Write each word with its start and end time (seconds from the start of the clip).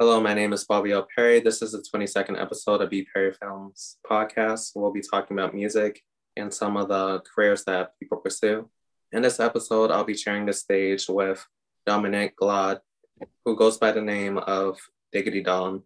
Hello, 0.00 0.20
my 0.20 0.34
name 0.34 0.52
is 0.52 0.64
Bobby 0.64 0.90
L. 0.90 1.06
Perry. 1.14 1.38
This 1.38 1.62
is 1.62 1.70
the 1.70 1.78
22nd 1.78 2.42
episode 2.42 2.80
of 2.80 2.90
B. 2.90 3.06
Perry 3.14 3.32
Films 3.32 3.96
podcast. 4.04 4.72
We'll 4.74 4.90
be 4.90 5.00
talking 5.00 5.38
about 5.38 5.54
music 5.54 6.02
and 6.36 6.52
some 6.52 6.76
of 6.76 6.88
the 6.88 7.22
careers 7.32 7.62
that 7.66 7.92
people 8.00 8.18
pursue. 8.18 8.68
In 9.12 9.22
this 9.22 9.38
episode, 9.38 9.92
I'll 9.92 10.02
be 10.02 10.16
sharing 10.16 10.46
the 10.46 10.52
stage 10.52 11.06
with 11.08 11.46
Dominic 11.86 12.36
Glaude, 12.36 12.80
who 13.44 13.54
goes 13.54 13.78
by 13.78 13.92
the 13.92 14.00
name 14.00 14.36
of 14.36 14.80
Diggity 15.12 15.44
Dom. 15.44 15.84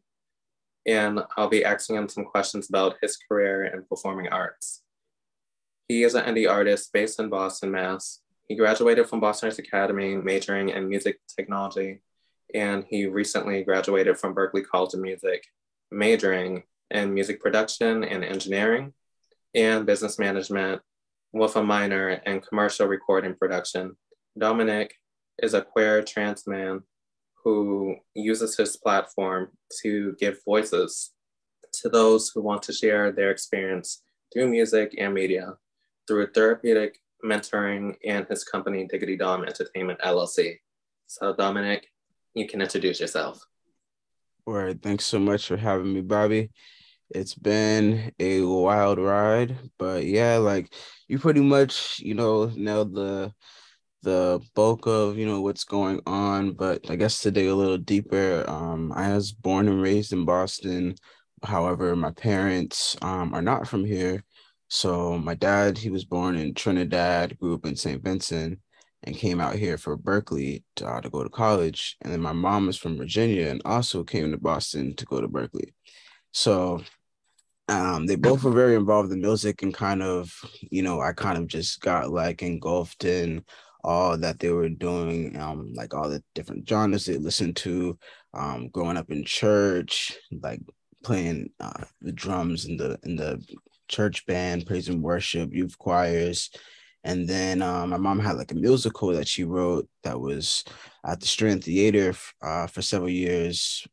And 0.87 1.21
I'll 1.37 1.51
be 1.51 1.63
asking 1.63 1.97
him 1.97 2.09
some 2.09 2.25
questions 2.25 2.71
about 2.71 2.97
his 3.03 3.19
career 3.19 3.67
in 3.67 3.85
performing 3.85 4.29
arts. 4.29 4.85
He 5.87 6.03
is 6.03 6.15
an 6.15 6.25
indie 6.25 6.51
artist 6.51 6.95
based 6.95 7.21
in 7.21 7.29
Boston, 7.29 7.73
Mass. 7.73 8.21
He 8.47 8.57
graduated 8.57 9.07
from 9.07 9.21
Boston 9.21 9.49
Arts 9.49 9.59
Academy, 9.59 10.17
majoring 10.17 10.71
in 10.71 10.89
music 10.89 11.21
technology, 11.37 12.01
and 12.55 12.85
he 12.89 13.07
recently 13.07 13.63
graduated 13.63 14.19
from 14.19 14.35
Berklee 14.35 14.67
College 14.67 14.95
of 14.95 15.01
Music, 15.01 15.45
majoring 15.91 16.63
in 16.91 17.13
music 17.13 17.41
production 17.41 18.05
and 18.05 18.25
engineering 18.25 18.93
and 19.55 19.87
business 19.87 20.19
management 20.19 20.81
with 21.33 21.57
a 21.57 21.63
minor 21.63 22.11
in 22.11 22.41
commercial 22.41 22.87
recording 22.87 23.35
production. 23.35 23.97
Dominic 24.39 24.95
is 25.43 25.55
a 25.55 25.63
queer 25.63 26.03
trans 26.03 26.47
man 26.47 26.83
who 27.45 27.97
uses 28.15 28.57
his 28.57 28.77
platform 28.77 29.49
to 29.83 30.17
give 30.19 30.39
voices 30.45 31.13
to 31.73 31.89
those 31.89 32.31
who 32.31 32.43
want 32.43 32.63
to 32.63 32.73
share 32.73 33.13
their 33.13 33.31
experience 33.31 34.03
through 34.33 34.49
music 34.49 34.95
and 34.99 35.15
media 35.15 35.55
through 36.07 36.27
therapeutic 36.33 36.99
mentoring 37.25 37.95
and 38.05 38.27
his 38.29 38.45
company 38.45 38.87
Diggity 38.87 39.17
Dom 39.17 39.45
Entertainment 39.45 40.01
LLC. 40.01 40.59
So 41.07 41.35
Dominic, 41.35 41.89
you 42.39 42.47
can 42.47 42.61
introduce 42.61 43.01
yourself. 43.01 43.45
All 44.47 44.55
right, 44.55 44.81
thanks 44.81 45.05
so 45.05 45.19
much 45.19 45.47
for 45.47 45.57
having 45.57 45.93
me, 45.93 46.01
Bobby. 46.01 46.51
It's 47.11 47.35
been 47.35 48.13
a 48.19 48.43
wild 48.43 48.99
ride, 48.99 49.57
but 49.79 50.05
yeah, 50.05 50.37
like 50.37 50.73
you 51.07 51.19
pretty 51.19 51.41
much, 51.41 52.01
you 52.01 52.15
know, 52.15 52.47
nailed 52.55 52.95
the 52.95 53.33
the 54.03 54.41
bulk 54.55 54.87
of 54.87 55.19
you 55.19 55.27
know 55.27 55.41
what's 55.41 55.65
going 55.65 56.01
on 56.07 56.53
but 56.53 56.89
i 56.89 56.95
guess 56.95 57.19
to 57.19 57.31
dig 57.31 57.49
a 57.49 57.55
little 57.55 57.79
deeper 57.79 58.45
um 58.49 58.93
i 58.93 59.13
was 59.13 59.33
born 59.33 59.67
and 59.69 59.83
raised 59.83 60.13
in 60.13 60.25
boston 60.25 60.95
however 61.43 61.97
my 61.97 62.11
parents 62.13 62.97
um 63.03 63.35
are 63.35 63.43
not 63.43 63.67
from 63.67 63.85
here 63.85 64.23
so 64.69 65.19
my 65.19 65.35
dad 65.35 65.77
he 65.77 65.91
was 65.91 66.05
born 66.05 66.37
in 66.37 66.55
trinidad 66.55 67.37
grew 67.39 67.55
up 67.55 67.67
in 67.67 67.75
st 67.75 68.03
vincent 68.03 68.59
and 69.05 69.17
came 69.17 69.41
out 69.41 69.55
here 69.55 69.79
for 69.79 69.97
Berklee 69.97 70.63
to, 70.77 70.87
uh, 70.87 71.01
to 71.01 71.11
go 71.11 71.23
to 71.23 71.31
college 71.31 71.97
and 72.03 72.13
then 72.13 72.21
my 72.21 72.33
mom 72.33 72.69
is 72.69 72.77
from 72.77 72.97
virginia 72.97 73.49
and 73.49 73.63
also 73.65 74.05
came 74.05 74.31
to 74.31 74.39
boston 74.39 74.95
to 74.97 75.05
go 75.07 75.21
to 75.21 75.29
Berklee. 75.29 75.73
so 76.33 76.83
um, 77.69 78.07
they 78.07 78.17
both 78.17 78.45
were 78.45 78.51
very 78.51 78.75
involved 78.75 79.13
in 79.13 79.21
music 79.21 79.63
and 79.63 79.75
kind 79.75 80.03
of, 80.03 80.35
you 80.71 80.83
know, 80.83 81.01
I 81.01 81.13
kind 81.13 81.37
of 81.37 81.47
just 81.47 81.81
got 81.81 82.11
like 82.11 82.43
engulfed 82.43 83.05
in 83.05 83.45
all 83.85 84.17
that 84.17 84.39
they 84.39 84.51
were 84.51 84.71
doing, 84.71 85.39
um, 85.39 85.73
like 85.75 85.95
all 85.95 86.09
the 86.09 86.23
different 86.35 86.67
genres 86.67 87.05
they 87.05 87.19
listened 87.19 87.57
to, 87.57 87.99
um, 88.33 88.69
growing 88.69 88.97
up 88.97 89.11
in 89.11 89.23
church, 89.23 90.17
like 90.43 90.61
playing 91.05 91.51
uh, 91.61 91.85
the 92.01 92.13
drums 92.13 92.65
in 92.65 92.79
the 92.79 92.99
in 93.03 93.17
the 93.17 93.43
church 93.89 94.25
band, 94.27 94.67
praise 94.67 94.89
and 94.89 95.03
worship, 95.03 95.53
youth 95.53 95.77
choirs. 95.79 96.51
And 97.09 97.27
then 97.27 97.63
um, 97.63 97.89
my 97.89 97.97
mom 97.97 98.19
had 98.19 98.37
like 98.37 98.53
a 98.53 98.55
musical 98.55 99.09
that 99.15 99.27
she 99.27 99.43
wrote 99.43 99.89
that 100.05 100.21
was 100.21 100.63
at 101.07 101.21
the 101.21 101.27
Strand 101.27 101.65
Theater 101.65 102.15
uh, 102.43 102.67
for 102.67 102.83
several 102.83 103.09
years 103.09 103.87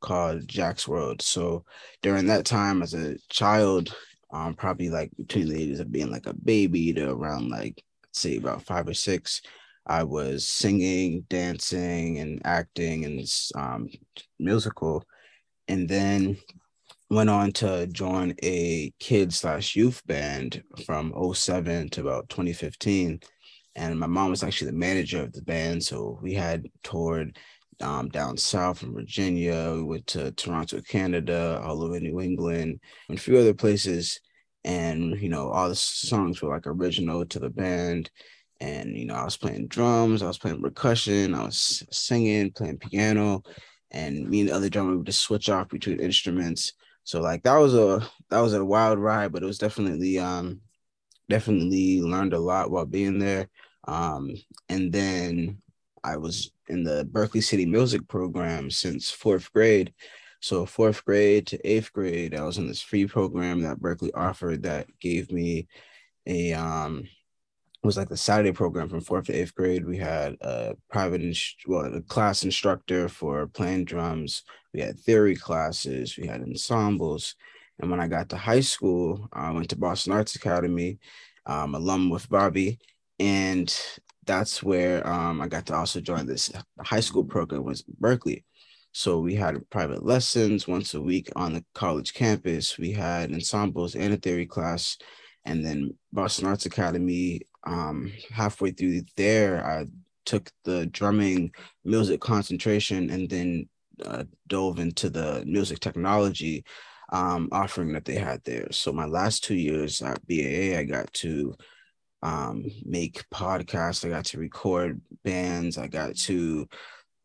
called 0.00 0.48
Jack's 0.48 0.88
World. 0.88 1.22
So 1.22 1.64
during 2.02 2.26
that 2.26 2.44
time 2.44 2.82
as 2.82 2.92
a 2.92 3.18
child, 3.30 3.94
um, 4.32 4.54
probably 4.54 4.90
like 4.90 5.12
between 5.16 5.48
the 5.48 5.62
ages 5.62 5.78
of 5.78 5.92
being 5.92 6.10
like 6.10 6.26
a 6.26 6.34
baby 6.34 6.92
to 6.94 7.08
around 7.08 7.50
like 7.50 7.80
say 8.10 8.36
about 8.36 8.64
five 8.64 8.88
or 8.88 8.94
six, 8.94 9.42
I 9.86 10.02
was 10.02 10.48
singing, 10.48 11.24
dancing, 11.28 12.18
and 12.18 12.42
acting 12.44 13.04
in 13.04 13.16
this 13.16 13.52
um, 13.54 13.88
musical, 14.40 15.04
and 15.68 15.88
then 15.88 16.36
went 17.10 17.30
on 17.30 17.52
to 17.52 17.86
join 17.88 18.34
a 18.42 18.92
kid 18.98 19.32
slash 19.32 19.76
youth 19.76 20.04
band 20.06 20.62
from 20.84 21.12
07 21.34 21.88
to 21.90 22.00
about 22.00 22.28
2015 22.28 23.20
and 23.76 23.98
my 23.98 24.06
mom 24.06 24.30
was 24.30 24.42
actually 24.42 24.70
the 24.70 24.76
manager 24.76 25.22
of 25.22 25.32
the 25.32 25.42
band 25.42 25.82
so 25.82 26.18
we 26.22 26.34
had 26.34 26.66
toured 26.82 27.38
um, 27.80 28.08
down 28.08 28.36
south 28.36 28.82
in 28.82 28.94
Virginia. 28.94 29.72
We 29.74 29.82
went 29.82 30.06
to 30.08 30.32
Toronto, 30.32 30.80
Canada, 30.80 31.60
all 31.64 31.82
over 31.82 32.00
New 32.00 32.20
England, 32.20 32.80
and 33.08 33.18
a 33.18 33.20
few 33.20 33.36
other 33.38 33.54
places. 33.54 34.20
And 34.64 35.20
you 35.20 35.28
know, 35.28 35.50
all 35.50 35.68
the 35.68 35.76
songs 35.76 36.42
were 36.42 36.50
like 36.54 36.66
original 36.66 37.24
to 37.26 37.38
the 37.38 37.50
band. 37.50 38.10
And 38.60 38.96
you 38.96 39.06
know, 39.06 39.14
I 39.14 39.24
was 39.24 39.36
playing 39.36 39.68
drums, 39.68 40.22
I 40.22 40.26
was 40.26 40.38
playing 40.38 40.62
percussion, 40.62 41.34
I 41.34 41.44
was 41.44 41.84
singing, 41.90 42.52
playing 42.52 42.78
piano, 42.78 43.42
and 43.90 44.28
me 44.28 44.40
and 44.40 44.48
the 44.48 44.54
other 44.54 44.70
drummer 44.70 44.96
would 44.96 45.06
just 45.06 45.20
switch 45.20 45.48
off 45.48 45.68
between 45.68 46.00
instruments. 46.00 46.72
So 47.06 47.20
like 47.20 47.44
that 47.44 47.56
was 47.56 47.72
a 47.74 48.04
that 48.30 48.40
was 48.40 48.52
a 48.52 48.64
wild 48.64 48.98
ride, 48.98 49.30
but 49.30 49.44
it 49.44 49.46
was 49.46 49.58
definitely 49.58 50.18
um 50.18 50.60
definitely 51.28 52.02
learned 52.02 52.34
a 52.34 52.38
lot 52.38 52.70
while 52.70 52.84
being 52.84 53.20
there. 53.20 53.48
Um, 53.86 54.34
and 54.68 54.92
then 54.92 55.62
I 56.02 56.16
was 56.16 56.50
in 56.68 56.82
the 56.82 57.08
Berklee 57.12 57.44
City 57.44 57.64
Music 57.64 58.06
Program 58.08 58.72
since 58.72 59.10
fourth 59.10 59.52
grade. 59.52 59.94
So 60.40 60.66
fourth 60.66 61.04
grade 61.04 61.46
to 61.48 61.64
eighth 61.68 61.92
grade, 61.92 62.34
I 62.34 62.42
was 62.42 62.58
in 62.58 62.66
this 62.66 62.82
free 62.82 63.06
program 63.06 63.62
that 63.62 63.78
Berklee 63.78 64.10
offered 64.12 64.64
that 64.64 64.86
gave 64.98 65.30
me 65.30 65.68
a 66.26 66.54
um 66.54 67.04
it 67.04 67.86
was 67.86 67.96
like 67.96 68.08
the 68.08 68.16
Saturday 68.16 68.50
program 68.50 68.88
from 68.88 69.00
fourth 69.00 69.26
to 69.26 69.32
eighth 69.32 69.54
grade. 69.54 69.86
We 69.86 69.96
had 69.96 70.34
a 70.40 70.74
private 70.90 71.22
well, 71.68 71.94
a 71.94 72.00
class 72.02 72.42
instructor 72.42 73.08
for 73.08 73.46
playing 73.46 73.84
drums. 73.84 74.42
We 74.76 74.82
had 74.82 75.00
theory 75.00 75.34
classes. 75.34 76.18
We 76.18 76.26
had 76.26 76.42
ensembles. 76.42 77.34
And 77.78 77.90
when 77.90 77.98
I 77.98 78.08
got 78.08 78.28
to 78.28 78.36
high 78.36 78.60
school, 78.60 79.26
I 79.32 79.50
went 79.50 79.70
to 79.70 79.76
Boston 79.76 80.12
Arts 80.12 80.36
Academy, 80.36 80.98
um, 81.46 81.74
alum 81.74 82.10
with 82.10 82.28
Bobby, 82.28 82.78
and 83.18 83.74
that's 84.26 84.62
where 84.62 85.06
um, 85.08 85.40
I 85.40 85.48
got 85.48 85.64
to 85.66 85.74
also 85.74 86.00
join 86.00 86.26
this 86.26 86.52
high 86.80 87.00
school 87.00 87.24
program 87.24 87.64
was 87.64 87.84
Berklee. 88.00 88.44
So 88.92 89.18
we 89.18 89.34
had 89.34 89.68
private 89.70 90.04
lessons 90.04 90.68
once 90.68 90.92
a 90.92 91.00
week 91.00 91.30
on 91.36 91.54
the 91.54 91.64
college 91.74 92.12
campus. 92.12 92.76
We 92.76 92.92
had 92.92 93.32
ensembles 93.32 93.94
and 93.94 94.12
a 94.12 94.18
theory 94.18 94.46
class, 94.46 94.98
and 95.46 95.64
then 95.64 95.94
Boston 96.12 96.48
Arts 96.48 96.66
Academy. 96.66 97.40
Um, 97.66 98.12
halfway 98.30 98.72
through 98.72 99.02
there, 99.16 99.66
I 99.66 99.86
took 100.26 100.50
the 100.64 100.86
drumming 100.86 101.52
music 101.84 102.20
concentration 102.20 103.08
and 103.10 103.30
then 103.30 103.68
uh, 104.04 104.24
dove 104.46 104.78
into 104.78 105.10
the 105.10 105.42
music 105.46 105.80
technology 105.80 106.64
um, 107.12 107.48
offering 107.52 107.92
that 107.92 108.04
they 108.04 108.16
had 108.16 108.42
there. 108.44 108.68
So 108.72 108.92
my 108.92 109.06
last 109.06 109.44
two 109.44 109.54
years 109.54 110.02
at 110.02 110.26
BAA, 110.26 110.78
I 110.78 110.84
got 110.84 111.12
to 111.14 111.54
um, 112.22 112.64
make 112.84 113.28
podcasts. 113.30 114.04
I 114.04 114.08
got 114.08 114.24
to 114.26 114.38
record 114.38 115.00
bands. 115.24 115.78
I 115.78 115.86
got 115.86 116.16
to 116.16 116.66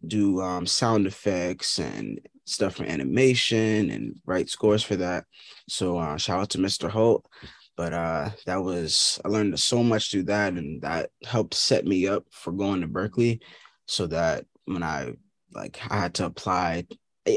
do 0.06 0.42
um, 0.42 0.66
sound 0.66 1.08
effects 1.08 1.80
and 1.80 2.20
stuff 2.46 2.76
for 2.76 2.84
animation 2.84 3.90
and 3.92 4.16
write 4.26 4.50
scores 4.50 4.84
for 4.84 4.96
that. 4.98 5.26
So 5.68 5.98
uh, 5.98 6.18
shout 6.18 6.42
out 6.42 6.50
to 6.52 6.58
Mr. 6.58 6.90
Holt. 6.90 7.26
But 7.78 7.94
uh, 7.94 8.30
that 8.46 8.62
was 8.62 9.20
I 9.26 9.30
learned 9.30 9.60
so 9.60 9.82
much 9.82 10.12
through 10.12 10.24
that, 10.24 10.54
and 10.54 10.82
that 10.82 11.10
helped 11.24 11.54
set 11.54 11.86
me 11.86 12.06
up 12.06 12.26
for 12.30 12.52
going 12.52 12.82
to 12.82 12.88
Berklee, 12.88 13.40
so 13.88 14.08
that 14.08 14.46
when 14.66 14.84
I 14.84 15.14
like 15.54 15.80
I 15.90 16.00
had 16.00 16.14
to 16.16 16.26
apply 16.26 16.86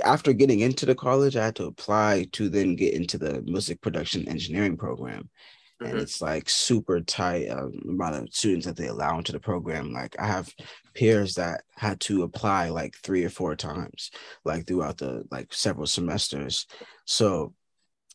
after 0.04 0.32
getting 0.32 0.60
into 0.60 0.86
the 0.86 0.94
college, 0.94 1.36
I 1.36 1.44
had 1.44 1.56
to 1.56 1.66
apply 1.66 2.26
to 2.32 2.48
then 2.48 2.74
get 2.74 2.94
into 2.94 3.18
the 3.18 3.42
music 3.42 3.80
production 3.82 4.26
engineering 4.28 4.76
program 4.76 5.28
and 5.80 5.88
mm-hmm. 5.94 5.98
it's 5.98 6.22
like 6.22 6.48
super 6.48 7.00
tight 7.00 7.48
um, 7.48 7.72
amount 7.88 8.16
of 8.16 8.34
students 8.34 8.66
that 8.66 8.76
they 8.76 8.86
allow 8.86 9.18
into 9.18 9.32
the 9.32 9.40
program. 9.40 9.92
Like 9.92 10.16
I 10.18 10.26
have 10.26 10.52
peers 10.94 11.34
that 11.34 11.62
had 11.76 12.00
to 12.00 12.22
apply 12.22 12.68
like 12.68 12.96
three 12.96 13.24
or 13.24 13.30
four 13.30 13.56
times, 13.56 14.10
like 14.44 14.66
throughout 14.66 14.98
the 14.98 15.24
like 15.30 15.52
several 15.52 15.86
semesters. 15.86 16.66
So 17.04 17.54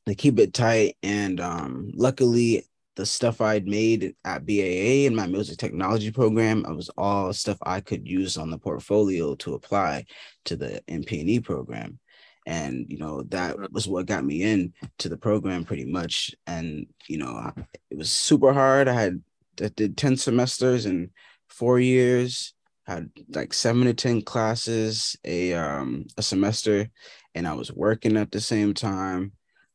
they 0.05 0.15
keep 0.15 0.39
it 0.39 0.53
tight, 0.53 0.97
and 1.03 1.39
um, 1.39 1.91
luckily 1.93 2.65
the 2.99 3.05
stuff 3.05 3.39
I'd 3.39 3.65
made 3.65 4.13
at 4.25 4.45
BAA 4.45 5.07
in 5.07 5.15
my 5.15 5.25
music 5.25 5.57
technology 5.57 6.11
program, 6.11 6.65
it 6.67 6.75
was 6.75 6.89
all 6.97 7.31
stuff 7.31 7.57
I 7.63 7.79
could 7.79 8.05
use 8.05 8.35
on 8.35 8.49
the 8.49 8.57
portfolio 8.57 9.35
to 9.35 9.53
apply 9.53 10.05
to 10.43 10.57
the 10.57 10.83
MP&E 10.89 11.39
program. 11.39 11.97
And 12.45 12.85
you 12.89 12.97
know 12.97 13.23
that 13.29 13.71
was 13.71 13.87
what 13.87 14.05
got 14.05 14.25
me 14.25 14.43
in 14.43 14.73
to 14.97 15.07
the 15.07 15.15
program 15.15 15.63
pretty 15.63 15.85
much. 15.85 16.35
And 16.45 16.87
you 17.07 17.19
know 17.19 17.53
it 17.89 17.97
was 17.97 18.11
super 18.11 18.51
hard. 18.51 18.89
I 18.89 18.93
had 18.93 19.23
I 19.61 19.69
did 19.69 19.95
10 19.95 20.17
semesters 20.17 20.85
in 20.85 21.11
four 21.47 21.79
years 21.79 22.53
had 22.85 23.09
like 23.29 23.53
seven 23.53 23.85
to 23.85 23.93
ten 23.93 24.21
classes 24.21 25.15
a 25.23 25.53
um 25.53 26.05
a 26.17 26.21
semester, 26.21 26.89
and 27.33 27.47
I 27.47 27.53
was 27.53 27.71
working 27.71 28.17
at 28.17 28.31
the 28.31 28.41
same 28.41 28.73
time. 28.73 29.31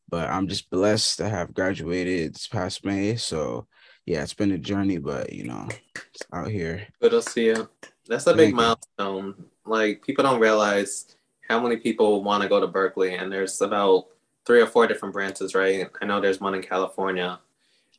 But 0.08 0.28
I'm 0.28 0.48
just 0.48 0.70
blessed 0.70 1.18
to 1.18 1.28
have 1.28 1.54
graduated 1.54 2.34
this 2.34 2.46
past 2.46 2.84
May. 2.84 3.16
So 3.16 3.66
yeah, 4.06 4.22
it's 4.22 4.34
been 4.34 4.52
a 4.52 4.58
journey, 4.58 4.98
but 4.98 5.32
you 5.32 5.44
know, 5.44 5.68
it's 5.94 6.22
out 6.32 6.48
here. 6.48 6.86
Good 7.00 7.12
to 7.12 7.22
see 7.22 7.46
you. 7.46 7.68
That's 8.06 8.26
a 8.26 8.34
big 8.34 8.54
milestone. 8.54 9.46
Like 9.64 10.02
people 10.04 10.24
don't 10.24 10.40
realize 10.40 11.16
how 11.48 11.60
many 11.60 11.76
people 11.76 12.22
want 12.22 12.42
to 12.42 12.48
go 12.48 12.60
to 12.60 12.68
Berklee, 12.68 13.20
and 13.20 13.32
there's 13.32 13.60
about 13.60 14.06
three 14.46 14.60
or 14.60 14.66
four 14.66 14.86
different 14.86 15.14
branches, 15.14 15.54
right? 15.54 15.88
I 16.00 16.04
know 16.04 16.20
there's 16.20 16.40
one 16.40 16.54
in 16.54 16.62
California. 16.62 17.40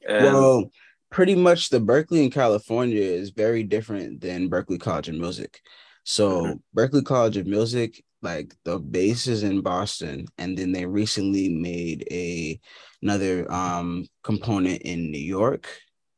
And 0.07 0.25
well, 0.25 0.72
pretty 1.10 1.34
much 1.34 1.69
the 1.69 1.80
Berkeley 1.80 2.24
in 2.24 2.30
California 2.30 3.02
is 3.02 3.31
very 3.31 3.63
different 3.63 4.22
than 4.22 4.50
Berklee 4.50 4.80
College 4.80 5.10
of 5.10 5.16
Music. 5.16 5.62
So 6.04 6.44
mm-hmm. 6.44 6.80
Berklee 6.80 7.06
College 7.06 7.38
of 7.38 7.48
Music, 7.48 8.04
like 8.21 8.53
the 8.63 8.79
base 8.79 9.27
is 9.27 9.44
in 9.44 9.62
Boston, 9.62 10.27
and 10.38 10.57
then 10.57 10.71
they 10.71 10.85
recently 10.85 11.50
made 11.50 12.07
a 12.12 12.59
another 13.01 13.51
um 13.51 14.06
component 14.23 14.81
in 14.81 15.12
New 15.12 15.17
York 15.17 15.67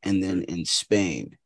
and 0.02 0.22
then 0.22 0.42
in 0.42 0.64
Spain. 0.64 1.36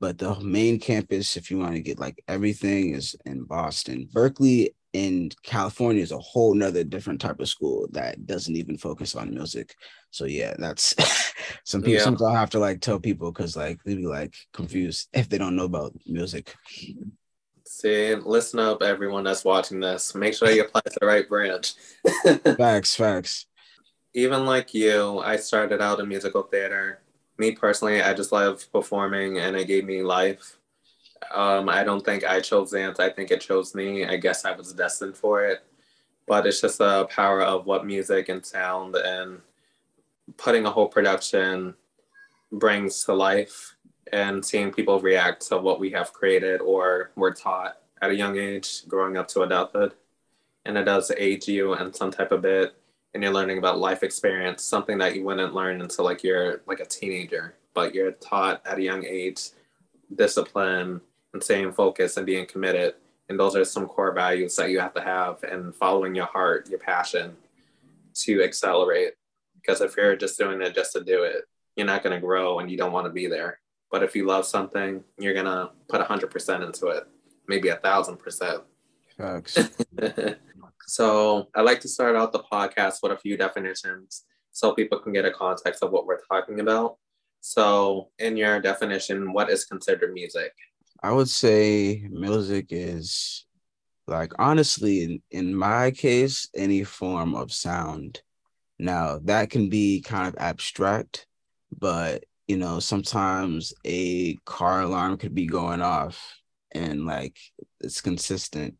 But 0.00 0.18
the 0.18 0.38
main 0.40 0.78
campus, 0.78 1.36
if 1.36 1.50
you 1.50 1.58
want 1.58 1.74
to 1.74 1.80
get 1.80 1.98
like 1.98 2.22
everything, 2.28 2.94
is 2.94 3.16
in 3.26 3.44
Boston. 3.44 4.08
Berkeley 4.12 4.74
in 4.92 5.30
California 5.42 6.02
is 6.02 6.12
a 6.12 6.18
whole 6.18 6.54
nother 6.54 6.84
different 6.84 7.20
type 7.20 7.40
of 7.40 7.48
school 7.48 7.88
that 7.92 8.26
doesn't 8.26 8.56
even 8.56 8.78
focus 8.78 9.14
on 9.14 9.34
music. 9.34 9.74
So 10.10 10.24
yeah, 10.24 10.54
that's 10.58 10.94
some 11.64 11.82
people 11.82 11.94
yeah. 11.94 12.04
sometimes 12.04 12.34
I 12.34 12.38
have 12.38 12.50
to 12.50 12.58
like 12.58 12.80
tell 12.80 12.98
people 12.98 13.30
because 13.32 13.56
like 13.56 13.82
they 13.84 13.96
be 13.96 14.06
like 14.06 14.34
confused 14.52 15.08
if 15.12 15.28
they 15.28 15.38
don't 15.38 15.56
know 15.56 15.64
about 15.64 15.94
music. 16.06 16.54
See, 17.78 18.12
listen 18.12 18.58
up, 18.58 18.82
everyone 18.82 19.22
that's 19.22 19.44
watching 19.44 19.78
this. 19.78 20.12
Make 20.12 20.34
sure 20.34 20.50
you 20.50 20.64
apply 20.64 20.80
to 20.80 20.98
the 21.00 21.06
right 21.06 21.28
branch. 21.28 21.74
facts, 22.56 22.96
facts. 22.96 23.46
Even 24.14 24.44
like 24.46 24.74
you, 24.74 25.20
I 25.20 25.36
started 25.36 25.80
out 25.80 26.00
in 26.00 26.08
musical 26.08 26.42
theater. 26.42 27.02
Me 27.38 27.52
personally, 27.52 28.02
I 28.02 28.14
just 28.14 28.32
love 28.32 28.66
performing 28.72 29.38
and 29.38 29.54
it 29.54 29.68
gave 29.68 29.84
me 29.84 30.02
life. 30.02 30.56
Um, 31.32 31.68
I 31.68 31.84
don't 31.84 32.04
think 32.04 32.24
I 32.24 32.40
chose 32.40 32.72
dance. 32.72 32.98
I 32.98 33.10
think 33.10 33.30
it 33.30 33.42
chose 33.42 33.76
me. 33.76 34.04
I 34.04 34.16
guess 34.16 34.44
I 34.44 34.56
was 34.56 34.72
destined 34.72 35.16
for 35.16 35.44
it. 35.44 35.60
But 36.26 36.48
it's 36.48 36.60
just 36.60 36.78
the 36.78 37.04
power 37.04 37.42
of 37.42 37.66
what 37.66 37.86
music 37.86 38.28
and 38.28 38.44
sound 38.44 38.96
and 38.96 39.40
putting 40.36 40.66
a 40.66 40.70
whole 40.72 40.88
production 40.88 41.76
brings 42.50 43.04
to 43.04 43.14
life 43.14 43.76
and 44.12 44.44
seeing 44.44 44.72
people 44.72 45.00
react 45.00 45.46
to 45.48 45.58
what 45.58 45.80
we 45.80 45.90
have 45.90 46.12
created 46.12 46.60
or 46.60 47.10
were 47.16 47.32
taught 47.32 47.78
at 48.00 48.10
a 48.10 48.14
young 48.14 48.36
age 48.38 48.86
growing 48.88 49.16
up 49.16 49.28
to 49.28 49.42
adulthood. 49.42 49.94
And 50.64 50.76
it 50.76 50.84
does 50.84 51.10
age 51.16 51.48
you 51.48 51.74
in 51.74 51.92
some 51.92 52.10
type 52.10 52.32
of 52.32 52.42
bit 52.42 52.74
and 53.14 53.22
you're 53.22 53.32
learning 53.32 53.58
about 53.58 53.78
life 53.78 54.02
experience, 54.02 54.62
something 54.62 54.98
that 54.98 55.16
you 55.16 55.24
wouldn't 55.24 55.54
learn 55.54 55.80
until 55.80 56.04
like 56.04 56.22
you're 56.22 56.62
like 56.66 56.80
a 56.80 56.84
teenager, 56.84 57.54
but 57.74 57.94
you're 57.94 58.12
taught 58.12 58.62
at 58.66 58.78
a 58.78 58.82
young 58.82 59.04
age 59.04 59.50
discipline 60.14 61.00
and 61.32 61.42
staying 61.42 61.72
focused 61.72 62.16
and 62.16 62.26
being 62.26 62.46
committed. 62.46 62.94
And 63.28 63.38
those 63.38 63.56
are 63.56 63.64
some 63.64 63.86
core 63.86 64.12
values 64.12 64.56
that 64.56 64.70
you 64.70 64.80
have 64.80 64.94
to 64.94 65.02
have 65.02 65.42
and 65.42 65.74
following 65.74 66.14
your 66.14 66.26
heart, 66.26 66.68
your 66.68 66.78
passion 66.78 67.36
to 68.14 68.42
accelerate. 68.42 69.14
Because 69.54 69.80
if 69.80 69.96
you're 69.96 70.16
just 70.16 70.38
doing 70.38 70.62
it 70.62 70.74
just 70.74 70.92
to 70.92 71.04
do 71.04 71.24
it, 71.24 71.44
you're 71.76 71.86
not 71.86 72.02
going 72.02 72.14
to 72.14 72.24
grow 72.24 72.58
and 72.58 72.70
you 72.70 72.76
don't 72.76 72.92
want 72.92 73.06
to 73.06 73.12
be 73.12 73.26
there. 73.26 73.60
But 73.90 74.02
if 74.02 74.14
you 74.14 74.26
love 74.26 74.44
something, 74.44 75.02
you're 75.18 75.34
going 75.34 75.46
to 75.46 75.70
put 75.88 76.00
100% 76.00 76.66
into 76.66 76.88
it, 76.88 77.04
maybe 77.46 77.68
a 77.68 77.76
thousand 77.76 78.18
percent. 78.18 78.62
So 80.88 81.48
I 81.54 81.60
like 81.60 81.80
to 81.80 81.88
start 81.88 82.16
out 82.16 82.32
the 82.32 82.42
podcast 82.50 83.02
with 83.02 83.12
a 83.12 83.18
few 83.18 83.36
definitions 83.36 84.24
so 84.52 84.72
people 84.72 84.98
can 84.98 85.12
get 85.12 85.26
a 85.26 85.30
context 85.30 85.82
of 85.82 85.90
what 85.90 86.06
we're 86.06 86.22
talking 86.32 86.60
about. 86.60 86.96
So, 87.42 88.08
in 88.18 88.38
your 88.38 88.58
definition, 88.58 89.34
what 89.34 89.50
is 89.50 89.66
considered 89.66 90.14
music? 90.14 90.50
I 91.02 91.12
would 91.12 91.28
say 91.28 92.08
music 92.10 92.68
is 92.70 93.44
like 94.06 94.32
honestly 94.38 95.02
in, 95.02 95.22
in 95.30 95.54
my 95.54 95.90
case 95.90 96.48
any 96.56 96.84
form 96.84 97.34
of 97.34 97.52
sound. 97.52 98.22
Now 98.78 99.20
that 99.24 99.50
can 99.50 99.68
be 99.68 100.00
kind 100.00 100.26
of 100.26 100.36
abstract, 100.38 101.26
but 101.70 102.24
you 102.48 102.56
know 102.56 102.80
sometimes 102.80 103.74
a 103.84 104.34
car 104.44 104.82
alarm 104.82 105.16
could 105.18 105.34
be 105.34 105.46
going 105.46 105.82
off 105.82 106.36
and 106.72 107.06
like 107.06 107.38
it's 107.80 108.00
consistent 108.00 108.74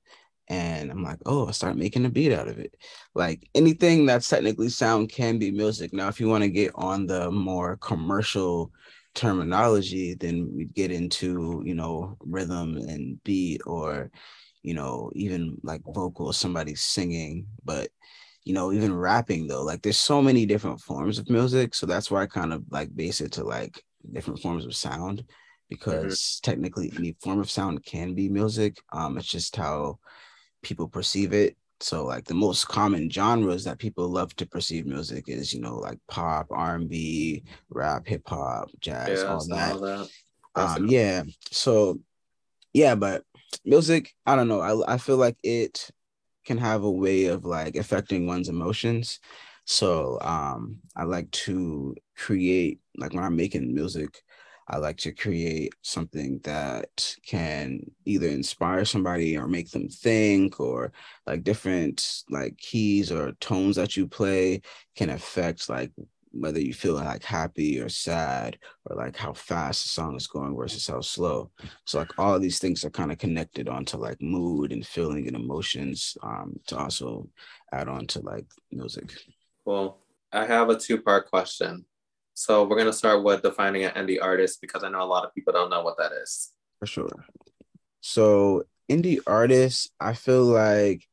and 0.49 0.91
I'm 0.91 1.03
like, 1.03 1.19
oh, 1.27 1.49
I 1.49 1.51
start 1.51 1.77
making 1.77 2.07
a 2.07 2.11
beat 2.11 2.33
out 2.33 2.49
of 2.49 2.59
it. 2.59 2.75
Like 3.15 3.49
anything 3.55 4.07
that's 4.07 4.29
technically 4.29 4.71
sound 4.71 5.11
can 5.11 5.39
be 5.39 5.51
music. 5.51 5.93
Now, 5.93 6.09
if 6.09 6.21
you 6.21 6.29
want 6.29 6.43
to 6.43 6.49
get 6.49 6.73
on 6.75 7.07
the 7.07 7.31
more 7.31 7.77
commercial 7.77 8.73
terminology, 9.15 10.15
then 10.15 10.51
we 10.55 10.65
get 10.65 10.91
into, 10.91 11.63
you 11.65 11.75
know, 11.75 12.17
rhythm 12.21 12.77
and 12.79 13.23
beat 13.25 13.61
or, 13.67 14.11
you 14.63 14.73
know, 14.75 15.11
even 15.15 15.59
like 15.63 15.83
vocal, 15.87 16.33
somebody 16.33 16.75
singing. 16.75 17.47
But, 17.65 17.91
you 18.49 18.55
know, 18.55 18.73
even 18.73 18.97
rapping 18.97 19.47
though, 19.47 19.63
like 19.63 19.83
there's 19.83 19.99
so 19.99 20.23
many 20.23 20.47
different 20.47 20.81
forms 20.81 21.19
of 21.19 21.29
music. 21.29 21.75
So 21.75 21.87
that's 21.87 22.11
why 22.11 22.23
I 22.23 22.27
kind 22.27 22.53
of 22.53 22.65
like 22.71 22.95
base 22.95 23.21
it 23.21 23.33
to 23.33 23.45
like 23.45 23.83
different 24.11 24.41
forms 24.41 24.65
of 24.65 24.75
sound 24.75 25.25
because 25.69 26.15
mm-hmm. 26.15 26.51
technically 26.51 26.93
any 26.97 27.15
form 27.21 27.41
of 27.41 27.51
sound 27.51 27.85
can 27.85 28.15
be 28.15 28.29
music. 28.29 28.79
Um, 28.93 29.19
it's 29.19 29.29
just 29.29 29.55
how 29.55 29.99
people 30.63 30.89
perceive 30.89 31.33
it 31.33 31.57
so 31.81 32.05
like 32.05 32.25
the 32.25 32.35
most 32.35 32.67
common 32.67 33.09
genres 33.09 33.65
that 33.65 33.79
people 33.79 34.09
love 34.09 34.35
to 34.37 34.47
perceive 34.47 34.87
music 34.87 35.29
is, 35.29 35.53
you 35.53 35.61
know, 35.61 35.77
like 35.77 35.99
pop, 36.09 36.49
R&B, 36.51 37.45
rap, 37.71 38.07
hip 38.07 38.23
hop, 38.27 38.71
jazz, 38.81 39.23
yeah, 39.23 39.29
all 39.29 39.47
that. 39.49 39.73
All 39.73 39.81
that. 39.81 40.09
Um, 40.57 40.89
yeah. 40.89 41.23
So 41.53 42.01
yeah, 42.73 42.95
but 42.97 43.23
music, 43.65 44.13
I 44.27 44.35
don't 44.35 44.49
know. 44.49 44.61
I 44.61 44.95
I 44.95 44.99
feel 44.99 45.17
like 45.17 45.37
it 45.45 45.89
can 46.49 46.59
have 46.59 46.83
a 46.85 46.91
way 46.91 47.27
of 47.27 47.45
like 47.45 47.77
affecting 47.77 48.27
one's 48.27 48.49
emotions. 48.49 49.21
So 49.67 50.19
um 50.23 50.79
I 50.97 51.05
like 51.05 51.31
to 51.47 51.95
create 52.17 52.81
like 52.97 53.13
when 53.15 53.25
I'm 53.25 53.37
making 53.37 53.75
music, 53.75 54.23
I 54.71 54.79
like 54.79 54.99
to 54.99 55.13
create 55.13 55.73
something 55.83 56.41
that 56.45 57.17
can 57.27 57.81
either 58.05 58.29
inspire 58.29 58.85
somebody 58.85 59.37
or 59.39 59.47
make 59.49 59.71
them 59.71 59.89
think, 59.89 60.61
or 60.61 60.93
like 61.27 61.43
different 61.45 61.97
like 62.31 62.55
keys 62.59 63.13
or 63.13 63.33
tones 63.41 63.77
that 63.77 63.97
you 63.97 64.07
play 64.09 64.63
can 64.97 65.11
affect 65.11 65.69
like 65.69 65.93
whether 66.33 66.61
you 66.61 66.75
feel 66.75 66.95
like 66.95 67.23
happy 67.23 67.81
or 67.81 67.89
sad 67.89 68.59
or 68.85 68.97
like 68.97 69.17
how 69.17 69.33
fast 69.33 69.83
the 69.83 69.89
song 69.89 70.17
is 70.17 70.27
going 70.27 70.57
versus 70.57 70.87
how 70.87 71.01
slow. 71.01 71.51
So 71.87 71.99
like 71.99 72.19
all 72.19 72.39
these 72.39 72.59
things 72.59 72.85
are 72.85 72.91
kind 72.91 73.13
of 73.13 73.19
connected 73.19 73.69
onto 73.69 73.97
like 73.97 74.21
mood 74.21 74.73
and 74.73 74.87
feeling 74.87 75.27
and 75.27 75.37
emotions 75.37 76.17
um 76.23 76.59
to 76.67 76.77
also 76.77 77.29
add 77.73 77.89
on 77.89 78.07
to 78.09 78.21
like 78.21 78.47
music. 78.71 79.13
Well, 79.65 79.99
I 80.33 80.45
have 80.45 80.71
a 80.71 80.79
two 80.79 81.01
part 81.01 81.29
question. 81.31 81.85
So 82.35 82.65
we're 82.65 82.79
gonna 82.79 82.93
start 82.93 83.25
with 83.25 83.43
defining 83.43 83.85
an 83.85 83.95
indie 83.95 84.23
artist 84.23 84.61
because 84.61 84.85
I 84.85 84.91
know 84.91 85.03
a 85.03 85.05
lot 85.05 85.25
of 85.25 85.35
people 85.35 85.53
don't 85.53 85.71
know 85.71 85.83
what 85.83 85.99
that 85.99 86.13
is. 86.13 86.53
For 86.79 86.87
sure. 86.87 87.27
So 88.01 88.65
indie 88.89 89.19
artists, 89.27 89.91
I 90.01 90.15
feel 90.15 90.45
like 90.45 91.05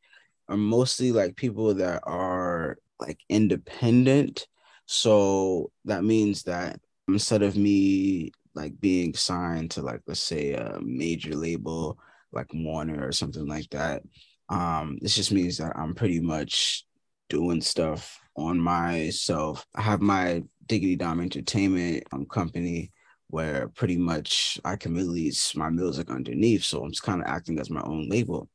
are 0.48 0.57
mostly 0.57 1.12
like 1.12 1.36
people 1.36 1.74
that 1.75 2.01
are 2.03 2.77
like 3.00 3.19
independent. 3.29 4.48
So 4.86 5.72
that 5.86 6.04
means 6.04 6.44
that 6.44 6.80
instead 7.08 7.42
of 7.42 7.56
me 7.56 8.32
like 8.54 8.80
being 8.80 9.13
signed 9.13 9.72
to 9.72 9.82
like 9.82 10.01
let's 10.08 10.20
say 10.20 10.54
a 10.54 10.80
major 10.82 11.36
label 11.36 12.00
like 12.32 12.48
Warner 12.54 13.08
or 13.08 13.12
something 13.12 13.48
like 13.48 13.70
that, 13.72 14.04
um, 14.50 14.98
this 15.01 15.15
just 15.15 15.32
means 15.32 15.58
that 15.58 15.74
I'm 15.75 15.96
pretty 15.96 16.20
much 16.20 16.86
doing 17.30 17.62
stuff 17.62 18.20
on 18.36 18.60
myself. 18.60 19.65
I 19.75 19.82
have 19.82 20.01
my 20.01 20.44
Diggity 20.68 20.96
Dom 20.96 21.22
Entertainment 21.22 22.04
um, 22.12 22.25
company 22.25 22.92
where 23.27 23.70
pretty 23.70 23.98
much 23.98 24.60
I 24.63 24.75
can 24.75 24.94
release 24.94 25.56
my 25.56 25.70
music 25.70 26.10
underneath. 26.10 26.63
So 26.63 26.84
I'm 26.84 26.92
just 26.92 27.04
kind 27.04 27.22
of 27.22 27.27
acting 27.27 27.60
as 27.60 27.70
my 27.70 27.82
own 27.82 28.08
label. 28.10 28.50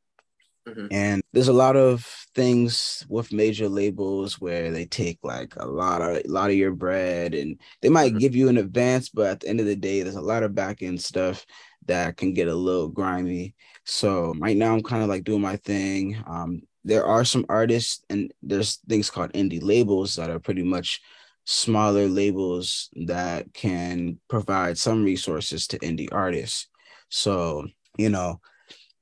Mm-hmm. 0.70 0.86
And 0.90 1.22
there's 1.32 1.48
a 1.48 1.52
lot 1.52 1.76
of 1.76 2.04
things 2.34 3.04
with 3.08 3.32
major 3.32 3.68
labels 3.68 4.40
where 4.40 4.70
they 4.70 4.84
take 4.84 5.18
like 5.22 5.54
a 5.56 5.66
lot 5.66 6.00
of 6.00 6.16
a 6.16 6.28
lot 6.28 6.50
of 6.50 6.56
your 6.56 6.72
bread 6.72 7.34
and 7.34 7.58
they 7.82 7.88
might 7.88 8.10
mm-hmm. 8.10 8.18
give 8.18 8.36
you 8.36 8.48
an 8.48 8.58
advance, 8.58 9.08
but 9.08 9.26
at 9.26 9.40
the 9.40 9.48
end 9.48 9.60
of 9.60 9.66
the 9.66 9.76
day, 9.76 10.02
there's 10.02 10.16
a 10.16 10.20
lot 10.20 10.42
of 10.42 10.54
back 10.54 10.82
end 10.82 11.00
stuff 11.00 11.44
that 11.86 12.16
can 12.16 12.34
get 12.34 12.48
a 12.48 12.54
little 12.54 12.88
grimy. 12.88 13.54
So 13.84 14.34
right 14.38 14.56
now 14.56 14.74
I'm 14.74 14.82
kind 14.82 15.02
of 15.02 15.08
like 15.08 15.24
doing 15.24 15.40
my 15.40 15.56
thing. 15.56 16.22
Um, 16.26 16.62
there 16.84 17.04
are 17.04 17.24
some 17.24 17.44
artists 17.48 18.04
and 18.08 18.32
there's 18.42 18.76
things 18.88 19.10
called 19.10 19.32
indie 19.32 19.62
labels 19.62 20.14
that 20.16 20.30
are 20.30 20.38
pretty 20.38 20.62
much 20.62 21.00
smaller 21.44 22.06
labels 22.06 22.90
that 23.06 23.52
can 23.52 24.18
provide 24.28 24.78
some 24.78 25.02
resources 25.02 25.66
to 25.66 25.78
indie 25.80 26.08
artists. 26.12 26.68
So 27.08 27.66
you 27.98 28.08
know, 28.08 28.40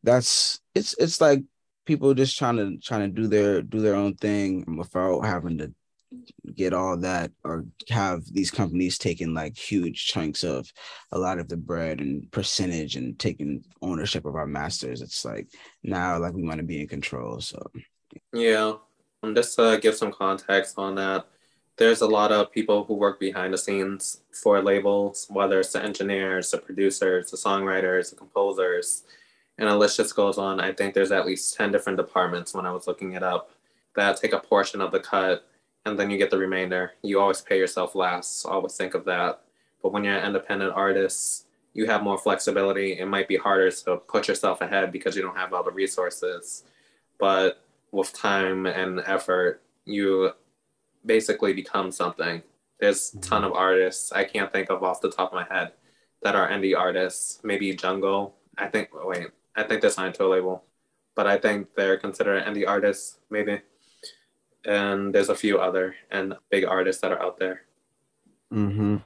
that's 0.02 0.60
it's 0.75 0.94
it's 0.98 1.20
like 1.20 1.42
people 1.88 2.12
just 2.12 2.37
trying 2.37 2.59
to 2.59 2.76
trying 2.87 3.00
to 3.00 3.09
do 3.09 3.26
their 3.26 3.62
do 3.62 3.80
their 3.80 3.95
own 3.95 4.14
thing 4.14 4.76
without 4.76 5.23
having 5.23 5.57
to 5.57 5.73
get 6.54 6.75
all 6.75 6.99
that 6.99 7.30
or 7.45 7.64
have 7.88 8.23
these 8.30 8.50
companies 8.50 8.99
taking 8.99 9.33
like 9.33 9.57
huge 9.57 10.07
chunks 10.07 10.45
of 10.45 10.71
a 11.12 11.18
lot 11.18 11.38
of 11.38 11.49
the 11.49 11.57
bread 11.57 12.00
and 12.00 12.30
percentage 12.30 12.97
and 12.97 13.18
taking 13.18 13.64
ownership 13.80 14.26
of 14.26 14.35
our 14.35 14.47
masters. 14.47 15.00
It's 15.00 15.25
like 15.25 15.49
now 15.83 16.18
like 16.18 16.35
we 16.35 16.45
want 16.45 16.59
to 16.59 16.62
be 16.62 16.83
in 16.83 16.88
control 16.88 17.40
so. 17.40 17.59
Yeah. 18.35 18.75
Um, 19.23 19.35
just 19.35 19.57
to 19.57 19.78
give 19.83 19.97
some 19.97 20.12
context 20.12 20.75
on 20.78 20.95
that 20.97 21.26
there's 21.78 22.02
a 22.02 22.07
lot 22.07 22.33
of 22.33 22.52
people 22.52 22.85
who 22.85 22.95
work 22.95 23.18
behind 23.18 23.54
the 23.54 23.59
scenes 23.59 24.21
for 24.42 24.62
labels 24.62 25.26
whether 25.30 25.59
it's 25.61 25.73
the 25.73 25.83
engineers 25.83 26.50
the 26.50 26.59
producers 26.59 27.30
the 27.30 27.37
songwriters 27.37 28.11
the 28.11 28.16
composers 28.16 29.04
and 29.58 29.68
a 29.68 29.76
list 29.76 29.96
just 29.96 30.16
goes 30.16 30.38
on 30.38 30.60
i 30.60 30.72
think 30.72 30.94
there's 30.94 31.12
at 31.12 31.26
least 31.26 31.56
10 31.56 31.72
different 31.72 31.98
departments 31.98 32.54
when 32.54 32.66
i 32.66 32.72
was 32.72 32.86
looking 32.86 33.12
it 33.12 33.22
up 33.22 33.50
that 33.94 34.16
take 34.16 34.32
a 34.32 34.40
portion 34.40 34.80
of 34.80 34.92
the 34.92 35.00
cut 35.00 35.44
and 35.88 35.98
then 35.98 36.10
you 36.10 36.18
get 36.18 36.30
the 36.30 36.38
remainder. 36.38 36.92
You 37.02 37.20
always 37.20 37.40
pay 37.40 37.58
yourself 37.58 37.94
last. 37.94 38.44
Always 38.44 38.76
think 38.76 38.94
of 38.94 39.04
that. 39.06 39.40
But 39.82 39.92
when 39.92 40.04
you're 40.04 40.16
an 40.16 40.26
independent 40.26 40.72
artist, 40.74 41.46
you 41.72 41.86
have 41.86 42.02
more 42.02 42.18
flexibility. 42.18 42.98
It 42.98 43.06
might 43.06 43.28
be 43.28 43.36
harder 43.36 43.70
to 43.70 43.96
put 43.96 44.28
yourself 44.28 44.60
ahead 44.60 44.92
because 44.92 45.16
you 45.16 45.22
don't 45.22 45.36
have 45.36 45.52
all 45.52 45.64
the 45.64 45.70
resources. 45.70 46.64
But 47.18 47.62
with 47.90 48.12
time 48.12 48.66
and 48.66 49.00
effort, 49.06 49.62
you 49.84 50.32
basically 51.06 51.52
become 51.52 51.90
something. 51.90 52.42
There's 52.80 53.14
a 53.14 53.18
ton 53.20 53.44
of 53.44 53.52
artists 53.52 54.12
I 54.12 54.24
can't 54.24 54.52
think 54.52 54.70
of 54.70 54.82
off 54.82 55.00
the 55.00 55.10
top 55.10 55.32
of 55.32 55.34
my 55.34 55.46
head 55.54 55.72
that 56.22 56.34
are 56.34 56.48
indie 56.48 56.76
artists. 56.76 57.40
Maybe 57.42 57.74
Jungle. 57.74 58.34
I 58.56 58.66
think 58.66 58.90
oh, 58.92 59.08
wait, 59.08 59.28
I 59.58 59.64
think 59.64 59.80
they're 59.80 59.90
signed 59.90 60.14
to 60.14 60.24
a 60.24 60.28
label, 60.28 60.64
but 61.16 61.26
I 61.26 61.36
think 61.38 61.74
they're 61.74 61.96
considered 61.96 62.44
indie 62.44 62.66
artists. 62.66 63.18
Maybe 63.30 63.60
and 64.64 65.14
there's 65.14 65.30
a 65.30 65.34
few 65.34 65.58
other 65.58 65.94
and 66.10 66.34
big 66.50 66.64
artists 66.64 67.00
that 67.02 67.12
are 67.12 67.22
out 67.22 67.38
there. 67.38 67.62
Mm-hmm. 68.52 68.96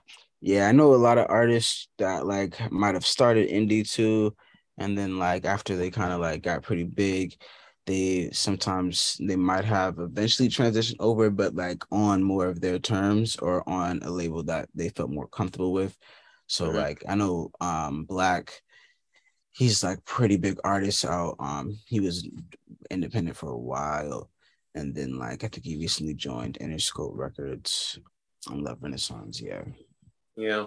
Yeah, 0.41 0.69
I 0.69 0.73
know 0.73 0.95
a 0.95 0.97
lot 0.97 1.19
of 1.19 1.27
artists 1.29 1.89
that 1.99 2.27
like 2.27 2.71
might 2.71 2.95
have 2.95 3.07
started 3.07 3.49
indie 3.49 3.89
too, 3.89 4.35
and 4.79 4.99
then 4.99 5.19
like 5.19 5.45
after 5.45 5.77
they 5.77 5.91
kind 5.91 6.13
of 6.13 6.21
like 6.21 6.43
got 6.43 6.63
pretty 6.63 6.85
big, 6.85 7.35
they 7.87 8.31
sometimes 8.33 9.17
they 9.21 9.37
might 9.37 9.65
have 9.65 9.99
eventually 9.99 10.49
transitioned 10.49 10.97
over, 10.99 11.31
but 11.31 11.55
like 11.55 11.85
on 11.93 12.23
more 12.23 12.47
of 12.47 12.61
their 12.61 12.79
terms 12.79 13.37
or 13.37 13.69
on 13.69 14.01
a 14.03 14.11
label 14.11 14.43
that 14.45 14.69
they 14.75 14.89
felt 14.89 15.11
more 15.11 15.29
comfortable 15.29 15.73
with. 15.73 15.97
So 16.49 16.67
mm-hmm. 16.67 16.77
like 16.77 17.05
I 17.09 17.15
know 17.15 17.51
um 17.61 18.05
Black, 18.05 18.63
he's 19.53 19.85
like 19.85 20.05
pretty 20.05 20.37
big 20.37 20.59
artist 20.65 21.05
out. 21.05 21.37
Um 21.39 21.79
he 21.87 22.01
was 22.01 22.29
independent 22.91 23.37
for 23.37 23.51
a 23.51 23.59
while 23.59 24.31
and 24.75 24.95
then 24.95 25.19
like 25.19 25.45
I 25.45 25.49
think 25.49 25.65
he 25.65 25.77
recently 25.77 26.15
joined 26.15 26.59
Interscope 26.61 27.13
Records 27.15 27.99
on 28.51 28.65
Love 28.65 28.79
Renaissance. 28.81 29.41
Yeah. 29.41 29.65
Yeah. 30.37 30.67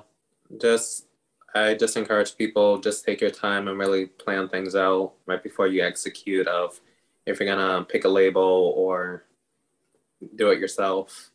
Just 0.61 1.07
I 1.53 1.73
just 1.73 1.97
encourage 1.97 2.37
people 2.37 2.79
just 2.79 3.05
take 3.05 3.21
your 3.21 3.31
time 3.31 3.67
and 3.67 3.79
really 3.79 4.07
plan 4.07 4.49
things 4.49 4.75
out 4.75 5.13
right 5.25 5.41
before 5.41 5.67
you 5.67 5.83
execute 5.83 6.47
of 6.47 6.79
if 7.25 7.39
you're 7.39 7.47
gonna 7.47 7.83
pick 7.85 8.05
a 8.05 8.09
label 8.09 8.73
or 8.75 9.25
do 10.35 10.49
it 10.49 10.59
yourself. 10.59 11.31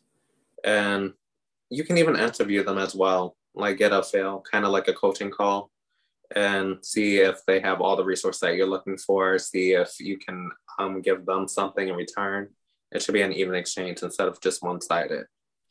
And 0.63 1.13
you 1.69 1.83
can 1.83 1.97
even 1.97 2.15
interview 2.15 2.63
them 2.63 2.77
as 2.77 2.93
well, 2.93 3.35
like 3.55 3.77
get 3.77 3.93
a 3.93 4.03
feel, 4.03 4.43
kind 4.49 4.65
of 4.65 4.71
like 4.71 4.87
a 4.87 4.93
coaching 4.93 5.31
call 5.31 5.71
and 6.35 6.77
see 6.83 7.17
if 7.17 7.45
they 7.45 7.59
have 7.59 7.81
all 7.81 7.95
the 7.95 8.03
resources 8.03 8.41
that 8.41 8.55
you're 8.55 8.67
looking 8.67 8.97
for, 8.97 9.37
see 9.39 9.73
if 9.73 9.99
you 9.99 10.17
can 10.17 10.49
um, 10.79 11.01
give 11.01 11.25
them 11.25 11.47
something 11.47 11.87
in 11.87 11.95
return 11.95 12.49
it 12.91 13.01
should 13.01 13.13
be 13.13 13.21
an 13.21 13.33
even 13.33 13.55
exchange 13.55 14.03
instead 14.03 14.27
of 14.27 14.41
just 14.41 14.61
one 14.61 14.81
sided. 14.81 15.25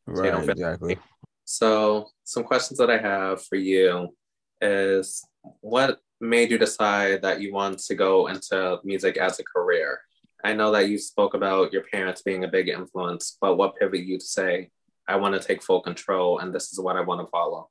Right, 0.06 0.32
so 0.32 0.50
exactly. 0.50 0.98
So, 1.44 2.08
some 2.24 2.44
questions 2.44 2.78
that 2.78 2.90
I 2.90 2.98
have 2.98 3.44
for 3.44 3.56
you 3.56 4.16
is 4.60 5.22
what 5.60 5.98
made 6.20 6.50
you 6.50 6.58
decide 6.58 7.22
that 7.22 7.40
you 7.40 7.52
want 7.52 7.78
to 7.80 7.94
go 7.94 8.28
into 8.28 8.78
music 8.84 9.16
as 9.16 9.38
a 9.38 9.44
career? 9.44 10.00
I 10.42 10.54
know 10.54 10.70
that 10.72 10.88
you 10.88 10.96
spoke 10.98 11.34
about 11.34 11.72
your 11.72 11.82
parents 11.92 12.22
being 12.22 12.44
a 12.44 12.48
big 12.48 12.68
influence, 12.68 13.36
but 13.40 13.56
what 13.56 13.76
pivot 13.76 14.04
you 14.04 14.18
to 14.18 14.24
say, 14.24 14.70
I 15.06 15.16
want 15.16 15.34
to 15.34 15.46
take 15.46 15.62
full 15.62 15.82
control 15.82 16.38
and 16.38 16.54
this 16.54 16.72
is 16.72 16.80
what 16.80 16.96
I 16.96 17.02
want 17.02 17.20
to 17.20 17.30
follow? 17.30 17.68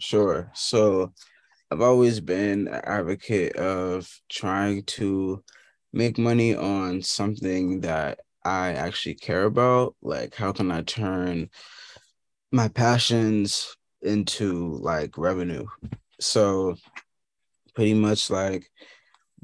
Sure. 0.00 0.50
So, 0.54 1.12
I've 1.74 1.80
always 1.80 2.20
been 2.20 2.68
an 2.68 2.80
advocate 2.84 3.56
of 3.56 4.08
trying 4.28 4.84
to 4.84 5.42
make 5.92 6.18
money 6.18 6.54
on 6.54 7.02
something 7.02 7.80
that 7.80 8.20
I 8.44 8.74
actually 8.74 9.16
care 9.16 9.42
about. 9.42 9.96
Like, 10.00 10.36
how 10.36 10.52
can 10.52 10.70
I 10.70 10.82
turn 10.82 11.50
my 12.52 12.68
passions 12.68 13.76
into 14.02 14.76
like 14.82 15.18
revenue? 15.18 15.66
So, 16.20 16.76
pretty 17.74 17.94
much 17.94 18.30
like 18.30 18.70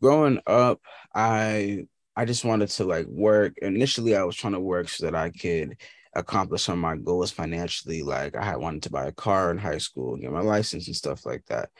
growing 0.00 0.38
up, 0.46 0.80
I 1.12 1.88
I 2.14 2.26
just 2.26 2.44
wanted 2.44 2.68
to 2.68 2.84
like 2.84 3.06
work. 3.06 3.54
Initially, 3.60 4.14
I 4.14 4.22
was 4.22 4.36
trying 4.36 4.52
to 4.52 4.60
work 4.60 4.88
so 4.88 5.06
that 5.06 5.16
I 5.16 5.30
could 5.30 5.76
accomplish 6.14 6.62
some 6.62 6.74
of 6.74 6.78
my 6.78 6.96
goals 6.96 7.32
financially. 7.32 8.04
Like 8.04 8.36
I 8.36 8.44
had 8.44 8.58
wanted 8.58 8.84
to 8.84 8.90
buy 8.90 9.06
a 9.06 9.12
car 9.12 9.50
in 9.50 9.58
high 9.58 9.78
school 9.78 10.16
get 10.16 10.30
my 10.30 10.42
license 10.42 10.86
and 10.86 10.94
stuff 10.94 11.26
like 11.26 11.44
that. 11.46 11.70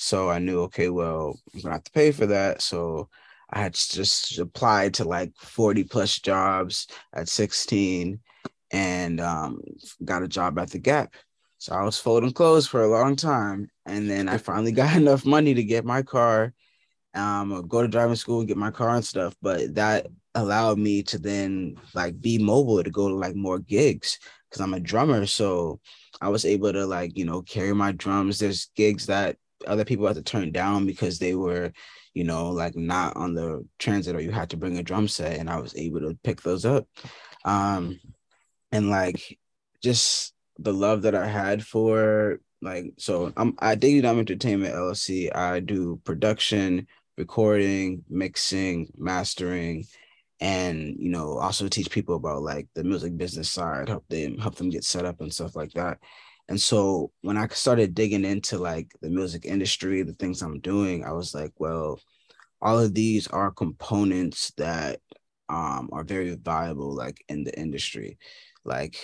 So 0.00 0.30
I 0.30 0.38
knew, 0.38 0.60
okay, 0.62 0.90
well, 0.90 1.40
I'm 1.52 1.60
gonna 1.60 1.74
have 1.74 1.82
to 1.84 1.90
pay 1.90 2.12
for 2.12 2.26
that. 2.26 2.62
So 2.62 3.08
I 3.50 3.60
had 3.60 3.74
just 3.74 4.38
applied 4.38 4.94
to 4.94 5.04
like 5.04 5.32
40 5.36 5.82
plus 5.84 6.20
jobs 6.20 6.86
at 7.12 7.28
16 7.28 8.20
and 8.70 9.20
um, 9.20 9.60
got 10.04 10.22
a 10.22 10.28
job 10.28 10.56
at 10.60 10.70
the 10.70 10.78
Gap. 10.78 11.14
So 11.58 11.74
I 11.74 11.82
was 11.82 11.98
folding 11.98 12.32
clothes 12.32 12.68
for 12.68 12.84
a 12.84 12.88
long 12.88 13.16
time. 13.16 13.70
And 13.86 14.08
then 14.08 14.28
I 14.28 14.38
finally 14.38 14.70
got 14.82 14.96
enough 14.96 15.26
money 15.26 15.52
to 15.52 15.64
get 15.64 15.84
my 15.84 16.02
car, 16.02 16.54
um, 17.14 17.66
go 17.66 17.82
to 17.82 17.88
driving 17.88 18.14
school, 18.14 18.44
get 18.44 18.56
my 18.56 18.70
car 18.70 18.94
and 18.94 19.04
stuff. 19.04 19.34
But 19.42 19.74
that 19.74 20.06
allowed 20.36 20.78
me 20.78 21.02
to 21.04 21.18
then 21.18 21.74
like 21.92 22.20
be 22.20 22.38
mobile 22.38 22.84
to 22.84 22.90
go 22.90 23.08
to 23.08 23.14
like 23.16 23.34
more 23.34 23.58
gigs 23.58 24.20
because 24.48 24.60
I'm 24.60 24.74
a 24.74 24.80
drummer. 24.80 25.26
So 25.26 25.80
I 26.20 26.28
was 26.28 26.44
able 26.44 26.72
to 26.72 26.86
like, 26.86 27.18
you 27.18 27.24
know, 27.24 27.42
carry 27.42 27.74
my 27.74 27.90
drums. 27.90 28.38
There's 28.38 28.70
gigs 28.76 29.06
that 29.06 29.38
other 29.66 29.84
people 29.84 30.06
had 30.06 30.16
to 30.16 30.22
turn 30.22 30.52
down 30.52 30.86
because 30.86 31.18
they 31.18 31.34
were 31.34 31.72
you 32.18 32.24
know, 32.24 32.48
like 32.50 32.74
not 32.74 33.16
on 33.16 33.34
the 33.34 33.64
transit 33.78 34.16
or 34.16 34.20
you 34.20 34.32
had 34.32 34.50
to 34.50 34.56
bring 34.56 34.76
a 34.76 34.82
drum 34.82 35.06
set 35.06 35.38
and 35.38 35.48
I 35.48 35.60
was 35.60 35.76
able 35.76 36.00
to 36.00 36.18
pick 36.24 36.42
those 36.42 36.64
up. 36.64 36.88
Um 37.44 38.00
and 38.72 38.90
like 38.90 39.38
just 39.84 40.34
the 40.58 40.72
love 40.72 41.02
that 41.02 41.14
I 41.14 41.28
had 41.28 41.64
for 41.64 42.40
like 42.60 42.86
so 42.98 43.32
I'm 43.36 43.54
I 43.60 43.76
Diggity 43.76 44.00
Dom 44.00 44.18
Entertainment 44.18 44.74
LLC. 44.74 45.32
I 45.32 45.60
do 45.60 46.00
production, 46.02 46.88
recording, 47.16 48.02
mixing, 48.08 48.92
mastering, 48.96 49.84
and 50.40 50.96
you 50.98 51.10
know 51.10 51.38
also 51.38 51.68
teach 51.68 51.88
people 51.88 52.16
about 52.16 52.42
like 52.42 52.66
the 52.74 52.82
music 52.82 53.16
business 53.16 53.48
side, 53.48 53.88
help 53.88 54.08
them 54.08 54.38
help 54.38 54.56
them 54.56 54.70
get 54.70 54.82
set 54.82 55.04
up 55.04 55.20
and 55.20 55.32
stuff 55.32 55.54
like 55.54 55.70
that. 55.74 55.98
And 56.48 56.60
so 56.60 57.12
when 57.22 57.36
I 57.36 57.46
started 57.48 57.94
digging 57.94 58.24
into 58.24 58.58
like 58.58 58.90
the 59.02 59.10
music 59.10 59.44
industry, 59.44 60.02
the 60.02 60.14
things 60.14 60.40
I'm 60.40 60.60
doing, 60.60 61.04
I 61.04 61.12
was 61.12 61.34
like, 61.34 61.52
well, 61.58 62.00
all 62.60 62.78
of 62.78 62.94
these 62.94 63.26
are 63.28 63.50
components 63.50 64.52
that 64.56 65.00
um, 65.48 65.88
are 65.92 66.04
very 66.04 66.34
viable 66.36 66.94
like 66.94 67.22
in 67.28 67.44
the 67.44 67.58
industry. 67.58 68.18
Like 68.64 68.96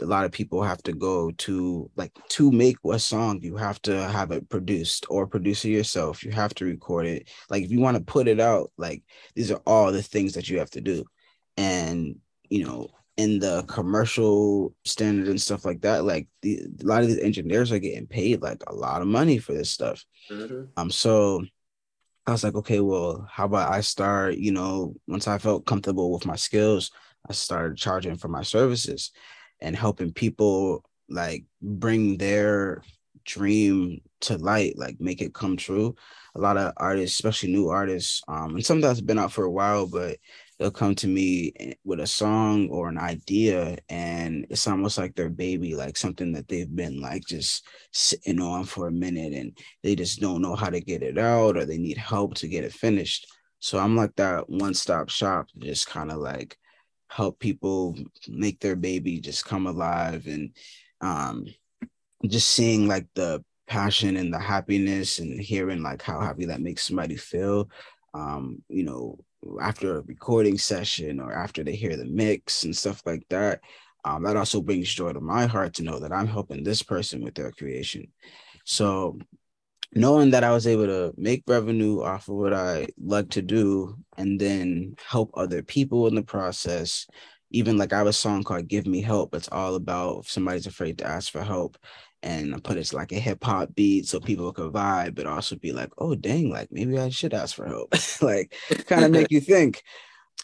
a 0.00 0.04
lot 0.06 0.24
of 0.24 0.32
people 0.32 0.62
have 0.62 0.82
to 0.84 0.92
go 0.92 1.30
to 1.32 1.90
like 1.96 2.12
to 2.28 2.52
make 2.52 2.76
a 2.90 2.98
song 2.98 3.40
you 3.42 3.56
have 3.56 3.80
to 3.82 4.08
have 4.08 4.30
it 4.30 4.48
produced 4.48 5.06
or 5.08 5.26
produce 5.26 5.64
it 5.64 5.70
yourself. 5.70 6.22
You 6.24 6.32
have 6.32 6.54
to 6.56 6.64
record 6.64 7.06
it. 7.06 7.28
Like 7.50 7.64
if 7.64 7.70
you 7.70 7.80
want 7.80 7.96
to 7.96 8.02
put 8.02 8.28
it 8.28 8.40
out 8.40 8.70
like 8.76 9.02
these 9.34 9.50
are 9.50 9.60
all 9.66 9.92
the 9.92 10.02
things 10.02 10.34
that 10.34 10.48
you 10.48 10.58
have 10.58 10.70
to 10.70 10.80
do. 10.80 11.04
And 11.56 12.16
you 12.48 12.64
know 12.64 12.90
in 13.16 13.38
the 13.38 13.64
commercial 13.66 14.74
standard 14.84 15.28
and 15.28 15.40
stuff 15.40 15.64
like 15.64 15.80
that, 15.80 16.04
like 16.04 16.28
the, 16.42 16.60
a 16.80 16.84
lot 16.84 17.02
of 17.02 17.08
these 17.08 17.18
engineers 17.18 17.72
are 17.72 17.78
getting 17.78 18.06
paid 18.06 18.42
like 18.42 18.62
a 18.66 18.74
lot 18.74 19.00
of 19.00 19.08
money 19.08 19.38
for 19.38 19.52
this 19.54 19.70
stuff. 19.70 20.04
Mm-hmm. 20.30 20.64
Um, 20.76 20.90
so 20.90 21.44
I 22.26 22.32
was 22.32 22.44
like, 22.44 22.56
okay, 22.56 22.80
well, 22.80 23.26
how 23.30 23.46
about 23.46 23.72
I 23.72 23.80
start, 23.80 24.36
you 24.36 24.52
know, 24.52 24.94
once 25.08 25.28
I 25.28 25.38
felt 25.38 25.64
comfortable 25.64 26.12
with 26.12 26.26
my 26.26 26.36
skills, 26.36 26.90
I 27.28 27.32
started 27.32 27.78
charging 27.78 28.16
for 28.16 28.28
my 28.28 28.42
services 28.42 29.12
and 29.60 29.74
helping 29.74 30.12
people 30.12 30.84
like 31.08 31.44
bring 31.62 32.18
their 32.18 32.82
dream 33.24 34.00
to 34.22 34.36
light, 34.38 34.76
like 34.76 35.00
make 35.00 35.22
it 35.22 35.34
come 35.34 35.56
true. 35.56 35.94
A 36.34 36.40
lot 36.40 36.56
of 36.56 36.74
artists, 36.76 37.16
especially 37.16 37.52
new 37.52 37.68
artists, 37.68 38.22
um, 38.28 38.56
and 38.56 38.66
some 38.66 38.80
that's 38.80 39.00
been 39.00 39.18
out 39.18 39.32
for 39.32 39.44
a 39.44 39.50
while, 39.50 39.86
but 39.86 40.18
they'll 40.58 40.70
come 40.70 40.94
to 40.94 41.06
me 41.06 41.52
with 41.84 42.00
a 42.00 42.06
song 42.06 42.68
or 42.70 42.88
an 42.88 42.98
idea 42.98 43.76
and 43.88 44.46
it's 44.48 44.66
almost 44.66 44.96
like 44.98 45.14
their 45.14 45.28
baby 45.28 45.74
like 45.74 45.96
something 45.96 46.32
that 46.32 46.48
they've 46.48 46.74
been 46.74 47.00
like 47.00 47.22
just 47.26 47.66
sitting 47.92 48.40
on 48.40 48.64
for 48.64 48.88
a 48.88 48.92
minute 48.92 49.32
and 49.32 49.56
they 49.82 49.94
just 49.94 50.20
don't 50.20 50.42
know 50.42 50.54
how 50.54 50.70
to 50.70 50.80
get 50.80 51.02
it 51.02 51.18
out 51.18 51.56
or 51.56 51.64
they 51.64 51.78
need 51.78 51.98
help 51.98 52.34
to 52.34 52.48
get 52.48 52.64
it 52.64 52.72
finished. 52.72 53.26
So 53.58 53.78
i'm 53.78 53.96
like 53.96 54.14
that 54.16 54.48
one-stop 54.48 55.08
shop 55.08 55.48
just 55.58 55.88
kind 55.88 56.10
of 56.10 56.18
like 56.18 56.56
help 57.08 57.38
people 57.38 57.96
make 58.28 58.60
their 58.60 58.76
baby 58.76 59.20
just 59.20 59.44
come 59.44 59.66
alive 59.66 60.26
and 60.26 60.50
um 61.00 61.46
just 62.28 62.48
seeing 62.50 62.88
like 62.88 63.06
the 63.14 63.44
passion 63.66 64.16
and 64.16 64.32
the 64.32 64.38
happiness 64.38 65.18
and 65.18 65.40
hearing 65.40 65.82
like 65.82 66.02
how 66.02 66.20
happy 66.20 66.46
that 66.46 66.60
makes 66.60 66.86
somebody 66.86 67.16
feel 67.16 67.68
um 68.14 68.62
you 68.68 68.84
know 68.84 69.18
after 69.60 69.98
a 69.98 70.02
recording 70.02 70.58
session 70.58 71.20
or 71.20 71.32
after 71.32 71.64
they 71.64 71.74
hear 71.74 71.96
the 71.96 72.04
mix 72.06 72.64
and 72.64 72.76
stuff 72.76 73.02
like 73.06 73.24
that 73.28 73.60
um, 74.04 74.22
that 74.22 74.36
also 74.36 74.60
brings 74.60 74.92
joy 74.92 75.12
to 75.12 75.20
my 75.20 75.46
heart 75.46 75.74
to 75.74 75.82
know 75.82 75.98
that 75.98 76.12
i'm 76.12 76.26
helping 76.26 76.62
this 76.62 76.82
person 76.82 77.22
with 77.22 77.34
their 77.34 77.50
creation. 77.50 78.06
So 78.64 79.18
knowing 79.94 80.30
that 80.30 80.44
i 80.44 80.50
was 80.50 80.66
able 80.66 80.86
to 80.86 81.12
make 81.16 81.44
revenue 81.46 82.02
off 82.02 82.28
of 82.28 82.34
what 82.34 82.52
i 82.52 82.86
like 83.02 83.30
to 83.30 83.42
do 83.42 83.96
and 84.16 84.40
then 84.40 84.94
help 85.04 85.30
other 85.34 85.62
people 85.62 86.06
in 86.06 86.14
the 86.14 86.22
process 86.22 87.06
even 87.50 87.78
like 87.78 87.92
i 87.92 87.98
have 87.98 88.06
a 88.06 88.12
song 88.12 88.42
called 88.42 88.68
give 88.68 88.86
me 88.86 89.00
help 89.00 89.34
it's 89.34 89.48
all 89.52 89.74
about 89.74 90.18
if 90.18 90.30
somebody's 90.30 90.66
afraid 90.66 90.98
to 90.98 91.06
ask 91.06 91.30
for 91.30 91.42
help 91.42 91.78
and 92.22 92.54
I 92.54 92.58
put 92.58 92.76
it 92.76 92.92
like 92.92 93.12
a 93.12 93.16
hip 93.16 93.42
hop 93.44 93.74
beat 93.74 94.06
so 94.06 94.20
people 94.20 94.52
could 94.52 94.72
vibe, 94.72 95.14
but 95.14 95.26
also 95.26 95.56
be 95.56 95.72
like, 95.72 95.90
oh 95.98 96.14
dang, 96.14 96.50
like 96.50 96.68
maybe 96.72 96.98
I 96.98 97.08
should 97.08 97.34
ask 97.34 97.54
for 97.54 97.66
help. 97.66 97.94
like 98.22 98.54
kind 98.86 99.04
of 99.04 99.10
make 99.10 99.30
you 99.30 99.40
think. 99.40 99.82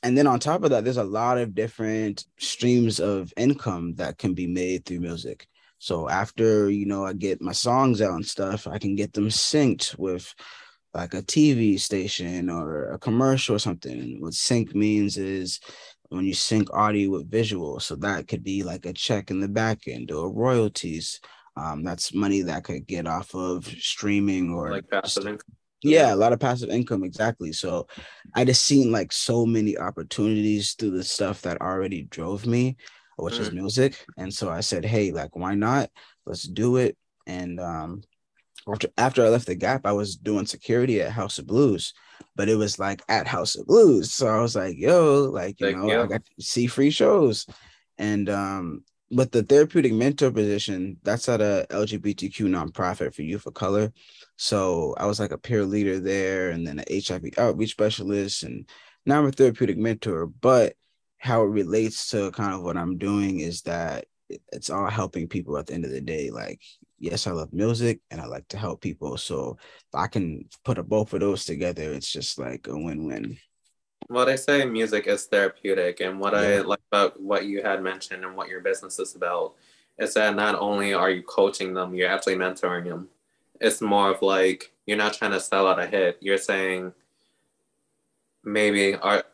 And 0.02 0.16
then 0.16 0.26
on 0.26 0.40
top 0.40 0.64
of 0.64 0.70
that, 0.70 0.84
there's 0.84 0.96
a 0.96 1.04
lot 1.04 1.38
of 1.38 1.54
different 1.54 2.24
streams 2.38 2.98
of 2.98 3.32
income 3.36 3.94
that 3.96 4.18
can 4.18 4.34
be 4.34 4.46
made 4.46 4.84
through 4.84 5.00
music. 5.00 5.46
So 5.78 6.08
after 6.08 6.70
you 6.70 6.86
know 6.86 7.04
I 7.04 7.12
get 7.12 7.42
my 7.42 7.52
songs 7.52 8.00
out 8.00 8.14
and 8.14 8.26
stuff, 8.26 8.66
I 8.66 8.78
can 8.78 8.94
get 8.94 9.12
them 9.12 9.28
synced 9.28 9.98
with 9.98 10.32
like 10.94 11.14
a 11.14 11.22
TV 11.22 11.80
station 11.80 12.50
or 12.50 12.92
a 12.92 12.98
commercial 12.98 13.56
or 13.56 13.58
something. 13.58 14.20
What 14.20 14.34
sync 14.34 14.74
means 14.74 15.16
is 15.16 15.58
when 16.10 16.26
you 16.26 16.34
sync 16.34 16.72
audio 16.72 17.10
with 17.10 17.30
visual. 17.30 17.80
So 17.80 17.96
that 17.96 18.28
could 18.28 18.44
be 18.44 18.62
like 18.62 18.84
a 18.84 18.92
check 18.92 19.30
in 19.30 19.40
the 19.40 19.48
back 19.48 19.88
end 19.88 20.10
or 20.10 20.30
royalties 20.30 21.20
um, 21.56 21.82
that's 21.82 22.14
money 22.14 22.42
that 22.42 22.64
could 22.64 22.86
get 22.86 23.06
off 23.06 23.34
of 23.34 23.66
streaming 23.66 24.52
or 24.52 24.70
like 24.70 24.88
passive 24.90 25.26
income. 25.26 25.54
Yeah, 25.82 26.14
a 26.14 26.16
lot 26.16 26.32
of 26.32 26.38
passive 26.38 26.70
income, 26.70 27.02
exactly. 27.02 27.52
So 27.52 27.88
I 28.34 28.44
just 28.44 28.64
seen 28.64 28.92
like 28.92 29.12
so 29.12 29.44
many 29.44 29.76
opportunities 29.76 30.74
through 30.74 30.92
the 30.92 31.04
stuff 31.04 31.42
that 31.42 31.60
already 31.60 32.04
drove 32.04 32.46
me, 32.46 32.76
which 33.16 33.34
mm. 33.34 33.40
is 33.40 33.52
music. 33.52 34.04
And 34.16 34.32
so 34.32 34.48
I 34.48 34.60
said, 34.60 34.84
hey, 34.84 35.10
like, 35.10 35.34
why 35.34 35.54
not? 35.54 35.90
Let's 36.24 36.44
do 36.44 36.76
it. 36.76 36.96
And 37.26 37.58
um 37.58 38.02
after 38.70 38.88
after 38.96 39.24
I 39.24 39.28
left 39.28 39.46
the 39.46 39.56
gap, 39.56 39.84
I 39.84 39.92
was 39.92 40.16
doing 40.16 40.46
security 40.46 41.02
at 41.02 41.10
House 41.10 41.38
of 41.38 41.48
Blues, 41.48 41.94
but 42.36 42.48
it 42.48 42.54
was 42.54 42.78
like 42.78 43.02
at 43.08 43.26
House 43.26 43.56
of 43.56 43.66
Blues. 43.66 44.12
So 44.12 44.28
I 44.28 44.40
was 44.40 44.54
like, 44.54 44.76
yo, 44.78 45.24
like, 45.24 45.60
you 45.60 45.66
like, 45.66 45.76
know, 45.76 45.88
yeah. 45.88 46.02
I 46.02 46.06
got 46.06 46.24
to 46.24 46.42
see 46.42 46.68
free 46.68 46.90
shows. 46.90 47.44
And 47.98 48.30
um 48.30 48.84
but 49.12 49.30
the 49.30 49.42
therapeutic 49.42 49.92
mentor 49.92 50.30
position 50.30 50.96
that's 51.02 51.28
at 51.28 51.40
a 51.40 51.66
lgbtq 51.70 52.40
nonprofit 52.40 53.14
for 53.14 53.22
youth 53.22 53.46
of 53.46 53.54
color. 53.54 53.92
So 54.36 54.94
i 54.98 55.06
was 55.06 55.20
like 55.20 55.32
a 55.32 55.38
peer 55.38 55.64
leader 55.64 56.00
there 56.00 56.50
and 56.50 56.66
then 56.66 56.78
an 56.78 57.02
hiv 57.06 57.22
outreach 57.38 57.72
specialist 57.72 58.42
and 58.42 58.68
now 59.06 59.18
i'm 59.18 59.26
a 59.26 59.32
therapeutic 59.32 59.78
mentor. 59.78 60.26
But 60.26 60.74
how 61.18 61.42
it 61.42 61.48
relates 61.48 62.08
to 62.10 62.30
kind 62.32 62.54
of 62.54 62.62
what 62.62 62.76
i'm 62.76 62.98
doing 62.98 63.40
is 63.40 63.62
that 63.62 64.06
it's 64.52 64.70
all 64.70 64.88
helping 64.88 65.28
people 65.28 65.58
at 65.58 65.66
the 65.66 65.74
end 65.74 65.84
of 65.84 65.90
the 65.90 66.00
day. 66.00 66.30
Like 66.30 66.60
yes 67.02 67.26
i 67.26 67.32
love 67.32 67.52
music 67.52 68.00
and 68.10 68.20
i 68.20 68.26
like 68.26 68.46
to 68.46 68.56
help 68.56 68.80
people 68.80 69.16
so 69.16 69.56
if 69.60 69.94
i 69.94 70.06
can 70.06 70.44
put 70.64 70.78
a, 70.78 70.82
both 70.84 71.12
of 71.12 71.18
those 71.18 71.44
together 71.44 71.92
it's 71.92 72.10
just 72.10 72.38
like 72.38 72.68
a 72.68 72.78
win-win 72.78 73.36
well, 74.08 74.26
they 74.26 74.36
say 74.36 74.64
music 74.64 75.06
is 75.06 75.24
therapeutic, 75.24 76.00
and 76.00 76.18
what 76.20 76.32
yeah. 76.32 76.40
I 76.40 76.58
like 76.60 76.80
about 76.90 77.20
what 77.20 77.46
you 77.46 77.62
had 77.62 77.82
mentioned 77.82 78.24
and 78.24 78.36
what 78.36 78.48
your 78.48 78.60
business 78.60 78.98
is 78.98 79.14
about 79.14 79.54
is 79.98 80.14
that 80.14 80.34
not 80.34 80.54
only 80.58 80.94
are 80.94 81.10
you 81.10 81.22
coaching 81.22 81.74
them, 81.74 81.94
you're 81.94 82.08
actually 82.08 82.36
mentoring 82.36 82.84
them. 82.84 83.08
It's 83.60 83.80
more 83.80 84.10
of 84.10 84.22
like 84.22 84.72
you're 84.86 84.96
not 84.96 85.14
trying 85.14 85.32
to 85.32 85.40
sell 85.40 85.66
out 85.66 85.78
a 85.78 85.86
hit. 85.86 86.18
You're 86.20 86.38
saying 86.38 86.92
maybe 88.44 88.94
art. 88.94 89.26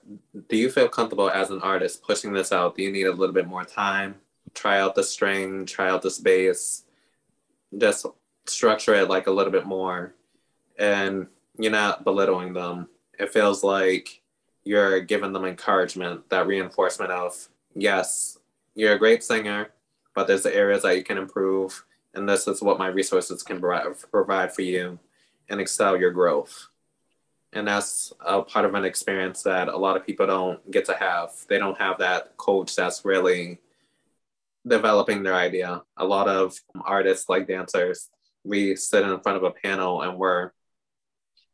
Do 0.49 0.57
you 0.57 0.71
feel 0.71 0.89
comfortable 0.89 1.31
as 1.31 1.51
an 1.51 1.63
artist 1.63 2.03
pushing 2.03 2.33
this 2.33 2.53
out? 2.53 2.77
Do 2.77 2.83
you 2.83 2.93
need 2.93 3.07
a 3.07 3.13
little 3.13 3.35
bit 3.35 3.47
more 3.47 3.65
time? 3.65 4.17
Try 4.55 4.81
out 4.81 4.95
the 4.95 5.05
string, 5.05 5.67
try 5.67 5.89
out 5.89 6.03
the 6.03 6.11
space, 6.11 6.85
just 7.77 8.07
structure 8.47 8.95
it 8.95 9.09
like 9.09 9.27
a 9.27 9.31
little 9.31 9.53
bit 9.53 9.67
more, 9.67 10.15
and 10.79 11.27
you're 11.59 11.73
not 11.73 12.05
belittling 12.05 12.53
them. 12.53 12.89
It 13.19 13.33
feels 13.33 13.63
like 13.63 14.18
you're 14.69 15.01
giving 15.01 15.33
them 15.33 15.47
encouragement, 15.47 16.29
that 16.29 16.47
reinforcement 16.47 17.11
of, 17.11 17.49
yes, 17.75 18.39
you're 18.75 18.93
a 18.93 18.99
great 18.99 19.25
singer, 19.25 19.71
but 20.15 20.27
there's 20.27 20.43
the 20.43 20.55
areas 20.55 20.83
that 20.83 20.95
you 20.95 21.03
can 21.03 21.17
improve. 21.17 21.87
And 22.13 22.29
this 22.29 22.47
is 22.47 22.61
what 22.61 22.79
my 22.79 22.89
resources 22.89 23.43
can 23.43 23.63
provide 24.11 24.53
for 24.53 24.61
you 24.61 24.99
and 25.49 25.59
excel 25.59 25.97
your 25.97 26.11
growth. 26.11 26.69
And 27.55 27.67
that's 27.67 28.13
a 28.21 28.43
part 28.43 28.67
of 28.67 28.75
an 28.75 28.85
experience 28.85 29.43
that 29.45 29.69
a 29.69 29.77
lot 29.77 29.97
of 29.97 30.05
people 30.05 30.27
don't 30.27 30.71
get 30.71 30.85
to 30.85 30.95
have. 30.95 31.31
They 31.49 31.57
don't 31.57 31.79
have 31.79 31.97
that 32.01 32.37
coach 32.37 32.77
that's 32.77 33.07
really 33.07 33.61
developing 34.67 35.23
their 35.23 35.35
idea. 35.35 35.81
A 35.97 36.05
lot 36.05 36.29
of 36.29 36.61
artists, 36.85 37.31
like 37.31 37.49
dancers, 37.49 38.11
we 38.45 38.77
sit 38.77 39.03
in 39.03 39.21
front 39.21 39.39
of 39.39 39.45
a 39.45 39.51
panel 39.51 40.03
and 40.03 40.19
we're 40.19 40.51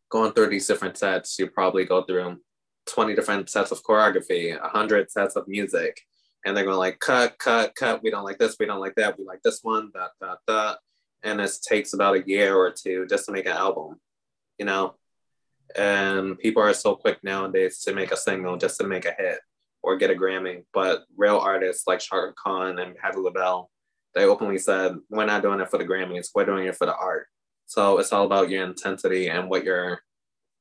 going 0.08 0.32
through 0.32 0.48
these 0.48 0.66
different 0.66 0.98
sets. 0.98 1.38
You 1.38 1.48
probably 1.48 1.84
go 1.84 2.02
through 2.02 2.40
20 2.86 3.14
different 3.14 3.48
sets 3.48 3.70
of 3.70 3.82
choreography, 3.82 4.58
100 4.60 5.10
sets 5.10 5.36
of 5.36 5.48
music. 5.48 6.00
And 6.44 6.56
they're 6.56 6.64
going 6.64 6.76
like, 6.76 6.98
cut, 6.98 7.38
cut, 7.38 7.74
cut. 7.74 8.02
We 8.02 8.10
don't 8.10 8.24
like 8.24 8.38
this. 8.38 8.56
We 8.58 8.66
don't 8.66 8.80
like 8.80 8.94
that. 8.96 9.18
We 9.18 9.24
like 9.24 9.42
this 9.42 9.60
one, 9.62 9.90
that, 9.94 10.10
that, 10.20 10.38
that. 10.46 10.78
And 11.22 11.40
it 11.40 11.50
takes 11.66 11.94
about 11.94 12.16
a 12.16 12.28
year 12.28 12.54
or 12.54 12.70
two 12.70 13.06
just 13.06 13.26
to 13.26 13.32
make 13.32 13.46
an 13.46 13.52
album, 13.52 13.98
you 14.58 14.66
know? 14.66 14.94
And 15.74 16.38
people 16.38 16.62
are 16.62 16.74
so 16.74 16.96
quick 16.96 17.24
nowadays 17.24 17.80
to 17.80 17.94
make 17.94 18.12
a 18.12 18.16
single 18.16 18.58
just 18.58 18.78
to 18.78 18.86
make 18.86 19.06
a 19.06 19.14
hit 19.16 19.38
or 19.82 19.96
get 19.96 20.10
a 20.10 20.14
Grammy. 20.14 20.64
But 20.74 21.04
real 21.16 21.38
artists 21.38 21.86
like 21.86 22.00
Chaka 22.00 22.34
Khan 22.36 22.78
and 22.78 22.94
Patti 22.94 23.18
LaBelle, 23.18 23.70
they 24.14 24.24
openly 24.24 24.58
said, 24.58 24.96
we're 25.08 25.24
not 25.24 25.42
doing 25.42 25.60
it 25.60 25.70
for 25.70 25.78
the 25.78 25.84
Grammys. 25.84 26.28
We're 26.34 26.44
doing 26.44 26.66
it 26.66 26.76
for 26.76 26.86
the 26.86 26.94
art. 26.94 27.26
So 27.66 27.98
it's 27.98 28.12
all 28.12 28.26
about 28.26 28.50
your 28.50 28.64
intensity 28.64 29.30
and 29.30 29.48
what 29.48 29.64
your 29.64 30.02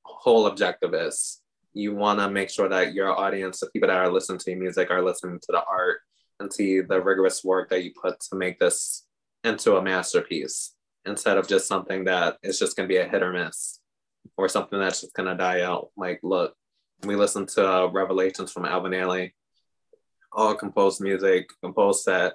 whole 0.06 0.48
objective 0.48 0.94
is 0.94 1.42
you 1.74 1.96
want 1.96 2.20
to 2.20 2.30
make 2.30 2.50
sure 2.50 2.70
that 2.70 2.94
your 2.94 3.18
audience, 3.18 3.60
the 3.60 3.70
people 3.72 3.88
that 3.88 3.98
are 3.98 4.12
listening 4.12 4.40
to 4.40 4.52
your 4.52 4.60
music, 4.60 4.92
are 4.92 5.04
listening 5.04 5.40
to 5.40 5.48
the 5.50 5.64
art 5.64 6.00
and 6.40 6.52
see 6.52 6.82
the 6.82 7.02
rigorous 7.02 7.44
work 7.44 7.70
that 7.70 7.84
you 7.84 7.92
put 8.00 8.20
to 8.20 8.36
make 8.36 8.60
this 8.60 9.06
into 9.44 9.76
a 9.76 9.82
masterpiece 9.82 10.76
instead 11.06 11.38
of 11.38 11.48
just 11.48 11.68
something 11.68 12.06
that 12.06 12.38
is 12.44 12.60
just 12.60 12.76
going 12.76 12.88
to 12.88 12.94
be 12.94 13.00
a 13.00 13.08
hit 13.08 13.24
or 13.24 13.34
miss 13.34 13.80
or 14.38 14.48
something 14.48 14.80
that's 14.80 15.02
just 15.02 15.14
going 15.14 15.28
to 15.28 15.36
die 15.36 15.62
out. 15.62 15.90
Like, 15.98 16.20
look, 16.24 16.56
we 17.04 17.16
listened 17.16 17.50
to 17.50 17.68
uh, 17.68 17.88
Revelations 17.88 18.52
from 18.52 18.66
Alvin 18.66 18.94
Ailey, 18.94 19.34
all 20.32 20.56
composed 20.56 21.02
music, 21.02 21.50
composed 21.62 22.04
set, 22.04 22.34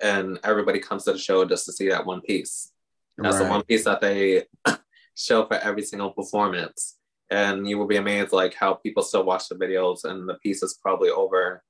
and 0.00 0.38
everybody 0.44 0.78
comes 0.78 1.04
to 1.04 1.12
the 1.12 1.18
show 1.18 1.44
just 1.44 1.66
to 1.66 1.72
see 1.72 1.88
that 1.88 2.06
one 2.06 2.20
piece. 2.20 2.72
That's 3.18 3.36
right. 3.36 3.44
the 3.44 3.50
one 3.50 3.62
piece 3.64 3.84
that 3.84 4.00
they 4.00 4.44
show 5.16 5.44
for 5.46 5.54
every 5.54 5.82
single 5.82 6.12
performance 6.12 6.97
and 7.30 7.68
you 7.68 7.78
will 7.78 7.86
be 7.86 7.96
amazed 7.96 8.32
like 8.32 8.54
how 8.54 8.74
people 8.74 9.02
still 9.02 9.24
watch 9.24 9.48
the 9.48 9.54
videos 9.54 10.04
and 10.04 10.28
the 10.28 10.34
piece 10.34 10.62
is 10.62 10.78
probably 10.82 11.10
over 11.10 11.62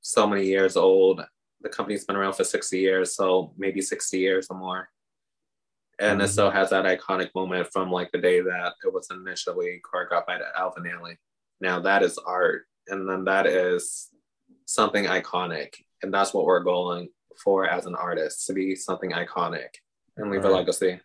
so 0.00 0.26
many 0.26 0.46
years 0.46 0.76
old 0.76 1.20
the 1.62 1.68
company's 1.68 2.04
been 2.04 2.16
around 2.16 2.34
for 2.34 2.44
60 2.44 2.78
years 2.78 3.14
so 3.14 3.52
maybe 3.58 3.80
60 3.80 4.18
years 4.18 4.46
or 4.50 4.58
more 4.58 4.88
and 6.00 6.12
mm-hmm. 6.12 6.24
it 6.24 6.28
still 6.28 6.50
has 6.50 6.70
that 6.70 6.86
iconic 6.86 7.28
moment 7.34 7.68
from 7.72 7.92
like 7.92 8.10
the 8.10 8.18
day 8.18 8.40
that 8.40 8.72
it 8.84 8.92
was 8.92 9.08
initially 9.10 9.80
choreographed 9.84 10.26
by 10.26 10.40
Alvin 10.58 10.84
Ailey. 10.84 11.16
Now 11.60 11.80
that 11.80 12.02
is 12.02 12.18
art, 12.18 12.66
and 12.88 13.08
then 13.08 13.24
that 13.24 13.46
is 13.46 14.08
something 14.64 15.04
iconic, 15.04 15.74
and 16.02 16.12
that's 16.12 16.32
what 16.32 16.46
we're 16.46 16.64
going 16.64 17.10
for 17.44 17.66
as 17.66 17.84
an 17.84 17.94
artist 17.94 18.46
to 18.46 18.54
be 18.54 18.74
something 18.74 19.10
iconic 19.10 19.68
and 20.16 20.30
leave 20.30 20.42
right. 20.42 20.52
a 20.52 20.54
legacy. 20.54 21.00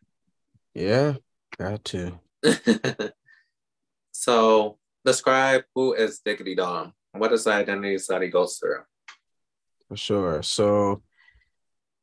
Yeah, 0.74 1.16
got 1.58 1.84
to. 1.86 2.20
So 4.18 4.78
describe 5.04 5.66
who 5.76 5.94
is 5.94 6.22
Diggity 6.24 6.56
Dom. 6.56 6.94
What 7.12 7.34
is 7.34 7.44
the 7.44 7.52
identities 7.52 8.08
that 8.08 8.22
he 8.22 8.30
goes 8.30 8.58
through? 8.58 8.80
For 9.90 9.98
sure. 9.98 10.42
So 10.42 11.04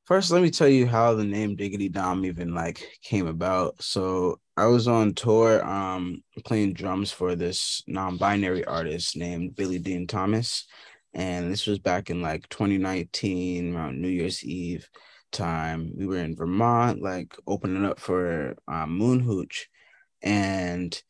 first 0.05 0.31
let 0.31 0.43
me 0.43 0.51
tell 0.51 0.69
you 0.69 0.87
how 0.87 1.15
the 1.15 1.25
name 1.25 1.57
Diggity 1.57 1.89
Dom 1.89 2.27
even 2.27 2.55
like 2.55 2.87
came 3.03 3.27
about. 3.27 3.83
So 3.83 4.39
I 4.59 4.67
was 4.67 4.89
on 4.89 5.15
tour 5.15 5.65
um 5.67 6.23
playing 6.45 6.75
drums 6.75 7.11
for 7.11 7.35
this 7.35 7.83
non-binary 7.87 8.67
artist 8.67 9.17
named 9.17 9.57
Billy 9.57 9.79
Dean 9.79 10.07
Thomas. 10.07 10.67
And 11.15 11.51
this 11.51 11.67
was 11.67 11.79
back 11.79 12.11
in 12.11 12.21
like 12.21 12.47
2019 12.51 13.75
around 13.75 14.01
New 14.01 14.09
Year's 14.09 14.45
Eve 14.45 14.87
time. 15.33 15.93
We 15.97 16.07
were 16.07 16.19
in 16.19 16.37
Vermont, 16.37 17.01
like 17.01 17.35
opening 17.47 17.87
up 17.87 17.99
for 17.99 18.55
um, 18.69 18.99
Moon 18.99 19.21
Hooch. 19.21 19.69
And 20.23 21.03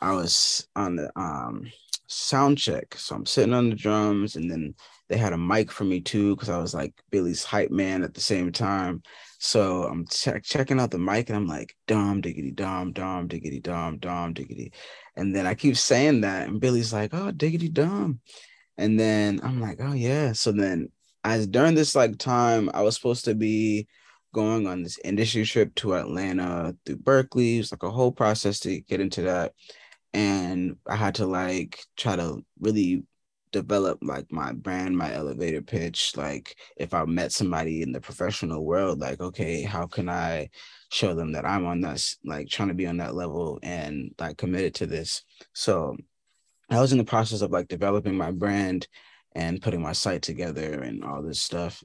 I 0.00 0.14
was 0.14 0.66
on 0.76 0.96
the 0.96 1.10
um 1.18 1.70
sound 2.06 2.58
check. 2.58 2.96
So 2.96 3.14
I'm 3.14 3.26
sitting 3.26 3.54
on 3.54 3.70
the 3.70 3.76
drums 3.76 4.36
and 4.36 4.50
then 4.50 4.74
they 5.08 5.16
had 5.16 5.32
a 5.32 5.38
mic 5.38 5.70
for 5.70 5.84
me 5.84 6.00
too 6.00 6.34
because 6.34 6.48
I 6.48 6.58
was 6.58 6.74
like 6.74 6.94
Billy's 7.10 7.44
hype 7.44 7.70
man 7.70 8.02
at 8.02 8.14
the 8.14 8.20
same 8.20 8.50
time. 8.52 9.02
So 9.38 9.84
I'm 9.84 10.06
check, 10.06 10.42
checking 10.42 10.80
out 10.80 10.90
the 10.90 10.98
mic 10.98 11.28
and 11.28 11.36
I'm 11.36 11.46
like, 11.46 11.74
dom 11.86 12.20
diggity 12.20 12.50
dom 12.50 12.92
dom 12.92 13.28
diggity 13.28 13.60
dom 13.60 13.98
dom 13.98 14.32
diggity. 14.32 14.72
And 15.16 15.34
then 15.34 15.46
I 15.46 15.54
keep 15.54 15.76
saying 15.76 16.22
that 16.22 16.48
and 16.48 16.60
Billy's 16.60 16.92
like, 16.92 17.10
oh 17.12 17.30
diggity 17.30 17.68
dom. 17.68 18.20
And 18.76 18.98
then 18.98 19.40
I'm 19.42 19.60
like, 19.60 19.78
oh 19.80 19.92
yeah. 19.92 20.32
So 20.32 20.52
then 20.52 20.90
as 21.24 21.46
during 21.46 21.74
this 21.74 21.94
like 21.94 22.18
time, 22.18 22.70
I 22.72 22.82
was 22.82 22.94
supposed 22.94 23.24
to 23.26 23.34
be 23.34 23.86
going 24.34 24.66
on 24.66 24.82
this 24.82 24.98
industry 25.04 25.44
trip 25.44 25.74
to 25.76 25.94
Atlanta 25.94 26.74
through 26.84 26.96
Berklee. 26.98 27.56
It 27.56 27.58
was 27.58 27.72
like 27.72 27.82
a 27.82 27.90
whole 27.90 28.12
process 28.12 28.60
to 28.60 28.80
get 28.80 29.00
into 29.00 29.22
that. 29.22 29.52
And 30.12 30.76
I 30.86 30.96
had 30.96 31.16
to 31.16 31.26
like 31.26 31.80
try 31.96 32.16
to 32.16 32.44
really 32.60 33.04
develop 33.52 33.98
like 34.02 34.30
my 34.30 34.52
brand, 34.52 34.96
my 34.96 35.12
elevator 35.12 35.62
pitch. 35.62 36.16
Like 36.16 36.56
if 36.76 36.94
I 36.94 37.04
met 37.04 37.32
somebody 37.32 37.82
in 37.82 37.92
the 37.92 38.00
professional 38.00 38.64
world, 38.64 39.00
like, 39.00 39.20
okay, 39.20 39.62
how 39.62 39.86
can 39.86 40.08
I 40.08 40.50
show 40.90 41.14
them 41.14 41.32
that 41.32 41.44
I'm 41.44 41.66
on 41.66 41.80
that, 41.82 42.02
like 42.24 42.48
trying 42.48 42.68
to 42.68 42.74
be 42.74 42.86
on 42.86 42.98
that 42.98 43.14
level 43.14 43.58
and 43.62 44.14
like 44.18 44.38
committed 44.38 44.74
to 44.76 44.86
this. 44.86 45.22
So 45.52 45.96
I 46.70 46.80
was 46.80 46.92
in 46.92 46.98
the 46.98 47.04
process 47.04 47.40
of 47.40 47.50
like 47.50 47.68
developing 47.68 48.16
my 48.16 48.30
brand 48.30 48.88
and 49.34 49.62
putting 49.62 49.82
my 49.82 49.92
site 49.92 50.22
together 50.22 50.82
and 50.82 51.04
all 51.04 51.22
this 51.22 51.40
stuff. 51.40 51.82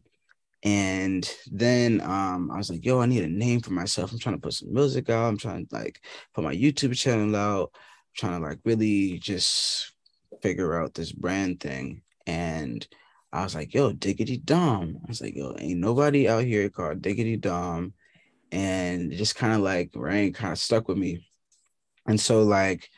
And 0.64 1.30
then 1.52 2.00
um, 2.02 2.50
I 2.52 2.58
was 2.58 2.70
like, 2.70 2.86
yo, 2.86 3.02
I 3.02 3.06
need 3.06 3.24
a 3.24 3.28
name 3.28 3.60
for 3.60 3.74
myself. 3.74 4.12
I'm 4.12 4.20
trying 4.20 4.36
to 4.36 4.42
put 4.42 4.54
some 4.54 4.74
music 4.74 5.10
out. 5.10 5.28
I'm 5.28 5.38
trying 5.38 5.68
to 5.68 5.76
like 5.76 6.02
put 6.34 6.44
my 6.44 6.56
YouTube 6.56 6.98
channel 6.98 7.36
out. 7.36 7.72
Trying 8.16 8.42
to 8.42 8.48
like 8.48 8.60
really 8.64 9.20
just 9.20 9.94
figure 10.42 10.82
out 10.82 10.94
this 10.94 11.12
brand 11.12 11.60
thing. 11.60 12.02
And 12.28 12.86
I 13.32 13.44
was 13.44 13.56
like, 13.56 13.74
yo, 13.74 13.94
Diggity 13.94 14.38
Dom. 14.38 15.00
I 15.04 15.08
was 15.08 15.22
like, 15.22 15.36
yo, 15.36 15.56
ain't 15.58 15.80
nobody 15.80 16.30
out 16.30 16.44
here 16.44 16.70
called 16.70 17.02
Diggity 17.02 17.38
Dom. 17.38 17.94
And 18.52 19.12
just 19.12 19.36
kind 19.36 19.54
of 19.54 19.62
like 19.62 19.92
rang, 19.96 20.34
kind 20.34 20.52
of 20.52 20.60
stuck 20.60 20.88
with 20.88 20.98
me. 20.98 21.28
And 22.06 22.20
so, 22.20 22.44
like, 22.44 22.90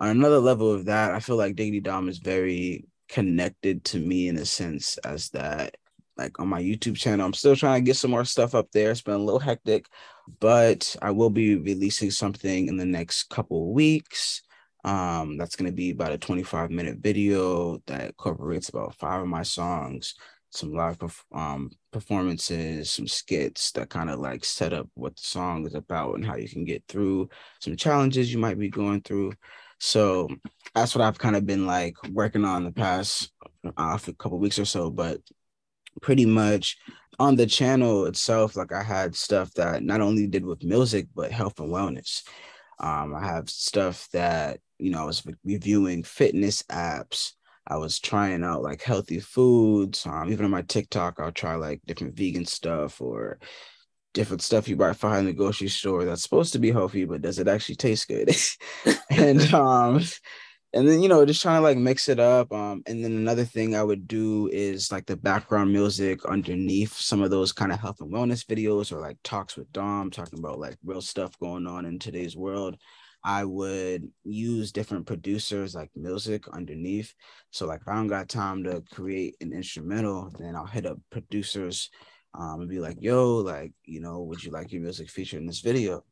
on 0.00 0.08
another 0.08 0.40
level 0.40 0.72
of 0.72 0.86
that, 0.86 1.12
I 1.12 1.20
feel 1.20 1.36
like 1.36 1.54
Diggity 1.54 1.80
Dom 1.80 2.08
is 2.08 2.18
very 2.18 2.86
connected 3.08 3.84
to 3.84 3.98
me 3.98 4.28
in 4.28 4.36
a 4.38 4.44
sense 4.44 4.96
as 4.98 5.30
that 5.30 5.76
like 6.16 6.38
on 6.38 6.48
my 6.48 6.62
YouTube 6.62 6.96
channel. 6.96 7.26
I'm 7.26 7.34
still 7.34 7.56
trying 7.56 7.82
to 7.82 7.86
get 7.86 7.96
some 7.96 8.10
more 8.10 8.24
stuff 8.24 8.54
up 8.54 8.70
there. 8.72 8.90
It's 8.90 9.02
been 9.02 9.14
a 9.14 9.18
little 9.18 9.40
hectic, 9.40 9.86
but 10.40 10.94
I 11.02 11.10
will 11.10 11.30
be 11.30 11.56
releasing 11.56 12.10
something 12.10 12.68
in 12.68 12.76
the 12.76 12.84
next 12.84 13.24
couple 13.24 13.72
weeks. 13.72 14.42
Um, 14.84 15.38
that's 15.38 15.56
going 15.56 15.70
to 15.70 15.74
be 15.74 15.90
about 15.90 16.12
a 16.12 16.18
25 16.18 16.70
minute 16.70 16.98
video 16.98 17.78
that 17.86 18.06
incorporates 18.06 18.68
about 18.68 18.94
five 18.96 19.22
of 19.22 19.26
my 19.28 19.42
songs, 19.42 20.14
some 20.50 20.72
live 20.72 20.98
um, 21.32 21.70
performances, 21.90 22.90
some 22.90 23.08
skits 23.08 23.72
that 23.72 23.88
kind 23.88 24.10
of 24.10 24.20
like 24.20 24.44
set 24.44 24.72
up 24.72 24.88
what 24.94 25.16
the 25.16 25.22
song 25.22 25.66
is 25.66 25.74
about 25.74 26.14
and 26.14 26.26
how 26.26 26.36
you 26.36 26.48
can 26.48 26.64
get 26.64 26.84
through 26.86 27.28
some 27.60 27.76
challenges 27.76 28.32
you 28.32 28.38
might 28.38 28.58
be 28.58 28.68
going 28.68 29.00
through. 29.00 29.32
So 29.80 30.28
that's 30.74 30.94
what 30.94 31.02
I've 31.02 31.18
kind 31.18 31.36
of 31.36 31.46
been 31.46 31.66
like 31.66 31.96
working 32.10 32.44
on 32.44 32.64
the 32.64 32.72
past 32.72 33.32
uh, 33.76 33.98
couple 34.18 34.38
weeks 34.38 34.58
or 34.58 34.64
so. 34.64 34.90
But 34.90 35.20
pretty 36.02 36.26
much 36.26 36.76
on 37.18 37.36
the 37.36 37.46
channel 37.46 38.06
itself, 38.06 38.56
like 38.56 38.72
I 38.72 38.82
had 38.82 39.14
stuff 39.14 39.52
that 39.54 39.82
not 39.82 40.00
only 40.00 40.26
did 40.26 40.44
with 40.44 40.62
music 40.62 41.08
but 41.14 41.32
health 41.32 41.58
and 41.60 41.70
wellness. 41.70 42.22
Um, 42.78 43.14
I 43.14 43.24
have 43.24 43.48
stuff 43.48 44.08
that 44.12 44.60
you 44.78 44.90
know, 44.90 45.02
I 45.02 45.04
was 45.04 45.22
reviewing 45.44 46.02
fitness 46.02 46.62
apps. 46.64 47.32
I 47.66 47.76
was 47.76 47.98
trying 47.98 48.44
out 48.44 48.62
like 48.62 48.82
healthy 48.82 49.20
foods. 49.20 50.06
Um, 50.06 50.30
even 50.30 50.44
on 50.44 50.50
my 50.50 50.62
TikTok, 50.62 51.18
I'll 51.18 51.32
try 51.32 51.54
like 51.54 51.80
different 51.86 52.16
vegan 52.16 52.44
stuff 52.44 53.00
or 53.00 53.38
different 54.12 54.42
stuff 54.42 54.68
you 54.68 54.76
might 54.76 54.96
find 54.96 55.20
in 55.20 55.26
the 55.26 55.32
grocery 55.32 55.68
store 55.68 56.04
that's 56.04 56.22
supposed 56.22 56.52
to 56.52 56.58
be 56.58 56.70
healthy, 56.70 57.04
but 57.04 57.22
does 57.22 57.38
it 57.38 57.48
actually 57.48 57.74
taste 57.76 58.08
good? 58.08 58.30
and 59.10 59.54
um, 59.54 60.00
and 60.74 60.88
then 60.88 61.00
you 61.02 61.08
know, 61.08 61.24
just 61.24 61.40
trying 61.40 61.58
to 61.58 61.62
like 61.62 61.78
mix 61.78 62.08
it 62.08 62.18
up. 62.18 62.52
Um, 62.52 62.82
and 62.86 63.04
then 63.04 63.12
another 63.12 63.44
thing 63.44 63.74
I 63.74 63.82
would 63.82 64.08
do 64.08 64.48
is 64.52 64.90
like 64.90 65.06
the 65.06 65.16
background 65.16 65.72
music 65.72 66.24
underneath 66.26 66.94
some 66.94 67.22
of 67.22 67.30
those 67.30 67.52
kind 67.52 67.72
of 67.72 67.80
health 67.80 68.00
and 68.00 68.12
wellness 68.12 68.44
videos 68.44 68.92
or 68.92 69.00
like 69.00 69.18
talks 69.22 69.56
with 69.56 69.72
Dom, 69.72 70.10
talking 70.10 70.38
about 70.38 70.58
like 70.58 70.76
real 70.84 71.00
stuff 71.00 71.38
going 71.38 71.66
on 71.66 71.86
in 71.86 71.98
today's 71.98 72.36
world. 72.36 72.76
I 73.24 73.44
would 73.44 74.10
use 74.24 74.70
different 74.70 75.06
producers 75.06 75.74
like 75.74 75.90
music 75.96 76.46
underneath. 76.48 77.14
So 77.50 77.66
like 77.66 77.80
if 77.80 77.88
I 77.88 77.94
don't 77.94 78.06
got 78.06 78.28
time 78.28 78.62
to 78.64 78.82
create 78.92 79.36
an 79.40 79.52
instrumental, 79.52 80.30
then 80.38 80.54
I'll 80.54 80.66
hit 80.66 80.84
up 80.84 80.98
producers 81.10 81.90
um, 82.38 82.60
and 82.60 82.68
be 82.68 82.80
like, 82.80 82.98
yo, 83.00 83.36
like, 83.36 83.72
you 83.84 84.00
know, 84.00 84.20
would 84.20 84.44
you 84.44 84.50
like 84.50 84.72
your 84.72 84.82
music 84.82 85.08
featured 85.08 85.40
in 85.40 85.46
this 85.46 85.60
video? 85.60 86.04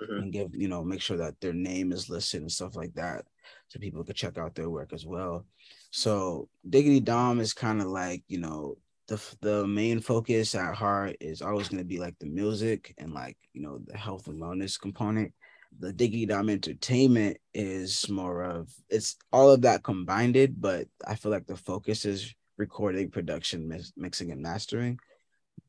Mm-hmm. 0.00 0.22
And 0.22 0.32
give, 0.32 0.54
you 0.54 0.68
know, 0.68 0.84
make 0.84 1.00
sure 1.00 1.16
that 1.16 1.40
their 1.40 1.52
name 1.52 1.90
is 1.92 2.08
listed 2.08 2.42
and 2.42 2.52
stuff 2.52 2.76
like 2.76 2.94
that. 2.94 3.24
So 3.68 3.80
people 3.80 4.04
could 4.04 4.16
check 4.16 4.38
out 4.38 4.54
their 4.54 4.70
work 4.70 4.92
as 4.92 5.04
well. 5.04 5.46
So 5.90 6.48
Diggity 6.68 7.00
Dom 7.00 7.40
is 7.40 7.52
kind 7.52 7.80
of 7.80 7.88
like, 7.88 8.22
you 8.28 8.38
know, 8.38 8.76
the 9.08 9.20
the 9.40 9.66
main 9.66 10.00
focus 10.00 10.54
at 10.54 10.74
heart 10.74 11.16
is 11.20 11.42
always 11.42 11.68
going 11.68 11.82
to 11.82 11.84
be 11.84 11.98
like 11.98 12.14
the 12.20 12.26
music 12.26 12.94
and 12.98 13.12
like, 13.12 13.36
you 13.52 13.60
know, 13.60 13.80
the 13.86 13.96
health 13.96 14.28
and 14.28 14.40
wellness 14.40 14.80
component 14.80 15.32
the 15.78 15.92
Diggity 15.92 16.26
Dom 16.26 16.48
Entertainment 16.48 17.38
is 17.54 18.08
more 18.08 18.42
of 18.42 18.72
it's 18.88 19.16
all 19.32 19.50
of 19.50 19.62
that 19.62 19.82
combined, 19.82 20.36
it, 20.36 20.60
but 20.60 20.86
I 21.06 21.14
feel 21.14 21.32
like 21.32 21.46
the 21.46 21.56
focus 21.56 22.04
is 22.04 22.34
recording, 22.56 23.10
production, 23.10 23.68
mix, 23.68 23.92
mixing, 23.96 24.30
and 24.30 24.42
mastering. 24.42 24.98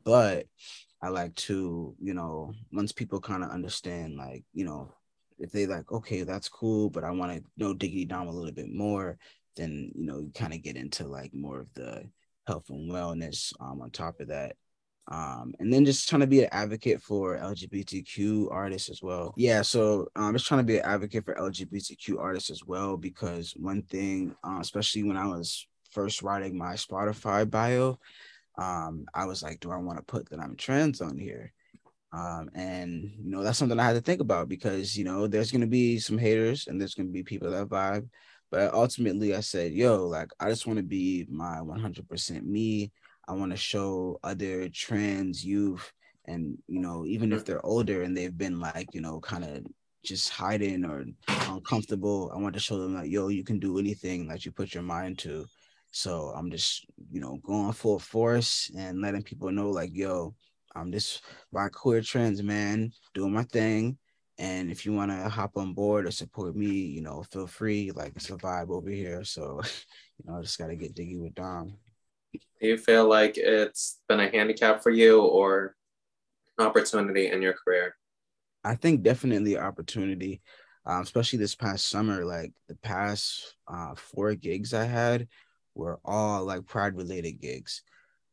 But 0.04 0.46
I 1.02 1.10
like 1.10 1.36
to, 1.36 1.96
you 2.00 2.14
know, 2.14 2.54
once 2.72 2.92
people 2.92 3.20
kind 3.20 3.44
of 3.44 3.50
understand, 3.50 4.16
like, 4.16 4.44
you 4.54 4.66
know, 4.66 4.94
if 5.40 5.52
they 5.52 5.66
like, 5.66 5.92
okay, 5.92 6.24
that's 6.24 6.50
cool, 6.50 6.90
but 6.90 7.04
I 7.04 7.12
want 7.12 7.34
to 7.34 7.44
know 7.58 7.74
Diggity 7.74 8.06
Dom 8.06 8.28
a 8.28 8.32
little 8.32 8.54
bit 8.54 8.72
more, 8.72 9.18
then 9.56 9.92
you 9.96 10.06
know, 10.06 10.20
you 10.20 10.32
kind 10.34 10.54
of 10.54 10.62
get 10.62 10.78
into 10.78 11.08
like 11.08 11.34
more 11.34 11.62
of 11.62 11.74
the 11.74 12.10
health 12.48 12.70
and 12.70 12.92
wellness 12.92 13.54
um, 13.60 13.82
on 13.82 13.90
top 13.92 14.20
of 14.20 14.28
that 14.28 14.56
um, 15.12 15.54
and 15.60 15.72
then 15.72 15.86
just 15.86 16.08
trying 16.08 16.22
to 16.22 16.28
be 16.28 16.44
an 16.44 16.50
advocate 16.52 17.02
for 17.02 17.38
LGBTQ 17.38 18.50
artists 18.52 18.90
as 18.90 19.02
well. 19.02 19.34
Yeah, 19.36 19.62
so 19.62 20.08
I'm 20.16 20.26
um, 20.26 20.34
just 20.34 20.48
trying 20.48 20.62
to 20.62 20.66
be 20.66 20.78
an 20.78 20.86
advocate 20.86 21.26
for 21.26 21.36
LGBTQ 21.36 22.20
artists 22.20 22.50
as 22.50 22.64
well 22.66 22.96
because 22.96 23.54
one 23.58 23.82
thing, 23.84 24.36
uh, 24.44 24.60
especially 24.62 25.04
when 25.04 25.18
I 25.18 25.28
was 25.28 25.68
first 25.92 26.24
writing 26.24 26.58
my 26.58 26.74
Spotify 26.74 27.50
bio, 27.50 28.00
um, 28.58 29.06
I 29.14 29.26
was 29.26 29.44
like, 29.44 29.60
do 29.60 29.72
I 29.72 29.78
want 29.78 29.98
to 29.98 30.06
put 30.06 30.30
that 30.30 30.40
I'm 30.40 30.56
trans 30.56 31.02
on 31.02 31.18
here? 31.18 31.52
Um, 32.14 32.52
and 32.54 33.12
you 33.18 33.32
know 33.32 33.42
that's 33.42 33.58
something 33.58 33.80
I 33.80 33.86
had 33.86 33.96
to 33.96 34.02
think 34.02 34.22
about 34.22 34.48
because 34.48 34.96
you 34.96 35.04
know 35.04 35.26
there's 35.26 35.52
gonna 35.52 35.66
be 35.66 35.98
some 35.98 36.20
haters 36.20 36.68
and 36.68 36.80
there's 36.80 36.94
gonna 36.94 37.10
be 37.10 37.24
people 37.24 37.50
that 37.50 37.68
vibe, 37.68 38.08
but 38.52 38.72
ultimately 38.72 39.36
I 39.36 39.40
said, 39.40 39.74
yo, 39.74 40.06
like 40.08 40.30
I 40.40 40.50
just 40.50 40.68
want 40.68 40.78
to 40.78 40.84
be 40.84 41.26
my 41.28 41.58
100% 41.58 42.46
me. 42.46 42.92
I 43.28 43.34
want 43.34 43.52
to 43.52 43.58
show 43.58 44.20
other 44.24 44.70
trans 44.70 45.46
youth 45.46 45.92
and 46.26 46.58
you 46.68 46.80
know 46.80 47.06
even 47.06 47.32
if 47.32 47.40
mm-hmm. 47.40 47.46
they're 47.46 47.66
older 47.66 48.04
and 48.04 48.16
they've 48.16 48.38
been 48.38 48.60
like 48.60 48.94
you 48.94 49.02
know 49.02 49.20
kind 49.20 49.44
of 49.44 49.66
just 50.04 50.30
hiding 50.30 50.84
or 50.84 51.06
uncomfortable 51.48 52.32
i 52.36 52.38
want 52.38 52.54
to 52.54 52.60
show 52.60 52.78
them 52.78 52.94
that 52.94 53.10
yo 53.10 53.30
you 53.30 53.44
can 53.44 53.60
do 53.60 53.78
anything 53.78 54.28
that 54.28 54.46
you 54.46 54.52
put 54.52 54.74
your 54.74 54.84
mind 54.84 55.18
to. 55.18 55.46
So 55.92 56.34
i'm 56.36 56.50
just 56.50 56.86
you 57.12 57.22
know 57.22 57.38
going 57.44 57.72
full 57.74 58.00
force 58.00 58.72
and 58.76 59.02
letting 59.02 59.24
people 59.24 59.52
know 59.52 59.70
like 59.70 59.92
yo 59.94 60.34
i'm 60.76 60.92
this 60.92 61.22
black 61.52 61.72
queer 61.72 62.02
trans 62.02 62.42
man 62.42 62.92
doing 63.14 63.34
my 63.34 63.44
thing. 63.44 63.98
And 64.40 64.72
if 64.72 64.84
you 64.84 64.94
want 64.94 65.12
to 65.12 65.30
hop 65.30 65.58
on 65.58 65.74
board 65.74 66.08
or 66.08 66.12
support 66.12 66.56
me 66.56 66.72
you 66.72 67.02
know 67.02 67.24
feel 67.32 67.48
free 67.48 67.92
like 67.92 68.14
it's 68.16 68.30
a 68.30 68.38
vibe 68.38 68.72
over 68.72 68.90
here. 68.90 69.24
So 69.24 69.62
you 70.18 70.26
know 70.26 70.40
i 70.40 70.42
just 70.42 70.58
got 70.58 70.68
to 70.68 70.76
get 70.76 70.96
diggy 70.96 71.22
with 71.22 71.36
dom 71.36 71.78
do 72.34 72.68
you 72.68 72.78
feel 72.78 73.08
like 73.08 73.38
it's 73.38 74.00
been 74.08 74.20
a 74.20 74.30
handicap 74.30 74.82
for 74.82 74.90
you 74.90 75.22
or 75.22 75.76
opportunity 76.60 77.28
in 77.28 77.42
your 77.42 77.54
career? 77.54 77.96
I 78.64 78.76
think 78.76 79.04
definitely 79.04 79.58
opportunity, 79.58 80.42
um, 80.86 81.02
especially 81.02 81.40
this 81.40 81.56
past 81.56 81.90
summer. 81.90 82.24
Like 82.26 82.54
the 82.68 82.76
past 82.76 83.56
uh, 83.68 83.96
four 83.96 84.36
gigs 84.36 84.74
I 84.74 84.86
had 84.86 85.28
were 85.76 86.00
all 86.06 86.46
like 86.46 86.66
pride 86.66 86.96
related 86.96 87.42
gigs. 87.42 87.84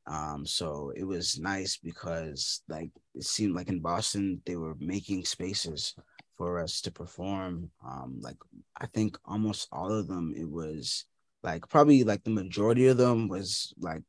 Um, 0.07 0.47
so 0.47 0.93
it 0.97 1.05
was 1.05 1.39
nice 1.39 1.77
because 1.77 2.63
like 2.69 2.91
it 3.15 3.25
seemed 3.25 3.55
like 3.55 3.69
in 3.69 3.81
Boston 3.81 4.41
they 4.47 4.57
were 4.57 4.77
making 4.79 5.25
spaces 5.25 5.95
for 6.37 6.59
us 6.59 6.81
to 6.83 6.91
perform. 6.91 7.71
Um, 7.87 8.19
like 8.21 8.37
I 8.81 8.87
think 8.87 9.19
almost 9.25 9.69
all 9.73 9.93
of 9.93 10.09
them, 10.09 10.35
it 10.37 10.49
was 10.49 11.05
like 11.43 11.69
probably 11.69 12.05
like 12.05 12.23
the 12.25 12.31
majority 12.31 12.87
of 12.89 12.97
them 12.97 13.29
was 13.29 13.73
like 13.79 14.03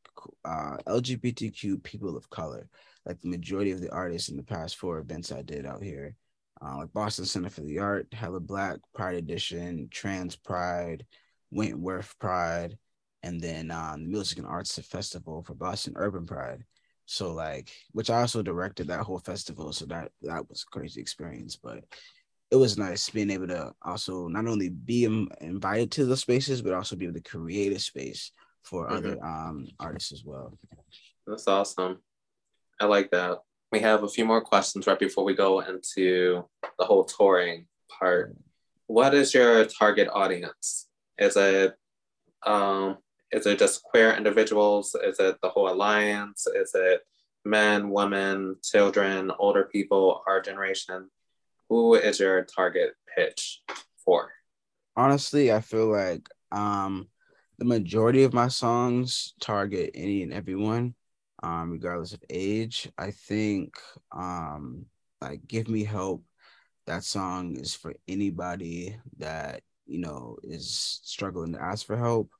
uh, 0.45 0.77
LGBTQ 0.87 1.83
people 1.83 2.17
of 2.17 2.29
color. 2.29 2.67
Like 3.05 3.19
the 3.21 3.29
majority 3.29 3.71
of 3.71 3.81
the 3.81 3.91
artists 3.91 4.29
in 4.29 4.37
the 4.37 4.43
past 4.43 4.77
four 4.77 4.99
events 4.99 5.31
I 5.31 5.41
did 5.41 5.65
out 5.65 5.81
here, 5.81 6.15
uh, 6.63 6.77
like 6.77 6.93
Boston 6.93 7.25
Center 7.25 7.49
for 7.49 7.61
the 7.61 7.79
Art, 7.79 8.07
Hella 8.13 8.39
Black, 8.39 8.77
Pride 8.93 9.15
Edition, 9.15 9.87
Trans 9.89 10.35
Pride, 10.35 11.05
Wentworth 11.49 12.13
Pride, 12.19 12.77
and 13.23 13.41
then 13.41 13.71
um, 13.71 14.03
the 14.03 14.09
Music 14.09 14.37
and 14.37 14.47
Arts 14.47 14.77
Festival 14.79 15.41
for 15.41 15.55
Boston 15.55 15.93
Urban 15.95 16.27
Pride. 16.27 16.63
So 17.05 17.33
like, 17.33 17.71
which 17.91 18.09
I 18.09 18.21
also 18.21 18.43
directed 18.43 18.87
that 18.87 19.01
whole 19.01 19.19
festival, 19.19 19.73
so 19.73 19.85
that 19.87 20.11
that 20.21 20.47
was 20.47 20.63
a 20.63 20.71
crazy 20.71 21.01
experience. 21.01 21.55
But 21.55 21.83
it 22.51 22.57
was 22.57 22.77
nice 22.77 23.09
being 23.09 23.29
able 23.31 23.47
to 23.47 23.73
also 23.81 24.27
not 24.27 24.45
only 24.45 24.69
be 24.69 25.05
invited 25.39 25.89
to 25.91 26.05
the 26.05 26.17
spaces, 26.17 26.61
but 26.61 26.73
also 26.73 26.97
be 26.97 27.05
able 27.05 27.15
to 27.15 27.29
create 27.29 27.71
a 27.71 27.79
space 27.79 28.31
for 28.63 28.85
mm-hmm. 28.85 28.95
other 28.97 29.25
um, 29.25 29.67
artists 29.79 30.11
as 30.11 30.25
well. 30.25 30.57
That's 31.25 31.47
awesome. 31.47 31.99
I 32.79 32.85
like 32.85 33.09
that. 33.11 33.39
We 33.71 33.79
have 33.79 34.03
a 34.03 34.09
few 34.09 34.25
more 34.25 34.41
questions 34.41 34.85
right 34.85 34.99
before 34.99 35.23
we 35.23 35.33
go 35.33 35.61
into 35.61 36.43
the 36.77 36.85
whole 36.85 37.05
touring 37.05 37.67
part. 37.87 38.35
What 38.87 39.13
is 39.13 39.33
your 39.33 39.63
target 39.65 40.09
audience? 40.11 40.87
Is 41.17 41.37
it 41.37 41.75
um, 42.45 42.97
is 43.31 43.45
it 43.45 43.59
just 43.59 43.83
queer 43.83 44.13
individuals? 44.13 44.93
Is 45.01 45.19
it 45.19 45.37
the 45.41 45.49
whole 45.49 45.71
alliance? 45.71 46.47
Is 46.47 46.71
it 46.75 47.01
men, 47.45 47.91
women, 47.91 48.57
children, 48.61 49.31
older 49.39 49.69
people, 49.71 50.21
our 50.27 50.41
generation? 50.41 51.09
Who 51.71 51.93
is 51.95 52.19
your 52.19 52.43
target 52.43 52.95
pitch 53.15 53.61
for? 54.03 54.29
Honestly, 54.97 55.53
I 55.53 55.61
feel 55.61 55.89
like 55.89 56.27
um, 56.51 57.07
the 57.59 57.63
majority 57.63 58.23
of 58.23 58.33
my 58.33 58.49
songs 58.49 59.33
target 59.39 59.91
any 59.95 60.21
and 60.21 60.33
everyone, 60.33 60.95
um, 61.41 61.71
regardless 61.71 62.11
of 62.11 62.21
age. 62.29 62.89
I 62.97 63.11
think 63.11 63.75
um, 64.11 64.85
like 65.21 65.47
"Give 65.47 65.69
Me 65.69 65.85
Help," 65.85 66.25
that 66.87 67.05
song 67.05 67.55
is 67.55 67.73
for 67.73 67.93
anybody 68.05 68.97
that 69.19 69.61
you 69.85 69.99
know 69.99 70.39
is 70.43 70.99
struggling 71.05 71.53
to 71.53 71.63
ask 71.63 71.85
for 71.85 71.95
help, 71.95 72.31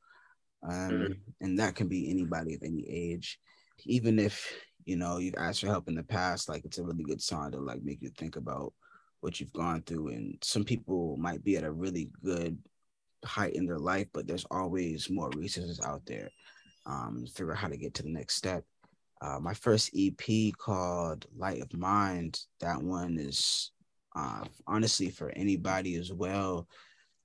um, 0.62 0.92
mm-hmm. 0.92 1.14
and 1.40 1.58
that 1.58 1.76
can 1.76 1.88
be 1.88 2.12
anybody 2.12 2.56
of 2.56 2.64
any 2.64 2.86
age, 2.86 3.40
even 3.86 4.20
if 4.20 4.54
you 4.84 4.98
know 4.98 5.20
you've 5.20 5.36
asked 5.38 5.62
for 5.62 5.68
help 5.68 5.88
in 5.88 5.96
the 5.96 6.04
past. 6.04 6.50
Like 6.50 6.66
it's 6.66 6.80
a 6.80 6.84
really 6.84 7.06
good 7.06 7.22
song 7.22 7.54
to 7.54 7.62
like 7.62 7.82
make 7.82 8.02
you 8.02 8.10
think 8.18 8.36
about 8.36 8.74
what 9.22 9.40
you've 9.40 9.54
gone 9.54 9.82
through. 9.84 10.10
And 10.10 10.38
some 10.42 10.64
people 10.64 11.16
might 11.18 11.44
be 11.44 11.56
at 11.56 11.64
a 11.64 11.72
really 11.72 12.10
good 12.24 12.58
height 13.24 13.54
in 13.54 13.66
their 13.66 13.80
life, 13.80 14.08
but 14.14 14.28
there's 14.28 14.46
always 14.52 15.10
more 15.10 15.30
resources 15.36 15.80
out 15.82 16.06
there. 16.06 16.30
Um, 16.86 17.26
figure 17.28 17.54
out 17.54 17.60
how 17.60 17.68
to 17.68 17.78
get 17.78 17.94
to 17.96 18.04
the 18.04 18.10
next 18.10 18.36
step. 18.36 18.64
Uh, 19.22 19.40
my 19.40 19.54
first 19.54 19.92
EP 19.96 20.52
called 20.58 21.28
Light 21.38 21.62
of 21.62 21.72
Mind, 21.74 22.40
that 22.60 22.82
one 22.82 23.18
is 23.20 23.72
uh, 24.16 24.44
honestly 24.66 25.10
for 25.10 25.30
anybody 25.30 25.96
as 25.96 26.12
well. 26.12 26.68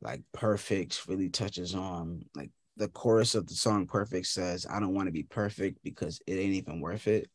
Like 0.02 0.20
Perfect 0.34 1.08
really 1.08 1.30
touches 1.30 1.74
on 1.74 2.26
like 2.34 2.50
the 2.76 2.88
chorus 2.88 3.34
of 3.34 3.46
the 3.46 3.54
song 3.54 3.86
Perfect 3.86 4.26
says, 4.26 4.66
I 4.68 4.78
don't 4.78 4.94
want 4.94 5.06
to 5.06 5.12
be 5.12 5.22
perfect 5.22 5.78
because 5.82 6.20
it 6.26 6.34
ain't 6.34 6.54
even 6.54 6.80
worth 6.80 7.08
it. 7.08 7.30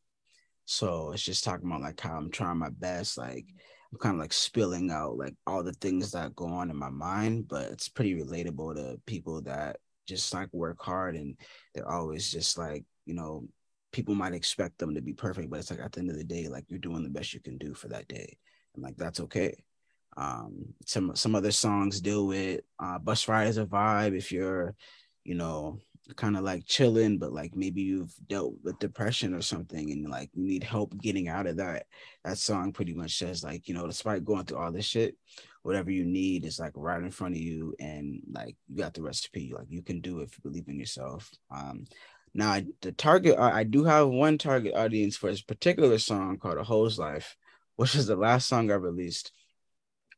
So 0.65 1.11
it's 1.11 1.23
just 1.23 1.43
talking 1.43 1.67
about 1.67 1.81
like 1.81 1.99
how 1.99 2.15
I'm 2.15 2.29
trying 2.29 2.59
my 2.59 2.69
best, 2.69 3.17
like 3.17 3.47
I'm 3.91 3.99
kind 3.99 4.15
of 4.15 4.21
like 4.21 4.33
spilling 4.33 4.89
out 4.89 5.17
like 5.17 5.35
all 5.45 5.63
the 5.63 5.73
things 5.73 6.11
that 6.11 6.35
go 6.35 6.45
on 6.45 6.69
in 6.69 6.77
my 6.77 6.89
mind, 6.89 7.47
but 7.47 7.71
it's 7.71 7.89
pretty 7.89 8.15
relatable 8.15 8.75
to 8.75 8.99
people 9.05 9.41
that 9.43 9.77
just 10.07 10.33
like 10.33 10.49
work 10.53 10.81
hard 10.81 11.15
and 11.15 11.35
they're 11.73 11.89
always 11.89 12.31
just 12.31 12.57
like, 12.57 12.85
you 13.05 13.13
know, 13.13 13.45
people 13.91 14.15
might 14.15 14.33
expect 14.33 14.77
them 14.77 14.95
to 14.95 15.01
be 15.01 15.13
perfect, 15.13 15.49
but 15.49 15.59
it's 15.59 15.71
like 15.71 15.81
at 15.81 15.91
the 15.91 15.99
end 15.99 16.09
of 16.09 16.17
the 16.17 16.23
day, 16.23 16.47
like 16.47 16.65
you're 16.69 16.79
doing 16.79 17.03
the 17.03 17.09
best 17.09 17.33
you 17.33 17.41
can 17.41 17.57
do 17.57 17.73
for 17.73 17.89
that 17.89 18.07
day. 18.07 18.37
And 18.75 18.83
like 18.83 18.95
that's 18.95 19.19
okay. 19.21 19.63
Um, 20.17 20.73
some 20.85 21.15
some 21.15 21.35
other 21.35 21.51
songs 21.51 22.01
deal 22.01 22.27
with 22.27 22.61
uh 22.79 22.99
bus 22.99 23.27
ride 23.27 23.47
as 23.47 23.57
a 23.57 23.65
vibe 23.65 24.17
if 24.17 24.31
you're, 24.31 24.75
you 25.23 25.35
know, 25.35 25.79
kind 26.15 26.35
of 26.35 26.43
like 26.43 26.65
chilling, 26.65 27.17
but 27.17 27.31
like 27.31 27.55
maybe 27.55 27.81
you've 27.81 28.13
dealt 28.27 28.55
with 28.63 28.79
depression 28.79 29.33
or 29.33 29.41
something 29.41 29.91
and 29.91 30.09
like 30.09 30.29
you 30.33 30.45
need 30.45 30.63
help 30.63 30.97
getting 30.97 31.27
out 31.27 31.47
of 31.47 31.57
that. 31.57 31.85
That 32.23 32.37
song 32.37 32.73
pretty 32.73 32.93
much 32.93 33.17
says 33.17 33.43
like, 33.43 33.67
you 33.67 33.73
know, 33.73 33.87
despite 33.87 34.25
going 34.25 34.45
through 34.45 34.57
all 34.57 34.71
this 34.71 34.85
shit, 34.85 35.15
whatever 35.63 35.91
you 35.91 36.05
need 36.05 36.45
is 36.45 36.59
like 36.59 36.73
right 36.75 37.01
in 37.01 37.11
front 37.11 37.35
of 37.35 37.41
you 37.41 37.75
and 37.79 38.21
like 38.31 38.55
you 38.67 38.77
got 38.77 38.93
the 38.93 39.01
recipe. 39.01 39.53
Like 39.55 39.67
you 39.69 39.81
can 39.81 40.01
do 40.01 40.19
it 40.19 40.23
if 40.23 40.37
you 40.37 40.49
believe 40.49 40.67
in 40.67 40.79
yourself. 40.79 41.29
Um 41.49 41.85
now 42.33 42.59
the 42.81 42.91
target 42.93 43.37
I 43.37 43.63
do 43.63 43.83
have 43.83 44.07
one 44.07 44.37
target 44.37 44.73
audience 44.75 45.17
for 45.17 45.29
this 45.29 45.41
particular 45.41 45.97
song 45.97 46.37
called 46.37 46.57
A 46.57 46.63
Hoe's 46.63 46.97
Life, 46.97 47.35
which 47.75 47.95
is 47.95 48.07
the 48.07 48.15
last 48.15 48.47
song 48.47 48.71
I 48.71 48.75
released. 48.75 49.31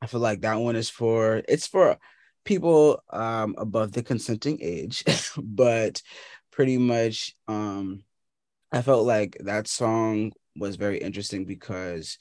I 0.01 0.07
feel 0.07 0.19
like 0.19 0.41
that 0.41 0.59
one 0.59 0.75
is 0.75 0.89
for 0.89 1.41
it's 1.47 1.67
for 1.67 1.97
people 2.43 3.01
um, 3.09 3.55
above 3.57 3.91
the 3.91 4.03
consenting 4.03 4.59
age, 4.61 5.03
but 5.37 6.01
pretty 6.51 6.77
much 6.77 7.35
um, 7.47 8.03
I 8.71 8.81
felt 8.81 9.05
like 9.05 9.37
that 9.41 9.67
song 9.67 10.33
was 10.55 10.75
very 10.75 10.97
interesting 10.97 11.45
because 11.45 12.17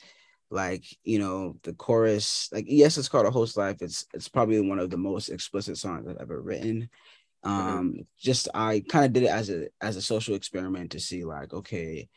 like 0.51 0.85
you 1.03 1.19
know 1.19 1.57
the 1.63 1.73
chorus 1.73 2.49
like 2.53 2.67
yes 2.69 2.99
it's 2.99 3.09
called 3.09 3.27
a 3.27 3.31
Hoe's 3.31 3.57
Life. 3.57 3.79
It's 3.81 4.07
it's 4.13 4.29
probably 4.29 4.61
one 4.61 4.79
of 4.79 4.91
the 4.91 4.99
most 4.99 5.31
explicit 5.31 5.79
songs 5.79 6.07
i've 6.07 6.19
ever 6.19 6.41
written. 6.41 6.89
Um 7.43 7.93
mm-hmm. 7.93 8.01
just 8.19 8.49
i 8.55 8.85
kind 8.89 9.05
of 9.05 9.13
did 9.13 9.25
it 9.25 9.31
as 9.31 9.51
a 9.51 9.69
as 9.81 9.97
a 9.97 10.03
social 10.03 10.35
experiment 10.37 10.93
to 10.93 11.01
see 11.01 11.25
like 11.25 11.53
okay 11.53 12.09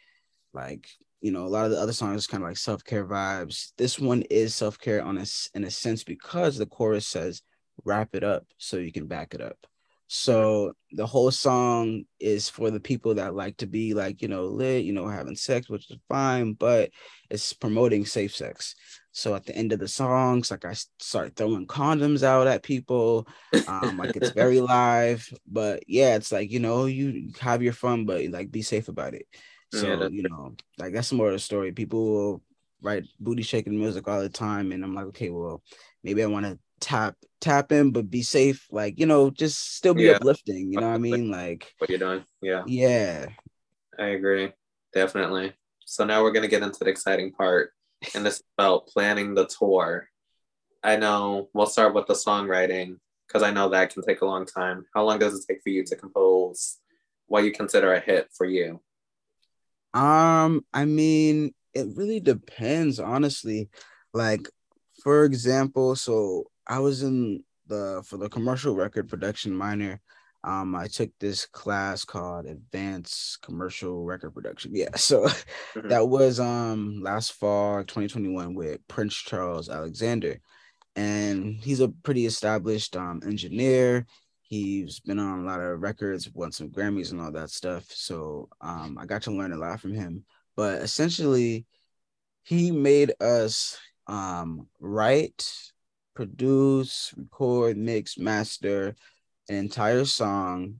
like 0.54 0.88
you 1.22 1.32
know 1.32 1.46
a 1.46 1.48
lot 1.48 1.65
of 1.65 1.72
the 1.72 1.80
other 1.80 1.94
songs 1.94 2.28
kind 2.28 2.44
of 2.44 2.50
like 2.50 2.58
self-care 2.58 3.06
vibes. 3.06 3.72
This 3.78 3.98
one 3.98 4.22
is 4.24 4.54
self-care 4.54 5.04
on 5.04 5.18
a 5.18 5.26
in 5.54 5.63
a 5.63 5.72
sense 5.72 6.04
because 6.04 6.58
the 6.58 6.65
chorus 6.65 7.08
says 7.08 7.41
wrap 7.83 8.15
it 8.15 8.23
up 8.23 8.45
so 8.57 8.77
you 8.77 8.91
can 8.91 9.07
back 9.07 9.33
it 9.33 9.41
up. 9.41 9.57
So 10.07 10.73
the 10.91 11.05
whole 11.05 11.31
song 11.31 12.03
is 12.19 12.47
for 12.47 12.69
the 12.69 12.79
people 12.79 13.15
that 13.15 13.33
like 13.33 13.57
to 13.57 13.65
be 13.65 13.95
like, 13.95 14.21
you 14.21 14.27
know, 14.27 14.45
lit, 14.45 14.85
you 14.85 14.93
know, 14.93 15.07
having 15.07 15.35
sex, 15.35 15.67
which 15.67 15.89
is 15.89 15.97
fine, 16.07 16.53
but 16.53 16.91
it's 17.31 17.53
promoting 17.53 18.05
safe 18.05 18.35
sex. 18.35 18.75
So 19.11 19.33
at 19.33 19.45
the 19.45 19.55
end 19.55 19.73
of 19.73 19.79
the 19.79 19.88
songs, 19.88 20.51
like 20.51 20.63
I 20.63 20.73
start 20.99 21.35
throwing 21.35 21.65
condoms 21.65 22.21
out 22.21 22.45
at 22.45 22.61
people. 22.61 23.27
Um, 23.67 23.97
like 23.97 24.15
it's 24.15 24.29
very 24.31 24.61
live, 24.61 25.27
but 25.47 25.83
yeah, 25.88 26.15
it's 26.15 26.31
like, 26.31 26.51
you 26.51 26.59
know, 26.59 26.85
you 26.85 27.31
have 27.39 27.63
your 27.63 27.73
fun, 27.73 28.05
but 28.05 28.23
like 28.25 28.51
be 28.51 28.61
safe 28.61 28.89
about 28.89 29.15
it. 29.15 29.25
So, 29.71 29.88
yeah, 29.88 30.07
you 30.07 30.23
know, 30.29 30.55
like 30.77 30.93
that's 30.93 31.11
more 31.11 31.27
of 31.27 31.33
the 31.33 31.39
story. 31.39 31.71
People 31.71 32.05
will 32.05 32.41
write 32.81 33.05
booty 33.19 33.41
shaking 33.41 33.77
music 33.77 34.07
all 34.07 34.21
the 34.21 34.29
time. 34.29 34.71
And 34.71 34.83
I'm 34.83 34.93
like, 34.93 35.05
okay, 35.05 35.31
well, 35.31 35.63
maybe 36.03 36.21
I 36.21 36.27
want 36.27 36.45
to 36.45 36.59
tap 36.79 37.15
tap 37.45 37.71
in, 37.71 37.91
but 37.91 38.10
be 38.10 38.23
safe. 38.23 38.67
Like 38.71 38.99
you 38.99 39.05
know, 39.05 39.29
just 39.29 39.75
still 39.75 39.93
be 39.93 40.03
yeah. 40.03 40.13
uplifting. 40.13 40.71
You 40.71 40.79
know 40.79 40.88
what 40.88 40.95
I 40.95 40.97
mean? 40.97 41.29
Like 41.31 41.71
what 41.77 41.89
you're 41.89 41.99
doing. 41.99 42.25
Yeah. 42.41 42.63
Yeah. 42.65 43.27
I 43.97 44.08
agree. 44.08 44.51
Definitely. 44.93 45.53
So 45.86 46.03
now 46.03 46.23
we're 46.23 46.31
gonna 46.31 46.47
get 46.47 46.63
into 46.63 46.84
the 46.84 46.89
exciting 46.89 47.31
part, 47.31 47.71
and 48.15 48.25
this 48.25 48.36
is 48.36 48.43
about 48.58 48.88
planning 48.88 49.36
the 49.36 49.45
tour. 49.45 50.10
I 50.84 50.97
know 50.97 51.49
we'll 51.53 51.67
start 51.67 51.93
with 51.93 52.08
the 52.08 52.13
songwriting 52.13 52.97
because 53.27 53.43
I 53.43 53.51
know 53.51 53.69
that 53.69 53.93
can 53.93 54.03
take 54.03 54.21
a 54.21 54.25
long 54.25 54.45
time. 54.45 54.86
How 54.93 55.03
long 55.03 55.19
does 55.19 55.34
it 55.36 55.45
take 55.47 55.62
for 55.63 55.69
you 55.69 55.84
to 55.86 55.95
compose 55.95 56.77
what 57.27 57.43
you 57.43 57.51
consider 57.51 57.93
a 57.93 57.99
hit 57.99 58.29
for 58.36 58.45
you? 58.45 58.81
Um, 59.93 60.65
I 60.73 60.86
mean, 60.86 61.53
it 61.73 61.88
really 61.95 62.19
depends, 62.19 62.99
honestly. 62.99 63.69
Like, 64.13 64.47
for 65.03 65.25
example, 65.25 65.95
so 65.95 66.45
I 66.67 66.80
was 66.80 67.04
in 67.04 67.43
the 67.67 68.04
for 68.06 68.17
the 68.17 68.30
commercial 68.30 68.75
record 68.75 69.10
production 69.10 69.56
minor. 69.56 70.01
Um, 70.43 70.75
I 70.75 70.88
took 70.88 71.10
this 71.19 71.47
class 71.47 72.06
called 72.06 72.45
Advanced 72.45 73.41
Commercial 73.41 74.06
Record 74.06 74.36
Production. 74.36 74.75
Yeah, 74.75 74.89
so 74.95 75.25
mm-hmm. 75.25 75.88
that 75.89 76.08
was 76.08 76.39
um 76.39 77.01
last 77.01 77.34
fall, 77.34 77.80
2021, 77.80 78.54
with 78.54 78.88
Prince 78.88 79.15
Charles 79.15 79.69
Alexander, 79.69 80.39
and 80.95 81.56
he's 81.56 81.80
a 81.80 81.89
pretty 81.89 82.25
established 82.25 82.95
um 82.95 83.21
engineer. 83.25 84.06
He's 84.41 84.99
been 84.99 85.17
on 85.17 85.39
a 85.39 85.47
lot 85.47 85.60
of 85.60 85.82
records, 85.82 86.30
won 86.32 86.51
some 86.51 86.69
Grammys 86.69 87.12
and 87.12 87.19
all 87.19 87.32
that 87.32 87.49
stuff. 87.49 87.86
So 87.89 88.47
um, 88.62 88.95
I 88.99 89.08
got 89.08 89.23
to 89.23 89.32
learn 89.32 89.54
a 89.54 89.58
lot 89.58 89.80
from 89.80 89.95
him. 89.95 90.23
But 90.56 90.84
essentially, 90.84 91.65
he 92.43 92.69
made 92.69 93.12
us 93.19 93.75
um, 94.06 94.67
write 94.80 95.49
produce, 96.15 97.13
record, 97.17 97.78
mix, 97.78 98.17
master 98.17 98.95
an 99.49 99.56
entire 99.58 100.06
song 100.06 100.75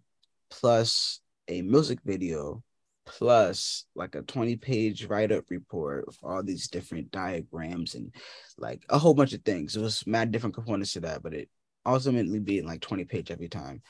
plus 0.50 1.20
a 1.48 1.62
music 1.62 2.00
video 2.04 2.64
plus 3.06 3.86
like 3.96 4.16
a 4.16 4.24
20 4.24 4.56
page 4.56 5.06
write 5.06 5.32
up 5.32 5.44
report 5.50 6.08
with 6.08 6.18
all 6.24 6.42
these 6.42 6.68
different 6.68 7.12
diagrams 7.12 7.94
and 7.94 8.14
like 8.58 8.84
a 8.90 8.98
whole 8.98 9.14
bunch 9.14 9.34
of 9.34 9.44
things. 9.44 9.76
It 9.76 9.82
was 9.82 10.08
mad 10.08 10.32
different 10.32 10.56
components 10.56 10.94
to 10.94 11.02
that, 11.02 11.22
but 11.22 11.36
it 11.36 11.50
ultimately 11.86 12.40
being 12.40 12.66
like 12.66 12.82
20 12.82 13.06
page 13.06 13.30
every 13.30 13.50
time. 13.50 13.84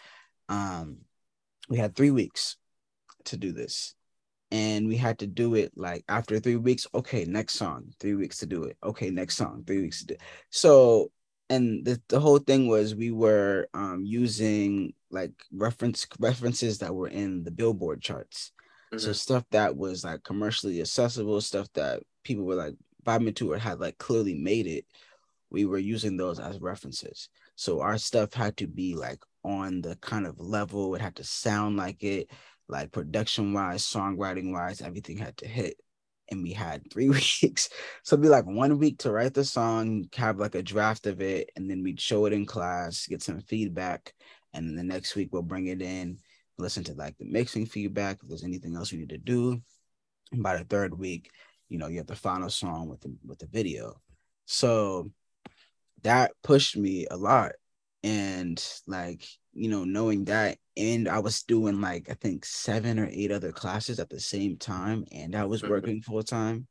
Um, 0.49 0.97
we 1.69 1.77
had 1.77 1.95
three 1.95 2.11
weeks 2.11 2.57
to 3.25 3.37
do 3.37 3.53
this 3.53 3.95
and 4.51 4.87
we 4.87 4.97
had 4.97 5.19
to 5.19 5.27
do 5.27 5.55
it 5.55 5.71
like 5.75 6.03
after 6.07 6.39
three 6.39 6.55
weeks 6.55 6.85
okay 6.93 7.25
next 7.25 7.55
song 7.55 7.91
three 7.99 8.13
weeks 8.13 8.37
to 8.37 8.45
do 8.45 8.63
it 8.65 8.77
okay 8.83 9.09
next 9.09 9.35
song 9.35 9.63
three 9.65 9.81
weeks 9.81 10.01
to 10.01 10.05
do 10.05 10.13
it. 10.13 10.21
so 10.51 11.11
and 11.49 11.85
the, 11.85 12.01
the 12.09 12.19
whole 12.19 12.39
thing 12.39 12.67
was 12.67 12.95
we 12.95 13.11
were 13.11 13.67
um 13.73 14.03
using 14.05 14.93
like 15.11 15.31
reference 15.51 16.05
references 16.19 16.79
that 16.79 16.93
were 16.93 17.07
in 17.07 17.43
the 17.43 17.51
billboard 17.51 18.01
charts 18.01 18.51
mm-hmm. 18.91 18.99
so 18.99 19.11
stuff 19.13 19.43
that 19.51 19.75
was 19.75 20.03
like 20.03 20.23
commercially 20.23 20.81
accessible 20.81 21.41
stuff 21.41 21.67
that 21.73 22.01
people 22.23 22.43
were 22.43 22.55
like 22.55 22.75
vibing 23.05 23.35
to 23.35 23.51
or 23.51 23.57
had 23.57 23.79
like 23.79 23.97
clearly 23.97 24.33
made 24.33 24.65
it 24.65 24.85
we 25.51 25.65
were 25.65 25.77
using 25.77 26.17
those 26.17 26.39
as 26.39 26.59
references 26.59 27.29
so 27.55 27.81
our 27.81 27.97
stuff 27.97 28.33
had 28.33 28.57
to 28.57 28.67
be 28.67 28.95
like 28.95 29.19
on 29.43 29.81
the 29.81 29.95
kind 29.97 30.25
of 30.25 30.39
level 30.39 30.95
it 30.95 31.01
had 31.01 31.15
to 31.15 31.23
sound 31.23 31.77
like 31.77 32.03
it 32.03 32.29
like 32.67 32.91
production 32.91 33.53
wise, 33.53 33.85
songwriting 33.85 34.51
wise, 34.51 34.81
everything 34.81 35.17
had 35.17 35.37
to 35.37 35.47
hit. 35.47 35.79
And 36.29 36.41
we 36.43 36.53
had 36.53 36.91
three 36.91 37.09
weeks. 37.41 37.69
So 38.03 38.15
it'd 38.15 38.23
be 38.23 38.29
like 38.29 38.45
one 38.45 38.77
week 38.79 38.99
to 38.99 39.11
write 39.11 39.33
the 39.33 39.43
song, 39.43 40.05
have 40.15 40.39
like 40.39 40.55
a 40.55 40.63
draft 40.63 41.07
of 41.07 41.21
it, 41.21 41.49
and 41.55 41.69
then 41.69 41.83
we'd 41.83 42.01
show 42.01 42.25
it 42.25 42.33
in 42.33 42.45
class, 42.45 43.07
get 43.07 43.21
some 43.21 43.41
feedback. 43.41 44.13
And 44.53 44.67
then 44.67 44.75
the 44.75 44.93
next 44.93 45.15
week 45.15 45.29
we'll 45.31 45.41
bring 45.41 45.67
it 45.67 45.81
in, 45.81 46.17
listen 46.57 46.83
to 46.85 46.93
like 46.93 47.17
the 47.17 47.25
mixing 47.25 47.65
feedback, 47.65 48.19
if 48.21 48.29
there's 48.29 48.43
anything 48.43 48.75
else 48.75 48.91
we 48.91 48.99
need 48.99 49.09
to 49.09 49.17
do. 49.17 49.61
And 50.31 50.41
by 50.41 50.57
the 50.57 50.63
third 50.63 50.97
week, 50.97 51.29
you 51.69 51.77
know, 51.77 51.87
you 51.87 51.97
have 51.97 52.07
the 52.07 52.15
final 52.15 52.49
song 52.49 52.89
with 52.89 53.01
the 53.01 53.15
with 53.25 53.39
the 53.39 53.47
video. 53.47 53.99
So 54.45 55.11
that 56.03 56.31
pushed 56.43 56.77
me 56.77 57.07
a 57.09 57.17
lot. 57.17 57.53
And 58.03 58.63
like 58.87 59.27
you 59.55 59.69
know, 59.69 59.85
knowing 59.85 60.25
that, 60.25 60.57
and 60.77 61.07
I 61.07 61.19
was 61.19 61.43
doing 61.43 61.79
like 61.79 62.09
I 62.09 62.13
think 62.13 62.45
seven 62.45 62.99
or 62.99 63.07
eight 63.09 63.31
other 63.31 63.53
classes 63.53 63.99
at 63.99 64.09
the 64.09 64.19
same 64.19 64.57
time, 64.57 65.05
and 65.11 65.35
I 65.35 65.45
was 65.45 65.61
mm-hmm. 65.61 65.71
working 65.71 66.01
full 66.01 66.23
time. 66.23 66.67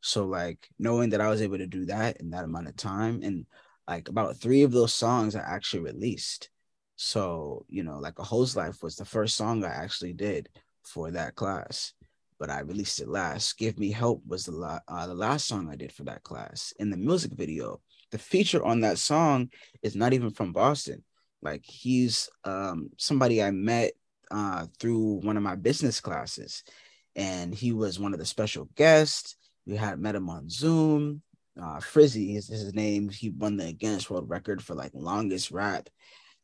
So 0.00 0.26
like 0.26 0.68
knowing 0.78 1.10
that 1.10 1.20
I 1.20 1.28
was 1.28 1.40
able 1.40 1.58
to 1.58 1.66
do 1.66 1.86
that 1.86 2.18
in 2.18 2.30
that 2.30 2.44
amount 2.44 2.68
of 2.68 2.76
time, 2.76 3.20
and 3.22 3.46
like 3.88 4.08
about 4.08 4.36
three 4.36 4.64
of 4.64 4.72
those 4.72 4.92
songs 4.92 5.36
I 5.36 5.40
actually 5.40 5.84
released. 5.84 6.50
So 6.96 7.64
you 7.68 7.84
know, 7.84 7.98
like 7.98 8.18
a 8.18 8.24
Hoe's 8.24 8.56
Life 8.56 8.82
was 8.82 8.96
the 8.96 9.04
first 9.04 9.36
song 9.36 9.64
I 9.64 9.68
actually 9.68 10.12
did 10.12 10.48
for 10.82 11.12
that 11.12 11.36
class, 11.36 11.92
but 12.40 12.50
I 12.50 12.60
released 12.60 13.00
it 13.00 13.08
last. 13.08 13.56
Give 13.58 13.78
Me 13.78 13.92
Help 13.92 14.22
was 14.26 14.44
the 14.44 14.52
la- 14.52 14.80
uh, 14.88 15.06
the 15.06 15.14
last 15.14 15.46
song 15.46 15.68
I 15.70 15.76
did 15.76 15.92
for 15.92 16.02
that 16.04 16.24
class. 16.24 16.72
In 16.80 16.90
the 16.90 16.96
music 16.96 17.32
video, 17.32 17.80
the 18.10 18.18
feature 18.18 18.64
on 18.64 18.80
that 18.80 18.98
song 18.98 19.50
is 19.82 19.94
not 19.94 20.12
even 20.12 20.30
from 20.30 20.52
Boston. 20.52 21.04
Like 21.42 21.64
he's 21.64 22.28
um, 22.44 22.90
somebody 22.96 23.42
I 23.42 23.50
met 23.50 23.92
uh, 24.30 24.66
through 24.78 25.20
one 25.22 25.36
of 25.36 25.42
my 25.42 25.54
business 25.54 26.00
classes, 26.00 26.64
and 27.16 27.54
he 27.54 27.72
was 27.72 27.98
one 27.98 28.12
of 28.12 28.18
the 28.18 28.26
special 28.26 28.68
guests. 28.74 29.36
We 29.66 29.76
had 29.76 30.00
met 30.00 30.14
him 30.14 30.28
on 30.28 30.48
Zoom. 30.48 31.22
Uh, 31.60 31.80
Frizzy 31.80 32.36
is 32.36 32.48
his 32.48 32.74
name. 32.74 33.08
He 33.08 33.30
won 33.30 33.56
the 33.56 33.72
Guinness 33.72 34.08
World 34.08 34.28
Record 34.28 34.62
for 34.62 34.74
like 34.74 34.92
longest 34.94 35.50
rap, 35.50 35.88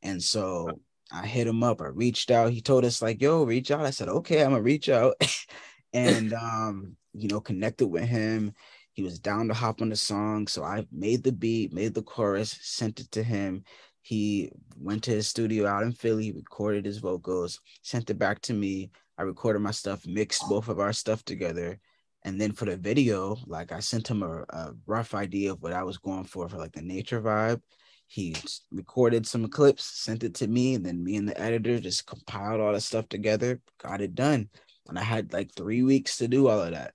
and 0.03 0.23
so 0.23 0.69
I 1.13 1.27
hit 1.27 1.47
him 1.47 1.63
up. 1.63 1.81
I 1.81 1.87
reached 1.87 2.31
out. 2.31 2.53
He 2.53 2.61
told 2.61 2.85
us 2.85 3.03
like, 3.03 3.21
"Yo, 3.21 3.45
reach 3.45 3.71
out." 3.71 3.85
I 3.85 3.91
said, 3.91 4.09
"Okay, 4.09 4.43
I'm 4.43 4.51
gonna 4.51 4.63
reach 4.63 4.89
out," 4.89 5.15
and 5.93 6.33
um, 6.33 6.97
you 7.13 7.29
know, 7.29 7.41
connected 7.41 7.87
with 7.89 8.05
him. 8.05 8.53
He 8.93 9.03
was 9.03 9.19
down 9.19 9.49
to 9.49 9.55
hop 9.55 9.83
on 9.83 9.89
the 9.89 9.97
song, 9.97 10.47
so 10.47 10.63
I 10.63 10.87
made 10.93 11.25
the 11.25 11.33
beat, 11.33 11.73
made 11.73 11.95
the 11.95 12.03
chorus, 12.03 12.57
sent 12.63 13.01
it 13.01 13.11
to 13.13 13.25
him. 13.25 13.65
He 14.05 14.53
went 14.79 15.03
to 15.05 15.13
his 15.13 15.29
studio 15.29 15.67
out 15.67 15.83
in 15.83 15.93
Philly, 15.93 16.31
recorded 16.31 16.85
his 16.85 16.99
vocals, 16.99 17.59
sent 17.81 18.11
it 18.11 18.19
back 18.19 18.39
to 18.43 18.53
me. 18.53 18.91
I 19.17 19.23
recorded 19.23 19.61
my 19.61 19.71
stuff, 19.71 20.07
mixed 20.07 20.47
both 20.47 20.69
of 20.69 20.79
our 20.79 20.93
stuff 20.93 21.25
together. 21.25 21.81
And 22.23 22.39
then 22.39 22.53
for 22.53 22.67
the 22.67 22.77
video, 22.77 23.39
like 23.47 23.73
I 23.73 23.81
sent 23.81 24.09
him 24.09 24.23
a, 24.23 24.43
a 24.51 24.75
rough 24.85 25.15
idea 25.15 25.53
of 25.53 25.63
what 25.63 25.73
I 25.73 25.85
was 25.85 25.97
going 25.97 26.25
for 26.25 26.51
for 26.51 26.59
like 26.59 26.73
the 26.73 26.83
nature 26.83 27.23
vibe. 27.23 27.63
He 28.07 28.37
recorded 28.71 29.27
some 29.27 29.49
clips, 29.49 29.85
sent 29.85 30.23
it 30.23 30.35
to 30.35 30.49
me, 30.49 30.75
and 30.75 30.85
then 30.85 31.03
me 31.03 31.17
and 31.17 31.27
the 31.27 31.41
editor 31.41 31.81
just 31.81 32.07
compiled 32.07 32.61
all 32.61 32.75
the 32.75 32.83
stuff 32.83 33.09
together, 33.09 33.63
got 33.79 34.03
it 34.03 34.15
done. 34.15 34.51
And 34.87 34.99
I 34.99 35.03
had 35.03 35.33
like 35.33 35.55
three 35.55 35.83
weeks 35.83 36.19
to 36.19 36.29
do 36.29 36.49
all 36.49 36.61
of 36.61 36.73
that. 36.73 36.93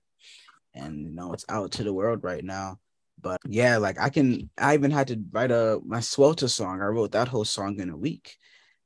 And 0.74 1.00
you 1.00 1.10
know, 1.10 1.32
it's 1.32 1.44
out 1.48 1.72
to 1.72 1.82
the 1.82 1.92
world 1.92 2.22
right 2.22 2.44
now. 2.44 2.78
But 3.22 3.40
yeah, 3.46 3.76
like 3.78 3.98
I 3.98 4.08
can, 4.10 4.50
I 4.58 4.74
even 4.74 4.90
had 4.90 5.08
to 5.08 5.20
write 5.32 5.50
a 5.50 5.80
my 5.84 6.00
swelter 6.00 6.48
song. 6.48 6.80
I 6.80 6.86
wrote 6.86 7.12
that 7.12 7.28
whole 7.28 7.44
song 7.44 7.80
in 7.80 7.90
a 7.90 7.96
week. 7.96 8.36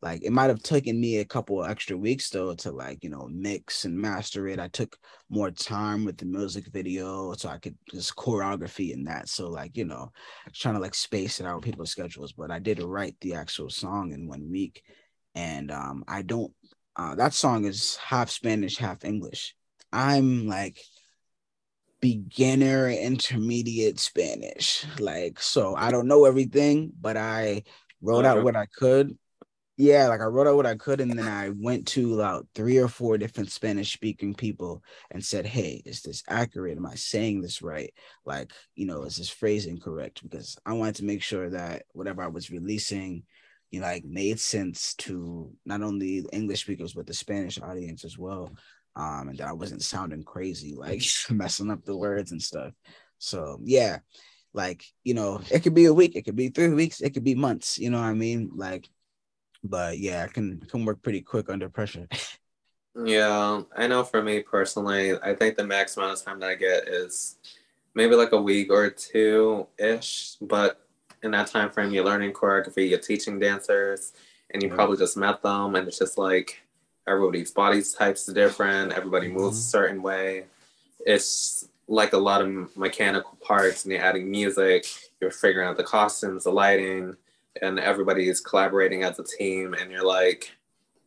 Like 0.02 0.22
it 0.22 0.32
might 0.32 0.50
have 0.50 0.62
taken 0.62 1.00
me 1.00 1.18
a 1.18 1.24
couple 1.24 1.64
extra 1.64 1.96
weeks 1.96 2.28
though 2.28 2.54
to 2.56 2.72
like 2.72 3.02
you 3.02 3.08
know 3.08 3.26
mix 3.32 3.86
and 3.86 3.98
master 3.98 4.46
it. 4.48 4.60
I 4.60 4.68
took 4.68 4.98
more 5.30 5.50
time 5.50 6.04
with 6.04 6.18
the 6.18 6.26
music 6.26 6.66
video 6.70 7.32
so 7.32 7.48
I 7.48 7.56
could 7.56 7.76
just 7.90 8.14
choreography 8.14 8.92
and 8.92 9.06
that. 9.06 9.30
So 9.30 9.48
like 9.48 9.76
you 9.78 9.86
know, 9.86 10.12
trying 10.52 10.74
to 10.74 10.80
like 10.80 10.94
space 10.94 11.40
it 11.40 11.46
out 11.46 11.56
with 11.56 11.64
people's 11.64 11.90
schedules. 11.90 12.32
But 12.32 12.50
I 12.50 12.58
did 12.58 12.82
write 12.82 13.16
the 13.22 13.34
actual 13.34 13.70
song 13.70 14.12
in 14.12 14.28
one 14.28 14.50
week, 14.50 14.82
and 15.34 15.70
um 15.70 16.04
I 16.06 16.22
don't. 16.22 16.52
Uh, 16.96 17.14
that 17.16 17.32
song 17.34 17.64
is 17.64 17.96
half 17.96 18.30
Spanish, 18.30 18.76
half 18.76 19.04
English. 19.04 19.56
I'm 19.90 20.46
like 20.46 20.78
beginner 22.04 22.90
intermediate 22.90 23.98
Spanish. 23.98 24.84
Like, 24.98 25.40
so 25.40 25.74
I 25.74 25.90
don't 25.90 26.06
know 26.06 26.26
everything, 26.26 26.92
but 27.00 27.16
I 27.16 27.62
wrote 28.02 28.26
out 28.26 28.44
what 28.44 28.56
I 28.56 28.66
could. 28.66 29.16
Yeah, 29.78 30.08
like 30.08 30.20
I 30.20 30.24
wrote 30.24 30.46
out 30.46 30.56
what 30.56 30.66
I 30.66 30.74
could, 30.74 31.00
and 31.00 31.10
then 31.10 31.26
I 31.26 31.48
went 31.48 31.86
to 31.88 32.12
about 32.20 32.46
three 32.54 32.76
or 32.76 32.88
four 32.88 33.16
different 33.16 33.50
Spanish 33.50 33.94
speaking 33.94 34.34
people 34.34 34.84
and 35.12 35.24
said, 35.24 35.46
Hey, 35.46 35.80
is 35.86 36.02
this 36.02 36.22
accurate? 36.28 36.76
Am 36.76 36.84
I 36.84 36.94
saying 36.94 37.40
this 37.40 37.62
right? 37.62 37.92
Like, 38.26 38.52
you 38.74 38.84
know, 38.84 39.04
is 39.04 39.16
this 39.16 39.30
phrasing 39.30 39.80
correct? 39.80 40.22
Because 40.22 40.58
I 40.66 40.74
wanted 40.74 40.96
to 40.96 41.04
make 41.04 41.22
sure 41.22 41.48
that 41.48 41.84
whatever 41.94 42.22
I 42.22 42.28
was 42.28 42.50
releasing, 42.50 43.22
you 43.70 43.80
know, 43.80 43.86
like 43.86 44.04
made 44.04 44.38
sense 44.38 44.94
to 44.96 45.50
not 45.64 45.80
only 45.80 46.22
English 46.34 46.60
speakers, 46.60 46.92
but 46.92 47.06
the 47.06 47.14
Spanish 47.14 47.58
audience 47.62 48.04
as 48.04 48.18
well 48.18 48.52
um, 48.96 49.28
and 49.28 49.38
that 49.38 49.48
I 49.48 49.52
wasn't 49.52 49.82
sounding 49.82 50.22
crazy, 50.22 50.74
like 50.74 51.02
messing 51.30 51.70
up 51.70 51.84
the 51.84 51.96
words 51.96 52.32
and 52.32 52.42
stuff. 52.42 52.72
So 53.18 53.58
yeah, 53.62 53.98
like 54.52 54.84
you 55.02 55.14
know, 55.14 55.40
it 55.50 55.62
could 55.62 55.74
be 55.74 55.86
a 55.86 55.94
week, 55.94 56.16
it 56.16 56.22
could 56.22 56.36
be 56.36 56.48
three 56.48 56.68
weeks, 56.68 57.00
it 57.00 57.10
could 57.10 57.24
be 57.24 57.34
months. 57.34 57.78
You 57.78 57.90
know 57.90 57.98
what 57.98 58.06
I 58.06 58.14
mean? 58.14 58.50
Like, 58.54 58.88
but 59.62 59.98
yeah, 59.98 60.24
I 60.24 60.32
can 60.32 60.60
can 60.60 60.84
work 60.84 61.02
pretty 61.02 61.22
quick 61.22 61.50
under 61.50 61.68
pressure. 61.68 62.08
yeah, 63.04 63.62
I 63.76 63.86
know. 63.86 64.04
For 64.04 64.22
me 64.22 64.40
personally, 64.40 65.18
I 65.18 65.34
think 65.34 65.56
the 65.56 65.66
max 65.66 65.96
amount 65.96 66.18
of 66.18 66.24
time 66.24 66.40
that 66.40 66.50
I 66.50 66.54
get 66.54 66.88
is 66.88 67.36
maybe 67.94 68.14
like 68.14 68.32
a 68.32 68.40
week 68.40 68.70
or 68.70 68.90
two 68.90 69.66
ish, 69.78 70.36
but 70.40 70.80
in 71.22 71.30
that 71.32 71.46
time 71.46 71.70
frame, 71.70 71.90
you're 71.90 72.04
learning 72.04 72.32
choreography, 72.32 72.90
you're 72.90 72.98
teaching 72.98 73.38
dancers, 73.38 74.12
and 74.50 74.62
you 74.62 74.68
probably 74.68 74.98
just 74.98 75.16
met 75.16 75.42
them, 75.42 75.74
and 75.74 75.88
it's 75.88 75.98
just 75.98 76.18
like 76.18 76.63
everybody's 77.06 77.50
body 77.50 77.82
types 77.96 78.28
is 78.28 78.34
different 78.34 78.92
everybody 78.92 79.28
moves 79.28 79.56
mm-hmm. 79.56 79.68
a 79.68 79.70
certain 79.70 80.02
way. 80.02 80.44
It's 81.06 81.68
like 81.86 82.14
a 82.14 82.18
lot 82.18 82.40
of 82.40 82.76
mechanical 82.76 83.36
parts 83.42 83.84
and 83.84 83.92
you're 83.92 84.02
adding 84.02 84.30
music 84.30 84.86
you're 85.20 85.30
figuring 85.30 85.68
out 85.68 85.76
the 85.76 85.84
costumes 85.84 86.44
the 86.44 86.50
lighting 86.50 87.14
and 87.60 87.78
everybody 87.78 88.26
is 88.26 88.40
collaborating 88.40 89.02
as 89.02 89.18
a 89.18 89.24
team 89.24 89.74
and 89.74 89.90
you're 89.90 90.06
like 90.06 90.50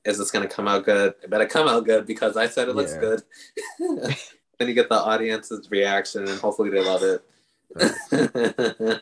is 0.05 0.17
this 0.17 0.31
going 0.31 0.47
to 0.47 0.53
come 0.55 0.69
out 0.69 0.85
good? 0.85 1.15
It 1.21 1.29
better 1.29 1.45
come 1.45 1.67
out 1.67 1.85
good 1.85 2.07
because 2.07 2.37
i 2.37 2.47
said 2.47 2.69
it 2.69 2.75
looks 2.75 2.93
yeah. 2.93 2.99
good. 2.99 4.15
Then 4.57 4.69
you 4.69 4.73
get 4.73 4.89
the 4.89 4.95
audience's 4.95 5.69
reaction 5.69 6.27
and 6.27 6.39
hopefully 6.39 6.71
they 6.71 6.83
love 6.83 7.03
it. 7.03 9.01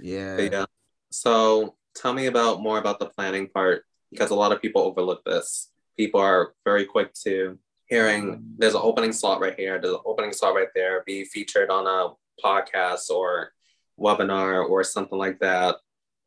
Yeah. 0.00 0.36
But 0.36 0.52
yeah. 0.52 0.64
So 1.10 1.74
tell 1.94 2.12
me 2.12 2.26
about 2.26 2.60
more 2.60 2.78
about 2.78 2.98
the 2.98 3.06
planning 3.06 3.46
part 3.46 3.84
because 4.10 4.30
a 4.30 4.34
lot 4.34 4.52
of 4.52 4.60
people 4.60 4.82
overlook 4.82 5.24
this 5.24 5.68
people 6.00 6.18
are 6.18 6.54
very 6.64 6.86
quick 6.86 7.12
to 7.12 7.58
hearing. 7.90 8.24
Mm-hmm. 8.24 8.54
There's 8.56 8.74
an 8.74 8.80
opening 8.82 9.12
slot 9.12 9.38
right 9.38 9.54
here, 9.54 9.78
there's 9.78 9.92
an 9.92 10.00
opening 10.06 10.32
slot 10.32 10.54
right 10.54 10.72
there, 10.74 11.02
be 11.04 11.24
featured 11.24 11.68
on 11.68 11.86
a 11.86 12.14
podcast 12.42 13.10
or 13.10 13.52
webinar 14.00 14.66
or 14.66 14.82
something 14.82 15.18
like 15.18 15.38
that, 15.40 15.76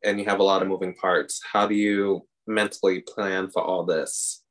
and 0.04 0.20
you 0.20 0.26
have 0.26 0.40
a 0.40 0.44
lot 0.44 0.62
of 0.62 0.68
moving 0.68 0.94
parts. 0.94 1.42
How 1.52 1.66
do 1.66 1.74
you 1.74 2.28
mentally 2.46 3.00
plan 3.02 3.50
for 3.50 3.64
all 3.64 3.84
this? 3.84 4.43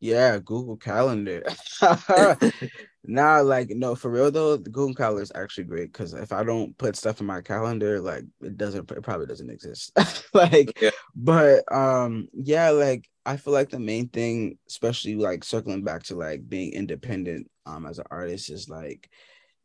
Yeah, 0.00 0.38
Google 0.38 0.78
Calendar. 0.78 1.44
nah, 3.04 3.40
like 3.40 3.68
no, 3.70 3.94
for 3.94 4.10
real 4.10 4.30
though, 4.30 4.56
the 4.56 4.70
Google 4.70 4.94
Calendar 4.94 5.22
is 5.22 5.32
actually 5.34 5.64
great 5.64 5.92
because 5.92 6.14
if 6.14 6.32
I 6.32 6.42
don't 6.42 6.76
put 6.78 6.96
stuff 6.96 7.20
in 7.20 7.26
my 7.26 7.42
calendar, 7.42 8.00
like 8.00 8.24
it 8.40 8.56
doesn't, 8.56 8.90
it 8.90 9.02
probably 9.02 9.26
doesn't 9.26 9.50
exist. 9.50 9.92
like, 10.34 10.80
yeah. 10.80 10.90
but 11.14 11.70
um, 11.70 12.28
yeah, 12.32 12.70
like 12.70 13.08
I 13.26 13.36
feel 13.36 13.52
like 13.52 13.68
the 13.68 13.78
main 13.78 14.08
thing, 14.08 14.58
especially 14.68 15.16
like 15.16 15.44
circling 15.44 15.84
back 15.84 16.04
to 16.04 16.14
like 16.16 16.48
being 16.48 16.72
independent, 16.72 17.50
um, 17.66 17.84
as 17.84 17.98
an 17.98 18.06
artist, 18.10 18.48
is 18.50 18.70
like, 18.70 19.10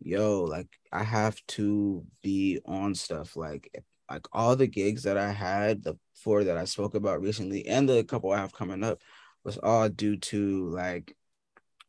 yo, 0.01 0.43
like 0.43 0.67
I 0.91 1.03
have 1.03 1.39
to 1.47 2.05
be 2.21 2.59
on 2.65 2.93
stuff. 2.93 3.37
Like, 3.37 3.83
like 4.11 4.27
all 4.33 4.57
the 4.57 4.67
gigs 4.67 5.03
that 5.03 5.17
I 5.17 5.31
had, 5.31 5.81
the 5.81 5.95
four 6.13 6.43
that 6.43 6.57
I 6.57 6.65
spoke 6.65 6.93
about 6.93 7.21
recently, 7.21 7.65
and 7.67 7.87
the 7.87 8.03
couple 8.03 8.31
I 8.31 8.39
have 8.39 8.53
coming 8.53 8.83
up 8.83 8.99
was 9.45 9.57
all 9.59 9.87
due 9.87 10.17
to 10.17 10.69
like 10.71 11.15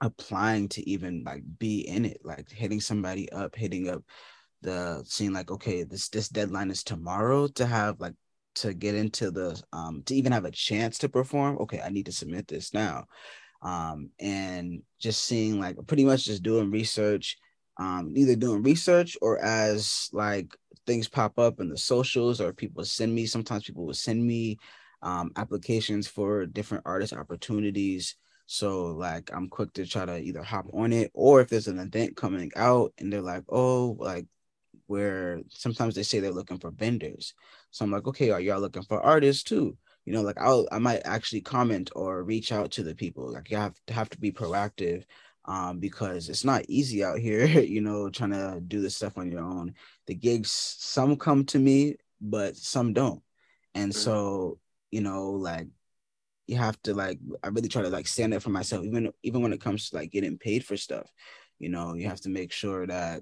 applying 0.00 0.68
to 0.68 0.88
even 0.88 1.24
like 1.24 1.42
be 1.58 1.80
in 1.80 2.04
it, 2.04 2.20
like 2.22 2.50
hitting 2.50 2.80
somebody 2.80 3.30
up, 3.32 3.56
hitting 3.56 3.88
up 3.88 4.02
the 4.62 5.02
seeing 5.06 5.32
like, 5.32 5.50
okay, 5.50 5.82
this 5.82 6.08
this 6.08 6.28
deadline 6.28 6.70
is 6.70 6.84
tomorrow 6.84 7.48
to 7.48 7.66
have 7.66 7.98
like 8.00 8.14
to 8.56 8.72
get 8.72 8.94
into 8.94 9.30
the 9.30 9.60
um 9.72 10.02
to 10.06 10.14
even 10.14 10.32
have 10.32 10.44
a 10.44 10.50
chance 10.50 10.98
to 10.98 11.08
perform. 11.08 11.58
Okay, 11.60 11.80
I 11.80 11.88
need 11.88 12.06
to 12.06 12.12
submit 12.12 12.46
this 12.46 12.74
now. 12.74 13.06
Um, 13.62 14.10
and 14.20 14.82
just 15.00 15.24
seeing 15.24 15.58
like 15.58 15.76
pretty 15.86 16.04
much 16.04 16.26
just 16.26 16.42
doing 16.42 16.70
research, 16.70 17.38
um, 17.78 18.12
either 18.14 18.36
doing 18.36 18.62
research 18.62 19.16
or 19.22 19.38
as 19.38 20.10
like 20.12 20.54
things 20.86 21.08
pop 21.08 21.38
up 21.38 21.58
in 21.60 21.68
the 21.68 21.78
socials 21.78 22.40
or 22.40 22.52
people 22.52 22.84
send 22.84 23.14
me. 23.14 23.26
Sometimes 23.26 23.64
people 23.64 23.86
will 23.86 23.94
send 23.94 24.24
me 24.24 24.58
um, 25.06 25.30
applications 25.36 26.08
for 26.08 26.46
different 26.46 26.82
artist 26.84 27.12
opportunities. 27.12 28.16
So 28.46 28.86
like 28.86 29.30
I'm 29.32 29.48
quick 29.48 29.72
to 29.74 29.86
try 29.86 30.04
to 30.04 30.18
either 30.18 30.42
hop 30.42 30.66
on 30.72 30.92
it 30.92 31.12
or 31.14 31.40
if 31.40 31.48
there's 31.48 31.68
an 31.68 31.78
event 31.78 32.16
coming 32.16 32.50
out 32.56 32.92
and 32.98 33.12
they're 33.12 33.22
like, 33.22 33.44
oh, 33.48 33.96
like 34.00 34.26
where 34.88 35.42
sometimes 35.48 35.94
they 35.94 36.02
say 36.02 36.18
they're 36.18 36.32
looking 36.32 36.58
for 36.58 36.72
vendors. 36.72 37.34
So 37.70 37.84
I'm 37.84 37.92
like, 37.92 38.08
okay, 38.08 38.30
are 38.30 38.40
y'all 38.40 38.60
looking 38.60 38.82
for 38.82 39.00
artists 39.00 39.44
too? 39.44 39.76
You 40.04 40.12
know, 40.12 40.22
like 40.22 40.40
I'll 40.40 40.66
I 40.72 40.80
might 40.80 41.02
actually 41.04 41.42
comment 41.42 41.90
or 41.94 42.24
reach 42.24 42.50
out 42.50 42.72
to 42.72 42.82
the 42.82 42.94
people. 42.94 43.32
Like 43.32 43.48
you 43.48 43.58
have 43.58 43.78
to 43.86 43.94
have 43.94 44.10
to 44.10 44.18
be 44.18 44.32
proactive 44.32 45.04
um, 45.44 45.78
because 45.78 46.28
it's 46.28 46.44
not 46.44 46.64
easy 46.68 47.04
out 47.04 47.20
here, 47.20 47.46
you 47.46 47.80
know, 47.80 48.10
trying 48.10 48.32
to 48.32 48.60
do 48.66 48.80
this 48.80 48.96
stuff 48.96 49.18
on 49.18 49.30
your 49.30 49.42
own. 49.42 49.74
The 50.06 50.14
gigs, 50.16 50.50
some 50.50 51.16
come 51.16 51.44
to 51.46 51.60
me, 51.60 51.94
but 52.20 52.56
some 52.56 52.92
don't. 52.92 53.22
And 53.72 53.92
mm-hmm. 53.92 54.00
so 54.00 54.58
you 54.96 55.02
know, 55.02 55.32
like 55.32 55.68
you 56.46 56.56
have 56.56 56.80
to 56.84 56.94
like 56.94 57.18
I 57.44 57.48
really 57.48 57.68
try 57.68 57.82
to 57.82 57.90
like 57.90 58.08
stand 58.08 58.32
up 58.32 58.40
for 58.42 58.48
myself, 58.48 58.82
even 58.82 59.12
even 59.22 59.42
when 59.42 59.52
it 59.52 59.60
comes 59.60 59.90
to 59.90 59.96
like 59.96 60.10
getting 60.10 60.38
paid 60.38 60.64
for 60.64 60.78
stuff. 60.78 61.06
You 61.58 61.68
know, 61.68 61.94
you 61.94 62.08
have 62.08 62.22
to 62.22 62.30
make 62.30 62.50
sure 62.50 62.86
that 62.86 63.20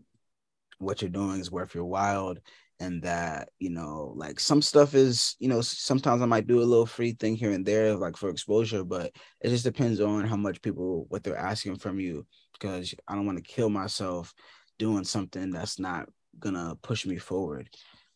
what 0.78 1.02
you're 1.02 1.10
doing 1.10 1.40
is 1.40 1.50
worth 1.50 1.74
your 1.74 1.86
while 1.86 2.36
and 2.78 3.02
that 3.02 3.48
you 3.58 3.70
know 3.70 4.12
like 4.16 4.38
some 4.38 4.62
stuff 4.62 4.94
is 4.94 5.34
you 5.40 5.48
know 5.48 5.60
sometimes 5.60 6.20
i 6.22 6.26
might 6.26 6.48
do 6.48 6.58
a 6.60 6.70
little 6.72 6.86
free 6.86 7.12
thing 7.12 7.36
here 7.36 7.52
and 7.52 7.64
there 7.64 7.94
like 7.94 8.16
for 8.16 8.30
exposure 8.30 8.82
but 8.82 9.12
it 9.40 9.50
just 9.50 9.62
depends 9.62 10.00
on 10.00 10.24
how 10.24 10.36
much 10.36 10.60
people 10.60 11.06
what 11.08 11.22
they're 11.22 11.36
asking 11.52 11.76
from 11.76 12.00
you 12.00 12.26
because 12.52 12.92
i 13.06 13.14
don't 13.14 13.26
want 13.26 13.38
to 13.38 13.54
kill 13.54 13.70
myself 13.70 14.34
doing 14.80 15.04
something 15.04 15.52
that's 15.52 15.78
not 15.78 16.08
gonna 16.40 16.74
push 16.82 17.06
me 17.06 17.16
forward 17.16 17.68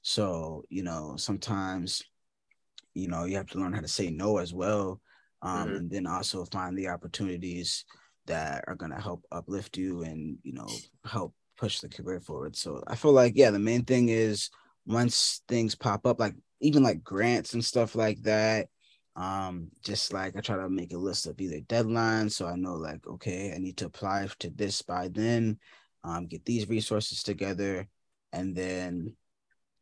so 0.02 0.64
you 0.68 0.82
know 0.82 1.14
sometimes 1.16 2.02
you 2.98 3.08
know 3.08 3.24
you 3.24 3.36
have 3.36 3.46
to 3.46 3.58
learn 3.58 3.72
how 3.72 3.80
to 3.80 3.88
say 3.88 4.10
no 4.10 4.38
as 4.38 4.52
well 4.52 5.00
um, 5.42 5.68
mm-hmm. 5.68 5.76
and 5.76 5.90
then 5.90 6.06
also 6.06 6.44
find 6.44 6.76
the 6.76 6.88
opportunities 6.88 7.84
that 8.26 8.64
are 8.66 8.74
going 8.74 8.92
to 8.92 9.00
help 9.00 9.24
uplift 9.32 9.76
you 9.76 10.02
and 10.02 10.36
you 10.42 10.52
know 10.52 10.68
help 11.04 11.34
push 11.56 11.80
the 11.80 11.88
career 11.88 12.20
forward 12.20 12.54
so 12.54 12.82
i 12.86 12.94
feel 12.94 13.12
like 13.12 13.32
yeah 13.34 13.50
the 13.50 13.58
main 13.58 13.84
thing 13.84 14.08
is 14.08 14.50
once 14.86 15.42
things 15.48 15.74
pop 15.74 16.06
up 16.06 16.20
like 16.20 16.34
even 16.60 16.82
like 16.82 17.02
grants 17.02 17.54
and 17.54 17.64
stuff 17.64 17.94
like 17.94 18.20
that 18.22 18.68
um 19.16 19.68
just 19.84 20.12
like 20.12 20.36
i 20.36 20.40
try 20.40 20.56
to 20.56 20.68
make 20.68 20.92
a 20.92 20.98
list 20.98 21.26
of 21.26 21.40
either 21.40 21.60
deadlines 21.62 22.32
so 22.32 22.46
i 22.46 22.54
know 22.54 22.74
like 22.74 23.04
okay 23.06 23.52
i 23.54 23.58
need 23.58 23.76
to 23.76 23.86
apply 23.86 24.28
to 24.38 24.50
this 24.50 24.82
by 24.82 25.08
then 25.08 25.58
um 26.04 26.26
get 26.26 26.44
these 26.44 26.68
resources 26.68 27.22
together 27.22 27.88
and 28.32 28.54
then 28.54 29.14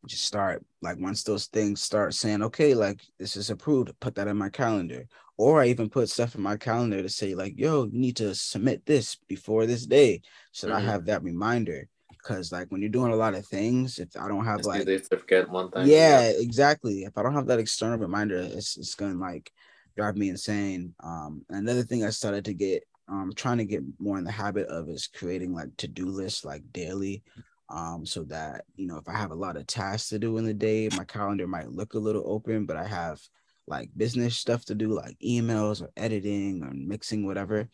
just 0.07 0.25
start 0.25 0.65
like 0.83 0.99
once 0.99 1.23
those 1.23 1.47
things 1.47 1.83
start 1.83 2.15
saying 2.15 2.43
okay 2.43 2.75
like 2.75 3.01
this 3.19 3.37
is 3.37 3.51
approved 3.51 3.93
put 4.01 4.15
that 4.15 4.29
in 4.29 4.37
my 4.37 4.49
calendar. 4.49 5.07
Or 5.39 5.61
i 5.61 5.67
even 5.67 5.91
put 5.91 6.09
stuff 6.09 6.35
in 6.35 6.43
my 6.43 6.57
calendar 6.57 7.03
to 7.03 7.09
say 7.09 7.35
like 7.35 7.55
yo 7.57 7.85
you 7.85 7.99
need 7.99 8.17
to 8.17 8.35
submit 8.35 8.87
this 8.87 9.17
before 9.29 9.67
this 9.67 9.85
day 9.85 10.23
so 10.53 10.69
mm-hmm. 10.69 10.77
i 10.77 10.81
have 10.81 11.07
that 11.07 11.23
reminder. 11.23 11.89
Because 12.09 12.51
like 12.51 12.73
when 12.73 12.81
you're 12.81 12.91
doing 12.91 13.13
a 13.13 13.17
lot 13.17 13.35
of 13.35 13.47
things 13.47 13.99
if 13.99 14.09
i 14.19 14.29
don't 14.29 14.45
have 14.45 14.59
it's 14.59 14.67
like 14.67 14.87
forget 15.09 15.49
one 15.49 15.71
thing 15.71 15.87
yeah, 15.87 16.23
yeah, 16.23 16.33
exactly. 16.39 17.05
If 17.05 17.17
i 17.17 17.23
don't 17.23 17.35
have 17.35 17.47
that 17.47 17.61
external 17.61 17.99
reminder 17.99 18.39
it's, 18.39 18.77
it's 18.77 18.95
gonna 18.95 19.19
like 19.19 19.53
drive 19.97 20.17
me 20.17 20.29
insane. 20.29 20.95
Um 21.03 21.43
another 21.51 21.83
thing 21.83 22.05
i 22.05 22.11
started 22.11 22.45
to 22.47 22.55
get 22.55 22.83
um 23.09 23.33
trying 23.35 23.59
to 23.59 23.65
get 23.65 23.83
more 23.99 24.19
in 24.19 24.25
the 24.25 24.33
habit 24.33 24.67
of 24.67 24.89
is 24.89 25.07
creating 25.07 25.55
like 25.55 25.77
to-do 25.77 26.07
lists 26.07 26.45
like 26.45 26.63
daily 26.73 27.23
um, 27.69 28.07
so 28.07 28.25
that 28.25 28.65
you 28.77 28.87
know 28.87 28.97
if 28.99 29.09
I 29.09 29.17
have 29.17 29.31
a 29.31 29.37
lot 29.37 29.57
of 29.57 29.67
tasks 29.67 30.11
to 30.11 30.19
do 30.19 30.37
in 30.39 30.45
the 30.45 30.55
day, 30.55 30.89
my 30.97 31.05
calendar 31.05 31.47
might 31.47 31.73
look 31.73 31.95
a 31.95 31.99
little 31.99 32.25
open, 32.27 32.67
but 32.67 32.77
I 32.77 32.87
have 32.87 33.21
like 33.67 33.91
business 33.97 34.37
stuff 34.37 34.65
to 34.67 34.75
do, 34.75 34.89
like 34.89 35.17
emails 35.25 35.83
or 35.83 35.91
editing 35.97 36.63
or 36.63 36.73
mixing, 36.73 37.27
whatever. 37.27 37.69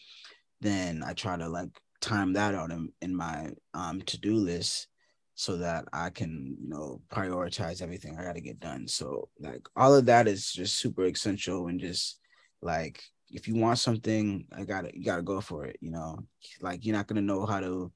Then 0.61 1.03
I 1.05 1.12
try 1.12 1.36
to 1.36 1.49
like 1.49 1.68
time 2.01 2.32
that 2.34 2.55
out 2.55 2.70
in, 2.70 2.90
in 3.03 3.14
my 3.14 3.51
um, 3.74 4.01
to-do 4.03 4.34
list 4.34 4.88
so 5.34 5.57
that 5.57 5.84
I 5.93 6.11
can, 6.11 6.57
you 6.61 6.68
know, 6.68 7.01
prioritize 7.11 7.82
everything 7.82 8.16
I 8.16 8.22
got 8.22 8.34
to 8.34 8.40
get 8.40 8.61
done. 8.61 8.86
So 8.88 9.28
like 9.40 9.66
all 9.76 9.95
of 9.95 10.07
that 10.07 10.28
is 10.28 10.53
just 10.53 10.78
super 10.78 11.05
essential 11.05 11.68
and 11.68 11.80
just 11.80 12.18
like 12.61 13.03
if 13.30 13.49
you 13.49 13.57
want 13.57 13.78
something, 13.78 14.47
I 14.57 14.64
got 14.64 14.82
to 14.82 14.97
you 14.97 15.05
got 15.05 15.16
to 15.16 15.22
go 15.22 15.40
for 15.40 15.64
it, 15.64 15.78
you 15.80 15.90
know. 15.90 16.18
Like 16.61 16.84
you're 16.84 16.97
not 16.97 17.09
to 17.09 17.20
know 17.20 17.47
how 17.47 17.61
to 17.61 17.93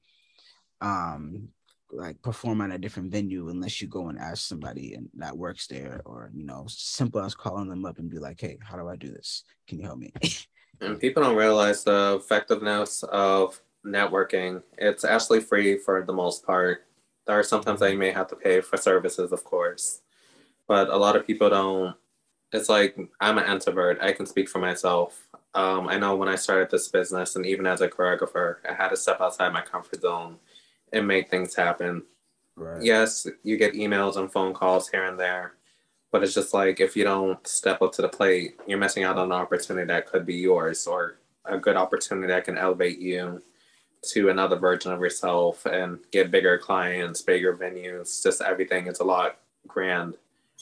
um 0.81 1.49
like 1.91 2.21
perform 2.21 2.61
at 2.61 2.71
a 2.71 2.77
different 2.77 3.11
venue 3.11 3.49
unless 3.49 3.81
you 3.81 3.87
go 3.87 4.09
and 4.09 4.19
ask 4.19 4.47
somebody 4.47 4.93
and 4.93 5.09
that 5.15 5.37
works 5.37 5.67
there 5.67 6.01
or 6.05 6.29
you 6.33 6.45
know 6.45 6.65
simple 6.67 7.21
as 7.21 7.33
calling 7.33 7.69
them 7.69 7.85
up 7.85 7.97
and 7.97 8.09
be 8.09 8.19
like 8.19 8.39
hey 8.41 8.57
how 8.61 8.77
do 8.77 8.87
i 8.87 8.95
do 8.95 9.09
this? 9.09 9.43
Can 9.67 9.79
you 9.79 9.85
help 9.85 9.99
me? 9.99 10.11
And 10.79 10.99
people 10.99 11.23
don't 11.23 11.35
realize 11.35 11.83
the 11.83 12.19
effectiveness 12.21 13.01
of 13.11 13.59
networking. 13.83 14.61
It's 14.77 15.03
actually 15.03 15.39
free 15.39 15.79
for 15.79 16.03
the 16.03 16.13
most 16.13 16.45
part. 16.45 16.85
There 17.25 17.39
are 17.39 17.41
sometimes 17.41 17.79
that 17.79 17.91
you 17.91 17.97
may 17.97 18.11
have 18.11 18.27
to 18.27 18.35
pay 18.35 18.61
for 18.61 18.77
services 18.77 19.31
of 19.31 19.43
course 19.43 20.01
but 20.67 20.89
a 20.89 20.97
lot 20.97 21.15
of 21.15 21.25
people 21.25 21.49
don't. 21.49 21.95
It's 22.51 22.69
like 22.69 22.97
i'm 23.19 23.37
an 23.37 23.49
introvert. 23.51 23.99
I 24.01 24.11
can 24.11 24.25
speak 24.25 24.49
for 24.49 24.59
myself. 24.59 25.27
Um, 25.53 25.87
i 25.87 25.97
know 25.97 26.15
when 26.15 26.29
i 26.29 26.35
started 26.35 26.69
this 26.69 26.87
business 26.89 27.35
and 27.35 27.45
even 27.45 27.65
as 27.65 27.81
a 27.81 27.87
choreographer 27.87 28.57
i 28.69 28.73
had 28.73 28.89
to 28.89 28.97
step 28.97 29.21
outside 29.21 29.51
my 29.53 29.61
comfort 29.61 30.01
zone 30.01 30.37
and 30.93 31.07
make 31.07 31.29
things 31.29 31.55
happen. 31.55 32.03
Right. 32.55 32.81
Yes, 32.81 33.27
you 33.43 33.57
get 33.57 33.73
emails 33.73 34.17
and 34.17 34.31
phone 34.31 34.53
calls 34.53 34.89
here 34.89 35.05
and 35.05 35.19
there, 35.19 35.53
but 36.11 36.23
it's 36.23 36.33
just 36.33 36.53
like 36.53 36.79
if 36.79 36.95
you 36.95 37.03
don't 37.03 37.45
step 37.47 37.81
up 37.81 37.93
to 37.93 38.01
the 38.01 38.09
plate, 38.09 38.55
you're 38.65 38.79
missing 38.79 39.03
out 39.03 39.17
on 39.17 39.25
an 39.25 39.31
opportunity 39.31 39.85
that 39.87 40.07
could 40.07 40.25
be 40.25 40.35
yours 40.35 40.87
or 40.87 41.19
a 41.45 41.57
good 41.57 41.75
opportunity 41.75 42.27
that 42.27 42.45
can 42.45 42.57
elevate 42.57 42.99
you 42.99 43.41
to 44.03 44.29
another 44.29 44.55
version 44.57 44.91
of 44.91 45.01
yourself 45.01 45.65
and 45.65 45.99
get 46.11 46.31
bigger 46.31 46.57
clients, 46.57 47.21
bigger 47.21 47.55
venues, 47.55 48.23
just 48.23 48.41
everything. 48.41 48.87
It's 48.87 48.99
a 48.99 49.03
lot 49.03 49.37
grand 49.67 50.15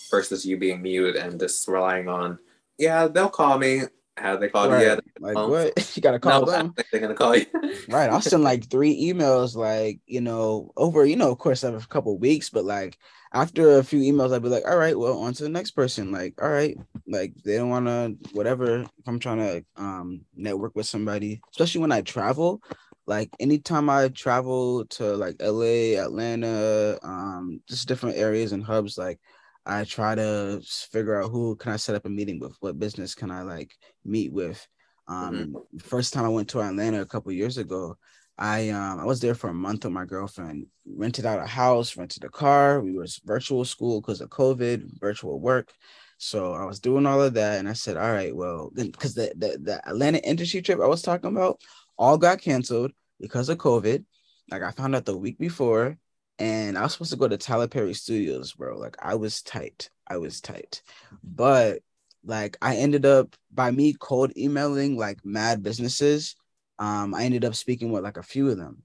versus 0.09 0.45
you 0.45 0.57
being 0.57 0.81
mute 0.81 1.15
and 1.15 1.39
just 1.39 1.67
relying 1.67 2.07
on, 2.07 2.39
yeah, 2.77 3.07
they'll 3.07 3.29
call 3.29 3.57
me. 3.57 3.83
How 4.17 4.37
they 4.37 4.47
call 4.47 4.69
right. 4.69 4.81
you? 4.81 4.87
Yeah, 4.87 4.99
like 5.19 5.35
um, 5.35 5.49
what? 5.49 5.91
You 5.95 6.01
gotta 6.01 6.19
call 6.19 6.45
no, 6.45 6.51
them. 6.51 6.73
They're 6.91 7.01
gonna 7.01 7.15
call 7.15 7.35
you. 7.35 7.45
right. 7.89 8.09
I'll 8.09 8.21
send 8.21 8.43
like 8.43 8.69
three 8.69 9.11
emails, 9.11 9.55
like 9.55 9.99
you 10.07 10.21
know, 10.21 10.71
over 10.77 11.05
you 11.05 11.15
know, 11.15 11.31
of 11.31 11.37
course, 11.37 11.63
a 11.63 11.79
couple 11.89 12.17
weeks, 12.17 12.49
but 12.49 12.63
like 12.65 12.97
after 13.33 13.77
a 13.77 13.83
few 13.83 13.99
emails, 13.99 14.33
I'd 14.33 14.41
be 14.41 14.49
like, 14.49 14.65
all 14.65 14.77
right, 14.77 14.97
well, 14.97 15.19
on 15.19 15.33
to 15.33 15.43
the 15.43 15.49
next 15.49 15.71
person. 15.71 16.11
Like, 16.11 16.41
all 16.41 16.49
right, 16.49 16.77
like 17.07 17.33
they 17.43 17.57
don't 17.57 17.69
want 17.69 17.87
to, 17.87 18.15
whatever. 18.31 18.81
If 18.81 19.07
I'm 19.07 19.19
trying 19.19 19.39
to 19.39 19.65
um 19.75 20.21
network 20.35 20.75
with 20.75 20.85
somebody, 20.85 21.41
especially 21.51 21.81
when 21.81 21.91
I 21.91 22.01
travel, 22.01 22.61
like 23.07 23.29
anytime 23.39 23.89
I 23.89 24.07
travel 24.09 24.85
to 24.85 25.15
like 25.15 25.35
LA, 25.41 26.01
Atlanta, 26.01 26.97
um, 27.03 27.61
just 27.67 27.87
different 27.87 28.17
areas 28.17 28.51
and 28.51 28.63
hubs, 28.63 28.97
like 28.97 29.19
I 29.65 29.83
try 29.83 30.15
to 30.15 30.61
figure 30.91 31.21
out 31.21 31.31
who 31.31 31.55
can 31.55 31.71
I 31.71 31.77
set 31.77 31.95
up 31.95 32.05
a 32.05 32.09
meeting 32.09 32.39
with, 32.39 32.55
what 32.59 32.79
business 32.79 33.15
can 33.15 33.31
I 33.31 33.41
like 33.41 33.75
meet 34.03 34.31
with. 34.31 34.65
Um, 35.07 35.35
mm-hmm. 35.35 35.77
First 35.79 36.13
time 36.13 36.25
I 36.25 36.29
went 36.29 36.49
to 36.49 36.61
Atlanta 36.61 37.01
a 37.01 37.05
couple 37.05 37.31
years 37.31 37.57
ago, 37.57 37.97
I 38.37 38.69
um 38.69 38.99
I 38.99 39.05
was 39.05 39.19
there 39.21 39.35
for 39.35 39.49
a 39.49 39.53
month 39.53 39.85
with 39.85 39.93
my 39.93 40.05
girlfriend. 40.05 40.67
Rented 40.85 41.25
out 41.25 41.39
a 41.39 41.45
house, 41.45 41.95
rented 41.97 42.23
a 42.23 42.29
car. 42.29 42.81
We 42.81 42.93
was 42.93 43.21
virtual 43.23 43.65
school 43.65 44.01
because 44.01 44.21
of 44.21 44.29
COVID, 44.29 44.99
virtual 44.99 45.39
work, 45.39 45.73
So 46.17 46.53
I 46.53 46.65
was 46.65 46.79
doing 46.79 47.05
all 47.05 47.21
of 47.21 47.33
that, 47.35 47.59
and 47.59 47.69
I 47.69 47.73
said, 47.73 47.97
all 47.97 48.11
right, 48.11 48.35
well, 48.35 48.71
then 48.73 48.91
because 48.91 49.13
the, 49.15 49.33
the 49.37 49.57
the 49.61 49.87
Atlanta 49.89 50.19
industry 50.19 50.61
trip 50.61 50.79
I 50.81 50.87
was 50.87 51.01
talking 51.01 51.31
about 51.31 51.59
all 51.97 52.17
got 52.17 52.41
canceled 52.41 52.91
because 53.19 53.49
of 53.49 53.57
COVID. 53.57 54.05
Like 54.51 54.63
I 54.63 54.71
found 54.71 54.95
out 54.95 55.05
the 55.05 55.17
week 55.17 55.37
before, 55.39 55.97
and 56.39 56.77
I 56.77 56.83
was 56.83 56.93
supposed 56.93 57.11
to 57.11 57.17
go 57.17 57.27
to 57.27 57.37
Tyler 57.37 57.67
Perry 57.67 57.93
Studios, 57.93 58.53
bro. 58.53 58.77
Like 58.77 58.97
I 58.99 59.15
was 59.15 59.41
tight. 59.41 59.89
I 60.07 60.17
was 60.17 60.41
tight. 60.41 60.81
But 61.23 61.79
like 62.23 62.57
I 62.61 62.77
ended 62.77 63.05
up 63.05 63.35
by 63.53 63.71
me 63.71 63.93
cold 63.93 64.35
emailing 64.37 64.97
like 64.97 65.19
mad 65.23 65.63
businesses. 65.63 66.35
Um, 66.77 67.13
I 67.13 67.23
ended 67.23 67.45
up 67.45 67.55
speaking 67.55 67.91
with 67.91 68.03
like 68.03 68.17
a 68.17 68.23
few 68.23 68.49
of 68.49 68.57
them. 68.57 68.83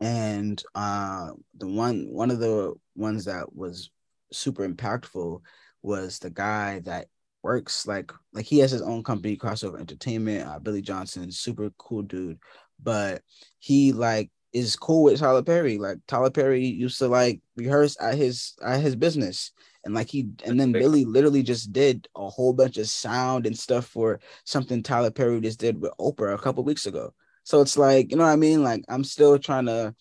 And 0.00 0.62
uh 0.74 1.32
the 1.56 1.68
one 1.68 2.08
one 2.10 2.30
of 2.30 2.38
the 2.40 2.74
ones 2.96 3.26
that 3.26 3.54
was 3.54 3.90
super 4.32 4.66
impactful 4.68 5.40
was 5.82 6.18
the 6.18 6.30
guy 6.30 6.80
that 6.80 7.06
works 7.42 7.86
like 7.86 8.12
like 8.32 8.46
he 8.46 8.58
has 8.60 8.70
his 8.70 8.82
own 8.82 9.02
company 9.02 9.36
crossover 9.36 9.80
entertainment 9.80 10.48
uh, 10.48 10.58
billy 10.58 10.80
johnson 10.80 11.30
super 11.30 11.70
cool 11.76 12.02
dude 12.02 12.38
but 12.80 13.22
he 13.58 13.92
like 13.92 14.30
is 14.52 14.76
cool 14.76 15.04
with 15.04 15.18
Tyler 15.18 15.42
Perry. 15.42 15.78
Like 15.78 15.98
Tyler 16.06 16.30
Perry 16.30 16.66
used 16.66 16.98
to 16.98 17.08
like 17.08 17.40
rehearse 17.56 17.96
at 18.00 18.14
his 18.14 18.54
at 18.62 18.80
his 18.80 18.96
business. 18.96 19.52
And 19.84 19.94
like 19.94 20.08
he 20.08 20.28
and 20.44 20.60
then 20.60 20.72
Billy 20.72 21.04
literally 21.04 21.42
just 21.42 21.72
did 21.72 22.06
a 22.14 22.28
whole 22.28 22.52
bunch 22.52 22.76
of 22.76 22.88
sound 22.88 23.46
and 23.46 23.58
stuff 23.58 23.86
for 23.86 24.20
something 24.44 24.82
Tyler 24.82 25.10
Perry 25.10 25.40
just 25.40 25.58
did 25.58 25.80
with 25.80 25.92
Oprah 25.98 26.34
a 26.34 26.38
couple 26.38 26.62
weeks 26.62 26.86
ago. 26.86 27.12
So 27.44 27.60
it's 27.60 27.76
like, 27.76 28.10
you 28.10 28.16
know 28.16 28.24
what 28.24 28.30
I 28.30 28.36
mean? 28.36 28.62
Like 28.62 28.84
I'm 28.88 29.02
still 29.02 29.38
trying 29.38 29.66
to, 29.66 29.94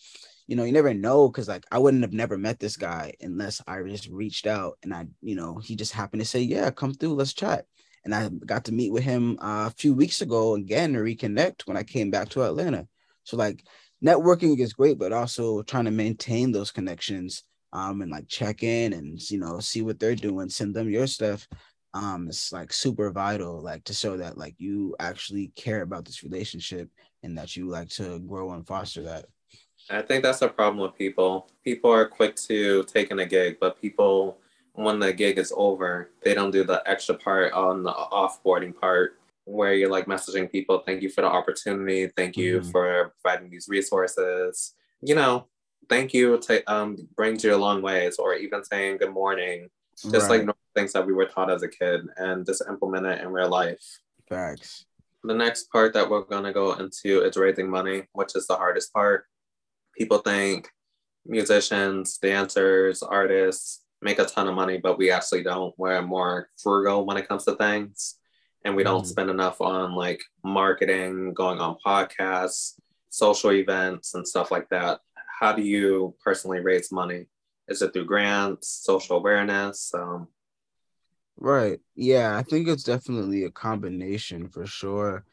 you 0.46 0.56
know, 0.56 0.64
you 0.64 0.72
never 0.72 0.94
know 0.94 1.30
because 1.30 1.48
like 1.48 1.66
I 1.72 1.80
wouldn't 1.80 2.04
have 2.04 2.14
never 2.14 2.38
met 2.38 2.60
this 2.60 2.78
guy 2.78 3.14
unless 3.22 3.62
I 3.68 3.82
just 3.84 4.08
reached 4.10 4.46
out 4.46 4.78
and 4.84 4.94
I, 4.94 5.08
you 5.22 5.36
know, 5.36 5.58
he 5.58 5.76
just 5.76 5.94
happened 5.94 6.22
to 6.22 6.28
say, 6.28 6.42
Yeah, 6.42 6.70
come 6.70 6.94
through, 6.94 7.16
let's 7.16 7.34
chat. 7.34 7.66
And 8.04 8.14
I 8.14 8.30
got 8.30 8.66
to 8.66 8.72
meet 8.72 8.92
with 8.92 9.04
him 9.04 9.38
uh, 9.42 9.68
a 9.68 9.74
few 9.78 9.94
weeks 9.94 10.22
ago 10.22 10.56
again 10.56 10.94
to 10.94 11.00
reconnect 11.00 11.68
when 11.68 11.78
I 11.78 11.84
came 11.84 12.12
back 12.12 12.30
to 12.30 12.44
Atlanta. 12.44 12.88
So 13.24 13.38
like 13.38 13.64
networking 14.04 14.60
is 14.60 14.74
great, 14.74 14.98
but 14.98 15.14
also 15.14 15.62
trying 15.64 15.86
to 15.86 15.92
maintain 15.92 16.52
those 16.52 16.72
connections 16.72 17.44
um, 17.74 18.02
and 18.02 18.12
like 18.12 18.28
check 18.28 18.64
in 18.64 18.94
and 18.94 19.20
you 19.30 19.40
know 19.40 19.60
see 19.60 19.82
what 19.82 20.00
they're 20.00 20.16
doing, 20.16 20.50
send 20.50 20.76
them 20.76 20.90
your 20.90 21.08
stuff. 21.08 21.48
Um, 21.94 22.28
it's 22.30 22.52
like 22.52 22.72
super 22.72 23.12
vital, 23.12 23.62
like 23.62 23.84
to 23.86 23.94
show 23.94 24.18
that 24.18 24.38
like 24.38 24.56
you 24.58 24.96
actually 25.00 25.52
care 25.56 25.82
about 25.82 26.06
this 26.06 26.24
relationship 26.24 26.90
and 27.24 27.38
that 27.38 27.56
you 27.56 27.68
like 27.68 27.90
to 27.90 28.20
grow 28.20 28.52
and 28.52 28.66
foster 28.66 29.04
that. 29.04 29.26
I 29.90 30.02
think 30.02 30.24
that's 30.24 30.42
a 30.42 30.48
problem 30.48 30.78
with 30.78 30.98
people. 30.98 31.50
People 31.64 31.92
are 31.92 32.08
quick 32.08 32.36
to 32.48 32.84
taking 32.84 33.20
a 33.20 33.26
gig, 33.26 33.58
but 33.60 33.82
people 33.82 34.38
when 34.74 35.00
the 35.00 35.12
gig 35.12 35.38
is 35.38 35.54
over, 35.56 36.12
they 36.24 36.34
don't 36.34 36.52
do 36.52 36.64
the 36.64 36.82
extra 36.86 37.16
part 37.16 37.52
on 37.52 37.84
the 37.84 37.92
offboarding 37.92 38.74
part 38.74 39.20
where 39.46 39.74
you're 39.74 39.90
like 39.90 40.06
messaging 40.06 40.52
people, 40.52 40.84
thank 40.86 41.02
you 41.02 41.10
for 41.10 41.22
the 41.22 41.28
opportunity, 41.28 42.08
thank 42.16 42.38
you 42.38 42.60
mm-hmm. 42.60 42.70
for 42.70 43.14
providing 43.22 43.50
these 43.50 43.68
resources. 43.68 44.74
You 45.02 45.16
know, 45.16 45.48
thank 45.90 46.14
you 46.14 46.38
to 46.40 46.72
um 46.72 46.98
brings 47.16 47.44
you 47.44 47.56
a 47.56 47.58
long 47.58 47.82
ways, 47.82 48.18
or 48.18 48.36
even 48.36 48.64
saying 48.64 48.98
good 48.98 49.14
morning, 49.14 49.70
just 50.12 50.30
right. 50.30 50.46
like 50.46 50.56
things 50.76 50.94
that 50.94 51.06
we 51.06 51.14
were 51.14 51.26
taught 51.26 51.52
as 51.52 51.64
a 51.64 51.68
kid, 51.68 52.02
and 52.18 52.46
just 52.46 52.64
implement 52.68 53.06
it 53.06 53.22
in 53.22 53.30
real 53.30 53.50
life. 53.50 54.00
Thanks. 54.30 54.86
The 55.24 55.34
next 55.34 55.72
part 55.72 55.94
that 55.94 56.10
we're 56.10 56.22
gonna 56.22 56.54
go 56.54 56.74
into 56.74 57.22
is 57.22 57.38
raising 57.38 57.70
money, 57.70 58.04
which 58.14 58.36
is 58.36 58.48
the 58.48 58.56
hardest 58.56 58.94
part. 58.94 59.26
People 59.98 60.20
think 60.20 60.70
musicians, 61.26 62.18
dancers, 62.18 63.04
artists 63.04 63.84
make 64.02 64.18
a 64.18 64.26
ton 64.26 64.48
of 64.48 64.56
money, 64.56 64.80
but 64.82 64.98
we 64.98 65.12
actually 65.12 65.44
don't. 65.44 65.74
We're 65.78 66.02
more 66.02 66.50
frugal 66.58 67.06
when 67.06 67.18
it 67.18 67.28
comes 67.28 67.46
to 67.46 67.56
things 67.56 68.16
and 68.64 68.76
we 68.76 68.84
don't 68.84 69.04
mm. 69.04 69.08
spend 69.08 69.30
enough 69.30 69.62
on 69.62 69.96
like 69.96 70.22
marketing, 70.44 71.34
going 71.34 71.60
on 71.60 71.78
podcasts, 71.86 72.80
social 73.10 73.52
events, 73.52 74.14
and 74.14 74.28
stuff 74.28 74.52
like 74.52 74.70
that. 74.70 75.00
How 75.40 75.54
do 75.54 75.62
you 75.62 76.16
personally 76.24 76.60
raise 76.60 76.92
money? 76.92 77.26
Is 77.68 77.82
it 77.82 77.94
through 77.94 78.06
grants, 78.06 78.68
social 78.68 79.18
awareness? 79.18 79.92
Um, 79.94 80.28
right. 81.38 81.80
Yeah, 81.96 82.38
I 82.38 82.44
think 82.44 82.68
it's 82.68 82.84
definitely 82.84 83.46
a 83.46 83.52
combination 83.52 84.50
for 84.50 84.66
sure. 84.66 85.26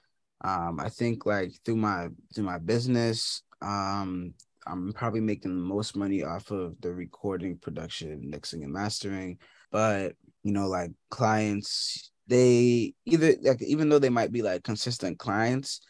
Um, 0.43 0.79
I 0.81 0.89
think 0.89 1.27
like 1.27 1.53
through 1.65 1.77
my 1.77 2.09
through 2.35 2.45
my 2.45 2.59
business, 2.59 3.43
um, 3.61 4.35
I'm 4.67 4.93
probably 4.93 5.21
making 5.21 5.57
the 5.57 5.63
most 5.63 5.97
money 5.97 6.23
off 6.23 6.51
of 6.51 6.81
the 6.81 6.93
recording, 6.93 7.59
production, 7.59 8.31
mixing, 8.31 8.63
and 8.63 8.73
mastering. 8.73 9.39
But 9.71 10.15
you 10.43 10.53
know, 10.53 10.69
like 10.69 10.93
clients 11.11 12.13
they 12.29 12.95
either 13.07 13.35
like 13.43 13.63
even 13.63 13.89
though 13.89 13.99
they 13.99 14.09
might 14.09 14.33
be 14.33 14.43
like 14.43 14.63
consistent 14.63 15.19
clients 15.19 15.81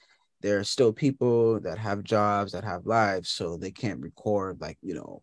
there 0.40 0.58
are 0.58 0.64
still 0.64 0.92
people 0.92 1.60
that 1.60 1.78
have 1.78 2.04
jobs 2.04 2.52
that 2.52 2.64
have 2.64 2.86
lives 2.86 3.28
so 3.28 3.56
they 3.56 3.70
can't 3.70 4.00
record 4.00 4.60
like 4.60 4.78
you 4.82 4.94
know 4.94 5.22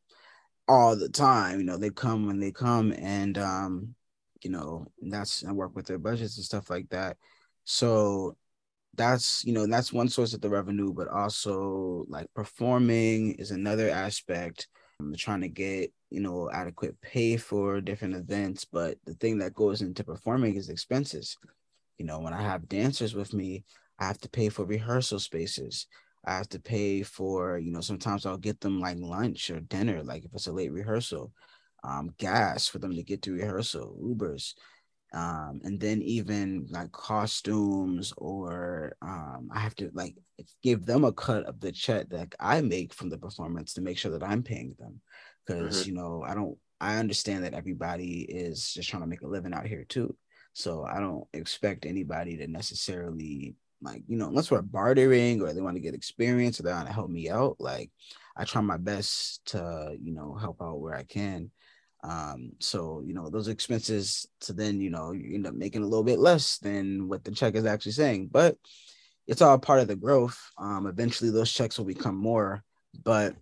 all 0.68 0.95
the 0.95 1.09
time 1.09 1.59
you 1.59 1.66
know 1.66 1.78
they 1.78 1.89
come 1.89 2.28
when 2.28 2.39
they 2.39 2.51
come 2.51 2.91
and 2.93 3.38
um 3.38 3.95
you 4.43 4.49
know 4.49 4.86
that's 5.01 5.45
i 5.45 5.51
work 5.51 5.76
with 5.76 5.86
their 5.86 5.97
budgets 5.97 6.38
and 6.38 6.45
stuff 6.45 6.70
like 6.70 6.89
that. 6.89 7.18
So 7.63 8.38
that's 8.95 9.43
you 9.43 9.53
know 9.53 9.68
that's 9.68 9.91
one 9.91 10.07
source 10.07 10.34
of 10.34 10.41
the 10.41 10.49
revenue 10.49 10.93
but 10.93 11.07
also 11.07 12.05
like 12.07 12.28
performing 12.34 13.34
is 13.34 13.51
another 13.51 13.89
aspect 13.89 14.68
I'm 14.99 15.13
trying 15.16 15.41
to 15.41 15.49
get 15.49 15.91
you 16.10 16.22
know 16.22 16.49
adequate 16.51 16.99
pay 17.01 17.38
for 17.38 17.82
different 17.82 18.16
events 18.16 18.66
but 18.66 18.97
the 19.06 19.14
thing 19.16 19.38
that 19.38 19.53
goes 19.53 19.82
into 19.82 20.03
performing 20.03 20.56
is 20.56 20.70
expenses. 20.70 21.38
You 21.97 22.06
know 22.06 22.20
when 22.20 22.34
i 22.34 22.41
have 22.41 22.68
dancers 22.70 23.16
with 23.16 23.34
me 23.34 23.64
i 23.99 24.06
have 24.06 24.20
to 24.20 24.30
pay 24.30 24.49
for 24.49 24.66
rehearsal 24.66 25.20
spaces. 25.20 25.88
I 26.28 26.38
have 26.38 26.49
to 26.49 26.60
pay 26.60 27.03
for 27.03 27.60
you 27.60 27.72
know 27.72 27.82
sometimes 27.82 28.26
i'll 28.26 28.38
get 28.38 28.60
them 28.60 28.80
like 28.80 28.97
lunch 28.99 29.49
or 29.49 29.60
dinner 29.60 30.03
like 30.03 30.26
if 30.26 30.34
it's 30.34 30.47
a 30.47 30.51
late 30.51 30.72
rehearsal 30.72 31.32
um, 31.84 32.10
gas 32.18 32.68
for 32.68 32.80
them 32.80 32.95
to 32.95 33.03
get 33.03 33.22
to 33.24 33.34
rehearsal 33.34 33.95
ubers 34.01 34.53
um, 35.14 35.62
and 35.64 35.80
then 35.80 36.01
even 36.01 36.68
like 36.70 36.91
costumes 36.91 38.14
or 38.18 38.95
um, 39.01 39.49
I 39.53 39.60
have 39.60 39.76
to 39.76 39.89
like 39.93 40.16
give 40.62 40.86
them 40.86 41.06
a 41.06 41.14
cut 41.14 41.45
of 41.45 41.60
the 41.62 41.72
check 41.72 42.10
that 42.10 42.34
I 42.39 42.62
make 42.62 42.93
from 42.93 43.10
the 43.10 43.18
performance 43.18 43.74
to 43.74 43.82
make 43.82 43.97
sure 43.97 44.12
that 44.12 44.24
I'm 44.24 44.43
paying 44.43 44.76
them 44.78 44.99
because 45.46 45.82
mm-hmm. 45.82 45.89
you 45.89 45.96
know 45.96 46.24
I 46.26 46.34
don't 46.34 46.58
I 46.80 46.98
understand 46.98 47.43
that 47.43 47.54
everybody 47.54 48.22
is 48.22 48.74
just 48.74 48.89
trying 48.89 49.04
to 49.04 49.08
make 49.08 49.22
a 49.22 49.28
living 49.28 49.54
out 49.54 49.68
here 49.68 49.86
too 49.88 50.16
so 50.54 50.84
I 50.84 51.00
don't 51.00 51.26
expect 51.34 51.86
anybody 51.86 52.38
to 52.38 52.48
necessarily 52.48 53.56
like 53.82 54.04
you 54.08 54.18
know 54.18 54.28
unless 54.28 54.52
we're 54.52 54.62
bartering 54.62 55.41
or 55.41 55.54
they 55.54 55.62
want 55.62 55.76
to 55.76 55.82
get 55.82 55.93
experience 55.96 56.60
or 56.60 56.64
they 56.64 56.72
want 56.72 56.88
to 56.88 56.93
help 56.93 57.10
me 57.10 57.30
out 57.30 57.58
like 57.60 57.91
I 58.38 58.46
try 58.46 58.62
my 58.62 58.78
best 58.78 59.46
to 59.48 59.96
you 60.02 60.14
know 60.14 60.34
help 60.36 60.62
out 60.62 60.80
where 60.80 60.96
I 60.96 61.04
can 61.04 61.52
um, 62.06 62.52
so 62.60 63.02
you 63.06 63.14
know 63.14 63.30
those 63.30 63.48
expenses 63.48 64.28
to 64.41 64.54
then 64.54 64.80
you 64.80 64.91
know 64.91 65.12
you 65.12 65.34
end 65.34 65.48
up 65.48 65.56
making 65.56 65.82
a 65.82 65.88
little 65.88 66.04
bit 66.04 66.20
less 66.20 66.60
than 66.60 67.08
what 67.08 67.24
the 67.24 67.32
check 67.32 67.56
is 67.56 67.66
actually 67.66 67.93
saying, 67.93 68.30
but 68.32 68.58
it's 69.26 69.41
all 69.41 69.58
part 69.58 69.80
of 69.80 69.88
the 69.88 69.96
growth. 69.96 70.39
Um, 70.58 70.86
eventually 70.86 71.32
those 71.32 71.52
checks 71.52 71.80
will 71.80 71.86
become 71.86 72.16
more, 72.16 72.64
but 73.04 73.36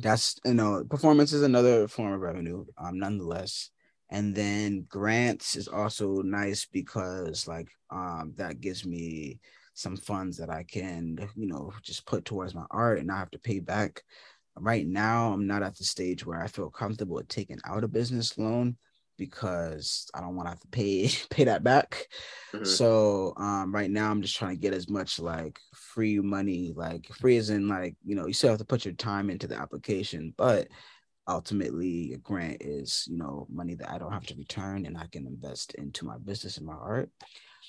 that's 0.00 0.38
you 0.44 0.54
know 0.54 0.84
performance 0.88 1.32
is 1.32 1.42
another 1.42 1.88
form 1.88 2.12
of 2.12 2.20
revenue, 2.20 2.64
um, 2.78 2.98
nonetheless. 2.98 3.70
And 4.10 4.34
then 4.34 4.86
grants 4.88 5.56
is 5.56 5.68
also 5.68 6.22
nice 6.22 6.66
because 6.66 7.46
like 7.46 7.68
um 7.90 8.32
that 8.36 8.60
gives 8.60 8.86
me 8.86 9.40
some 9.74 9.96
funds 9.96 10.36
that 10.38 10.50
I 10.50 10.64
can 10.64 11.18
you 11.36 11.46
know 11.46 11.72
just 11.82 12.06
put 12.06 12.24
towards 12.24 12.54
my 12.54 12.64
art 12.70 12.98
and 12.98 13.06
not 13.08 13.18
have 13.18 13.30
to 13.32 13.38
pay 13.38 13.60
back 13.60 14.02
right 14.60 14.86
now 14.86 15.32
i'm 15.32 15.46
not 15.46 15.62
at 15.62 15.76
the 15.76 15.84
stage 15.84 16.26
where 16.26 16.42
i 16.42 16.46
feel 16.46 16.70
comfortable 16.70 17.20
taking 17.28 17.58
out 17.64 17.84
a 17.84 17.88
business 17.88 18.36
loan 18.38 18.76
because 19.18 20.10
i 20.14 20.20
don't 20.20 20.36
want 20.36 20.46
to 20.46 20.50
have 20.50 20.60
to 20.60 20.68
pay 20.68 21.10
pay 21.30 21.44
that 21.44 21.62
back 21.62 22.06
mm-hmm. 22.52 22.64
so 22.64 23.34
um 23.36 23.74
right 23.74 23.90
now 23.90 24.10
i'm 24.10 24.22
just 24.22 24.36
trying 24.36 24.54
to 24.54 24.60
get 24.60 24.72
as 24.72 24.88
much 24.88 25.18
like 25.18 25.58
free 25.74 26.18
money 26.18 26.72
like 26.76 27.06
free 27.14 27.36
as 27.36 27.50
in 27.50 27.68
like 27.68 27.94
you 28.04 28.14
know 28.14 28.26
you 28.26 28.32
still 28.32 28.50
have 28.50 28.58
to 28.58 28.64
put 28.64 28.84
your 28.84 28.94
time 28.94 29.28
into 29.30 29.46
the 29.46 29.56
application 29.56 30.32
but 30.36 30.68
ultimately 31.28 32.14
a 32.14 32.18
grant 32.18 32.62
is 32.62 33.06
you 33.10 33.18
know 33.18 33.46
money 33.50 33.74
that 33.74 33.90
i 33.90 33.98
don't 33.98 34.12
have 34.12 34.26
to 34.26 34.34
return 34.36 34.86
and 34.86 34.96
i 34.96 35.06
can 35.12 35.26
invest 35.26 35.74
into 35.74 36.06
my 36.06 36.16
business 36.18 36.56
and 36.56 36.66
my 36.66 36.72
art 36.72 37.10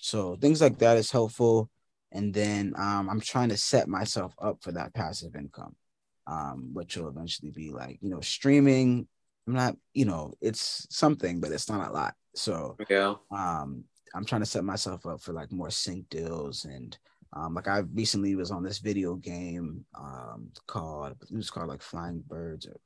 so 0.02 0.38
things 0.38 0.62
like 0.62 0.78
that 0.78 0.96
is 0.96 1.12
helpful 1.12 1.70
and 2.14 2.34
then 2.34 2.74
um, 2.78 3.10
i'm 3.10 3.20
trying 3.20 3.50
to 3.50 3.58
set 3.58 3.90
myself 3.90 4.34
up 4.42 4.64
for 4.64 4.72
that 4.72 4.94
passive 4.94 5.36
income 5.36 5.76
um, 6.30 6.70
which 6.74 6.96
will 6.96 7.08
eventually 7.08 7.52
be 7.52 7.72
like, 7.72 7.98
you 8.02 8.10
know, 8.10 8.22
streaming. 8.22 9.08
I'm 9.50 9.56
not, 9.56 9.76
you 9.96 10.06
know, 10.06 10.34
it's 10.42 10.86
something, 10.92 11.40
but 11.40 11.52
it's 11.52 11.70
not 11.70 11.90
a 11.90 11.92
lot. 11.92 12.14
So 12.36 12.78
yeah, 12.88 13.16
um, 13.32 13.84
I'm 14.14 14.24
trying 14.24 14.42
to 14.42 14.46
set 14.46 14.64
myself 14.64 15.08
up 15.08 15.22
for 15.22 15.34
like 15.34 15.52
more 15.52 15.72
sync 15.72 16.08
deals 16.10 16.66
and 16.66 16.96
um, 17.34 17.56
like 17.56 17.68
I 17.68 17.80
recently 17.80 18.36
was 18.36 18.52
on 18.52 18.64
this 18.64 18.80
video 18.80 19.16
game 19.16 19.86
um 20.00 20.50
called 20.68 21.16
it 21.22 21.36
was 21.36 21.50
called 21.50 21.68
like 21.70 21.82
Flying 21.82 22.24
Birds 22.28 22.68
or 22.68 22.78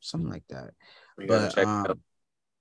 something 0.00 0.30
like 0.30 0.44
that. 0.50 0.70
but 1.26 1.58
um, 1.58 2.00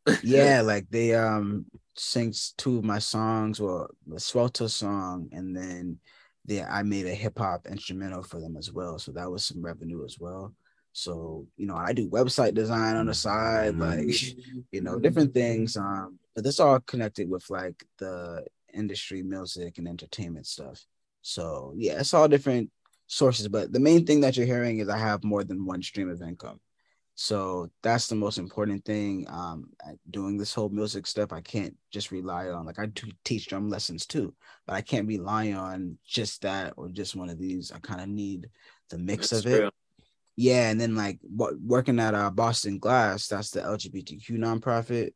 yeah, 0.24 0.62
like 0.62 0.90
they 0.90 1.14
um 1.14 1.66
sings 1.96 2.54
two 2.58 2.80
of 2.80 2.84
my 2.84 3.00
songs, 3.00 3.60
well, 3.62 3.88
the 4.08 4.20
Swelter 4.20 4.68
song, 4.68 5.30
and 5.32 5.56
then 5.56 6.00
they 6.46 6.64
I 6.64 6.82
made 6.84 7.06
a 7.06 7.14
hip 7.14 7.38
hop 7.38 7.68
instrumental 7.68 8.24
for 8.24 8.40
them 8.40 8.58
as 8.58 8.72
well. 8.72 8.98
So 8.98 9.12
that 9.12 9.30
was 9.30 9.46
some 9.46 9.62
revenue 9.62 10.04
as 10.06 10.18
well. 10.20 10.56
So, 10.94 11.48
you 11.58 11.68
know, 11.68 11.76
I 11.76 11.94
do 11.94 12.10
website 12.10 12.54
design 12.54 12.96
on 12.96 13.06
the 13.06 13.14
side, 13.14 13.78
like, 13.78 14.08
you 14.72 14.82
know, 14.82 15.00
different 15.00 15.34
things. 15.34 15.78
Um, 15.78 16.20
but 16.36 16.44
this 16.44 16.60
all 16.60 16.80
connected 16.82 17.30
with 17.30 17.50
like 17.50 17.86
the 17.98 18.46
industry, 18.74 19.24
music, 19.24 19.78
and 19.78 19.88
entertainment 19.88 20.48
stuff. 20.48 20.86
So 21.22 21.74
yeah, 21.78 22.00
it's 22.00 22.14
all 22.14 22.28
different 22.28 22.70
sources. 23.08 23.48
But 23.48 23.72
the 23.72 23.80
main 23.80 24.06
thing 24.06 24.22
that 24.22 24.38
you're 24.38 24.46
hearing 24.46 24.80
is 24.80 24.90
I 24.90 24.98
have 24.98 25.24
more 25.24 25.44
than 25.44 25.66
one 25.66 25.82
stream 25.82 26.10
of 26.10 26.22
income. 26.22 26.60
So 27.16 27.70
that's 27.84 28.08
the 28.08 28.16
most 28.16 28.38
important 28.38 28.84
thing. 28.86 29.28
Um, 29.30 29.70
doing 30.10 30.38
this 30.38 30.54
whole 30.54 30.70
music 30.70 31.06
stuff, 31.06 31.32
I 31.32 31.42
can't 31.42 31.76
just 31.92 32.10
rely 32.12 32.48
on 32.48 32.66
like 32.66 32.80
I 32.80 32.88
do 32.88 33.12
teach 33.24 33.48
drum 33.48 33.70
lessons 33.70 34.06
too, 34.06 34.34
but 34.66 34.74
I 34.74 34.82
can't 34.82 35.08
rely 35.08 35.52
on 35.52 35.98
just 36.06 36.42
that 36.42 36.74
or 36.78 36.90
just 36.90 37.16
one 37.16 37.30
of 37.30 37.38
these. 37.38 37.72
I 37.72 37.80
kind 37.80 38.02
of 38.02 38.08
need 38.08 38.50
the 38.90 38.98
mix 38.98 39.30
that's 39.30 39.46
of 39.46 39.52
it. 39.52 39.74
Yeah, 40.36 40.70
and 40.70 40.80
then 40.80 40.96
like 40.96 41.20
working 41.30 42.00
at 42.00 42.16
uh, 42.16 42.30
Boston 42.30 42.80
Glass, 42.80 43.28
that's 43.28 43.52
the 43.52 43.62
LGBTQ 43.62 44.32
nonprofit. 44.32 45.14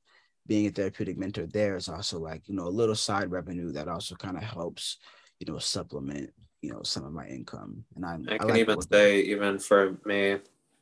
Being 0.48 0.68
a 0.68 0.70
therapeutic 0.70 1.18
mentor 1.18 1.48
there 1.48 1.76
is 1.76 1.90
also 1.90 2.20
like 2.20 2.48
you 2.48 2.56
know 2.56 2.68
a 2.68 2.70
little 2.70 2.96
side 2.96 3.32
revenue 3.32 3.72
that 3.72 3.88
also 3.88 4.14
kind 4.16 4.38
of 4.38 4.44
helps 4.44 4.98
you 5.40 5.52
know 5.52 5.58
supplement 5.58 6.32
you 6.62 6.72
know 6.72 6.84
some 6.84 7.06
of 7.06 7.14
my 7.14 7.28
income. 7.28 7.84
And 7.96 8.06
I, 8.06 8.34
I, 8.34 8.36
I 8.36 8.38
can 8.38 8.48
like 8.50 8.60
even 8.60 8.82
say 8.82 9.22
even 9.22 9.58
for 9.60 9.98
me 10.06 10.38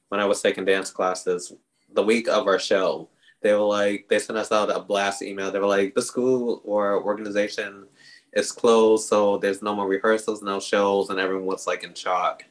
when 0.09 0.19
I 0.19 0.25
was 0.25 0.41
taking 0.41 0.65
dance 0.65 0.91
classes, 0.91 1.53
the 1.93 2.03
week 2.03 2.27
of 2.27 2.47
our 2.47 2.59
show, 2.59 3.09
they 3.41 3.53
were 3.53 3.59
like 3.59 4.07
they 4.09 4.19
sent 4.19 4.37
us 4.37 4.51
out 4.51 4.75
a 4.75 4.79
blast 4.79 5.21
email. 5.21 5.51
They 5.51 5.59
were 5.59 5.67
like 5.67 5.95
the 5.95 6.01
school 6.01 6.61
or 6.63 7.03
organization 7.03 7.87
is 8.33 8.51
closed, 8.51 9.07
so 9.07 9.37
there's 9.37 9.61
no 9.61 9.75
more 9.75 9.87
rehearsals, 9.87 10.41
no 10.41 10.59
shows, 10.59 11.09
and 11.09 11.19
everyone 11.19 11.45
was 11.45 11.67
like 11.67 11.83
in 11.83 11.93
shock. 11.93 12.43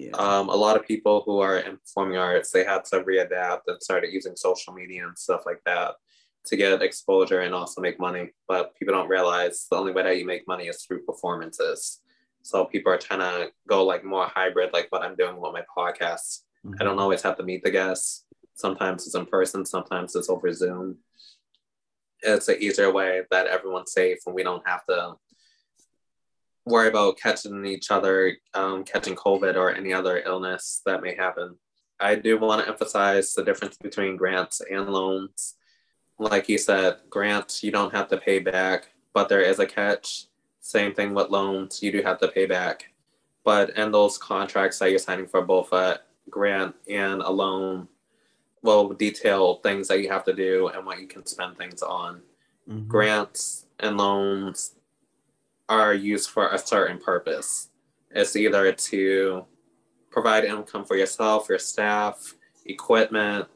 Yeah. 0.00 0.12
Um, 0.12 0.48
a 0.48 0.56
lot 0.56 0.76
of 0.76 0.86
people 0.86 1.22
who 1.26 1.40
are 1.40 1.58
in 1.58 1.76
performing 1.76 2.16
arts, 2.16 2.50
they 2.50 2.64
had 2.64 2.86
to 2.86 3.02
readapt 3.02 3.62
and 3.66 3.82
started 3.82 4.12
using 4.12 4.34
social 4.34 4.72
media 4.72 5.06
and 5.06 5.18
stuff 5.18 5.42
like 5.44 5.60
that 5.66 5.96
to 6.46 6.56
get 6.56 6.80
exposure 6.80 7.40
and 7.40 7.54
also 7.54 7.82
make 7.82 8.00
money. 8.00 8.30
But 8.48 8.74
people 8.76 8.94
don't 8.94 9.10
realize 9.10 9.66
the 9.70 9.76
only 9.76 9.92
way 9.92 10.02
that 10.04 10.18
you 10.18 10.24
make 10.24 10.48
money 10.48 10.68
is 10.68 10.82
through 10.82 11.04
performances. 11.04 12.00
So 12.42 12.64
people 12.64 12.90
are 12.90 12.98
trying 12.98 13.20
to 13.20 13.52
go 13.68 13.84
like 13.84 14.02
more 14.02 14.26
hybrid, 14.26 14.72
like 14.72 14.86
what 14.88 15.02
I'm 15.02 15.16
doing 15.16 15.38
with 15.38 15.52
my 15.52 15.64
podcast. 15.76 16.40
Mm-hmm. 16.64 16.76
I 16.80 16.84
don't 16.84 16.92
mm-hmm. 16.94 17.00
always 17.00 17.20
have 17.20 17.36
to 17.36 17.42
meet 17.42 17.62
the 17.62 17.70
guests. 17.70 18.24
Sometimes 18.54 19.06
it's 19.06 19.14
in 19.14 19.26
person, 19.26 19.66
sometimes 19.66 20.16
it's 20.16 20.30
over 20.30 20.50
Zoom. 20.50 20.96
It's 22.22 22.48
an 22.48 22.56
easier 22.58 22.90
way 22.90 23.22
that 23.30 23.48
everyone's 23.48 23.92
safe 23.92 24.20
and 24.24 24.34
we 24.34 24.42
don't 24.42 24.66
have 24.66 24.84
to 24.86 25.16
worry 26.66 26.88
about 26.88 27.18
catching 27.18 27.64
each 27.66 27.90
other, 27.90 28.36
um, 28.54 28.84
catching 28.84 29.14
COVID 29.14 29.56
or 29.56 29.74
any 29.74 29.92
other 29.92 30.22
illness 30.24 30.82
that 30.86 31.02
may 31.02 31.14
happen. 31.14 31.56
I 31.98 32.14
do 32.14 32.38
want 32.38 32.62
to 32.62 32.70
emphasize 32.70 33.32
the 33.32 33.44
difference 33.44 33.76
between 33.76 34.16
grants 34.16 34.62
and 34.70 34.88
loans. 34.88 35.56
Like 36.18 36.48
you 36.48 36.58
said, 36.58 36.98
grants 37.08 37.62
you 37.62 37.70
don't 37.70 37.94
have 37.94 38.08
to 38.08 38.18
pay 38.18 38.38
back, 38.38 38.90
but 39.12 39.28
there 39.28 39.42
is 39.42 39.58
a 39.58 39.66
catch. 39.66 40.26
Same 40.60 40.94
thing 40.94 41.14
with 41.14 41.30
loans, 41.30 41.82
you 41.82 41.92
do 41.92 42.02
have 42.02 42.18
to 42.20 42.28
pay 42.28 42.46
back. 42.46 42.92
But 43.44 43.70
in 43.76 43.90
those 43.90 44.18
contracts 44.18 44.78
that 44.78 44.90
you're 44.90 44.98
signing 44.98 45.26
for 45.26 45.42
both 45.42 45.72
a 45.72 46.00
grant 46.28 46.74
and 46.88 47.22
a 47.22 47.30
loan, 47.30 47.88
will 48.62 48.90
detail 48.90 49.56
things 49.56 49.88
that 49.88 50.00
you 50.00 50.08
have 50.10 50.24
to 50.24 50.34
do 50.34 50.68
and 50.68 50.84
what 50.84 51.00
you 51.00 51.06
can 51.06 51.24
spend 51.26 51.56
things 51.56 51.82
on. 51.82 52.20
Mm-hmm. 52.68 52.88
Grants 52.88 53.66
and 53.78 53.96
loans 53.96 54.72
are 55.70 55.94
used 55.94 56.30
for 56.30 56.48
a 56.48 56.58
certain 56.58 56.98
purpose. 56.98 57.68
It's 58.10 58.34
either 58.34 58.72
to 58.72 59.46
provide 60.10 60.44
income 60.44 60.84
for 60.84 60.96
yourself, 60.96 61.48
your 61.48 61.60
staff, 61.60 62.34
equipment, 62.66 63.46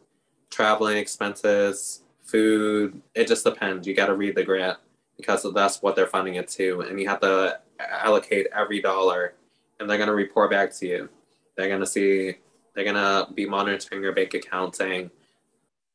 traveling 0.49 0.97
expenses, 0.97 2.05
food. 2.23 3.03
It 3.15 3.27
just 3.27 3.45
depends. 3.45 3.87
You 3.87 3.95
got 3.95 4.07
to 4.07 4.15
read 4.15 4.37
the 4.37 4.45
grant 4.45 4.79
because 5.17 5.45
that's 5.53 5.83
what 5.83 5.97
they're 5.97 6.07
funding 6.07 6.37
it 6.37 6.47
to. 6.51 6.83
And 6.83 7.01
you 7.01 7.09
have 7.09 7.21
to 7.21 7.59
allocate 7.81 8.47
every 8.55 8.81
dollar 8.81 9.35
and 9.81 9.91
they're 9.91 9.99
going 9.99 10.09
to 10.09 10.15
report 10.15 10.53
back 10.53 10.73
to 10.77 10.87
you. 10.87 11.09
They're 11.57 11.69
going 11.69 11.81
to 11.81 11.87
see, 11.87 12.37
they're 12.75 12.85
going 12.85 12.95
to 12.95 13.27
be 13.35 13.45
monitoring 13.45 14.03
your 14.03 14.13
bank 14.13 14.35
account 14.35 14.77
saying, 14.77 15.11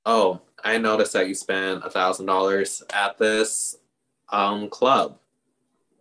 oh, 0.05 0.41
I 0.65 0.78
noticed 0.78 1.13
that 1.13 1.30
you 1.30 1.34
spent 1.34 1.86
a 1.86 1.89
$1,000 1.89 2.84
at 2.93 3.17
this 3.17 3.78
um, 4.28 4.70
club 4.70 5.17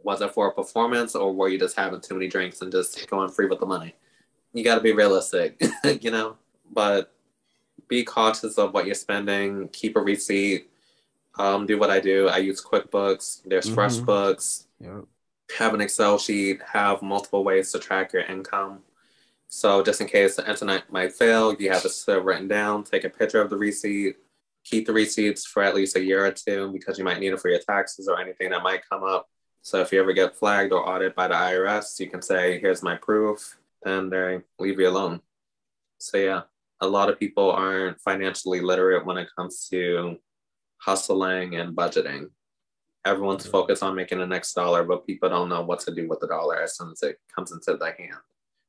was 0.09 0.23
it 0.23 0.33
for 0.33 0.49
a 0.49 0.55
performance 0.55 1.15
or 1.15 1.35
were 1.35 1.51
you 1.51 1.59
just 1.59 1.77
having 1.77 2.01
too 2.01 2.15
many 2.15 2.27
drinks 2.29 2.63
and 2.63 2.73
just 2.73 3.11
going 3.11 3.29
free 3.29 3.45
with 3.45 3.61
the 3.61 3.67
money? 3.67 3.95
You 4.55 4.65
got 4.65 4.77
to 4.77 4.81
be 4.81 4.95
realistic, 4.95 5.63
you 6.01 6.11
know, 6.11 6.39
but 6.73 7.13
be 7.89 8.05
cautious 8.05 8.57
of 8.57 8.73
what 8.73 8.87
you're 8.87 8.95
spending. 8.95 9.69
Keep 9.69 9.97
a 9.97 10.01
receipt. 10.01 10.71
Um, 11.39 11.67
do 11.67 11.79
what 11.79 11.91
I 11.91 12.01
do. 12.01 12.27
I 12.27 12.39
use 12.39 12.65
QuickBooks. 12.65 13.43
There's 13.45 13.69
mm-hmm. 13.69 13.79
FreshBooks. 13.79 14.65
Yep. 14.81 15.05
Have 15.59 15.75
an 15.75 15.83
Excel 15.83 16.17
sheet. 16.17 16.63
Have 16.73 17.03
multiple 17.03 17.45
ways 17.45 17.71
to 17.73 17.79
track 17.79 18.15
your 18.15 18.23
income. 18.23 18.79
So 19.49 19.83
just 19.83 20.01
in 20.01 20.07
case 20.07 20.37
the 20.37 20.49
internet 20.49 20.91
might 20.91 21.13
fail, 21.13 21.55
you 21.55 21.71
have 21.71 21.85
it 21.85 22.25
written 22.25 22.49
down. 22.49 22.83
Take 22.83 23.05
a 23.05 23.11
picture 23.11 23.43
of 23.43 23.51
the 23.51 23.59
receipt. 23.59 24.17
Keep 24.65 24.87
the 24.87 24.95
receipts 24.95 25.45
for 25.45 25.63
at 25.63 25.75
least 25.75 25.97
a 25.97 26.03
year 26.03 26.25
or 26.25 26.33
two 26.33 26.73
because 26.73 26.99
you 26.99 27.05
might 27.05 27.21
need 27.21 27.35
it 27.35 27.41
for 27.41 27.51
your 27.51 27.61
taxes 27.61 28.09
or 28.09 28.19
anything 28.19 28.49
that 28.49 28.63
might 28.63 28.89
come 28.89 29.05
up. 29.05 29.29
So 29.69 29.83
if 29.83 29.93
you 29.93 30.01
ever 30.01 30.15
get 30.15 30.35
flagged 30.35 30.73
or 30.73 30.89
audited 30.89 31.15
by 31.15 31.29
the 31.29 31.35
IRS, 31.35 32.01
you 32.01 32.09
can 32.09 32.23
say, 32.23 32.59
here's 32.59 32.83
my 32.83 32.97
proof, 32.97 33.59
and 33.85 34.11
they 34.11 34.41
leave 34.59 34.81
you 34.81 34.89
alone. 34.89 35.21
So 35.99 36.17
yeah, 36.17 36.43
a 36.81 36.87
lot 36.87 37.11
of 37.11 37.21
people 37.21 37.53
aren't 37.53 38.01
financially 38.01 38.63
literate 38.63 39.05
when 39.05 39.19
it 39.19 39.29
comes 39.37 39.69
to 39.69 40.17
hustling 40.79 41.57
and 41.57 41.77
budgeting. 41.77 42.31
Everyone's 43.05 43.43
mm-hmm. 43.43 43.53
focused 43.53 43.83
on 43.83 43.95
making 43.95 44.21
the 44.21 44.27
next 44.27 44.55
dollar, 44.55 44.85
but 44.85 45.07
people 45.07 45.29
don't 45.29 45.51
know 45.51 45.61
what 45.61 45.81
to 45.81 45.95
do 45.95 46.09
with 46.09 46.21
the 46.21 46.29
dollar 46.29 46.63
as 46.63 46.79
soon 46.79 46.93
as 46.93 47.03
it 47.03 47.19
comes 47.37 47.53
into 47.53 47.77
their 47.77 47.95
hand. 47.99 48.23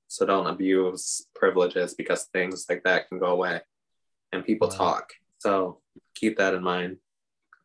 So 0.10 0.26
don't 0.26 0.48
abuse 0.48 1.26
privileges 1.34 1.94
because 1.94 2.26
things 2.34 2.66
like 2.68 2.84
that 2.84 3.08
can 3.08 3.20
go 3.20 3.28
away 3.28 3.62
and 4.34 4.44
people 4.44 4.68
wow. 4.68 4.76
talk. 4.76 5.14
So 5.38 5.80
keep 6.14 6.36
that 6.40 6.56
in 6.56 6.62
mind. 6.62 6.98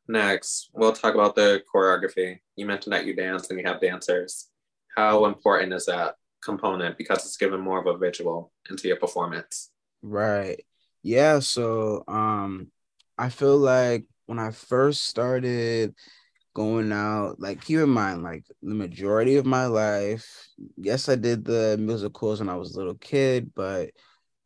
Next, 0.07 0.71
we'll 0.75 0.93
talk 0.93 1.15
about 1.15 1.35
the 1.35 1.63
choreography. 1.73 2.41
You 2.57 2.67
mentioned 2.67 2.93
that 2.93 3.07
you 3.07 3.15
dance 3.15 3.49
and 3.49 3.59
you 3.59 3.67
have 3.67 3.81
dancers. 3.81 4.49
How 4.97 5.25
important 5.25 5.73
is 5.73 5.87
that 5.87 6.17
component 6.45 6.99
because 6.99 7.25
it's 7.25 7.39
given 7.39 7.61
more 7.61 7.81
of 7.81 7.87
a 7.87 7.97
visual 7.97 8.53
into 8.69 8.87
your 8.87 8.99
performance? 8.99 9.71
Right. 10.03 10.65
Yeah. 11.03 11.39
So 11.39 12.05
um 12.07 12.71
I 13.17 13.31
feel 13.31 13.57
like 13.57 14.05
when 14.27 14.39
I 14.39 14.51
first 14.51 15.05
started 15.05 15.95
going 16.55 16.93
out, 16.93 17.41
like 17.41 17.65
keep 17.65 17.79
in 17.79 17.89
mind, 17.89 18.23
like 18.23 18.45
the 18.63 18.75
majority 18.75 19.37
of 19.37 19.47
my 19.47 19.67
life, 19.67 20.49
yes, 20.77 21.09
I 21.09 21.17
did 21.17 21.45
the 21.45 21.77
musicals 21.81 22.41
when 22.41 22.49
I 22.51 22.57
was 22.57 22.75
a 22.75 22.79
little 22.79 22.95
kid, 22.95 23.53
but 23.55 23.91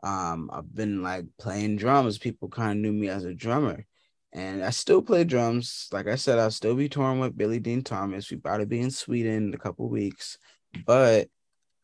um 0.04 0.50
I've 0.52 0.72
been 0.72 1.02
like 1.02 1.26
playing 1.38 1.76
drums. 1.76 2.18
People 2.18 2.48
kind 2.48 2.72
of 2.72 2.76
knew 2.78 2.92
me 2.92 3.08
as 3.08 3.24
a 3.24 3.34
drummer 3.34 3.84
and 4.32 4.62
I 4.62 4.70
still 4.70 5.02
play 5.02 5.24
drums. 5.24 5.88
Like 5.92 6.06
I 6.06 6.16
said, 6.16 6.38
I'll 6.38 6.50
still 6.50 6.74
be 6.74 6.88
touring 6.88 7.20
with 7.20 7.36
Billy 7.36 7.60
Dean 7.60 7.82
Thomas. 7.82 8.30
We 8.30 8.36
about 8.36 8.58
to 8.58 8.66
be 8.66 8.80
in 8.80 8.90
Sweden 8.90 9.48
in 9.48 9.54
a 9.54 9.58
couple 9.58 9.88
weeks, 9.88 10.38
but 10.86 11.28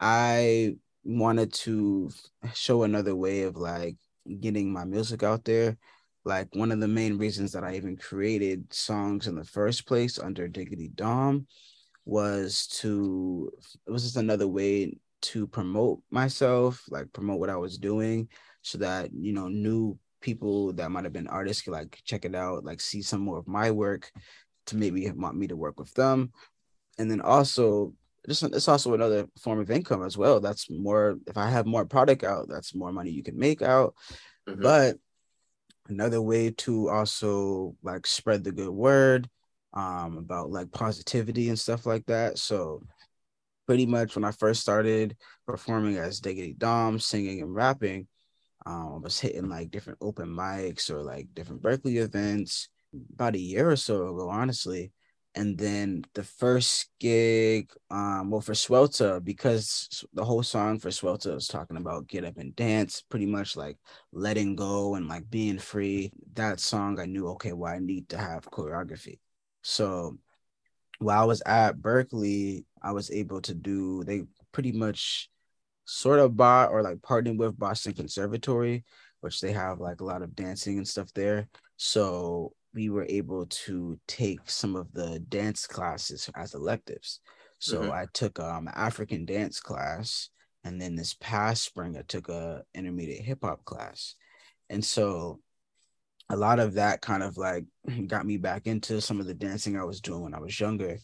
I 0.01 0.77
wanted 1.05 1.53
to 1.53 2.11
show 2.55 2.83
another 2.83 3.15
way 3.15 3.43
of 3.43 3.57
like 3.57 3.97
getting 4.41 4.73
my 4.73 4.85
music 4.85 5.23
out 5.23 5.45
there. 5.45 5.77
Like 6.25 6.49
one 6.55 6.73
of 6.73 6.81
the 6.81 6.89
main 6.89 7.19
reasons 7.19 7.53
that 7.53 7.65
I 7.65 7.77
even 7.77 7.97
created 7.97 8.73
songs 8.73 9.27
in 9.27 9.35
the 9.35 9.45
first 9.45 9.87
place 9.87 10.19
under 10.19 10.49
Diggity 10.49 10.89
Dom 10.95 11.47
was 12.07 12.67
to 12.81 13.51
it 13.87 13.91
was 13.91 14.03
just 14.03 14.17
another 14.17 14.49
way 14.49 14.99
to 15.23 15.47
promote 15.47 16.03
myself, 16.11 16.83
like 16.91 17.13
promote 17.13 17.41
what 17.41 17.51
I 17.51 17.57
was 17.57 17.79
doing 17.79 18.29
so 18.63 18.79
that 18.79 19.11
you 19.13 19.33
know 19.33 19.49
new 19.49 19.99
people 20.25 20.73
that 20.73 20.91
might 20.91 21.05
have 21.05 21.13
been 21.13 21.29
artists 21.29 21.63
could 21.63 21.75
like 21.75 22.01
check 22.05 22.25
it 22.25 22.35
out, 22.35 22.65
like 22.65 22.81
see 22.81 23.03
some 23.03 23.21
more 23.21 23.39
of 23.39 23.47
my 23.47 23.71
work 23.71 24.11
to 24.67 24.77
maybe 24.77 25.09
want 25.11 25.37
me 25.37 25.47
to 25.47 25.55
work 25.55 25.79
with 25.79 25.93
them. 25.95 26.33
And 26.99 27.11
then 27.11 27.21
also 27.21 27.93
just 28.27 28.43
it's 28.43 28.69
also 28.69 28.95
another 28.95 29.27
form 29.39 29.61
of 29.61 29.71
income 29.71 30.03
as 30.03 30.17
well. 30.17 30.41
That's 30.41 30.71
more 30.71 31.19
if 31.27 31.37
I 31.37 31.51
have 31.51 31.67
more 31.67 31.85
product 31.85 32.25
out, 32.25 32.49
that's 32.49 32.75
more 32.75 32.91
money 32.91 33.11
you 33.11 33.23
can 33.23 33.39
make 33.39 33.61
out. 33.61 33.95
Mm-hmm. 34.49 34.63
But 34.63 34.97
another 35.89 36.23
way 36.23 36.51
to 36.51 36.89
also 36.89 37.77
like 37.83 38.07
spread 38.07 38.43
the 38.43 38.53
good 38.53 38.71
word 38.71 39.29
um 39.75 40.17
about 40.17 40.51
like 40.51 40.73
positivity 40.73 41.51
and 41.51 41.59
stuff 41.59 41.85
like 41.85 42.07
that. 42.07 42.39
So 42.39 42.83
pretty 43.67 43.85
much 43.85 44.15
when 44.15 44.25
I 44.25 44.31
first 44.31 44.63
started 44.63 45.17
performing 45.47 45.99
as 45.99 46.21
Diggity 46.21 46.55
Dom, 46.55 46.99
singing 46.99 47.43
and 47.43 47.55
rapping, 47.55 48.07
um, 48.67 48.95
I 48.95 48.99
was 48.99 49.21
hitting 49.21 49.49
like 49.49 49.71
different 49.71 49.99
open 50.01 50.29
mics 50.29 50.91
or 50.91 51.03
like 51.03 51.29
different 51.35 51.63
Berklee 51.63 52.03
events, 52.03 52.69
about 53.13 53.35
a 53.35 53.41
year 53.41 53.71
or 53.71 53.77
so 53.77 54.09
ago, 54.09 54.29
honestly. 54.29 54.93
And 55.37 55.59
then 55.59 56.05
the 56.15 56.23
first 56.23 56.91
gig, 57.01 57.73
um, 57.91 58.31
well, 58.31 58.41
for 58.41 58.55
Swelter, 58.55 59.19
because 59.19 60.05
the 60.15 60.25
whole 60.25 60.45
song 60.45 60.79
for 60.79 60.93
Swelter 60.93 61.35
was 61.35 61.49
talking 61.49 61.77
about 61.77 62.07
get 62.07 62.25
up 62.25 62.39
and 62.39 62.55
dance, 62.55 63.03
pretty 63.03 63.27
much 63.27 63.57
like 63.57 63.77
letting 64.13 64.55
go 64.55 64.95
and 64.95 65.09
like 65.09 65.29
being 65.29 65.59
free. 65.59 66.13
That 66.35 66.61
song, 66.61 67.01
I 67.01 67.07
knew, 67.07 67.27
okay, 67.31 67.53
well, 67.53 67.73
I 67.73 67.81
need 67.81 68.09
to 68.11 68.17
have 68.17 68.49
choreography. 68.51 69.19
So 69.63 70.19
while 71.01 71.23
I 71.23 71.25
was 71.25 71.43
at 71.45 71.79
Berklee, 71.79 72.65
I 72.81 72.93
was 72.93 73.11
able 73.11 73.41
to 73.43 73.55
do, 73.55 74.05
they 74.05 74.23
pretty 74.53 74.71
much 74.71 75.31
sort 75.85 76.19
of 76.19 76.37
bought 76.37 76.71
or 76.71 76.83
like 76.83 77.03
partnered 77.03 77.39
with 77.39 77.59
Boston 77.59 77.93
Conservatory, 77.93 78.85
which 79.21 79.41
they 79.41 79.53
have 79.53 79.81
like 79.81 80.01
a 80.01 80.05
lot 80.05 80.23
of 80.23 80.35
dancing 80.35 80.79
and 80.79 80.89
stuff 80.89 81.13
there. 81.15 81.49
So 81.77 82.53
we 82.75 82.91
were 82.91 83.07
able 83.09 83.47
to 83.47 83.99
take 84.09 84.51
some 84.51 84.77
of 84.77 84.93
the 84.93 85.21
dance 85.29 85.67
classes 85.67 86.29
as 86.35 86.55
electives. 86.55 87.21
So 87.59 87.83
mm-hmm. 87.83 87.93
I 87.93 88.07
took 88.13 88.39
um 88.41 88.69
African 88.75 89.25
dance 89.25 89.61
class, 89.61 90.29
and 90.65 90.81
then 90.81 90.97
this 90.97 91.15
past 91.21 91.63
spring 91.63 91.97
I 91.97 92.03
took 92.03 92.29
a 92.29 92.63
intermediate 92.75 93.25
hip 93.25 93.39
hop 93.43 93.65
class, 93.65 94.17
and 94.69 94.85
so 94.85 95.41
a 96.31 96.37
lot 96.37 96.59
of 96.59 96.75
that 96.75 97.01
kind 97.01 97.23
of 97.23 97.37
like 97.37 97.65
got 98.07 98.27
me 98.27 98.37
back 98.37 98.67
into 98.67 99.01
some 99.01 99.21
of 99.21 99.27
the 99.27 99.35
dancing 99.35 99.79
I 99.79 99.85
was 99.85 100.01
doing 100.01 100.23
when 100.23 100.35
I 100.35 100.41
was 100.41 100.59
younger. 100.59 100.99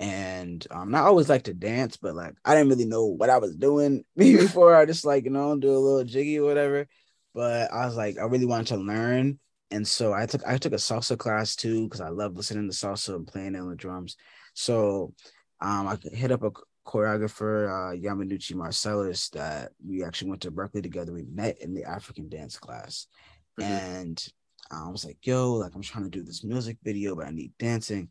And 0.00 0.66
um, 0.70 0.90
not 0.90 1.04
always 1.04 1.28
like 1.28 1.44
to 1.44 1.54
dance, 1.54 1.96
but 1.98 2.14
like 2.14 2.34
I 2.44 2.54
didn't 2.54 2.70
really 2.70 2.86
know 2.86 3.04
what 3.04 3.30
I 3.30 3.38
was 3.38 3.54
doing 3.54 4.04
before. 4.16 4.74
I 4.74 4.86
just 4.86 5.04
like 5.04 5.24
you 5.24 5.30
know 5.30 5.56
do 5.56 5.70
a 5.70 5.78
little 5.78 6.04
jiggy 6.04 6.38
or 6.38 6.46
whatever. 6.46 6.88
But 7.34 7.72
I 7.72 7.86
was 7.86 7.96
like, 7.96 8.18
I 8.18 8.24
really 8.24 8.46
wanted 8.46 8.68
to 8.68 8.76
learn 8.78 9.38
and 9.70 9.86
so 9.86 10.12
I 10.12 10.26
took 10.26 10.42
I 10.46 10.58
took 10.58 10.72
a 10.72 10.76
salsa 10.76 11.16
class 11.16 11.54
too 11.54 11.84
because 11.84 12.00
I 12.00 12.08
love 12.08 12.36
listening 12.36 12.68
to 12.68 12.74
salsa 12.74 13.14
and 13.14 13.26
playing 13.26 13.56
on 13.56 13.68
the 13.68 13.76
drums. 13.76 14.16
So 14.54 15.14
um, 15.60 15.86
I 15.86 15.98
hit 16.12 16.32
up 16.32 16.42
a 16.42 16.50
choreographer, 16.86 17.68
uh, 17.68 17.96
Yamanuchi 17.96 18.54
Marcellus, 18.54 19.28
that 19.30 19.72
we 19.86 20.02
actually 20.02 20.30
went 20.30 20.42
to 20.42 20.50
Berklee 20.50 20.82
together. 20.82 21.12
We 21.12 21.24
met 21.30 21.60
in 21.60 21.74
the 21.74 21.84
African 21.84 22.28
dance 22.28 22.58
class, 22.58 23.06
mm-hmm. 23.60 23.70
and 23.70 24.28
I 24.72 24.88
was 24.88 25.04
like, 25.04 25.18
"Yo, 25.22 25.54
like 25.54 25.74
I'm 25.74 25.82
trying 25.82 26.04
to 26.04 26.10
do 26.10 26.24
this 26.24 26.42
music 26.42 26.78
video, 26.82 27.14
but 27.14 27.26
I 27.26 27.30
need 27.30 27.52
dancing," 27.58 28.10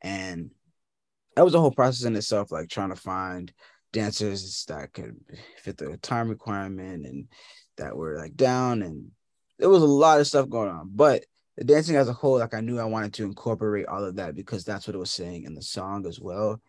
and 0.00 0.50
that 1.36 1.44
was 1.44 1.54
a 1.54 1.60
whole 1.60 1.70
process 1.70 2.04
in 2.04 2.16
itself, 2.16 2.52
like 2.52 2.68
trying 2.68 2.90
to 2.90 2.96
find 2.96 3.52
dancers 3.92 4.64
that 4.66 4.92
could 4.92 5.16
fit 5.58 5.76
the 5.76 5.96
time 5.98 6.28
requirement 6.28 7.06
and 7.06 7.28
that 7.76 7.96
were 7.96 8.16
like 8.18 8.34
down 8.34 8.82
and 8.82 9.10
there 9.58 9.68
was 9.68 9.82
a 9.82 9.86
lot 9.86 10.20
of 10.20 10.26
stuff 10.26 10.48
going 10.48 10.68
on, 10.68 10.90
but 10.92 11.24
the 11.56 11.64
dancing 11.64 11.96
as 11.96 12.08
a 12.08 12.12
whole, 12.12 12.38
like 12.38 12.54
I 12.54 12.60
knew 12.60 12.80
I 12.80 12.84
wanted 12.84 13.14
to 13.14 13.24
incorporate 13.24 13.86
all 13.86 14.04
of 14.04 14.16
that 14.16 14.34
because 14.34 14.64
that's 14.64 14.86
what 14.86 14.96
it 14.96 14.98
was 14.98 15.12
saying 15.12 15.44
in 15.44 15.54
the 15.54 15.62
song 15.62 16.06
as 16.06 16.18
well. 16.20 16.60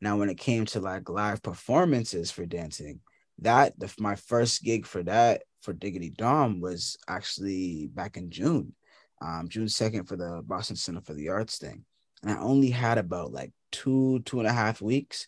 Now, 0.00 0.18
when 0.18 0.28
it 0.28 0.38
came 0.38 0.66
to 0.66 0.80
like 0.80 1.08
live 1.08 1.42
performances 1.42 2.30
for 2.30 2.44
dancing, 2.44 3.00
that 3.38 3.78
the, 3.78 3.92
my 3.98 4.16
first 4.16 4.62
gig 4.62 4.86
for 4.86 5.02
that 5.04 5.42
for 5.62 5.72
Diggity 5.72 6.10
Dom 6.10 6.60
was 6.60 6.98
actually 7.08 7.88
back 7.94 8.18
in 8.18 8.30
June, 8.30 8.74
um, 9.22 9.48
June 9.48 9.66
2nd 9.66 10.06
for 10.06 10.16
the 10.16 10.42
Boston 10.44 10.76
Center 10.76 11.00
for 11.00 11.14
the 11.14 11.30
Arts 11.30 11.58
thing. 11.58 11.84
And 12.22 12.30
I 12.32 12.38
only 12.38 12.70
had 12.70 12.98
about 12.98 13.32
like 13.32 13.52
two, 13.74 14.20
two 14.24 14.38
and 14.38 14.46
a 14.46 14.52
half 14.52 14.80
weeks 14.80 15.26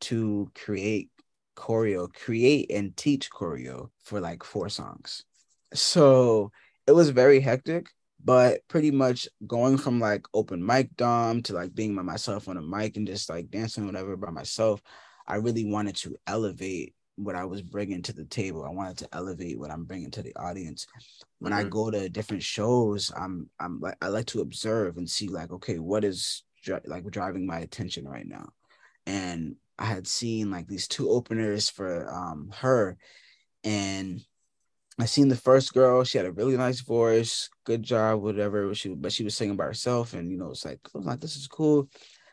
to 0.00 0.50
create 0.54 1.10
choreo, 1.56 2.12
create 2.14 2.70
and 2.70 2.96
teach 2.96 3.28
choreo 3.28 3.90
for 4.04 4.20
like 4.20 4.44
four 4.44 4.68
songs. 4.68 5.24
So 5.74 6.52
it 6.86 6.92
was 6.92 7.10
very 7.10 7.40
hectic, 7.40 7.88
but 8.24 8.60
pretty 8.68 8.92
much 8.92 9.28
going 9.46 9.76
from 9.76 9.98
like 9.98 10.26
open 10.32 10.64
mic 10.64 10.96
dom 10.96 11.42
to 11.42 11.54
like 11.54 11.74
being 11.74 11.96
by 11.96 12.02
myself 12.02 12.48
on 12.48 12.56
a 12.56 12.62
mic 12.62 12.96
and 12.96 13.06
just 13.06 13.28
like 13.28 13.50
dancing 13.50 13.84
whatever 13.84 14.16
by 14.16 14.30
myself, 14.30 14.80
I 15.26 15.36
really 15.36 15.64
wanted 15.64 15.96
to 15.96 16.14
elevate 16.28 16.94
what 17.16 17.34
I 17.34 17.44
was 17.44 17.62
bringing 17.62 18.02
to 18.02 18.12
the 18.12 18.24
table. 18.24 18.64
I 18.64 18.70
wanted 18.70 18.98
to 18.98 19.08
elevate 19.12 19.58
what 19.58 19.72
I'm 19.72 19.84
bringing 19.84 20.12
to 20.12 20.22
the 20.22 20.36
audience. 20.36 20.86
When 21.40 21.52
mm-hmm. 21.52 21.66
I 21.66 21.68
go 21.68 21.90
to 21.90 22.08
different 22.08 22.44
shows, 22.44 23.10
I'm 23.16 23.50
I'm 23.58 23.80
like 23.80 23.96
I 24.00 24.06
like 24.06 24.26
to 24.26 24.40
observe 24.40 24.96
and 24.96 25.10
see 25.10 25.26
like 25.26 25.50
okay, 25.50 25.80
what 25.80 26.04
is 26.04 26.44
dri- 26.68 26.80
like 26.92 27.04
driving 27.10 27.46
my 27.46 27.58
attention 27.60 28.06
right 28.06 28.26
now, 28.26 28.50
and 29.06 29.56
I 29.78 29.86
had 29.86 30.06
seen 30.06 30.50
like 30.50 30.66
these 30.68 30.86
two 30.88 31.08
openers 31.10 31.68
for 31.70 32.12
um 32.12 32.50
her, 32.60 32.96
and 33.64 34.20
I 35.00 35.06
seen 35.06 35.28
the 35.28 35.36
first 35.36 35.72
girl. 35.72 36.04
She 36.04 36.18
had 36.18 36.26
a 36.26 36.32
really 36.32 36.56
nice 36.56 36.80
voice, 36.80 37.48
good 37.64 37.82
job, 37.82 38.20
whatever. 38.22 38.74
She 38.74 38.88
but 38.90 39.12
she 39.12 39.24
was 39.24 39.36
singing 39.36 39.56
by 39.56 39.64
herself, 39.64 40.12
and 40.14 40.30
you 40.30 40.36
know, 40.36 40.50
it's 40.50 40.64
like 40.64 40.80
I 40.94 40.98
was 40.98 41.06
like, 41.06 41.20
this 41.20 41.36
is 41.36 41.46
cool. 41.46 41.88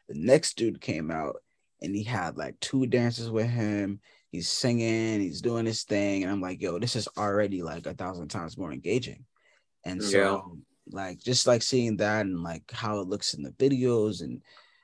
The 0.09 0.15
next 0.17 0.57
dude 0.57 0.81
came 0.81 1.11
out, 1.11 1.37
and 1.81 1.95
he 1.95 2.03
had 2.03 2.37
like 2.37 2.59
two 2.59 2.85
dancers 2.87 3.29
with 3.29 3.49
him. 3.49 3.99
He's 4.31 4.49
singing, 4.49 5.21
he's 5.21 5.41
doing 5.41 5.65
his 5.65 5.83
thing, 5.83 6.23
and 6.23 6.31
I'm 6.31 6.41
like, 6.41 6.61
yo, 6.61 6.77
this 6.79 6.95
is 6.97 7.07
already 7.17 7.61
like 7.63 7.85
a 7.85 7.93
thousand 7.93 8.27
times 8.27 8.57
more 8.57 8.73
engaging. 8.73 9.23
And 9.85 10.03
so, 10.03 10.17
yeah. 10.19 10.41
Like, 10.89 11.19
just 11.19 11.47
like 11.47 11.61
seeing 11.61 11.97
that 11.97 12.25
and 12.25 12.43
like 12.43 12.71
how 12.71 12.99
it 12.99 13.07
looks 13.07 13.33
in 13.33 13.43
the 13.43 13.51
videos 13.51 14.21
and 14.21 14.41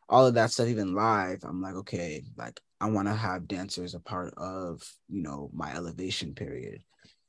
all 0.10 0.26
of 0.26 0.34
that 0.36 0.52
stuff, 0.52 0.68
even 0.68 0.94
live, 0.94 1.44
I'm 1.44 1.62
like, 1.62 1.76
okay, 1.76 2.24
like 2.38 2.60
I 2.80 2.90
want 2.90 3.08
to 3.08 3.14
have 3.14 3.48
dancers 3.48 3.94
a 3.96 4.00
part 4.00 4.34
of 4.38 4.82
you 5.08 5.22
know 5.22 5.50
my 5.54 5.74
elevation 5.74 6.34
period 6.34 6.84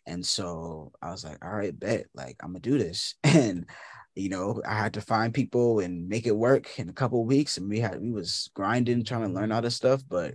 and 0.07 0.25
so 0.27 0.93
I 1.01 1.11
was 1.11 1.25
like, 1.25 1.45
all 1.45 1.53
right, 1.53 1.79
bet, 1.79 2.07
like 2.15 2.37
I'm 2.43 2.51
gonna 2.51 2.61
do 2.61 2.79
this. 2.79 3.15
And 3.25 3.67
you 4.15 4.29
know, 4.29 4.61
I 4.67 4.75
had 4.75 4.95
to 4.95 5.01
find 5.01 5.33
people 5.33 5.81
and 5.81 6.07
make 6.09 6.27
it 6.27 6.37
work 6.37 6.79
in 6.79 6.91
a 6.91 6.93
couple 6.93 7.25
weeks. 7.25 7.57
And 7.57 7.69
we 7.69 7.81
had 7.81 8.01
we 8.01 8.11
was 8.11 8.51
grinding, 8.55 9.05
trying 9.05 9.23
to 9.23 9.33
learn 9.33 9.53
all 9.53 9.63
this 9.63 9.77
stuff, 9.77 10.03
but 10.09 10.35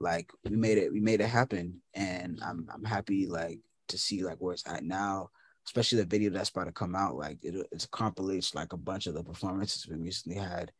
like 0.00 0.30
we 0.44 0.56
made 0.56 0.78
it, 0.78 0.92
we 0.92 1.00
made 1.00 1.20
it 1.20 1.28
happen. 1.28 1.80
And 1.94 2.40
I'm 2.44 2.68
I'm 2.72 2.84
happy 2.84 3.26
like 3.26 3.60
to 3.88 3.98
see 3.98 4.22
like 4.24 4.38
where 4.38 4.52
it's 4.54 4.66
at 4.66 4.84
now, 4.84 5.30
especially 5.66 5.98
the 5.98 6.06
video 6.06 6.30
that's 6.30 6.50
about 6.50 6.64
to 6.64 6.72
come 6.72 6.94
out. 6.94 7.16
Like 7.16 7.38
it, 7.42 7.66
it's 7.72 7.84
a 7.84 7.88
compilation 7.88 8.58
like 8.58 8.72
a 8.72 8.78
bunch 8.78 9.06
of 9.06 9.14
the 9.14 9.22
performances 9.22 9.86
we 9.88 9.96
recently 9.96 10.38
had. 10.38 10.72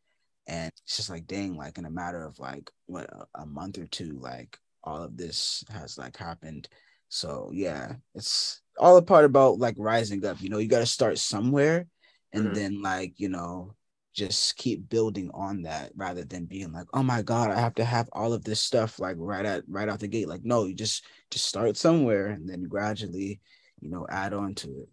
And 0.47 0.71
it's 0.85 0.95
just 0.97 1.09
like 1.09 1.27
dang, 1.27 1.55
like 1.57 1.77
in 1.77 1.85
a 1.85 1.91
matter 1.91 2.23
of 2.23 2.39
like 2.39 2.71
what 2.85 3.09
a, 3.09 3.41
a 3.41 3.45
month 3.45 3.77
or 3.77 3.87
two, 3.87 4.17
like 4.21 4.57
all 4.83 5.03
of 5.03 5.17
this 5.17 5.63
has 5.69 5.97
like 5.97 6.15
happened 6.15 6.69
so 7.09 7.51
yeah, 7.53 7.93
it's 8.15 8.61
all 8.77 8.97
a 8.97 9.01
part 9.01 9.25
about 9.25 9.59
like 9.59 9.75
rising 9.77 10.25
up. 10.25 10.41
You 10.41 10.49
know, 10.49 10.57
you 10.57 10.67
got 10.67 10.79
to 10.79 10.85
start 10.85 11.17
somewhere, 11.17 11.87
and 12.33 12.45
mm-hmm. 12.45 12.53
then 12.53 12.81
like 12.81 13.13
you 13.17 13.29
know, 13.29 13.75
just 14.13 14.57
keep 14.57 14.89
building 14.89 15.31
on 15.33 15.63
that 15.63 15.91
rather 15.95 16.25
than 16.25 16.45
being 16.45 16.73
like, 16.73 16.87
oh 16.93 17.03
my 17.03 17.21
god, 17.21 17.51
I 17.51 17.59
have 17.59 17.75
to 17.75 17.85
have 17.85 18.09
all 18.11 18.33
of 18.33 18.43
this 18.43 18.59
stuff 18.59 18.99
like 18.99 19.15
right 19.19 19.45
at 19.45 19.63
right 19.69 19.87
out 19.89 19.99
the 19.99 20.07
gate. 20.07 20.27
Like 20.27 20.43
no, 20.43 20.65
you 20.65 20.73
just 20.73 21.05
just 21.31 21.45
start 21.45 21.77
somewhere 21.77 22.27
and 22.27 22.49
then 22.49 22.63
gradually, 22.63 23.39
you 23.81 23.89
know, 23.89 24.05
add 24.09 24.33
on 24.33 24.55
to 24.55 24.69
it. 24.69 24.89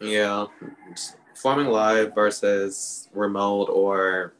Yeah, 0.00 0.46
performing 1.34 1.68
live 1.68 2.14
versus 2.14 3.08
remote 3.12 3.66
or 3.66 4.34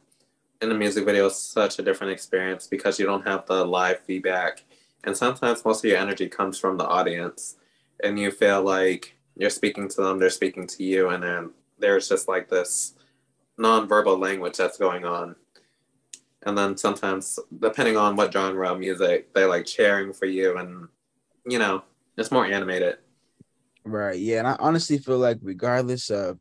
in 0.61 0.71
a 0.71 0.75
music 0.75 1.05
video 1.05 1.27
is 1.27 1.35
such 1.35 1.79
a 1.79 1.81
different 1.81 2.13
experience 2.13 2.67
because 2.67 2.99
you 2.99 3.05
don't 3.05 3.27
have 3.27 3.45
the 3.45 3.65
live 3.65 3.99
feedback 4.01 4.63
and 5.05 5.15
sometimes 5.15 5.63
most 5.63 5.85
of 5.85 5.89
your 5.89 5.99
energy 5.99 6.27
comes 6.27 6.59
from 6.59 6.77
the 6.77 6.85
audience, 6.85 7.57
and 8.03 8.19
you 8.19 8.31
feel 8.31 8.63
like 8.63 9.15
you're 9.37 9.51
speaking 9.51 9.87
to 9.87 10.01
them, 10.01 10.19
they're 10.19 10.29
speaking 10.29 10.67
to 10.67 10.83
you, 10.83 11.09
and 11.09 11.23
then 11.23 11.51
there's 11.79 12.09
just 12.09 12.27
like 12.27 12.49
this 12.49 12.95
nonverbal 13.59 14.19
language 14.19 14.57
that's 14.57 14.77
going 14.77 15.05
on. 15.05 15.35
And 16.45 16.57
then 16.57 16.75
sometimes, 16.75 17.39
depending 17.59 17.97
on 17.97 18.15
what 18.15 18.33
genre 18.33 18.71
of 18.71 18.79
music, 18.79 19.33
they're 19.33 19.47
like 19.47 19.65
cheering 19.65 20.11
for 20.11 20.25
you, 20.25 20.57
and 20.57 20.87
you 21.47 21.59
know, 21.59 21.83
it's 22.17 22.31
more 22.31 22.45
animated. 22.45 22.97
Right. 23.85 24.19
Yeah. 24.19 24.39
And 24.39 24.47
I 24.47 24.55
honestly 24.59 24.97
feel 24.97 25.19
like, 25.19 25.37
regardless 25.41 26.09
of 26.09 26.39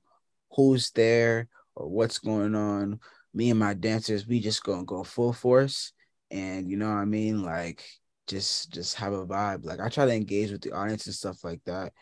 who's 0.53 0.91
there 0.91 1.49
or 1.77 1.89
what's 1.89 2.19
going 2.19 2.55
on, 2.55 3.01
me 3.35 3.51
and 3.51 3.59
my 3.59 3.75
dancers, 3.75 4.27
we 4.27 4.41
just 4.41 4.63
gonna 4.63 4.85
go 4.85 5.05
full 5.05 5.33
force. 5.33 5.93
And 6.31 6.71
you 6.71 6.77
know 6.77 6.89
what 6.89 6.99
I 6.99 7.05
mean? 7.05 7.43
Like, 7.43 7.85
just 8.27 8.73
just 8.73 8.95
have 8.97 9.13
a 9.13 9.27
vibe. 9.27 9.65
Like 9.65 9.81
I 9.81 9.89
try 9.89 10.07
to 10.07 10.13
engage 10.13 10.51
with 10.51 10.63
the 10.63 10.73
audience 10.73 11.07
and 11.07 11.15
stuff 11.15 11.45
like 11.45 11.63
that. 11.65 11.93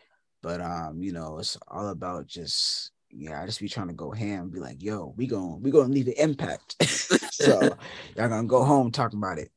But 0.42 0.60
um, 0.60 1.02
you 1.02 1.12
know, 1.12 1.38
it's 1.38 1.56
all 1.68 1.88
about 1.88 2.26
just 2.26 2.92
yeah, 3.10 3.42
I 3.42 3.46
just 3.46 3.60
be 3.60 3.68
trying 3.68 3.88
to 3.88 3.94
go 3.94 4.10
ham, 4.10 4.50
be 4.50 4.58
like, 4.58 4.82
yo, 4.82 5.14
we 5.16 5.26
gonna 5.26 5.56
we 5.56 5.70
gonna 5.70 5.92
leave 5.92 6.06
an 6.06 6.14
impact. 6.18 6.76
so 7.32 7.60
y'all 8.16 8.28
gonna 8.28 8.46
go 8.46 8.64
home 8.64 8.90
talking 8.90 9.18
about 9.18 9.38
it. 9.38 9.50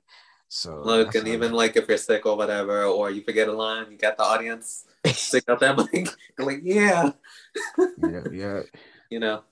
So 0.48 0.82
look, 0.84 1.16
and 1.16 1.28
even 1.28 1.52
like 1.54 1.76
if 1.76 1.88
you're 1.88 1.98
sick 1.98 2.26
or 2.26 2.38
whatever, 2.38 2.84
or 2.86 3.10
you 3.10 3.22
forget 3.22 3.48
a 3.48 3.52
line, 3.54 3.92
you 3.92 3.98
got 3.98 4.18
the 4.18 4.24
audience 4.24 4.86
stick 5.14 5.44
out 5.50 5.60
that 5.60 5.78
mic. 5.78 6.10
like, 6.38 6.62
yeah. 6.64 7.12
yeah, 7.78 8.24
yeah. 8.32 8.62
You 9.10 9.20
know. 9.20 9.44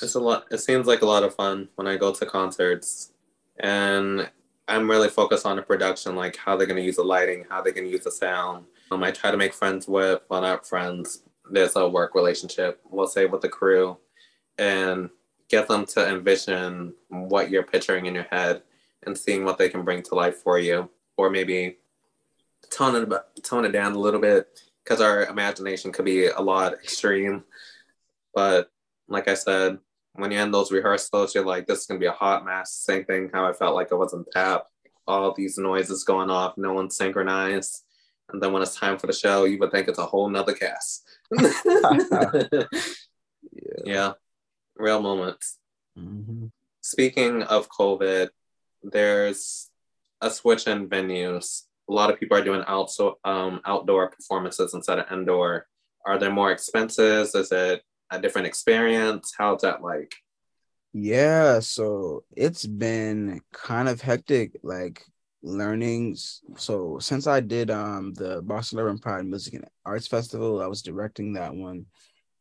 It's 0.00 0.14
a 0.14 0.20
lot 0.20 0.46
it 0.50 0.58
seems 0.58 0.86
like 0.86 1.02
a 1.02 1.06
lot 1.06 1.22
of 1.22 1.34
fun 1.34 1.68
when 1.76 1.86
I 1.86 1.96
go 1.96 2.12
to 2.12 2.26
concerts. 2.26 3.12
And 3.60 4.28
I'm 4.66 4.90
really 4.90 5.08
focused 5.08 5.46
on 5.46 5.56
the 5.56 5.62
production, 5.62 6.16
like 6.16 6.36
how 6.36 6.56
they're 6.56 6.66
going 6.66 6.78
to 6.78 6.82
use 6.82 6.96
the 6.96 7.04
lighting, 7.04 7.44
how 7.48 7.62
they're 7.62 7.72
going 7.72 7.86
to 7.86 7.92
use 7.92 8.04
the 8.04 8.10
sound. 8.10 8.64
Um, 8.90 9.02
I 9.02 9.10
try 9.10 9.30
to 9.30 9.36
make 9.36 9.52
friends 9.52 9.86
with, 9.86 10.22
well, 10.28 10.40
not 10.40 10.66
friends. 10.66 11.22
There's 11.50 11.76
a 11.76 11.88
work 11.88 12.14
relationship, 12.14 12.80
we'll 12.90 13.06
say, 13.06 13.26
with 13.26 13.42
the 13.42 13.48
crew. 13.48 13.98
and 14.58 15.10
get 15.48 15.68
them 15.68 15.84
to 15.84 16.08
envision 16.08 16.94
what 17.08 17.50
you're 17.50 17.62
picturing 17.62 18.06
in 18.06 18.14
your 18.14 18.26
head 18.30 18.62
and 19.04 19.16
seeing 19.16 19.44
what 19.44 19.58
they 19.58 19.68
can 19.68 19.82
bring 19.82 20.02
to 20.02 20.14
life 20.14 20.36
for 20.36 20.58
you, 20.58 20.88
or 21.16 21.30
maybe 21.30 21.78
tone 22.70 22.96
it 22.96 23.42
tone 23.42 23.64
it 23.64 23.72
down 23.72 23.92
a 23.92 23.98
little 23.98 24.20
bit 24.20 24.60
because 24.82 25.00
our 25.00 25.26
imagination 25.26 25.92
could 25.92 26.04
be 26.04 26.26
a 26.26 26.40
lot 26.40 26.74
extreme. 26.74 27.44
But 28.34 28.70
like 29.08 29.28
I 29.28 29.34
said, 29.34 29.78
when 30.14 30.30
you 30.30 30.38
end 30.38 30.52
those 30.52 30.72
rehearsals, 30.72 31.34
you're 31.34 31.44
like, 31.44 31.66
this 31.66 31.80
is 31.80 31.86
gonna 31.86 32.00
be 32.00 32.06
a 32.06 32.12
hot 32.12 32.44
mess. 32.44 32.72
Same 32.72 33.04
thing 33.04 33.30
how 33.32 33.46
I 33.46 33.52
felt 33.52 33.74
like 33.74 33.92
I 33.92 33.96
wasn't 33.96 34.28
tap. 34.32 34.66
All 35.06 35.32
these 35.34 35.58
noises 35.58 36.04
going 36.04 36.30
off, 36.30 36.56
no 36.56 36.72
one's 36.72 36.96
synchronized. 36.96 37.84
And 38.30 38.42
then 38.42 38.52
when 38.52 38.62
it's 38.62 38.76
time 38.76 38.98
for 38.98 39.06
the 39.06 39.12
show, 39.12 39.44
you 39.44 39.58
would 39.58 39.72
think 39.72 39.88
it's 39.88 39.98
a 39.98 40.06
whole 40.06 40.28
nother 40.28 40.54
cast. 40.54 41.06
yeah. 41.40 42.64
yeah. 43.84 44.12
real 44.76 45.02
moments. 45.02 45.58
Mm-hmm. 45.98 46.46
Speaking 46.80 47.42
of 47.42 47.68
COVID, 47.68 48.28
there's 48.82 49.70
a 50.20 50.30
switch 50.30 50.66
in 50.66 50.88
venues. 50.88 51.62
A 51.90 51.92
lot 51.92 52.10
of 52.10 52.18
people 52.18 52.36
are 52.36 52.44
doing 52.44 52.64
out, 52.66 52.90
um, 53.24 53.60
outdoor 53.64 54.10
performances 54.10 54.74
instead 54.74 54.98
of 54.98 55.10
indoor. 55.10 55.66
Are 56.06 56.18
there 56.18 56.32
more 56.32 56.52
expenses? 56.52 57.34
Is 57.34 57.52
it 57.52 57.82
a 58.10 58.20
different 58.20 58.46
experience? 58.46 59.32
How's 59.36 59.62
that 59.62 59.82
like? 59.82 60.14
Yeah, 60.92 61.60
so 61.60 62.24
it's 62.36 62.66
been 62.66 63.40
kind 63.52 63.88
of 63.88 64.00
hectic, 64.00 64.58
like 64.62 65.04
learning. 65.42 66.16
So 66.56 66.98
since 67.00 67.26
I 67.26 67.40
did 67.40 67.70
um 67.70 68.12
the 68.14 68.42
Urban 68.76 68.98
Pride 68.98 69.26
Music 69.26 69.54
and 69.54 69.64
Arts 69.84 70.06
Festival, 70.06 70.60
I 70.62 70.66
was 70.66 70.82
directing 70.82 71.34
that 71.34 71.54
one. 71.54 71.86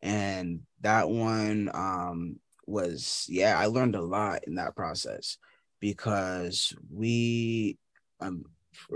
And 0.02 0.62
that 0.82 1.10
one 1.10 1.70
um 1.74 2.40
was 2.66 3.26
yeah, 3.30 3.58
I 3.58 3.68
learned 3.68 3.96
a 3.96 4.02
lot 4.02 4.44
in 4.46 4.56
that 4.56 4.76
process 4.76 5.38
because 5.82 6.74
we 6.90 7.78
um 8.22 8.46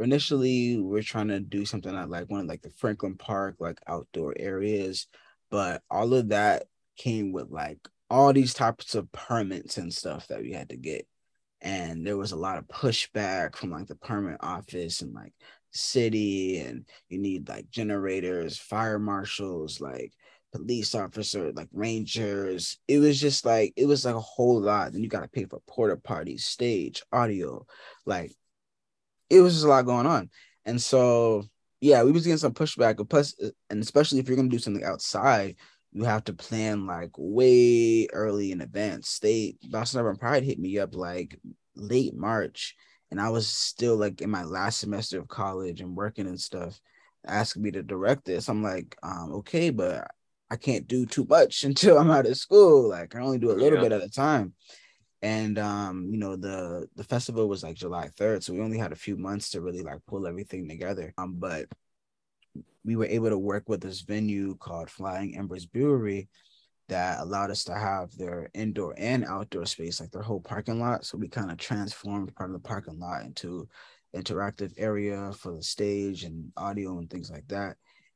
initially 0.02 0.78
we 0.80 1.00
are 1.00 1.04
trying 1.04 1.28
to 1.28 1.42
do 1.42 1.66
something 1.66 1.94
at 1.94 2.10
like 2.10 2.30
one 2.30 2.42
of 2.42 2.46
like 2.48 2.62
the 2.62 2.70
Franklin 2.70 3.16
Park 3.18 3.56
like 3.60 3.80
outdoor 3.88 4.34
areas, 4.40 5.08
but 5.52 5.82
all 5.92 6.14
of 6.14 6.30
that 6.30 6.68
came 6.96 7.34
with 7.34 7.50
like 7.52 7.80
all 8.10 8.32
these 8.32 8.54
types 8.54 8.96
of 8.96 9.12
permits 9.12 9.78
and 9.78 9.94
stuff 9.94 10.28
that 10.28 10.42
we 10.42 10.54
had 10.54 10.70
to 10.70 10.78
get. 10.78 11.06
And 11.62 12.06
there 12.06 12.18
was 12.18 12.32
a 12.32 12.38
lot 12.38 12.58
of 12.58 12.68
pushback 12.68 13.56
from 13.56 13.72
like 13.72 13.88
the 13.88 13.96
permit 13.96 14.38
office 14.42 15.02
and 15.02 15.14
like 15.14 15.34
city, 15.72 16.60
and 16.60 16.86
you 17.10 17.18
need 17.18 17.50
like 17.50 17.70
generators, 17.70 18.58
fire 18.58 19.00
marshals, 19.00 19.82
like 19.82 20.14
police 20.56 20.96
officer, 20.96 21.52
like 21.54 21.68
rangers. 21.74 22.80
It 22.88 23.00
was 23.00 23.20
just 23.20 23.46
like 23.46 23.74
it 23.76 23.86
was 23.86 24.06
like 24.06 24.16
a 24.16 24.20
whole 24.22 24.62
lot. 24.62 24.94
Then 24.94 25.04
you 25.04 25.10
got 25.10 25.22
to 25.22 25.28
pay 25.28 25.46
for 25.46 25.60
porta 25.68 25.98
parties, 25.98 26.46
stage, 26.46 27.04
audio, 27.12 27.66
like 28.06 28.32
it 29.30 29.42
was 29.42 29.54
just 29.54 29.66
a 29.66 29.70
lot 29.70 29.86
going 29.86 30.06
on. 30.06 30.30
And 30.66 30.82
so 30.82 31.44
yeah, 31.82 32.04
we 32.04 32.12
was 32.12 32.24
getting 32.24 32.38
some 32.38 32.54
pushback. 32.54 33.08
Plus, 33.10 33.36
and 33.70 33.82
especially 33.82 34.20
if 34.20 34.28
you're 34.28 34.38
gonna 34.38 34.50
do 34.50 34.60
something 34.60 34.84
outside, 34.84 35.58
you 35.92 36.04
have 36.04 36.24
to 36.26 36.34
plan 36.34 36.88
like 36.88 37.12
way 37.18 38.08
early 38.14 38.52
in 38.52 38.62
advance. 38.62 39.20
They 39.20 39.58
Boston 39.70 40.02
Urban 40.02 40.18
Pride 40.18 40.44
hit 40.44 40.60
me 40.60 40.80
up 40.80 40.96
like 40.96 41.40
late 41.76 42.16
March, 42.16 42.76
and 43.12 43.20
I 43.20 43.30
was 43.30 43.48
still 43.48 43.98
like 43.98 44.22
in 44.22 44.30
my 44.30 44.44
last 44.44 44.80
semester 44.80 45.20
of 45.20 45.28
college 45.28 45.82
and 45.82 45.96
working 45.96 46.28
and 46.28 46.40
stuff, 46.40 46.80
asking 47.26 47.64
me 47.64 47.72
to 47.72 47.84
direct 47.84 48.26
this. 48.26 48.48
I'm 48.50 48.64
like, 48.64 48.98
um, 49.04 49.34
okay, 49.34 49.70
but 49.70 50.10
I 50.56 50.58
can't 50.58 50.88
do 50.88 51.06
too 51.06 51.28
much 51.30 51.64
until 51.70 51.98
I'm 51.98 52.10
out 52.10 52.26
of 52.26 52.38
school. 52.38 52.90
Like 52.90 53.14
I 53.16 53.20
only 53.20 53.40
do 53.40 53.52
a 53.52 53.54
little 53.54 53.78
yeah. 53.78 53.90
bit 53.90 53.92
at 53.92 54.04
a 54.04 54.10
time. 54.10 54.54
And 55.22 55.60
um, 55.60 56.08
you 56.12 56.18
know, 56.18 56.36
the 56.36 56.88
the 56.96 57.04
festival 57.04 57.48
was 57.48 57.62
like 57.64 57.76
July 57.76 58.10
3rd. 58.18 58.44
So 58.44 58.54
we 58.54 58.62
only 58.62 58.78
had 58.78 58.94
a 58.94 59.04
few 59.06 59.18
months 59.18 59.50
to 59.50 59.62
really 59.62 59.82
like 59.82 60.00
pull 60.08 60.28
everything 60.28 60.68
together. 60.70 61.14
Um, 61.18 61.36
but 61.38 61.66
we 62.86 62.96
were 62.96 63.06
able 63.06 63.30
to 63.30 63.38
work 63.38 63.68
with 63.68 63.82
this 63.82 64.02
venue 64.02 64.56
called 64.56 64.90
Flying 64.90 65.36
Embers 65.38 65.66
Brewery 65.66 66.30
that 66.88 67.20
allowed 67.20 67.50
us 67.50 67.64
to 67.66 67.74
have 67.74 68.16
their 68.16 68.50
indoor 68.54 68.94
and 68.98 69.26
outdoor 69.26 69.66
space, 69.66 70.00
like 70.00 70.12
their 70.12 70.22
whole 70.22 70.40
parking 70.40 70.80
lot. 70.80 71.04
So 71.04 71.18
we 71.18 71.28
kind 71.28 71.52
of 71.52 71.58
transformed 71.58 72.34
part 72.36 72.52
of 72.52 72.54
the 72.54 72.68
parking 72.68 73.00
lot 73.00 73.24
into 73.24 73.68
interactive 74.16 74.72
area 74.78 75.32
for 75.34 75.56
the 75.56 75.64
stage 75.64 76.24
and 76.24 76.52
audio 76.56 77.00
and 77.00 77.10
things 77.10 77.32
like 77.32 77.48
that. 77.48 77.76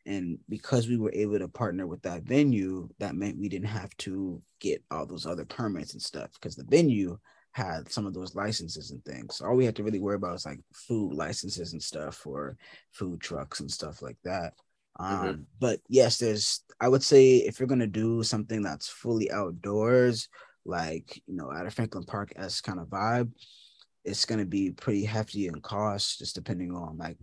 And 0.10 0.40
because 0.50 0.88
we 0.88 0.98
were 0.98 1.12
able 1.14 1.38
to 1.38 1.48
partner 1.48 1.86
with 1.86 2.02
that 2.02 2.24
venue, 2.24 2.90
that 2.98 3.16
meant 3.16 3.38
we 3.38 3.48
didn't 3.48 3.68
have 3.68 3.96
to 3.98 4.42
get 4.60 4.84
all 4.90 5.06
those 5.06 5.28
other 5.28 5.46
permits 5.46 5.94
and 5.94 6.02
stuff 6.02 6.32
because 6.34 6.56
the 6.56 6.64
venue 6.64 7.20
had 7.52 7.92
some 7.92 8.08
of 8.08 8.16
those 8.16 8.34
licenses 8.34 8.90
and 8.90 9.06
things. 9.06 9.36
So 9.36 9.46
all 9.46 9.56
we 9.56 9.66
had 9.66 9.76
to 9.76 9.84
really 9.84 10.00
worry 10.00 10.16
about 10.16 10.32
was 10.32 10.48
like 10.48 10.62
food 10.74 11.14
licenses 11.14 11.74
and 11.74 11.82
stuff 11.82 12.16
for 12.16 12.58
food 12.92 13.22
trucks 13.22 13.60
and 13.60 13.70
stuff 13.70 14.02
like 14.02 14.18
that. 14.24 14.54
Mm-hmm. 15.00 15.14
Um, 15.14 15.28
mm-hmm. 15.28 15.42
but 15.60 15.80
yes, 15.88 16.18
there's 16.18 16.64
I 16.82 16.88
would 16.88 17.04
say 17.04 17.36
if 17.38 17.60
you're 17.60 17.68
gonna 17.68 17.86
do 17.86 18.24
something 18.24 18.64
that's 18.64 18.90
fully 18.90 19.30
outdoors, 19.30 20.28
like 20.66 21.22
you 21.28 21.36
know, 21.36 21.52
at 21.52 21.68
a 21.68 21.72
Franklin 21.72 22.06
Park 22.06 22.34
s 22.36 22.62
kind 22.62 22.80
of 22.80 22.88
vibe, 22.88 23.32
it's 24.04 24.26
gonna 24.26 24.46
be 24.46 24.72
pretty 24.72 25.06
hefty 25.06 25.46
in 25.46 25.62
cost, 25.62 26.18
just 26.18 26.34
depending 26.34 26.74
on 26.74 26.98
like 26.98 27.18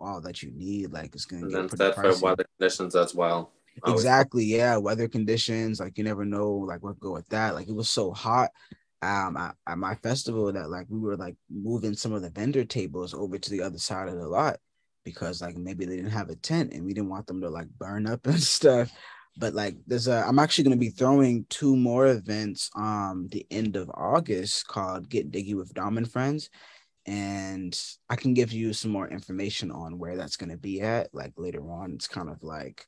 all 0.00 0.20
that 0.22 0.42
you 0.42 0.50
need. 0.52 0.92
Like 0.92 1.14
it's 1.14 1.26
gonna 1.26 1.42
and 1.42 1.52
get 1.52 1.68
pretty 1.68 2.00
pricey. 2.00 2.18
for 2.18 2.24
weather 2.24 2.46
conditions 2.58 2.96
as 2.96 3.14
well. 3.14 3.52
Exactly, 3.86 4.44
yeah. 4.44 4.76
Weather 4.76 5.08
conditions, 5.08 5.80
like 5.80 5.96
you 5.96 6.04
never 6.04 6.24
know, 6.24 6.50
like 6.50 6.82
what 6.82 7.00
go 7.00 7.12
with 7.12 7.28
that. 7.28 7.54
Like 7.54 7.68
it 7.68 7.74
was 7.74 7.88
so 7.88 8.12
hot 8.12 8.50
um 9.02 9.36
at, 9.36 9.54
at 9.66 9.78
my 9.78 9.94
festival 9.96 10.52
that 10.52 10.68
like 10.68 10.86
we 10.88 10.98
were 10.98 11.16
like 11.16 11.36
moving 11.50 11.94
some 11.94 12.12
of 12.12 12.22
the 12.22 12.30
vendor 12.30 12.64
tables 12.64 13.14
over 13.14 13.38
to 13.38 13.50
the 13.50 13.62
other 13.62 13.78
side 13.78 14.08
of 14.08 14.16
the 14.16 14.28
lot 14.28 14.58
because 15.04 15.40
like 15.40 15.56
maybe 15.56 15.86
they 15.86 15.96
didn't 15.96 16.10
have 16.10 16.28
a 16.28 16.36
tent 16.36 16.72
and 16.72 16.84
we 16.84 16.92
didn't 16.92 17.08
want 17.08 17.26
them 17.26 17.40
to 17.40 17.48
like 17.48 17.68
burn 17.78 18.06
up 18.06 18.26
and 18.26 18.42
stuff 18.42 18.90
but 19.38 19.54
like 19.54 19.76
there's 19.86 20.08
a 20.08 20.24
i'm 20.26 20.38
actually 20.38 20.64
going 20.64 20.76
to 20.76 20.80
be 20.80 20.90
throwing 20.90 21.46
two 21.48 21.76
more 21.76 22.08
events 22.08 22.70
um 22.76 23.26
the 23.30 23.46
end 23.50 23.76
of 23.76 23.90
august 23.94 24.66
called 24.66 25.08
get 25.08 25.30
diggy 25.30 25.56
with 25.56 25.72
dom 25.72 25.96
and 25.96 26.10
friends 26.10 26.50
and 27.10 27.82
i 28.08 28.14
can 28.14 28.34
give 28.34 28.52
you 28.52 28.72
some 28.72 28.90
more 28.90 29.08
information 29.08 29.70
on 29.70 29.98
where 29.98 30.16
that's 30.16 30.36
going 30.36 30.50
to 30.50 30.56
be 30.56 30.80
at 30.80 31.12
like 31.12 31.32
later 31.36 31.70
on 31.70 31.92
it's 31.92 32.06
kind 32.06 32.30
of 32.30 32.42
like 32.42 32.86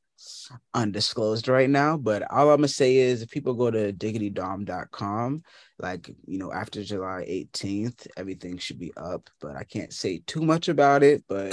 undisclosed 0.75 1.49
right 1.49 1.69
now. 1.69 1.97
But 1.97 2.31
all 2.31 2.51
I'm 2.51 2.59
gonna 2.59 2.69
say 2.69 2.97
is 2.97 3.23
if 3.23 3.31
people 3.31 3.55
go 3.55 3.71
to 3.71 3.93
diggitydom.com, 3.93 5.43
like 5.79 6.09
you 6.27 6.39
know, 6.39 6.53
after 6.53 6.83
July 6.83 7.25
18th, 7.29 8.07
everything 8.17 8.59
should 8.59 8.79
be 8.79 8.93
up. 8.97 9.29
But 9.41 9.57
I 9.57 9.65
can't 9.65 9.93
say 9.93 10.23
too 10.27 10.43
much 10.43 10.69
about 10.69 11.03
it, 11.03 11.25
but 11.29 11.51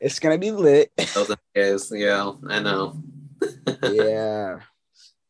it's 0.00 0.18
gonna 0.18 0.38
be 0.38 0.50
lit. 0.50 0.92
Those 1.14 1.30
yeah, 1.92 2.32
I 2.48 2.60
know. 2.60 3.02
yeah. 3.82 4.60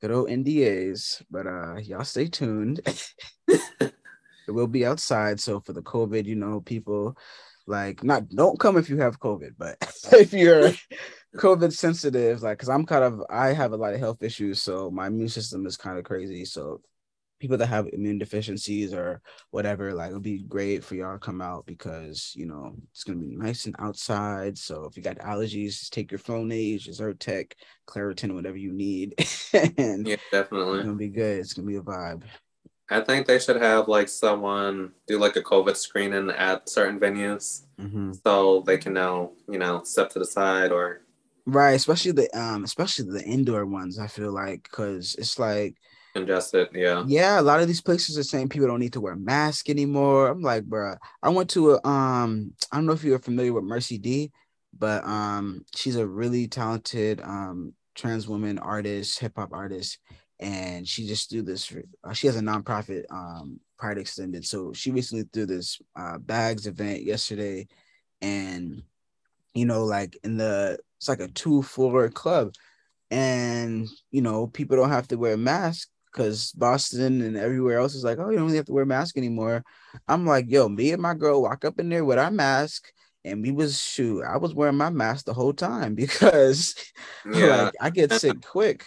Good 0.01 0.11
old 0.11 0.29
NDAs. 0.29 1.23
But 1.31 1.47
uh 1.47 1.77
y'all 1.77 2.05
stay 2.05 2.27
tuned. 2.27 2.81
it 4.53 4.55
will 4.55 4.67
be 4.67 4.87
outside. 4.87 5.41
So 5.41 5.61
for 5.61 5.73
the 5.73 5.83
COVID, 5.83 6.27
you 6.27 6.37
know, 6.37 6.61
people 6.61 7.17
like 7.67 8.03
not 8.03 8.29
don't 8.29 8.59
come 8.59 8.77
if 8.77 8.91
you 8.91 8.99
have 8.99 9.21
COVID, 9.21 9.53
but 9.57 9.77
if 10.13 10.33
you're 10.33 10.73
COVID 11.37 11.73
sensitive, 11.73 12.43
like, 12.43 12.59
cause 12.59 12.69
I'm 12.69 12.85
kind 12.85 13.05
of, 13.05 13.23
I 13.31 13.53
have 13.53 13.73
a 13.73 13.77
lot 13.77 13.95
of 13.95 14.01
health 14.01 14.23
issues, 14.23 14.61
so 14.61 14.91
my 14.91 15.07
immune 15.07 15.29
system 15.29 15.67
is 15.67 15.77
kind 15.77 15.99
of 15.99 16.05
crazy. 16.05 16.45
So 16.45 16.81
people 17.41 17.57
that 17.57 17.67
have 17.67 17.89
immune 17.93 18.19
deficiencies 18.19 18.93
or 18.93 19.21
whatever, 19.51 19.95
like, 19.95 20.09
it'll 20.09 20.21
be 20.21 20.43
great 20.43 20.85
for 20.85 20.95
y'all 20.95 21.15
to 21.15 21.19
come 21.19 21.41
out 21.41 21.65
because 21.67 22.33
you 22.37 22.47
know 22.47 22.75
it's 22.91 23.05
gonna 23.05 23.19
be 23.19 23.35
nice 23.35 23.67
and 23.67 23.77
outside. 23.79 24.59
So 24.59 24.85
if 24.85 24.97
you 24.97 25.03
got 25.03 25.19
allergies, 25.19 25.79
just 25.79 25.93
take 25.93 26.11
your 26.11 26.21
Flonase, 26.21 26.87
your 26.87 26.95
Zyrtec, 26.95 27.53
Claritin, 27.87 28.35
whatever 28.35 28.57
you 28.57 28.73
need, 28.73 29.15
and 29.79 30.07
yeah, 30.07 30.17
definitely, 30.31 30.79
it's 30.79 30.87
gonna 30.87 30.97
be 30.97 31.09
good. 31.09 31.39
It's 31.39 31.55
gonna 31.55 31.69
be 31.69 31.77
a 31.77 31.81
vibe. 31.81 32.25
I 32.93 33.01
think 33.01 33.27
they 33.27 33.39
should 33.39 33.61
have 33.61 33.89
like 33.89 34.09
someone 34.09 34.93
do 35.07 35.19
like 35.19 35.37
a 35.37 35.43
COVID 35.43 35.77
screening 35.77 36.31
at 36.31 36.69
certain 36.69 37.01
venues, 37.01 37.63
mm-hmm. 37.81 38.13
so 38.25 38.63
they 38.67 38.79
can 38.79 38.93
know, 38.93 39.33
you 39.49 39.59
know, 39.59 39.83
step 39.83 40.11
to 40.11 40.19
the 40.19 40.25
side 40.25 40.73
or 40.73 41.03
Right, 41.45 41.73
especially 41.73 42.13
the 42.13 42.39
um, 42.39 42.63
especially 42.63 43.11
the 43.11 43.25
indoor 43.25 43.67
ones. 43.67 43.99
I 43.99 44.07
feel 44.07 44.33
like 44.33 44.63
because 44.63 45.17
it's 45.19 45.39
like 45.39 45.75
congested. 46.15 46.69
Yeah, 46.73 47.03
yeah. 47.07 47.41
A 47.41 47.43
lot 47.43 47.61
of 47.61 47.67
these 47.67 47.81
places 47.81 48.17
are 48.17 48.23
saying 48.23 48.49
people 48.49 48.69
don't 48.69 48.79
need 48.81 48.93
to 48.93 49.01
wear 49.01 49.17
masks 49.17 49.69
anymore. 49.69 50.29
I'm 50.29 50.41
like, 50.41 50.65
bro. 50.65 50.95
I 51.23 51.31
went 51.31 51.51
to 51.51 51.73
a 51.73 51.87
um, 51.89 52.53
I 52.71 52.77
don't 52.77 52.87
know 52.87 52.93
if 52.93 53.03
you're 53.03 53.19
familiar 53.19 53.53
with 53.53 53.65
Mercy 53.65 53.99
D, 53.99 54.31
but 54.79 55.05
um, 55.05 55.65
she's 55.75 55.97
a 55.97 56.07
really 56.07 56.47
talented 56.47 57.21
um 57.21 57.73
trans 57.97 58.29
woman 58.29 58.59
artist, 58.61 59.19
hip 59.19 59.33
hop 59.35 59.53
artist, 59.53 59.99
and 60.43 60.87
she 60.87 61.07
just 61.07 61.31
threw 61.31 61.41
this. 61.41 61.73
Uh, 62.03 62.13
she 62.13 62.27
has 62.27 62.37
a 62.37 62.41
nonprofit 62.41 63.05
um 63.11 63.61
Pride 63.79 63.99
Extended, 63.99 64.45
so 64.45 64.73
she 64.73 64.91
recently 64.91 65.25
threw 65.33 65.47
this 65.47 65.81
uh 65.97 66.19
bags 66.19 66.67
event 66.67 67.05
yesterday, 67.05 67.69
and 68.21 68.83
you 69.55 69.65
know, 69.65 69.85
like 69.85 70.19
in 70.25 70.37
the 70.37 70.79
it's 70.99 71.09
like 71.09 71.21
a 71.21 71.29
two 71.29 71.63
floor 71.63 72.09
club, 72.09 72.55
and 73.11 73.89
you 74.11 74.21
know, 74.21 74.49
people 74.49 74.77
don't 74.77 74.91
have 74.91 75.09
to 75.09 75.17
wear 75.17 75.37
masks 75.37 75.89
because 76.13 76.53
Boston 76.53 77.23
and 77.23 77.37
everywhere 77.37 77.79
else 77.79 77.95
is 77.95 78.05
like, 78.05 78.19
oh, 78.19 78.29
you 78.29 78.37
don't 78.37 78.47
really 78.47 78.57
have 78.57 78.67
to 78.67 78.73
wear 78.73 78.83
a 78.83 78.87
mask 78.87 79.17
anymore. 79.17 79.65
I'm 80.09 80.27
like, 80.27 80.47
yo, 80.49 80.69
me 80.69 80.93
and 80.93 81.01
my 81.01 81.15
girl 81.15 81.41
walk 81.41 81.65
up 81.65 81.79
in 81.79 81.89
there 81.89 82.05
with 82.05 82.19
our 82.19 82.33
mask, 82.33 82.93
and 83.25 83.43
we 83.43 83.53
was 83.53 83.81
shoot, 83.81 84.25
I 84.25 84.39
was 84.39 84.55
wearing 84.55 84.77
my 84.77 84.91
mask 84.91 85.27
the 85.27 85.35
whole 85.35 85.55
time 85.55 85.95
because 86.03 86.75
yeah. 87.33 87.65
like 87.65 87.75
I 87.81 87.91
get 87.91 88.13
sick 88.15 88.43
quick. 88.43 88.87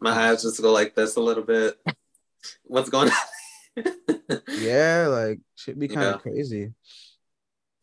My 0.00 0.12
eyes 0.12 0.42
just 0.42 0.60
go 0.60 0.72
like 0.72 0.94
this 0.94 1.16
a 1.16 1.20
little 1.20 1.44
bit. 1.44 1.78
What's 2.64 2.90
going 2.90 3.10
on? 3.10 3.84
yeah, 4.58 5.06
like 5.08 5.40
should 5.56 5.78
be 5.78 5.88
kind 5.88 6.06
of 6.06 6.14
yeah. 6.14 6.18
crazy. 6.18 6.72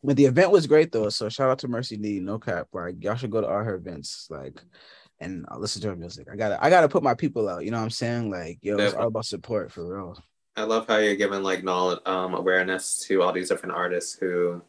But 0.02 0.16
the 0.16 0.26
event 0.26 0.50
was 0.50 0.66
great 0.66 0.92
though. 0.92 1.08
So 1.08 1.28
shout 1.28 1.50
out 1.50 1.58
to 1.60 1.68
Mercy 1.68 1.96
D, 1.96 2.20
no 2.20 2.38
cap. 2.38 2.68
Like 2.72 3.02
y'all 3.02 3.16
should 3.16 3.30
go 3.30 3.40
to 3.40 3.48
all 3.48 3.62
her 3.62 3.74
events. 3.74 4.28
Like 4.30 4.60
and 5.20 5.46
I'll 5.48 5.60
listen 5.60 5.82
to 5.82 5.88
her 5.88 5.96
music. 5.96 6.28
I 6.30 6.36
gotta 6.36 6.62
I 6.64 6.70
gotta 6.70 6.88
put 6.88 7.02
my 7.02 7.14
people 7.14 7.48
out. 7.48 7.64
You 7.64 7.70
know 7.70 7.78
what 7.78 7.84
I'm 7.84 7.90
saying? 7.90 8.30
Like, 8.30 8.58
yo, 8.62 8.78
it's 8.78 8.94
all 8.94 9.08
about 9.08 9.26
support 9.26 9.72
for 9.72 9.96
real. 9.96 10.22
I 10.56 10.62
love 10.64 10.86
how 10.88 10.96
you're 10.96 11.16
giving 11.16 11.42
like 11.42 11.64
knowledge 11.64 12.00
um 12.06 12.34
awareness 12.34 13.04
to 13.06 13.22
all 13.22 13.32
these 13.32 13.48
different 13.48 13.74
artists 13.74 14.18
who 14.18 14.62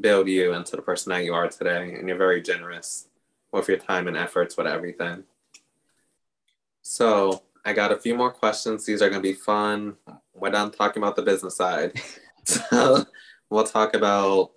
build 0.00 0.28
you 0.28 0.54
into 0.54 0.76
the 0.76 0.82
person 0.82 1.10
that 1.10 1.24
you 1.24 1.34
are 1.34 1.48
today. 1.48 1.94
And 1.94 2.08
you're 2.08 2.16
very 2.16 2.42
generous 2.42 3.08
with 3.52 3.68
your 3.68 3.78
time 3.78 4.08
and 4.08 4.16
efforts 4.16 4.56
with 4.56 4.66
everything. 4.66 5.24
So 6.82 7.42
I 7.64 7.72
got 7.72 7.92
a 7.92 7.96
few 7.96 8.14
more 8.14 8.30
questions. 8.30 8.84
These 8.84 9.02
are 9.02 9.08
gonna 9.08 9.22
be 9.22 9.32
fun. 9.32 9.96
We're 10.34 10.50
done 10.50 10.70
talking 10.70 11.02
about 11.02 11.16
the 11.16 11.22
business 11.22 11.56
side. 11.56 12.00
so 12.44 13.04
we'll 13.48 13.64
talk 13.64 13.94
about 13.94 14.50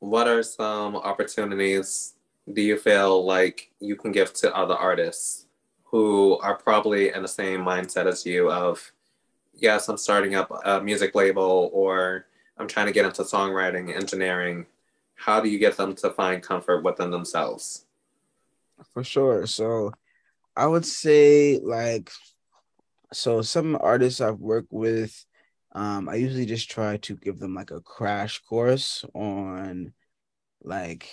what 0.00 0.26
are 0.26 0.42
some 0.42 0.96
opportunities 0.96 2.14
do 2.52 2.60
you 2.60 2.76
feel 2.76 3.24
like 3.24 3.70
you 3.78 3.94
can 3.94 4.10
give 4.10 4.32
to 4.32 4.54
other 4.56 4.74
artists 4.74 5.46
who 5.84 6.38
are 6.38 6.56
probably 6.56 7.12
in 7.12 7.22
the 7.22 7.28
same 7.28 7.60
mindset 7.60 8.06
as 8.06 8.26
you 8.26 8.50
of 8.50 8.92
yes 9.54 9.88
i'm 9.88 9.96
starting 9.96 10.34
up 10.34 10.50
a 10.64 10.80
music 10.80 11.14
label 11.14 11.70
or 11.72 12.26
i'm 12.58 12.66
trying 12.66 12.86
to 12.86 12.92
get 12.92 13.04
into 13.04 13.22
songwriting 13.22 13.94
engineering 13.94 14.66
how 15.14 15.40
do 15.40 15.48
you 15.48 15.58
get 15.58 15.76
them 15.76 15.94
to 15.94 16.10
find 16.10 16.42
comfort 16.42 16.82
within 16.82 17.12
themselves 17.12 17.84
for 18.92 19.04
sure 19.04 19.46
so 19.46 19.92
i 20.56 20.66
would 20.66 20.86
say 20.86 21.58
like 21.62 22.10
so 23.12 23.42
some 23.42 23.76
artists 23.80 24.20
i've 24.20 24.38
worked 24.38 24.72
with 24.72 25.24
um, 25.74 26.08
I 26.08 26.16
usually 26.16 26.46
just 26.46 26.70
try 26.70 26.98
to 26.98 27.16
give 27.16 27.38
them 27.38 27.54
like 27.54 27.70
a 27.70 27.80
crash 27.80 28.40
course 28.40 29.04
on 29.14 29.92
like 30.62 31.08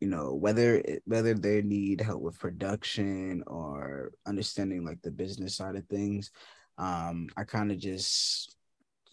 you 0.00 0.08
know 0.08 0.34
whether 0.34 0.82
whether 1.04 1.34
they 1.34 1.62
need 1.62 2.00
help 2.00 2.20
with 2.20 2.38
production 2.38 3.42
or 3.46 4.12
understanding 4.26 4.84
like 4.84 5.00
the 5.02 5.10
business 5.10 5.56
side 5.56 5.76
of 5.76 5.86
things. 5.86 6.30
Um 6.76 7.28
i 7.36 7.44
kind 7.44 7.70
of 7.70 7.78
just 7.78 8.56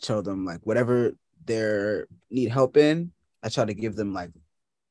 tell 0.02 0.24
them 0.24 0.46
like 0.46 0.62
whatever 0.64 1.14
they 1.46 2.02
need 2.32 2.50
help 2.50 2.76
in 2.76 3.12
i 3.44 3.50
try 3.50 3.66
to 3.66 3.74
give 3.74 3.96
them 3.96 4.14
like 4.14 4.32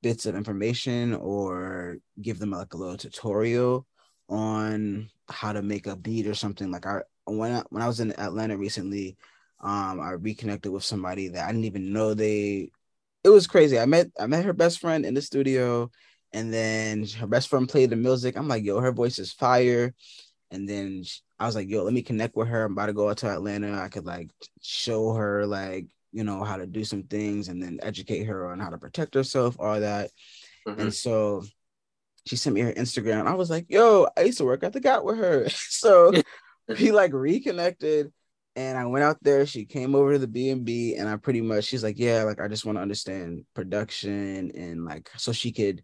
bits 0.02 0.24
of 0.26 0.36
information 0.36 1.14
or 1.14 1.98
give 2.22 2.38
them 2.38 2.52
like 2.52 2.74
a 2.74 2.76
little 2.76 2.96
tutorial 2.96 3.86
on 4.30 5.10
how 5.28 5.52
to 5.52 5.60
make 5.60 5.86
a 5.86 5.96
beat 5.96 6.26
or 6.26 6.34
something 6.34 6.70
like 6.70 6.86
i 6.86 7.00
when 7.26 7.52
I, 7.52 7.62
when 7.70 7.82
I 7.82 7.86
was 7.86 8.00
in 8.00 8.12
atlanta 8.18 8.56
recently 8.56 9.16
um, 9.62 10.00
I 10.00 10.12
reconnected 10.12 10.72
with 10.72 10.84
somebody 10.84 11.28
that 11.28 11.44
I 11.44 11.52
didn't 11.52 11.66
even 11.66 11.92
know 11.92 12.14
they. 12.14 12.70
It 13.22 13.28
was 13.28 13.46
crazy. 13.46 13.78
I 13.78 13.84
met 13.84 14.10
I 14.18 14.26
met 14.26 14.44
her 14.46 14.54
best 14.54 14.80
friend 14.80 15.04
in 15.04 15.12
the 15.14 15.20
studio, 15.20 15.90
and 16.32 16.52
then 16.52 17.06
her 17.18 17.26
best 17.26 17.48
friend 17.48 17.68
played 17.68 17.90
the 17.90 17.96
music. 17.96 18.36
I'm 18.36 18.48
like, 18.48 18.64
yo, 18.64 18.80
her 18.80 18.92
voice 18.92 19.18
is 19.18 19.32
fire. 19.32 19.94
And 20.50 20.68
then 20.68 21.04
I 21.38 21.46
was 21.46 21.54
like, 21.54 21.68
yo, 21.68 21.84
let 21.84 21.92
me 21.92 22.02
connect 22.02 22.36
with 22.36 22.48
her. 22.48 22.64
I'm 22.64 22.72
about 22.72 22.86
to 22.86 22.92
go 22.92 23.10
out 23.10 23.18
to 23.18 23.28
Atlanta. 23.28 23.80
I 23.80 23.88
could 23.88 24.06
like 24.06 24.30
show 24.62 25.12
her 25.12 25.46
like 25.46 25.86
you 26.12 26.24
know 26.24 26.42
how 26.42 26.56
to 26.56 26.66
do 26.66 26.84
some 26.84 27.02
things, 27.02 27.48
and 27.48 27.62
then 27.62 27.80
educate 27.82 28.24
her 28.24 28.50
on 28.50 28.60
how 28.60 28.70
to 28.70 28.78
protect 28.78 29.14
herself, 29.14 29.56
all 29.60 29.78
that. 29.78 30.10
Mm-hmm. 30.66 30.80
And 30.80 30.94
so 30.94 31.44
she 32.30 32.36
sent 32.36 32.54
me 32.54 32.60
her 32.60 32.72
Instagram. 32.74 33.26
I 33.26 33.34
was 33.34 33.50
like, 33.50 33.66
yo, 33.68 34.06
I 34.16 34.20
used 34.20 34.38
to 34.38 34.44
work 34.44 34.62
at 34.62 34.72
the 34.72 34.78
GOT 34.78 35.04
with 35.04 35.18
her. 35.18 35.48
so 35.50 36.12
we 36.68 36.92
like 36.92 37.12
reconnected 37.12 38.12
and 38.54 38.78
I 38.78 38.86
went 38.86 39.02
out 39.02 39.18
there. 39.20 39.44
She 39.46 39.64
came 39.64 39.96
over 39.96 40.12
to 40.12 40.18
the 40.20 40.28
B 40.28 40.50
and 40.50 40.64
B, 40.64 40.94
and 40.94 41.08
I 41.08 41.16
pretty 41.16 41.40
much 41.40 41.64
she's 41.64 41.82
like, 41.82 41.98
yeah, 41.98 42.22
like 42.22 42.40
I 42.40 42.46
just 42.46 42.64
want 42.64 42.78
to 42.78 42.82
understand 42.82 43.44
production 43.52 44.52
and 44.54 44.84
like 44.84 45.10
so 45.16 45.32
she 45.32 45.50
could 45.50 45.82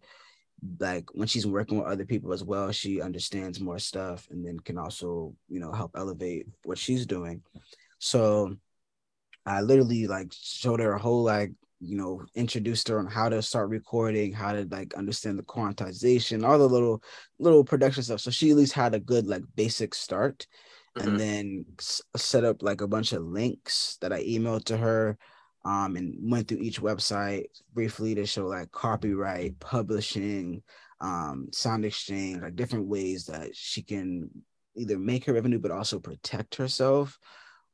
like 0.79 1.13
when 1.13 1.27
she's 1.27 1.45
working 1.45 1.79
with 1.79 1.87
other 1.87 2.05
people 2.05 2.31
as 2.31 2.45
well, 2.45 2.71
she 2.71 3.01
understands 3.01 3.59
more 3.59 3.77
stuff 3.77 4.25
and 4.31 4.45
then 4.45 4.57
can 4.61 4.77
also 4.77 5.35
you 5.49 5.59
know 5.59 5.73
help 5.73 5.91
elevate 5.97 6.47
what 6.63 6.77
she's 6.77 7.05
doing. 7.05 7.41
So 7.99 8.55
I 9.45 9.59
literally 9.59 10.07
like 10.07 10.31
showed 10.31 10.79
her 10.79 10.93
a 10.93 10.99
whole 10.99 11.23
like 11.23 11.51
you 11.79 11.95
know 11.95 12.21
introduced 12.35 12.87
her 12.87 12.99
on 12.99 13.05
how 13.05 13.29
to 13.29 13.41
start 13.41 13.69
recording 13.69 14.33
how 14.33 14.51
to 14.51 14.67
like 14.71 14.93
understand 14.95 15.37
the 15.37 15.43
quantization 15.43 16.43
all 16.47 16.57
the 16.57 16.67
little 16.67 17.01
little 17.39 17.63
production 17.63 18.01
stuff 18.01 18.19
so 18.19 18.31
she 18.31 18.49
at 18.49 18.57
least 18.57 18.73
had 18.73 18.95
a 18.95 18.99
good 18.99 19.27
like 19.27 19.43
basic 19.55 19.93
start 19.93 20.47
mm-hmm. 20.97 21.07
and 21.07 21.19
then 21.19 21.65
set 22.15 22.43
up 22.43 22.63
like 22.63 22.81
a 22.81 22.87
bunch 22.87 23.13
of 23.13 23.23
links 23.23 23.97
that 24.01 24.11
I 24.13 24.23
emailed 24.23 24.65
to 24.65 24.77
her 24.77 25.17
um, 25.65 25.95
and 25.95 26.15
went 26.31 26.47
through 26.47 26.59
each 26.59 26.81
website 26.81 27.47
briefly 27.73 28.15
to 28.15 28.25
show 28.25 28.47
like 28.47 28.71
copyright, 28.71 29.59
publishing, 29.59 30.63
um, 31.01 31.49
sound 31.51 31.85
exchange 31.85 32.41
like 32.41 32.55
different 32.55 32.87
ways 32.87 33.25
that 33.25 33.55
she 33.55 33.81
can 33.81 34.29
either 34.75 34.97
make 34.97 35.25
her 35.25 35.33
revenue 35.33 35.59
but 35.59 35.71
also 35.71 35.99
protect 35.99 36.55
herself 36.55 37.19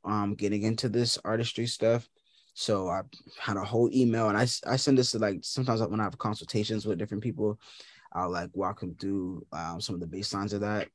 um, 0.06 0.34
getting 0.36 0.64
into 0.64 0.90
this 0.90 1.18
artistry 1.24 1.68
stuff. 1.68 2.08
So 2.54 2.88
I 2.88 3.02
had 3.40 3.58
a 3.58 3.64
whole 3.64 3.90
email 3.92 4.30
and 4.30 4.38
I, 4.38 4.44
I 4.68 4.76
send 4.76 4.98
this 4.98 5.12
to 5.12 5.20
like 5.20 5.40
sometimes 5.42 5.82
when 5.82 6.00
I 6.00 6.04
have 6.04 6.18
consultations 6.18 6.86
with 6.86 7.00
different 7.00 7.24
people, 7.24 7.60
I'll 8.14 8.32
like 8.32 8.50
walk 8.54 8.80
them 8.80 8.96
through 9.00 9.46
um, 9.52 9.82
some 9.82 9.96
of 9.96 10.02
the 10.02 10.08
baselines 10.08 10.54
of 10.54 10.62
that. 10.62 10.88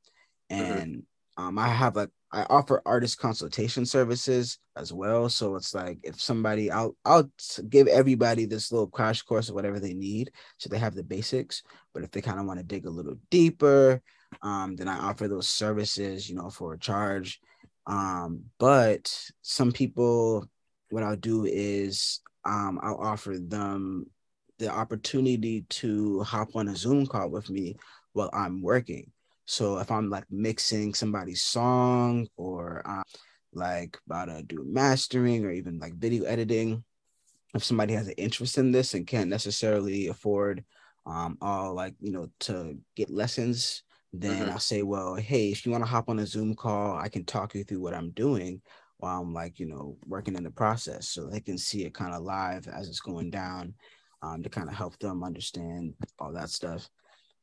Mm-hmm. 0.50 0.62
And 0.62 0.96
mm-hmm. 0.96 1.42
um, 1.42 1.58
I 1.58 1.68
have 1.68 1.96
like 1.96 2.10
I 2.30 2.42
offer 2.50 2.82
artist 2.84 3.18
consultation 3.18 3.86
services 3.86 4.58
as 4.76 4.92
well. 4.92 5.28
So 5.28 5.56
it's 5.56 5.74
like 5.74 5.98
if 6.02 6.20
somebody, 6.20 6.70
I'll 6.70 6.94
I'll 7.04 7.30
give 7.68 7.88
everybody 7.88 8.44
this 8.44 8.70
little 8.70 8.88
crash 8.88 9.22
course 9.22 9.48
of 9.48 9.54
whatever 9.54 9.80
they 9.80 9.94
need, 9.94 10.30
so 10.58 10.68
they 10.68 10.78
have 10.78 10.94
the 10.94 11.02
basics. 11.02 11.62
But 11.94 12.02
if 12.02 12.10
they 12.10 12.20
kind 12.20 12.38
of 12.38 12.46
want 12.46 12.60
to 12.60 12.64
dig 12.64 12.86
a 12.86 12.90
little 12.90 13.16
deeper, 13.30 14.02
um, 14.42 14.76
then 14.76 14.88
I 14.88 14.98
offer 14.98 15.26
those 15.26 15.48
services, 15.48 16.28
you 16.28 16.36
know, 16.36 16.50
for 16.50 16.74
a 16.74 16.78
charge. 16.78 17.40
Um, 17.86 18.44
but 18.58 19.10
some 19.40 19.72
people, 19.72 20.46
what 20.90 21.02
I'll 21.02 21.16
do 21.16 21.44
is 21.44 22.20
um, 22.44 22.80
I'll 22.82 22.98
offer 22.98 23.38
them 23.38 24.06
the 24.58 24.68
opportunity 24.68 25.62
to 25.68 26.22
hop 26.22 26.56
on 26.56 26.68
a 26.68 26.76
Zoom 26.76 27.06
call 27.06 27.30
with 27.30 27.48
me 27.50 27.76
while 28.12 28.30
I'm 28.32 28.62
working. 28.62 29.10
So 29.46 29.78
if 29.78 29.90
I'm 29.90 30.10
like 30.10 30.24
mixing 30.30 30.94
somebody's 30.94 31.42
song 31.42 32.26
or 32.36 32.82
um, 32.84 33.02
like 33.52 33.98
about 34.06 34.26
to 34.26 34.42
do 34.42 34.64
mastering 34.66 35.44
or 35.44 35.50
even 35.50 35.78
like 35.78 35.94
video 35.94 36.24
editing, 36.24 36.84
if 37.54 37.64
somebody 37.64 37.94
has 37.94 38.08
an 38.08 38.14
interest 38.18 38.58
in 38.58 38.72
this 38.72 38.94
and 38.94 39.06
can't 39.06 39.30
necessarily 39.30 40.08
afford 40.08 40.64
um 41.06 41.38
all 41.40 41.72
like 41.72 41.94
you 42.00 42.12
know 42.12 42.28
to 42.40 42.76
get 42.94 43.08
lessons, 43.08 43.82
then 44.12 44.42
mm-hmm. 44.42 44.50
I'll 44.50 44.58
say, 44.58 44.82
well, 44.82 45.14
hey, 45.14 45.48
if 45.50 45.64
you 45.64 45.72
want 45.72 45.82
to 45.82 45.88
hop 45.88 46.08
on 46.08 46.18
a 46.18 46.26
Zoom 46.26 46.54
call, 46.54 46.98
I 46.98 47.08
can 47.08 47.24
talk 47.24 47.54
you 47.54 47.64
through 47.64 47.80
what 47.80 47.94
I'm 47.94 48.10
doing 48.10 48.60
while 48.98 49.20
I'm 49.20 49.32
like, 49.32 49.58
you 49.58 49.66
know, 49.66 49.96
working 50.06 50.36
in 50.36 50.44
the 50.44 50.50
process 50.50 51.08
so 51.08 51.26
they 51.26 51.40
can 51.40 51.56
see 51.56 51.84
it 51.84 51.94
kind 51.94 52.14
of 52.14 52.22
live 52.22 52.68
as 52.68 52.88
it's 52.88 53.00
going 53.00 53.30
down 53.30 53.74
um, 54.22 54.42
to 54.42 54.48
kind 54.48 54.68
of 54.68 54.74
help 54.74 54.98
them 54.98 55.22
understand 55.22 55.94
all 56.18 56.32
that 56.32 56.50
stuff. 56.50 56.88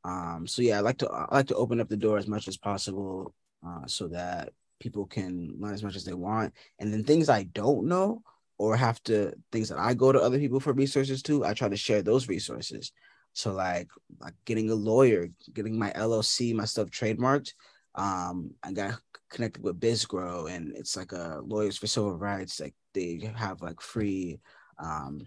Um, 0.04 0.46
so 0.46 0.62
yeah, 0.62 0.78
I 0.78 0.82
like 0.82 0.98
to 1.00 1.10
I 1.10 1.36
like 1.36 1.48
to 1.48 1.56
open 1.56 1.82
up 1.82 1.90
the 1.90 1.98
door 1.98 2.18
as 2.18 2.28
much 2.28 2.48
as 2.48 2.58
possible 2.58 3.34
uh, 3.66 3.88
so 3.88 4.08
that 4.10 4.50
people 4.80 5.06
can 5.06 5.56
learn 5.58 5.74
as 5.74 5.84
much 5.84 5.96
as 5.96 6.04
they 6.06 6.14
want. 6.14 6.54
And 6.80 6.94
then 6.94 7.04
things 7.04 7.30
I 7.30 7.44
don't 7.44 7.88
know 7.88 8.22
or 8.58 8.76
have 8.76 9.02
to 9.04 9.34
things 9.52 9.70
that 9.70 9.80
I 9.80 9.94
go 9.94 10.12
to 10.12 10.22
other 10.22 10.38
people 10.38 10.60
for 10.60 10.74
resources 10.74 11.22
to, 11.24 11.46
I 11.46 11.54
try 11.54 11.70
to 11.70 11.78
share 11.78 12.02
those 12.02 12.28
resources. 12.28 12.92
So 13.34 13.54
like 13.54 13.90
like 14.20 14.34
getting 14.46 14.70
a 14.70 14.76
lawyer, 14.76 15.30
getting 15.54 15.78
my 15.80 15.92
LLC, 15.92 16.54
my 16.54 16.66
stuff 16.66 16.90
trademarked. 16.90 17.54
Um, 17.96 18.52
I 18.64 18.72
got 18.74 19.00
connected 19.30 19.64
with 19.64 19.80
BizGrow, 19.80 20.52
and 20.52 20.76
it's 20.76 20.96
like 20.96 21.12
a 21.12 21.42
lawyers 21.44 21.78
for 21.78 21.88
civil 21.88 22.18
rights. 22.18 22.60
Like 22.60 22.76
they 22.94 23.32
have 23.36 23.62
like 23.62 23.82
free 23.82 24.40
um 24.78 25.26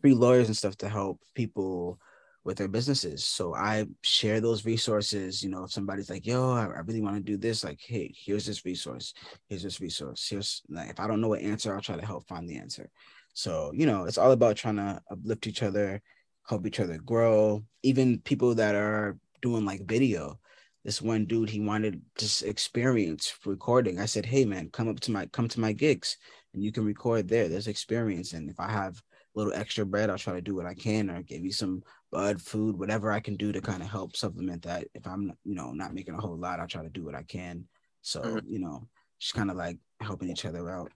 free 0.00 0.14
lawyers 0.14 0.46
and 0.46 0.56
stuff 0.56 0.76
to 0.78 0.88
help 0.88 1.20
people 1.34 1.98
with 2.42 2.56
their 2.56 2.68
businesses. 2.68 3.24
So 3.24 3.54
I 3.54 3.86
share 4.02 4.40
those 4.40 4.64
resources. 4.64 5.42
You 5.42 5.50
know, 5.50 5.64
if 5.64 5.72
somebody's 5.72 6.08
like, 6.08 6.26
yo, 6.26 6.52
I, 6.52 6.64
I 6.64 6.80
really 6.80 7.02
want 7.02 7.16
to 7.16 7.22
do 7.22 7.36
this, 7.36 7.62
like, 7.62 7.80
hey, 7.80 8.12
here's 8.16 8.46
this 8.46 8.64
resource. 8.64 9.12
Here's 9.48 9.62
this 9.62 9.80
resource. 9.80 10.26
Here's 10.28 10.62
like 10.68 10.90
if 10.90 11.00
I 11.00 11.06
don't 11.06 11.20
know 11.20 11.28
what 11.28 11.42
answer, 11.42 11.74
I'll 11.74 11.82
try 11.82 11.96
to 11.96 12.06
help 12.06 12.26
find 12.26 12.48
the 12.48 12.56
answer. 12.56 12.90
So, 13.34 13.72
you 13.74 13.86
know, 13.86 14.04
it's 14.04 14.18
all 14.18 14.32
about 14.32 14.56
trying 14.56 14.76
to 14.76 15.00
uplift 15.10 15.46
each 15.46 15.62
other, 15.62 16.02
help 16.48 16.66
each 16.66 16.80
other 16.80 16.98
grow. 16.98 17.62
Even 17.82 18.20
people 18.20 18.54
that 18.56 18.74
are 18.74 19.16
doing 19.42 19.64
like 19.64 19.86
video, 19.86 20.39
this 20.84 21.02
one 21.02 21.26
dude 21.26 21.50
he 21.50 21.60
wanted 21.60 22.00
just 22.16 22.42
experience 22.42 23.32
recording. 23.44 23.98
I 23.98 24.06
said, 24.06 24.24
"Hey 24.24 24.44
man, 24.44 24.70
come 24.70 24.88
up 24.88 25.00
to 25.00 25.10
my 25.10 25.26
come 25.26 25.48
to 25.48 25.60
my 25.60 25.72
gigs 25.72 26.16
and 26.54 26.62
you 26.62 26.72
can 26.72 26.84
record 26.84 27.28
there. 27.28 27.48
There's 27.48 27.68
experience, 27.68 28.32
and 28.32 28.48
if 28.50 28.58
I 28.58 28.70
have 28.70 28.96
a 29.34 29.38
little 29.38 29.52
extra 29.52 29.84
bread, 29.86 30.10
I'll 30.10 30.18
try 30.18 30.34
to 30.34 30.40
do 30.40 30.54
what 30.54 30.66
I 30.66 30.74
can 30.74 31.10
or 31.10 31.22
give 31.22 31.44
you 31.44 31.52
some 31.52 31.82
bud, 32.10 32.40
food, 32.40 32.78
whatever 32.78 33.12
I 33.12 33.20
can 33.20 33.36
do 33.36 33.52
to 33.52 33.60
kind 33.60 33.82
of 33.82 33.88
help 33.88 34.16
supplement 34.16 34.62
that. 34.62 34.88
If 34.94 35.06
I'm 35.06 35.32
you 35.44 35.54
know 35.54 35.72
not 35.72 35.94
making 35.94 36.14
a 36.14 36.20
whole 36.20 36.36
lot, 36.36 36.60
I'll 36.60 36.66
try 36.66 36.82
to 36.82 36.88
do 36.88 37.04
what 37.04 37.14
I 37.14 37.22
can. 37.22 37.66
So 38.02 38.20
mm-hmm. 38.20 38.48
you 38.48 38.58
know, 38.58 38.88
just 39.18 39.34
kind 39.34 39.50
of 39.50 39.56
like 39.56 39.78
helping 40.00 40.30
each 40.30 40.44
other 40.44 40.70
out. 40.70 40.92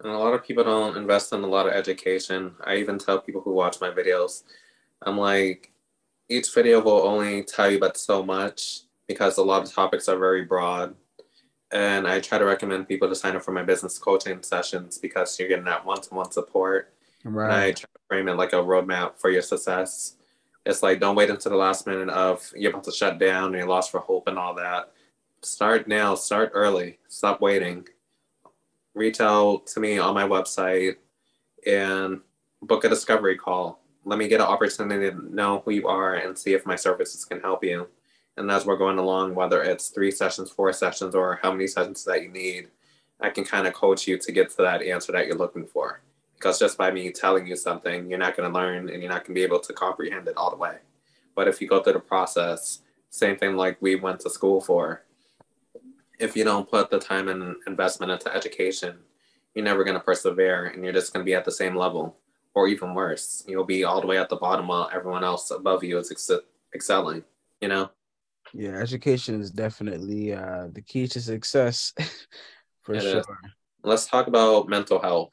And 0.00 0.12
a 0.12 0.18
lot 0.18 0.34
of 0.34 0.44
people 0.44 0.64
don't 0.64 0.96
invest 0.96 1.32
in 1.32 1.42
a 1.42 1.46
lot 1.46 1.66
of 1.66 1.72
education. 1.72 2.54
I 2.64 2.76
even 2.76 2.98
tell 2.98 3.20
people 3.20 3.42
who 3.42 3.52
watch 3.52 3.80
my 3.80 3.90
videos, 3.90 4.42
I'm 5.02 5.18
like, 5.18 5.72
each 6.28 6.52
video 6.52 6.82
will 6.82 7.06
only 7.06 7.42
tell 7.44 7.70
you 7.70 7.76
about 7.76 7.96
so 7.96 8.22
much 8.22 8.82
because 9.06 9.38
a 9.38 9.42
lot 9.42 9.62
of 9.62 9.72
topics 9.72 10.08
are 10.08 10.18
very 10.18 10.44
broad. 10.44 10.94
And 11.72 12.06
I 12.06 12.20
try 12.20 12.38
to 12.38 12.44
recommend 12.44 12.88
people 12.88 13.08
to 13.08 13.14
sign 13.14 13.34
up 13.34 13.42
for 13.42 13.52
my 13.52 13.62
business 13.62 13.98
coaching 13.98 14.42
sessions 14.42 14.98
because 14.98 15.38
you're 15.38 15.48
getting 15.48 15.64
that 15.64 15.84
one 15.84 16.00
to 16.02 16.14
one 16.14 16.30
support. 16.30 16.94
Right. 17.24 17.44
And 17.44 17.54
I 17.54 17.72
try 17.72 17.88
to 17.92 18.00
frame 18.08 18.28
it 18.28 18.36
like 18.36 18.52
a 18.52 18.56
roadmap 18.56 19.18
for 19.18 19.30
your 19.30 19.42
success. 19.42 20.16
It's 20.66 20.82
like, 20.82 21.00
don't 21.00 21.16
wait 21.16 21.30
until 21.30 21.52
the 21.52 21.58
last 21.58 21.86
minute 21.86 22.08
of 22.10 22.50
you're 22.56 22.70
about 22.70 22.84
to 22.84 22.92
shut 22.92 23.18
down 23.18 23.46
and 23.46 23.56
you're 23.56 23.66
lost 23.66 23.90
for 23.90 24.00
hope 24.00 24.28
and 24.28 24.38
all 24.38 24.54
that. 24.54 24.92
Start 25.42 25.88
now, 25.88 26.14
start 26.14 26.52
early, 26.54 26.98
stop 27.08 27.40
waiting. 27.40 27.86
Reach 28.94 29.20
out 29.20 29.66
to 29.68 29.80
me 29.80 29.98
on 29.98 30.14
my 30.14 30.26
website 30.26 30.96
and 31.66 32.20
book 32.62 32.84
a 32.84 32.88
discovery 32.88 33.36
call. 33.36 33.80
Let 34.04 34.18
me 34.18 34.28
get 34.28 34.40
an 34.40 34.46
opportunity 34.46 35.10
to 35.10 35.34
know 35.34 35.62
who 35.64 35.72
you 35.72 35.88
are 35.88 36.14
and 36.14 36.38
see 36.38 36.54
if 36.54 36.64
my 36.64 36.76
services 36.76 37.24
can 37.24 37.40
help 37.40 37.64
you. 37.64 37.88
And 38.36 38.50
as 38.50 38.66
we're 38.66 38.76
going 38.76 38.98
along, 38.98 39.34
whether 39.34 39.62
it's 39.62 39.88
three 39.88 40.10
sessions, 40.10 40.50
four 40.50 40.72
sessions, 40.72 41.14
or 41.14 41.38
how 41.42 41.52
many 41.52 41.66
sessions 41.66 42.04
that 42.04 42.22
you 42.22 42.28
need, 42.28 42.68
I 43.20 43.30
can 43.30 43.44
kind 43.44 43.66
of 43.66 43.74
coach 43.74 44.08
you 44.08 44.18
to 44.18 44.32
get 44.32 44.50
to 44.50 44.62
that 44.62 44.82
answer 44.82 45.12
that 45.12 45.26
you're 45.26 45.36
looking 45.36 45.66
for. 45.66 46.00
Because 46.34 46.58
just 46.58 46.76
by 46.76 46.90
me 46.90 47.10
telling 47.10 47.46
you 47.46 47.56
something, 47.56 48.10
you're 48.10 48.18
not 48.18 48.36
going 48.36 48.52
to 48.52 48.58
learn 48.58 48.90
and 48.90 49.02
you're 49.02 49.10
not 49.10 49.24
going 49.24 49.34
to 49.34 49.40
be 49.40 49.44
able 49.44 49.60
to 49.60 49.72
comprehend 49.72 50.26
it 50.28 50.36
all 50.36 50.50
the 50.50 50.56
way. 50.56 50.78
But 51.34 51.48
if 51.48 51.60
you 51.60 51.68
go 51.68 51.82
through 51.82 51.94
the 51.94 52.00
process, 52.00 52.80
same 53.10 53.36
thing 53.36 53.56
like 53.56 53.80
we 53.80 53.94
went 53.94 54.20
to 54.20 54.30
school 54.30 54.60
for, 54.60 55.04
if 56.18 56.36
you 56.36 56.44
don't 56.44 56.68
put 56.68 56.90
the 56.90 56.98
time 56.98 57.28
and 57.28 57.56
investment 57.66 58.12
into 58.12 58.34
education, 58.34 58.96
you're 59.54 59.64
never 59.64 59.84
going 59.84 59.96
to 59.96 60.02
persevere 60.02 60.66
and 60.66 60.82
you're 60.82 60.92
just 60.92 61.12
going 61.12 61.24
to 61.24 61.28
be 61.28 61.34
at 61.34 61.44
the 61.44 61.52
same 61.52 61.76
level 61.76 62.16
or 62.54 62.68
even 62.68 62.94
worse. 62.94 63.44
You'll 63.46 63.64
be 63.64 63.84
all 63.84 64.00
the 64.00 64.06
way 64.06 64.18
at 64.18 64.28
the 64.28 64.36
bottom 64.36 64.68
while 64.68 64.90
everyone 64.92 65.24
else 65.24 65.50
above 65.50 65.84
you 65.84 65.98
is 65.98 66.10
ex- 66.10 66.30
excelling, 66.74 67.24
you 67.60 67.68
know? 67.68 67.90
Yeah, 68.54 68.78
education 68.78 69.40
is 69.40 69.50
definitely 69.50 70.32
uh, 70.32 70.68
the 70.72 70.80
key 70.80 71.08
to 71.08 71.20
success 71.20 71.92
for 72.82 72.94
it 72.94 73.02
sure. 73.02 73.18
Is. 73.18 73.26
Let's 73.82 74.06
talk 74.06 74.28
about 74.28 74.68
mental 74.68 75.00
health. 75.00 75.32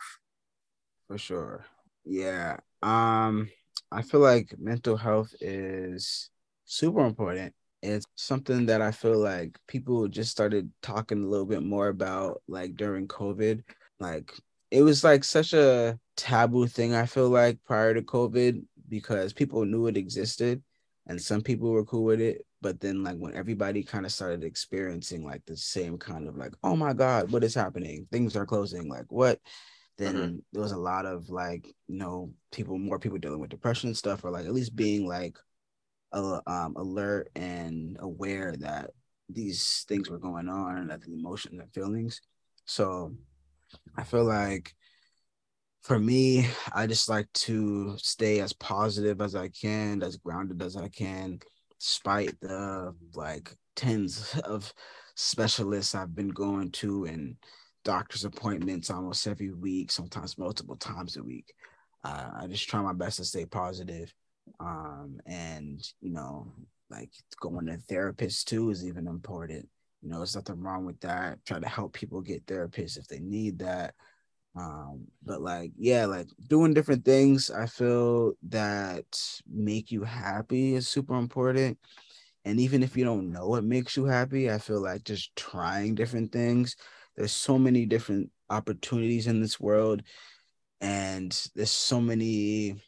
For 1.07 1.19
sure. 1.19 1.65
Yeah. 2.03 2.57
Um, 2.81 3.49
I 3.91 4.01
feel 4.01 4.21
like 4.21 4.55
mental 4.57 4.97
health 4.97 5.35
is 5.39 6.31
super 6.65 7.05
important. 7.05 7.53
It's 7.83 8.05
something 8.15 8.65
that 8.65 8.81
I 8.81 8.91
feel 8.91 9.19
like 9.19 9.57
people 9.67 10.07
just 10.07 10.31
started 10.31 10.71
talking 10.81 11.23
a 11.23 11.27
little 11.27 11.45
bit 11.45 11.63
more 11.63 11.89
about 11.89 12.41
like 12.47 12.75
during 12.75 13.07
COVID. 13.07 13.61
Like 13.99 14.33
it 14.71 14.81
was 14.81 15.03
like 15.03 15.23
such 15.23 15.53
a 15.53 15.99
taboo 16.17 16.65
thing, 16.65 16.95
I 16.95 17.05
feel 17.05 17.29
like 17.29 17.59
prior 17.65 17.93
to 17.93 18.01
COVID 18.01 18.63
because 18.89 19.31
people 19.31 19.63
knew 19.65 19.85
it 19.87 19.95
existed 19.95 20.63
and 21.11 21.21
some 21.21 21.41
people 21.41 21.69
were 21.69 21.85
cool 21.85 22.03
with 22.05 22.21
it 22.21 22.45
but 22.61 22.79
then 22.79 23.03
like 23.03 23.17
when 23.17 23.35
everybody 23.35 23.83
kind 23.83 24.05
of 24.05 24.11
started 24.11 24.43
experiencing 24.43 25.25
like 25.25 25.45
the 25.45 25.57
same 25.57 25.97
kind 25.97 26.27
of 26.27 26.37
like 26.37 26.53
oh 26.63 26.75
my 26.75 26.93
god 26.93 27.31
what 27.31 27.43
is 27.43 27.53
happening? 27.53 28.07
Things 28.11 28.35
are 28.35 28.45
closing 28.45 28.89
like 28.89 29.05
what? 29.09 29.39
then 29.97 30.15
mm-hmm. 30.15 30.35
there 30.51 30.61
was 30.61 30.71
a 30.71 30.77
lot 30.77 31.05
of 31.05 31.29
like 31.29 31.67
you 31.87 31.97
know 31.97 32.31
people 32.51 32.77
more 32.77 32.97
people 32.97 33.17
dealing 33.17 33.39
with 33.39 33.49
depression 33.49 33.89
and 33.89 33.97
stuff 33.97 34.23
or 34.23 34.31
like 34.31 34.45
at 34.45 34.53
least 34.53 34.75
being 34.75 35.05
like 35.07 35.37
uh, 36.13 36.39
um, 36.47 36.73
alert 36.75 37.29
and 37.35 37.97
aware 37.99 38.55
that 38.57 38.91
these 39.29 39.85
things 39.87 40.09
were 40.09 40.17
going 40.17 40.49
on 40.49 40.77
and 40.77 40.89
that 40.89 41.01
the 41.01 41.13
emotions 41.13 41.59
and 41.59 41.73
feelings. 41.73 42.21
So 42.65 43.13
i 43.97 44.03
feel 44.03 44.25
like 44.25 44.73
for 45.81 45.97
me, 45.97 46.47
I 46.73 46.87
just 46.87 47.09
like 47.09 47.31
to 47.33 47.97
stay 47.97 48.39
as 48.39 48.53
positive 48.53 49.19
as 49.19 49.35
I 49.35 49.49
can, 49.49 50.03
as 50.03 50.17
grounded 50.17 50.61
as 50.61 50.77
I 50.77 50.87
can, 50.89 51.39
despite 51.79 52.39
the 52.39 52.93
like 53.15 53.51
tens 53.75 54.39
of 54.45 54.71
specialists 55.15 55.95
I've 55.95 56.15
been 56.15 56.29
going 56.29 56.71
to 56.71 57.05
and 57.05 57.35
doctor's 57.83 58.25
appointments 58.25 58.91
almost 58.91 59.25
every 59.27 59.51
week, 59.51 59.91
sometimes 59.91 60.37
multiple 60.37 60.75
times 60.75 61.17
a 61.17 61.23
week. 61.23 61.51
Uh, 62.03 62.29
I 62.41 62.47
just 62.47 62.69
try 62.69 62.81
my 62.81 62.93
best 62.93 63.17
to 63.17 63.25
stay 63.25 63.45
positive. 63.45 64.13
Um, 64.59 65.19
and 65.25 65.81
you 65.99 66.11
know, 66.11 66.53
like 66.91 67.11
going 67.39 67.65
to 67.67 67.77
therapists 67.91 68.43
too 68.43 68.69
is 68.69 68.85
even 68.85 69.07
important. 69.07 69.67
You 70.03 70.09
know, 70.09 70.17
there's 70.17 70.35
nothing 70.35 70.61
wrong 70.61 70.85
with 70.85 70.99
that. 71.01 71.43
Try 71.45 71.59
to 71.59 71.67
help 71.67 71.93
people 71.93 72.21
get 72.21 72.45
therapists 72.45 72.97
if 72.97 73.07
they 73.07 73.19
need 73.19 73.59
that 73.59 73.95
um 74.55 75.05
but 75.23 75.41
like 75.41 75.71
yeah 75.77 76.05
like 76.05 76.27
doing 76.47 76.73
different 76.73 77.05
things 77.05 77.49
i 77.49 77.65
feel 77.65 78.33
that 78.43 79.05
make 79.49 79.91
you 79.91 80.03
happy 80.03 80.75
is 80.75 80.87
super 80.87 81.15
important. 81.15 81.77
And 82.43 82.59
even 82.59 82.81
if 82.81 82.97
you 82.97 83.03
don't 83.05 83.31
know 83.31 83.47
what 83.47 83.63
makes 83.63 83.95
you 83.95 84.05
happy 84.05 84.51
i 84.51 84.57
feel 84.57 84.81
like 84.81 85.03
just 85.03 85.35
trying 85.35 85.95
different 85.95 86.31
things 86.31 86.75
there's 87.15 87.31
so 87.31 87.57
many 87.57 87.85
different 87.85 88.31
opportunities 88.49 89.27
in 89.27 89.41
this 89.41 89.59
world 89.59 90.01
and 90.81 91.49
there's 91.55 91.71
so 91.71 92.01
many 92.01 92.81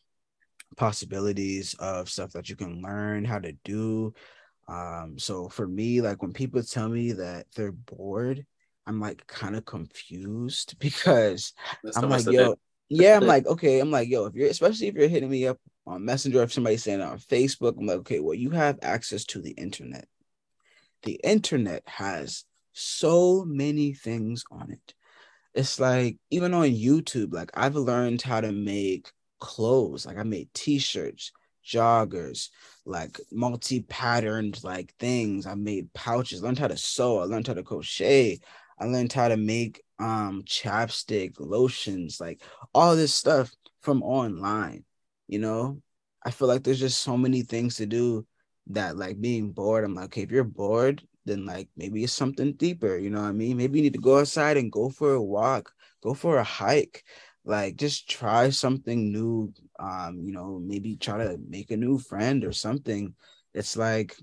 possibilities 0.75 1.75
of 1.79 2.09
stuff 2.09 2.31
that 2.31 2.49
you 2.49 2.55
can 2.55 2.81
learn 2.81 3.23
how 3.25 3.39
to 3.39 3.53
do. 3.63 4.13
Um 4.67 5.19
so 5.19 5.49
for 5.49 5.67
me 5.67 6.01
like 6.01 6.21
when 6.21 6.33
people 6.33 6.63
tell 6.63 6.89
me 6.89 7.11
that 7.13 7.45
they're 7.55 7.71
bored 7.71 8.45
I'm 8.85 8.99
like 8.99 9.25
kind 9.27 9.55
of 9.55 9.65
confused 9.65 10.75
because 10.79 11.53
That's 11.83 11.97
I'm 11.97 12.09
like, 12.09 12.25
yo, 12.25 12.55
yeah, 12.89 13.17
I'm 13.17 13.27
like, 13.27 13.45
okay, 13.47 13.79
I'm 13.79 13.91
like, 13.91 14.09
yo, 14.09 14.25
if 14.25 14.35
you're 14.35 14.49
especially 14.49 14.87
if 14.87 14.95
you're 14.95 15.07
hitting 15.07 15.29
me 15.29 15.47
up 15.47 15.59
on 15.85 16.05
Messenger, 16.05 16.43
if 16.43 16.53
somebody's 16.53 16.83
saying 16.83 17.01
on 17.01 17.17
Facebook, 17.17 17.77
I'm 17.77 17.85
like, 17.85 17.97
okay, 17.99 18.19
well, 18.19 18.33
you 18.33 18.51
have 18.51 18.79
access 18.81 19.25
to 19.25 19.41
the 19.41 19.51
internet. 19.51 20.07
The 21.03 21.19
internet 21.23 21.83
has 21.85 22.45
so 22.73 23.43
many 23.45 23.93
things 23.93 24.43
on 24.51 24.71
it. 24.71 24.93
It's 25.53 25.79
like 25.79 26.17
even 26.31 26.53
on 26.53 26.69
YouTube, 26.69 27.33
like 27.33 27.51
I've 27.53 27.75
learned 27.75 28.21
how 28.21 28.41
to 28.41 28.51
make 28.51 29.11
clothes. 29.39 30.05
Like 30.05 30.17
I 30.17 30.23
made 30.23 30.49
t-shirts, 30.53 31.31
joggers, 31.65 32.49
like 32.85 33.19
multi-patterned 33.31 34.63
like 34.63 34.93
things. 34.99 35.45
I 35.45 35.55
made 35.55 35.93
pouches, 35.93 36.41
learned 36.41 36.59
how 36.59 36.67
to 36.67 36.77
sew, 36.77 37.19
I 37.19 37.25
learned 37.25 37.47
how 37.47 37.53
to 37.53 37.63
crochet. 37.63 38.39
I 38.79 38.85
learned 38.85 39.13
how 39.13 39.27
to 39.29 39.37
make 39.37 39.81
um 39.99 40.43
chapstick, 40.43 41.35
lotions, 41.39 42.19
like 42.19 42.41
all 42.73 42.95
this 42.95 43.13
stuff 43.13 43.51
from 43.81 44.03
online. 44.03 44.85
You 45.27 45.39
know, 45.39 45.81
I 46.23 46.31
feel 46.31 46.47
like 46.47 46.63
there's 46.63 46.79
just 46.79 47.01
so 47.01 47.17
many 47.17 47.41
things 47.43 47.77
to 47.77 47.85
do 47.85 48.25
that 48.67 48.97
like 48.97 49.19
being 49.21 49.51
bored. 49.51 49.83
I'm 49.83 49.95
like, 49.95 50.05
okay, 50.05 50.23
if 50.23 50.31
you're 50.31 50.43
bored, 50.43 51.03
then 51.25 51.45
like 51.45 51.69
maybe 51.77 52.03
it's 52.03 52.13
something 52.13 52.53
deeper. 52.53 52.97
You 52.97 53.09
know 53.09 53.21
what 53.21 53.29
I 53.29 53.31
mean? 53.33 53.57
Maybe 53.57 53.79
you 53.79 53.83
need 53.83 53.93
to 53.93 53.99
go 53.99 54.19
outside 54.19 54.57
and 54.57 54.71
go 54.71 54.89
for 54.89 55.13
a 55.13 55.21
walk, 55.21 55.71
go 56.01 56.13
for 56.13 56.37
a 56.37 56.43
hike, 56.43 57.03
like 57.45 57.75
just 57.75 58.09
try 58.09 58.49
something 58.49 59.11
new. 59.11 59.53
Um, 59.79 60.21
you 60.25 60.33
know, 60.33 60.59
maybe 60.63 60.95
try 60.95 61.17
to 61.17 61.37
make 61.47 61.71
a 61.71 61.77
new 61.77 61.97
friend 61.99 62.43
or 62.45 62.53
something. 62.53 63.15
It's 63.53 63.77
like 63.77 64.15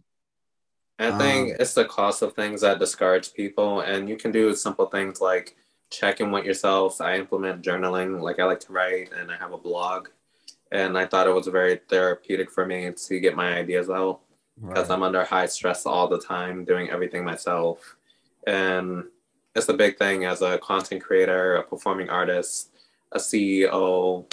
I 1.01 1.16
think 1.16 1.52
um, 1.52 1.56
it's 1.59 1.74
the 1.74 1.86
cost 1.86 2.20
of 2.20 2.35
things 2.35 2.60
that 2.60 2.78
discourage 2.78 3.32
people, 3.32 3.81
and 3.81 4.09
you 4.09 4.16
can 4.16 4.31
do 4.31 4.55
simple 4.55 4.86
things 4.86 5.20
like 5.20 5.56
check 5.89 6.20
in 6.20 6.31
with 6.31 6.44
yourself. 6.44 7.01
I 7.01 7.16
implement 7.16 7.62
journaling, 7.62 8.20
like 8.20 8.39
I 8.39 8.44
like 8.44 8.60
to 8.60 8.72
write, 8.72 9.10
and 9.12 9.32
I 9.32 9.36
have 9.36 9.52
a 9.52 9.59
blog, 9.59 10.09
and 10.70 10.98
I 10.98 11.06
thought 11.06 11.27
it 11.27 11.35
was 11.35 11.47
very 11.47 11.81
therapeutic 11.89 12.51
for 12.51 12.66
me 12.66 12.93
to 12.93 13.20
get 13.20 13.35
my 13.35 13.55
ideas 13.55 13.89
out 13.89 14.20
because 14.60 14.90
right. 14.90 14.94
I'm 14.94 15.02
under 15.02 15.24
high 15.24 15.47
stress 15.47 15.86
all 15.86 16.06
the 16.06 16.20
time, 16.20 16.66
doing 16.66 16.90
everything 16.90 17.24
myself, 17.24 17.97
and 18.47 19.05
it's 19.56 19.70
a 19.70 19.74
big 19.74 19.97
thing 19.97 20.27
as 20.27 20.43
a 20.43 20.59
content 20.59 21.02
creator, 21.02 21.56
a 21.56 21.62
performing 21.62 22.10
artist, 22.10 22.70
a 23.12 23.18
CEO, 23.18 24.31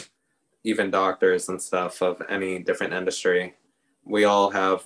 even 0.65 0.91
doctors 0.91 1.47
and 1.47 1.61
stuff 1.61 2.01
of 2.01 2.21
any 2.29 2.59
different 2.59 2.93
industry. 2.93 3.55
We 4.03 4.25
all 4.25 4.49
have 4.51 4.85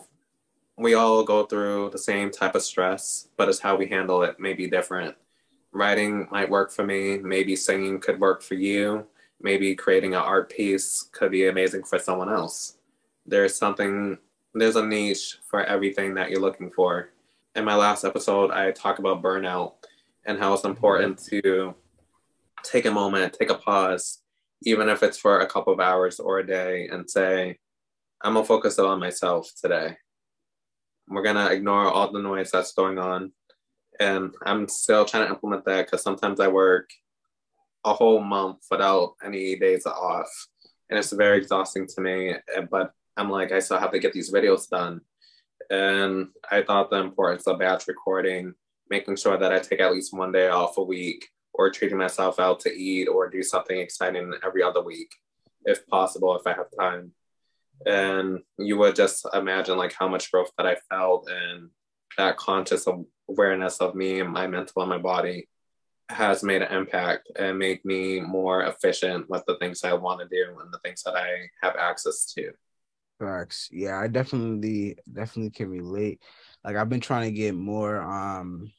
we 0.81 0.95
all 0.95 1.23
go 1.23 1.45
through 1.45 1.91
the 1.91 1.97
same 1.97 2.31
type 2.31 2.55
of 2.55 2.63
stress, 2.63 3.27
but 3.37 3.47
it's 3.47 3.59
how 3.59 3.75
we 3.75 3.85
handle 3.85 4.23
it 4.23 4.39
may 4.39 4.53
be 4.53 4.67
different. 4.67 5.15
Writing 5.71 6.27
might 6.31 6.49
work 6.49 6.71
for 6.71 6.83
me, 6.83 7.19
maybe 7.19 7.55
singing 7.55 7.99
could 7.99 8.19
work 8.19 8.41
for 8.41 8.55
you, 8.55 9.05
maybe 9.39 9.75
creating 9.75 10.15
an 10.15 10.21
art 10.21 10.49
piece 10.49 11.03
could 11.11 11.31
be 11.31 11.47
amazing 11.47 11.83
for 11.83 11.99
someone 11.99 12.31
else. 12.31 12.77
There's 13.27 13.55
something, 13.55 14.17
there's 14.55 14.75
a 14.75 14.83
niche 14.83 15.37
for 15.47 15.63
everything 15.63 16.15
that 16.15 16.31
you're 16.31 16.41
looking 16.41 16.71
for. 16.71 17.09
in 17.55 17.63
my 17.63 17.75
last 17.75 18.03
episode, 18.03 18.49
I 18.49 18.71
talk 18.71 18.97
about 18.97 19.21
burnout 19.21 19.73
and 20.25 20.39
how 20.39 20.53
it's 20.53 20.63
important 20.63 21.19
to 21.25 21.75
take 22.63 22.85
a 22.85 22.91
moment, 22.91 23.33
take 23.33 23.51
a 23.51 23.55
pause, 23.55 24.23
even 24.63 24.89
if 24.89 25.03
it's 25.03 25.17
for 25.17 25.41
a 25.41 25.47
couple 25.47 25.73
of 25.73 25.79
hours 25.79 26.19
or 26.19 26.39
a 26.39 26.47
day, 26.47 26.87
and 26.87 27.09
say, 27.09 27.59
I'm 28.21 28.33
gonna 28.33 28.45
focus 28.45 28.79
on 28.79 28.99
myself 28.99 29.51
today. 29.61 29.97
We're 31.07 31.23
gonna 31.23 31.47
ignore 31.47 31.85
all 31.85 32.11
the 32.11 32.21
noise 32.21 32.51
that's 32.51 32.73
going 32.73 32.97
on. 32.97 33.31
And 33.99 34.33
I'm 34.45 34.67
still 34.67 35.05
trying 35.05 35.25
to 35.25 35.33
implement 35.33 35.65
that 35.65 35.85
because 35.85 36.01
sometimes 36.01 36.39
I 36.39 36.47
work 36.47 36.89
a 37.85 37.93
whole 37.93 38.21
month 38.21 38.59
without 38.69 39.13
any 39.23 39.57
days 39.57 39.85
off. 39.85 40.29
And 40.89 40.97
it's 40.97 41.11
very 41.11 41.37
exhausting 41.37 41.87
to 41.87 42.01
me. 42.01 42.35
But 42.69 42.93
I'm 43.17 43.29
like, 43.29 43.51
I 43.51 43.59
still 43.59 43.77
have 43.77 43.91
to 43.91 43.99
get 43.99 44.13
these 44.13 44.31
videos 44.31 44.69
done. 44.69 45.01
And 45.69 46.29
I 46.49 46.63
thought 46.63 46.89
the 46.89 46.97
importance 46.97 47.47
of 47.47 47.59
batch 47.59 47.87
recording, 47.87 48.53
making 48.89 49.17
sure 49.17 49.37
that 49.37 49.53
I 49.53 49.59
take 49.59 49.79
at 49.79 49.91
least 49.91 50.13
one 50.13 50.31
day 50.31 50.49
off 50.49 50.77
a 50.77 50.83
week 50.83 51.27
or 51.53 51.69
treating 51.69 51.97
myself 51.97 52.39
out 52.39 52.59
to 52.61 52.73
eat 52.73 53.07
or 53.07 53.29
do 53.29 53.43
something 53.43 53.77
exciting 53.77 54.33
every 54.45 54.63
other 54.63 54.81
week, 54.81 55.11
if 55.65 55.85
possible, 55.87 56.35
if 56.35 56.47
I 56.47 56.53
have 56.53 56.67
time. 56.77 57.11
And 57.85 58.39
you 58.57 58.77
would 58.77 58.95
just 58.95 59.25
imagine 59.33 59.77
like 59.77 59.93
how 59.93 60.07
much 60.07 60.31
growth 60.31 60.51
that 60.57 60.67
I 60.67 60.77
felt 60.89 61.29
and 61.29 61.69
that 62.17 62.37
conscious 62.37 62.87
awareness 63.29 63.77
of 63.77 63.95
me 63.95 64.19
and 64.19 64.31
my 64.31 64.47
mental 64.47 64.81
and 64.81 64.89
my 64.89 64.97
body 64.97 65.47
has 66.09 66.43
made 66.43 66.61
an 66.61 66.73
impact 66.73 67.29
and 67.37 67.57
made 67.57 67.83
me 67.85 68.19
more 68.19 68.63
efficient 68.63 69.29
with 69.29 69.43
the 69.47 69.57
things 69.57 69.83
I 69.83 69.93
want 69.93 70.19
to 70.21 70.27
do 70.27 70.59
and 70.59 70.71
the 70.71 70.79
things 70.79 71.03
that 71.03 71.15
I 71.15 71.47
have 71.61 71.75
access 71.77 72.25
to. 72.33 72.51
Facts. 73.19 73.69
Yeah, 73.71 73.99
I 73.99 74.07
definitely 74.07 74.97
definitely 75.11 75.51
can 75.51 75.69
relate. 75.69 76.21
Like 76.63 76.75
I've 76.75 76.89
been 76.89 76.99
trying 76.99 77.29
to 77.29 77.31
get 77.31 77.55
more 77.55 78.01
um 78.01 78.71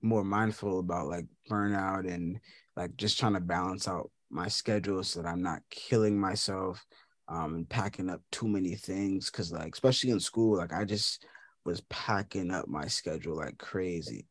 more 0.00 0.24
mindful 0.24 0.80
about 0.80 1.06
like 1.06 1.26
burnout 1.48 2.10
and 2.12 2.40
like 2.76 2.96
just 2.96 3.18
trying 3.18 3.34
to 3.34 3.40
balance 3.40 3.86
out 3.86 4.10
my 4.30 4.48
schedule 4.48 5.04
so 5.04 5.22
that 5.22 5.28
I'm 5.28 5.42
not 5.42 5.60
killing 5.70 6.18
myself 6.18 6.84
um 7.32 7.54
and 7.54 7.68
packing 7.68 8.10
up 8.10 8.20
too 8.30 8.46
many 8.46 8.74
things 8.76 9.30
cuz 9.30 9.52
like 9.52 9.74
especially 9.74 10.10
in 10.10 10.20
school 10.20 10.58
like 10.58 10.72
I 10.72 10.84
just 10.84 11.26
was 11.64 11.80
packing 11.82 12.50
up 12.50 12.68
my 12.68 12.86
schedule 12.86 13.36
like 13.36 13.58
crazy. 13.58 14.26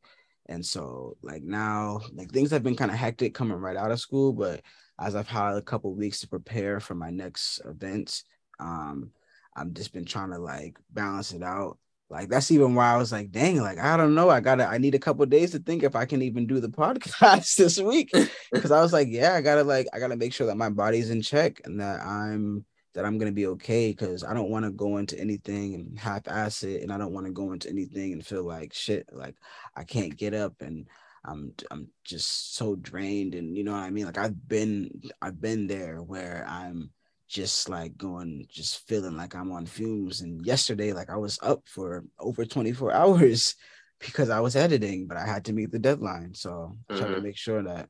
And 0.47 0.65
so 0.65 1.17
like 1.21 1.43
now 1.43 2.01
like 2.13 2.31
things 2.31 2.51
have 2.51 2.63
been 2.63 2.75
kind 2.75 2.91
of 2.91 2.97
hectic 2.97 3.33
coming 3.33 3.57
right 3.57 3.77
out 3.77 3.91
of 3.91 3.99
school 3.99 4.33
but 4.33 4.61
as 4.99 5.15
I've 5.15 5.27
had 5.27 5.55
a 5.55 5.61
couple 5.61 5.93
weeks 5.95 6.19
to 6.21 6.27
prepare 6.27 6.79
for 6.79 6.95
my 6.95 7.09
next 7.09 7.61
events 7.65 8.25
um 8.59 9.11
I've 9.55 9.73
just 9.73 9.93
been 9.93 10.05
trying 10.05 10.31
to 10.31 10.39
like 10.39 10.77
balance 10.91 11.33
it 11.33 11.43
out. 11.43 11.77
Like 12.09 12.29
that's 12.29 12.51
even 12.51 12.75
why 12.75 12.93
I 12.93 12.97
was 12.97 13.11
like, 13.11 13.31
dang, 13.31 13.61
like 13.61 13.77
I 13.77 13.95
don't 13.95 14.15
know. 14.15 14.29
I 14.29 14.41
gotta 14.41 14.65
I 14.67 14.77
need 14.77 14.95
a 14.95 14.99
couple 14.99 15.25
days 15.25 15.51
to 15.51 15.59
think 15.59 15.83
if 15.83 15.95
I 15.95 16.05
can 16.05 16.21
even 16.21 16.45
do 16.45 16.59
the 16.59 16.69
podcast 16.83 17.55
this 17.55 17.79
week. 17.79 18.11
Cause 18.53 18.71
I 18.71 18.81
was 18.81 18.93
like, 18.93 19.07
yeah, 19.09 19.33
I 19.33 19.41
gotta 19.41 19.63
like 19.63 19.87
I 19.93 19.99
gotta 19.99 20.17
make 20.17 20.33
sure 20.33 20.47
that 20.47 20.57
my 20.57 20.69
body's 20.69 21.09
in 21.09 21.21
check 21.21 21.61
and 21.63 21.79
that 21.79 22.01
I'm 22.01 22.65
that 22.93 23.05
I'm 23.05 23.17
gonna 23.17 23.31
be 23.31 23.47
okay 23.47 23.91
because 23.91 24.23
I 24.23 24.33
don't 24.33 24.49
want 24.49 24.65
to 24.65 24.71
go 24.71 24.97
into 24.97 25.19
anything 25.19 25.75
and 25.75 25.99
half 25.99 26.27
ass 26.27 26.63
it 26.63 26.81
and 26.81 26.91
I 26.91 26.97
don't 26.97 27.13
want 27.13 27.25
to 27.25 27.31
go 27.31 27.51
into 27.53 27.69
anything 27.69 28.13
and 28.13 28.25
feel 28.25 28.43
like 28.43 28.73
shit, 28.73 29.07
like 29.11 29.35
I 29.75 29.83
can't 29.83 30.15
get 30.15 30.33
up 30.33 30.61
and 30.61 30.87
I'm 31.23 31.53
I'm 31.69 31.87
just 32.03 32.55
so 32.55 32.75
drained 32.75 33.35
and 33.35 33.55
you 33.55 33.63
know 33.63 33.73
what 33.73 33.79
I 33.79 33.89
mean? 33.89 34.05
Like 34.05 34.17
I've 34.17 34.47
been 34.47 34.89
I've 35.21 35.39
been 35.39 35.67
there 35.67 36.01
where 36.01 36.45
I'm 36.47 36.91
just 37.31 37.69
like 37.69 37.95
going, 37.97 38.45
just 38.49 38.85
feeling 38.87 39.15
like 39.15 39.35
I'm 39.35 39.51
on 39.53 39.65
fumes. 39.65 40.19
And 40.19 40.45
yesterday, 40.45 40.91
like 40.91 41.09
I 41.09 41.15
was 41.15 41.39
up 41.41 41.61
for 41.65 42.03
over 42.19 42.45
24 42.45 42.91
hours 42.93 43.55
because 43.99 44.29
I 44.29 44.41
was 44.41 44.55
editing, 44.55 45.07
but 45.07 45.17
I 45.17 45.25
had 45.25 45.45
to 45.45 45.53
meet 45.53 45.71
the 45.71 45.79
deadline. 45.79 46.33
So 46.33 46.75
I 46.89 46.97
tried 46.97 47.07
to 47.07 47.13
mm-hmm. 47.13 47.23
make 47.23 47.37
sure 47.37 47.63
that 47.63 47.87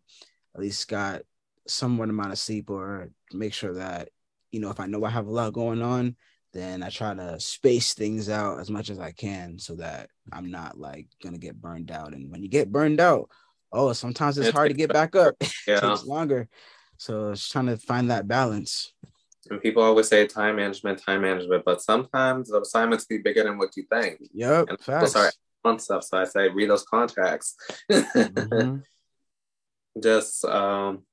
at 0.54 0.62
least 0.62 0.88
got 0.88 1.22
somewhat 1.68 2.10
amount 2.10 2.34
of 2.34 2.38
sleep 2.38 2.70
or 2.70 3.10
make 3.34 3.54
sure 3.54 3.74
that, 3.76 4.10
you 4.52 4.60
know, 4.60 4.70
if 4.70 4.80
I 4.80 4.86
know 4.86 5.04
I 5.04 5.10
have 5.10 5.28
a 5.28 5.32
lot 5.32 5.54
going 5.54 5.82
on, 5.82 6.16
then 6.54 6.84
I 6.84 6.90
try 6.90 7.14
to 7.14 7.40
space 7.40 7.94
things 7.94 8.30
out 8.30 8.60
as 8.60 8.70
much 8.70 8.90
as 8.90 9.00
I 9.00 9.12
can 9.12 9.58
so 9.58 9.76
that 9.76 10.10
I'm 10.32 10.52
not 10.52 10.78
like 10.78 11.08
gonna 11.24 11.38
get 11.38 11.62
burned 11.62 11.92
out. 11.92 12.14
And 12.14 12.32
when 12.32 12.44
you 12.44 12.50
get 12.50 12.72
burned 12.72 13.00
out, 13.00 13.30
oh, 13.72 13.94
sometimes 13.94 14.38
it's 14.38 14.50
hard 14.50 14.70
to 14.70 14.76
get 14.76 14.92
back 14.92 15.16
up. 15.16 15.36
Yeah. 15.66 15.78
it 15.78 15.82
takes 15.82 16.06
longer. 16.06 16.50
So 16.98 17.32
it's 17.32 17.50
trying 17.50 17.68
to 17.68 17.78
find 17.78 18.12
that 18.12 18.28
balance. 18.28 18.94
And 19.50 19.62
people 19.62 19.82
always 19.82 20.08
say 20.08 20.28
time 20.28 20.58
management, 20.58 21.02
time 21.02 21.22
management, 21.22 21.66
but 21.66 21.82
sometimes 21.82 22.50
the 22.50 22.62
assignments 22.62 23.06
be 23.06 23.18
bigger 23.18 23.44
than 23.44 23.58
what 23.58 23.76
you 23.76 23.86
think. 23.92 24.20
Yep. 24.34 24.70
And 24.70 24.80
people 24.80 25.08
start 25.08 25.34
on 25.64 25.80
stuff. 25.80 26.04
So 26.04 26.18
I 26.18 26.26
say 26.26 26.50
read 26.50 26.70
those 26.70 26.84
contracts. 26.84 27.56
mm-hmm. 27.90 28.78
Just 30.02 30.46
um 30.46 31.04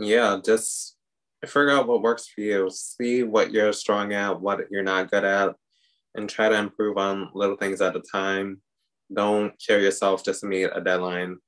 yeah, 0.00 0.38
just 0.42 0.96
figure 1.46 1.70
out 1.70 1.86
what 1.86 2.02
works 2.02 2.26
for 2.28 2.40
you. 2.40 2.68
See 2.70 3.22
what 3.22 3.52
you're 3.52 3.72
strong 3.72 4.12
at, 4.12 4.40
what 4.40 4.70
you're 4.70 4.82
not 4.82 5.10
good 5.10 5.24
at, 5.24 5.54
and 6.14 6.28
try 6.28 6.48
to 6.48 6.58
improve 6.58 6.98
on 6.98 7.30
little 7.34 7.56
things 7.56 7.80
at 7.80 7.96
a 7.96 8.00
time. 8.00 8.60
Don't 9.14 9.54
kill 9.58 9.80
yourself 9.80 10.24
just 10.24 10.40
to 10.40 10.46
meet 10.46 10.70
a 10.74 10.80
deadline. 10.80 11.38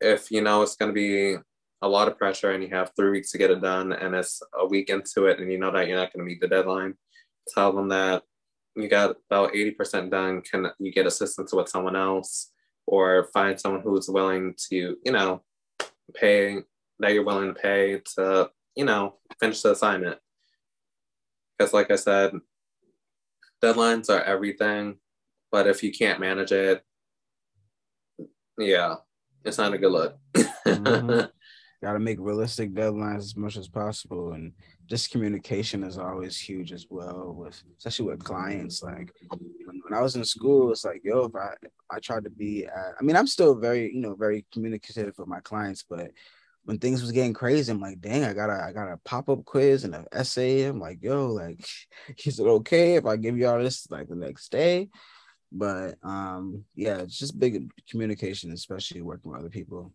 If 0.00 0.30
you 0.30 0.42
know 0.42 0.62
it's 0.62 0.76
gonna 0.76 0.92
be 0.92 1.36
a 1.82 1.88
lot 1.88 2.08
of 2.08 2.18
pressure 2.18 2.52
and 2.52 2.62
you 2.62 2.70
have 2.70 2.92
three 2.96 3.10
weeks 3.10 3.30
to 3.32 3.38
get 3.38 3.50
it 3.50 3.60
done 3.60 3.92
and 3.92 4.14
it's 4.14 4.42
a 4.58 4.66
week 4.66 4.88
into 4.88 5.26
it 5.26 5.40
and 5.40 5.50
you 5.50 5.58
know 5.58 5.70
that 5.70 5.86
you're 5.86 5.96
not 5.96 6.12
going 6.12 6.24
to 6.24 6.28
meet 6.28 6.40
the 6.40 6.48
deadline, 6.48 6.94
tell 7.54 7.72
them 7.72 7.88
that 7.88 8.22
you 8.74 8.88
got 8.88 9.16
about 9.30 9.52
80% 9.52 10.10
done. 10.10 10.42
Can 10.42 10.68
you 10.78 10.92
get 10.92 11.06
assistance 11.06 11.52
with 11.52 11.68
someone 11.68 11.96
else 11.96 12.50
or 12.86 13.28
find 13.32 13.58
someone 13.58 13.82
who's 13.82 14.08
willing 14.08 14.54
to, 14.70 14.96
you 15.04 15.12
know, 15.12 15.42
pay 16.14 16.62
that 16.98 17.12
you're 17.12 17.24
willing 17.24 17.54
to 17.54 17.60
pay 17.60 18.00
to, 18.16 18.50
you 18.76 18.84
know, 18.84 19.14
finish 19.40 19.62
the 19.62 19.72
assignment? 19.72 20.18
Because, 21.56 21.72
like 21.72 21.90
I 21.90 21.96
said, 21.96 22.32
deadlines 23.62 24.10
are 24.10 24.22
everything, 24.22 24.98
but 25.50 25.66
if 25.66 25.82
you 25.82 25.92
can't 25.92 26.20
manage 26.20 26.52
it, 26.52 26.82
yeah, 28.58 28.96
it's 29.44 29.58
not 29.58 29.72
a 29.72 29.78
good 29.78 29.92
look. 29.92 30.18
mm-hmm. 30.36 31.26
got 31.82 31.92
to 31.92 31.98
make 31.98 32.18
realistic 32.20 32.72
deadlines 32.72 33.18
as 33.18 33.36
much 33.36 33.56
as 33.56 33.68
possible 33.68 34.32
and 34.32 34.52
just 34.86 35.10
communication 35.10 35.84
is 35.84 35.98
always 35.98 36.38
huge 36.38 36.72
as 36.72 36.86
well 36.88 37.34
with 37.36 37.62
especially 37.78 38.06
with 38.06 38.24
clients 38.24 38.82
like 38.82 39.12
when, 39.28 39.94
i 39.94 40.00
was 40.00 40.16
in 40.16 40.24
school 40.24 40.72
it's 40.72 40.84
like 40.84 41.02
yo 41.04 41.24
if 41.24 41.34
i 41.36 41.52
i 41.94 41.98
tried 42.00 42.24
to 42.24 42.30
be 42.30 42.66
uh, 42.66 42.92
i 42.98 43.02
mean 43.02 43.14
i'm 43.14 43.26
still 43.26 43.54
very 43.54 43.92
you 43.94 44.00
know 44.00 44.14
very 44.14 44.44
communicative 44.52 45.14
with 45.18 45.28
my 45.28 45.40
clients 45.40 45.84
but 45.88 46.10
when 46.66 46.78
things 46.78 47.00
was 47.00 47.12
getting 47.12 47.32
crazy 47.32 47.72
i'm 47.72 47.80
like 47.80 48.00
dang 48.00 48.24
i 48.24 48.32
got 48.32 48.50
a 48.50 48.64
i 48.64 48.72
got 48.72 48.92
a 48.92 48.98
pop-up 49.04 49.44
quiz 49.44 49.84
and 49.84 49.94
an 49.94 50.04
essay 50.12 50.64
i'm 50.64 50.78
like 50.78 50.98
yo 51.02 51.28
like 51.28 51.66
is 52.24 52.38
it 52.38 52.46
okay 52.46 52.96
if 52.96 53.06
i 53.06 53.16
give 53.16 53.36
you 53.36 53.48
all 53.48 53.58
this 53.58 53.90
like 53.90 54.08
the 54.08 54.14
next 54.14 54.50
day 54.52 54.88
but 55.50 55.94
um 56.02 56.64
yeah 56.74 56.98
it's 56.98 57.18
just 57.18 57.38
big 57.38 57.70
communication 57.88 58.52
especially 58.52 59.00
working 59.00 59.32
with 59.32 59.40
other 59.40 59.50
people 59.50 59.92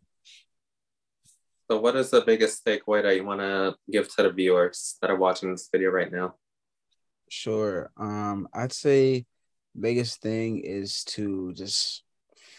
so, 1.72 1.80
what 1.80 1.96
is 1.96 2.10
the 2.10 2.20
biggest 2.20 2.66
takeaway 2.66 3.02
that 3.02 3.16
you 3.16 3.24
want 3.24 3.40
to 3.40 3.78
give 3.90 4.14
to 4.14 4.24
the 4.24 4.30
viewers 4.30 4.98
that 5.02 5.10
are 5.10 5.16
watching 5.16 5.52
this 5.52 5.70
video 5.72 5.90
right 5.90 6.12
now? 6.12 6.36
Sure. 7.30 7.90
Um, 7.96 8.50
I'd 8.54 8.74
say 8.74 9.26
biggest 9.80 10.22
thing 10.22 10.60
is 10.66 11.06
to 11.06 11.54
just 11.54 12.04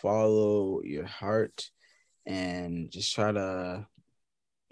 follow 0.01 0.81
your 0.83 1.05
heart 1.05 1.69
and 2.25 2.91
just 2.91 3.15
try 3.15 3.33
to 3.33 3.87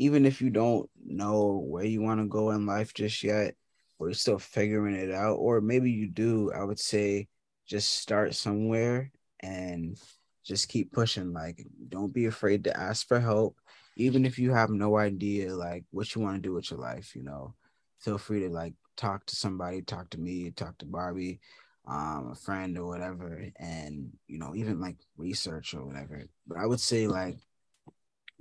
even 0.00 0.24
if 0.24 0.40
you 0.40 0.50
don't 0.50 0.88
know 1.04 1.64
where 1.66 1.84
you 1.84 2.00
want 2.00 2.20
to 2.20 2.26
go 2.26 2.50
in 2.50 2.66
life 2.66 2.94
just 2.94 3.22
yet 3.22 3.54
or 3.98 4.08
you're 4.08 4.14
still 4.14 4.38
figuring 4.38 4.94
it 4.94 5.12
out 5.12 5.36
or 5.36 5.60
maybe 5.60 5.90
you 5.90 6.08
do 6.08 6.50
i 6.52 6.64
would 6.64 6.80
say 6.80 7.28
just 7.66 7.98
start 7.98 8.34
somewhere 8.34 9.10
and 9.40 9.98
just 10.44 10.68
keep 10.68 10.92
pushing 10.92 11.32
like 11.32 11.64
don't 11.88 12.12
be 12.12 12.26
afraid 12.26 12.64
to 12.64 12.76
ask 12.76 13.06
for 13.06 13.20
help 13.20 13.56
even 14.00 14.24
if 14.24 14.38
you 14.38 14.52
have 14.52 14.70
no 14.70 14.96
idea 14.96 15.54
like 15.54 15.84
what 15.90 16.14
you 16.14 16.22
want 16.22 16.36
to 16.36 16.40
do 16.40 16.54
with 16.54 16.70
your 16.70 16.80
life, 16.80 17.14
you 17.14 17.22
know, 17.22 17.54
feel 17.98 18.16
free 18.18 18.40
to 18.40 18.48
like 18.48 18.74
talk 18.96 19.26
to 19.26 19.36
somebody, 19.36 19.82
talk 19.82 20.08
to 20.10 20.20
me, 20.20 20.50
talk 20.50 20.78
to 20.78 20.86
Barbie, 20.86 21.40
um, 21.86 22.30
a 22.32 22.34
friend 22.34 22.78
or 22.78 22.86
whatever, 22.86 23.44
and 23.56 24.10
you 24.26 24.38
know, 24.38 24.54
even 24.54 24.80
like 24.80 24.96
research 25.16 25.74
or 25.74 25.84
whatever. 25.84 26.24
But 26.46 26.58
I 26.58 26.66
would 26.66 26.80
say 26.80 27.08
like 27.08 27.36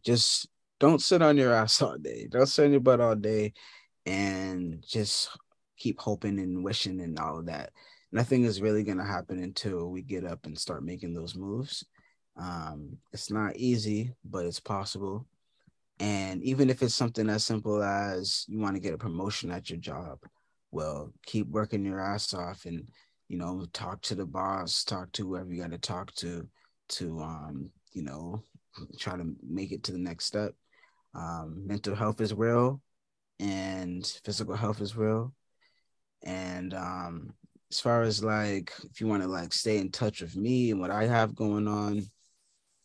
just 0.03 0.48
don't 0.80 1.01
sit 1.01 1.22
on 1.22 1.38
your 1.38 1.53
ass 1.53 1.81
all 1.81 1.97
day. 1.97 2.27
Don't 2.30 2.45
sit 2.45 2.65
on 2.65 2.72
your 2.72 2.80
butt 2.80 3.01
all 3.01 3.15
day 3.15 3.53
and 4.06 4.84
just 4.88 5.30
keep 5.77 5.99
hoping 5.99 6.39
and 6.39 6.64
wishing 6.64 7.01
and 7.01 7.19
all 7.19 7.39
of 7.39 7.45
that. 7.47 7.72
Nothing 8.11 8.43
is 8.43 8.61
really 8.61 8.84
gonna 8.84 9.06
happen 9.06 9.41
until 9.41 9.89
we 9.89 10.01
get 10.01 10.26
up 10.26 10.45
and 10.45 10.57
start 10.57 10.84
making 10.84 11.14
those 11.14 11.35
moves. 11.35 11.85
Um, 12.38 12.97
it's 13.11 13.31
not 13.31 13.57
easy, 13.57 14.14
but 14.23 14.45
it's 14.45 14.60
possible. 14.60 15.27
And 15.99 16.41
even 16.43 16.69
if 16.69 16.81
it's 16.81 16.95
something 16.95 17.30
as 17.30 17.43
simple 17.43 17.84
as 17.84 18.45
you 18.47 18.60
want 18.60 18.76
to 18.76 18.81
get 18.81 18.93
a 18.93 18.97
promotion 18.97 19.51
at 19.51 19.69
your 19.69 19.80
job, 19.80 20.19
well, 20.72 21.11
keep 21.26 21.47
working 21.49 21.84
your 21.84 21.99
ass 21.99 22.34
off 22.34 22.65
and 22.65 22.88
you 23.30 23.38
know, 23.38 23.65
talk 23.73 24.01
to 24.01 24.15
the 24.15 24.26
boss, 24.26 24.84
talk 24.84 25.11
to 25.14 25.27
whoever 25.27 25.53
you 25.53 25.61
got 25.61 25.72
to 25.72 25.77
talk 25.77 26.14
to, 26.15 26.47
to 26.89 27.19
um, 27.22 27.69
you 27.93 28.01
know, 28.01 28.43
try 28.97 29.15
to 29.15 29.35
make 29.47 29.72
it 29.72 29.84
to 29.84 29.91
the 29.91 29.99
next 29.99 30.26
step. 30.26 30.53
Um, 31.14 31.68
mental 31.68 31.95
health 31.95 32.22
is 32.22 32.34
real, 32.34 32.81
and 33.40 34.06
physical 34.23 34.56
health 34.56 34.81
is 34.81 34.95
real. 34.95 35.34
And 36.23 36.73
um, 36.73 37.34
as 37.72 37.80
far 37.80 38.02
as 38.03 38.23
like, 38.23 38.73
if 38.90 39.02
you 39.02 39.07
want 39.07 39.23
to 39.23 39.30
like 39.30 39.53
stay 39.53 39.77
in 39.77 39.91
touch 39.91 40.22
with 40.22 40.36
me 40.36 40.72
and 40.72 40.80
what 40.80 40.91
I 40.91 41.06
have 41.06 41.36
going 41.36 41.68
on, 41.68 42.03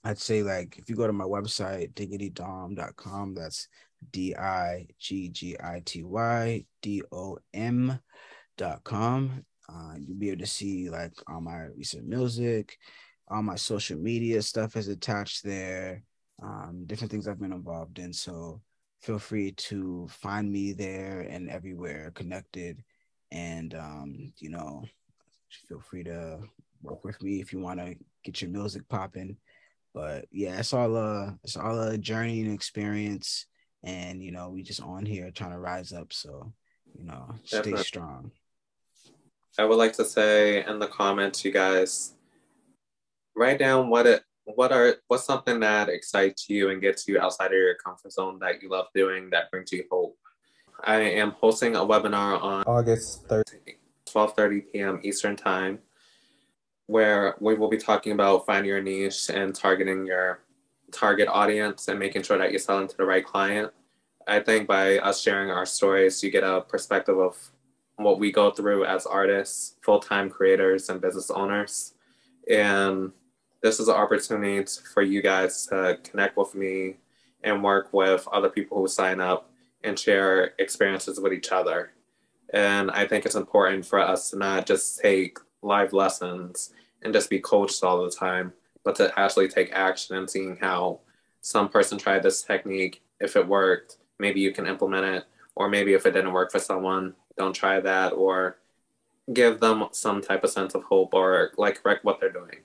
I'd 0.04 0.18
say 0.18 0.42
like 0.42 0.76
if 0.78 0.90
you 0.90 0.96
go 0.96 1.06
to 1.06 1.12
my 1.12 1.24
website, 1.24 1.94
diggitydom.com, 1.94 3.34
that's 3.34 3.68
D 4.10 4.34
I 4.36 4.86
G 4.98 5.30
G 5.30 5.56
I 5.62 5.82
T 5.84 6.02
Y 6.02 6.64
D 6.82 7.02
O 7.10 7.38
M 7.54 7.98
dot 8.56 8.84
com. 8.84 9.44
Uh, 9.68 9.94
you'll 9.98 10.18
be 10.18 10.30
able 10.30 10.40
to 10.40 10.46
see 10.46 10.90
like 10.90 11.12
all 11.26 11.40
my 11.40 11.64
recent 11.76 12.06
music, 12.06 12.76
all 13.28 13.42
my 13.42 13.56
social 13.56 13.98
media 13.98 14.42
stuff 14.42 14.76
is 14.76 14.88
attached 14.88 15.42
there, 15.42 16.02
um, 16.42 16.84
different 16.86 17.10
things 17.10 17.26
I've 17.26 17.40
been 17.40 17.52
involved 17.52 17.98
in. 17.98 18.12
So 18.12 18.60
feel 19.02 19.18
free 19.18 19.52
to 19.52 20.06
find 20.08 20.50
me 20.50 20.72
there 20.72 21.20
and 21.20 21.50
everywhere 21.50 22.12
connected. 22.14 22.82
And, 23.30 23.74
um, 23.74 24.32
you 24.38 24.50
know, 24.50 24.84
feel 25.68 25.80
free 25.80 26.04
to 26.04 26.40
work 26.82 27.04
with 27.04 27.20
me 27.22 27.40
if 27.40 27.52
you 27.52 27.58
want 27.58 27.80
to 27.80 27.96
get 28.24 28.42
your 28.42 28.50
music 28.50 28.88
popping. 28.88 29.36
But 29.94 30.26
yeah, 30.32 30.58
it's 30.58 30.72
all 30.72 30.96
a 30.96 31.38
it's 31.44 31.56
all 31.56 31.80
a 31.80 31.96
journey 31.96 32.40
and 32.40 32.52
experience, 32.52 33.46
and 33.84 34.20
you 34.22 34.32
know 34.32 34.50
we 34.50 34.64
just 34.64 34.82
on 34.82 35.06
here 35.06 35.30
trying 35.30 35.52
to 35.52 35.58
rise 35.58 35.92
up. 35.92 36.12
So 36.12 36.52
you 36.98 37.04
know, 37.04 37.26
Definitely. 37.44 37.72
stay 37.72 37.84
strong. 37.84 38.30
I 39.56 39.64
would 39.64 39.76
like 39.76 39.92
to 39.94 40.04
say 40.04 40.66
in 40.66 40.80
the 40.80 40.88
comments, 40.88 41.44
you 41.44 41.52
guys 41.52 42.14
write 43.36 43.60
down 43.60 43.88
what 43.88 44.06
it 44.06 44.24
what 44.44 44.72
are 44.72 44.96
what's 45.08 45.24
something 45.24 45.60
that 45.60 45.88
excites 45.88 46.48
you 46.48 46.70
and 46.70 46.80
gets 46.80 47.08
you 47.08 47.18
outside 47.18 47.46
of 47.46 47.52
your 47.52 47.74
comfort 47.74 48.12
zone 48.12 48.38
that 48.40 48.62
you 48.62 48.68
love 48.68 48.86
doing 48.94 49.30
that 49.30 49.50
brings 49.50 49.72
you 49.72 49.84
hope. 49.90 50.16
I 50.82 50.96
am 50.96 51.30
hosting 51.32 51.76
a 51.76 51.80
webinar 51.80 52.42
on 52.42 52.64
August 52.64 53.26
13th, 53.28 53.76
12:30 54.06 54.72
p.m. 54.72 55.00
Eastern 55.02 55.36
Time, 55.36 55.78
where 56.86 57.36
we 57.40 57.54
will 57.54 57.70
be 57.70 57.78
talking 57.78 58.12
about 58.12 58.44
finding 58.44 58.68
your 58.68 58.82
niche 58.82 59.30
and 59.30 59.54
targeting 59.54 60.06
your 60.06 60.40
target 60.92 61.28
audience 61.28 61.88
and 61.88 61.98
making 61.98 62.22
sure 62.22 62.38
that 62.38 62.50
you're 62.50 62.60
selling 62.60 62.88
to 62.88 62.96
the 62.96 63.04
right 63.04 63.24
client. 63.24 63.72
I 64.26 64.40
think 64.40 64.66
by 64.66 64.98
us 64.98 65.20
sharing 65.20 65.50
our 65.50 65.66
stories, 65.66 66.22
you 66.22 66.30
get 66.30 66.44
a 66.44 66.60
perspective 66.62 67.18
of 67.18 67.36
what 67.96 68.18
we 68.18 68.32
go 68.32 68.50
through 68.50 68.84
as 68.84 69.06
artists, 69.06 69.76
full-time 69.82 70.30
creators, 70.30 70.88
and 70.88 71.00
business 71.00 71.30
owners. 71.30 71.94
And 72.50 73.12
this 73.64 73.80
is 73.80 73.88
an 73.88 73.94
opportunity 73.94 74.62
for 74.92 75.00
you 75.00 75.22
guys 75.22 75.66
to 75.66 75.98
connect 76.04 76.36
with 76.36 76.54
me 76.54 76.96
and 77.42 77.64
work 77.64 77.88
with 77.94 78.28
other 78.30 78.50
people 78.50 78.76
who 78.76 78.86
sign 78.86 79.22
up 79.22 79.50
and 79.82 79.98
share 79.98 80.52
experiences 80.58 81.18
with 81.18 81.32
each 81.32 81.50
other. 81.50 81.92
And 82.52 82.90
I 82.90 83.06
think 83.06 83.24
it's 83.24 83.34
important 83.34 83.86
for 83.86 83.98
us 83.98 84.30
to 84.30 84.36
not 84.36 84.66
just 84.66 85.00
take 85.00 85.38
live 85.62 85.94
lessons 85.94 86.74
and 87.00 87.14
just 87.14 87.30
be 87.30 87.40
coached 87.40 87.82
all 87.82 88.04
the 88.04 88.10
time, 88.10 88.52
but 88.84 88.96
to 88.96 89.18
actually 89.18 89.48
take 89.48 89.72
action 89.72 90.14
and 90.16 90.28
seeing 90.28 90.58
how 90.60 91.00
some 91.40 91.70
person 91.70 91.96
tried 91.96 92.22
this 92.22 92.42
technique. 92.42 93.00
If 93.18 93.34
it 93.34 93.48
worked, 93.48 93.96
maybe 94.18 94.40
you 94.40 94.52
can 94.52 94.66
implement 94.66 95.06
it. 95.06 95.24
Or 95.56 95.70
maybe 95.70 95.94
if 95.94 96.04
it 96.04 96.10
didn't 96.10 96.34
work 96.34 96.52
for 96.52 96.58
someone, 96.58 97.14
don't 97.38 97.54
try 97.54 97.80
that. 97.80 98.12
Or 98.12 98.58
give 99.32 99.58
them 99.58 99.86
some 99.92 100.20
type 100.20 100.44
of 100.44 100.50
sense 100.50 100.74
of 100.74 100.82
hope 100.82 101.14
or 101.14 101.52
like 101.56 101.82
correct 101.82 102.04
what 102.04 102.20
they're 102.20 102.30
doing. 102.30 102.58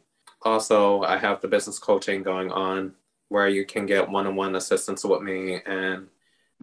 Also, 0.44 1.02
I 1.02 1.18
have 1.18 1.42
the 1.42 1.48
business 1.48 1.80
coaching 1.80 2.24
going 2.24 2.52
on 2.52 2.94
where 3.28 3.48
you 3.48 3.66
can 3.66 3.86
get 3.86 4.10
one 4.10 4.26
on 4.26 4.36
one 4.36 4.56
assistance 4.56 5.04
with 5.04 5.22
me 5.22 5.60
and 5.66 6.08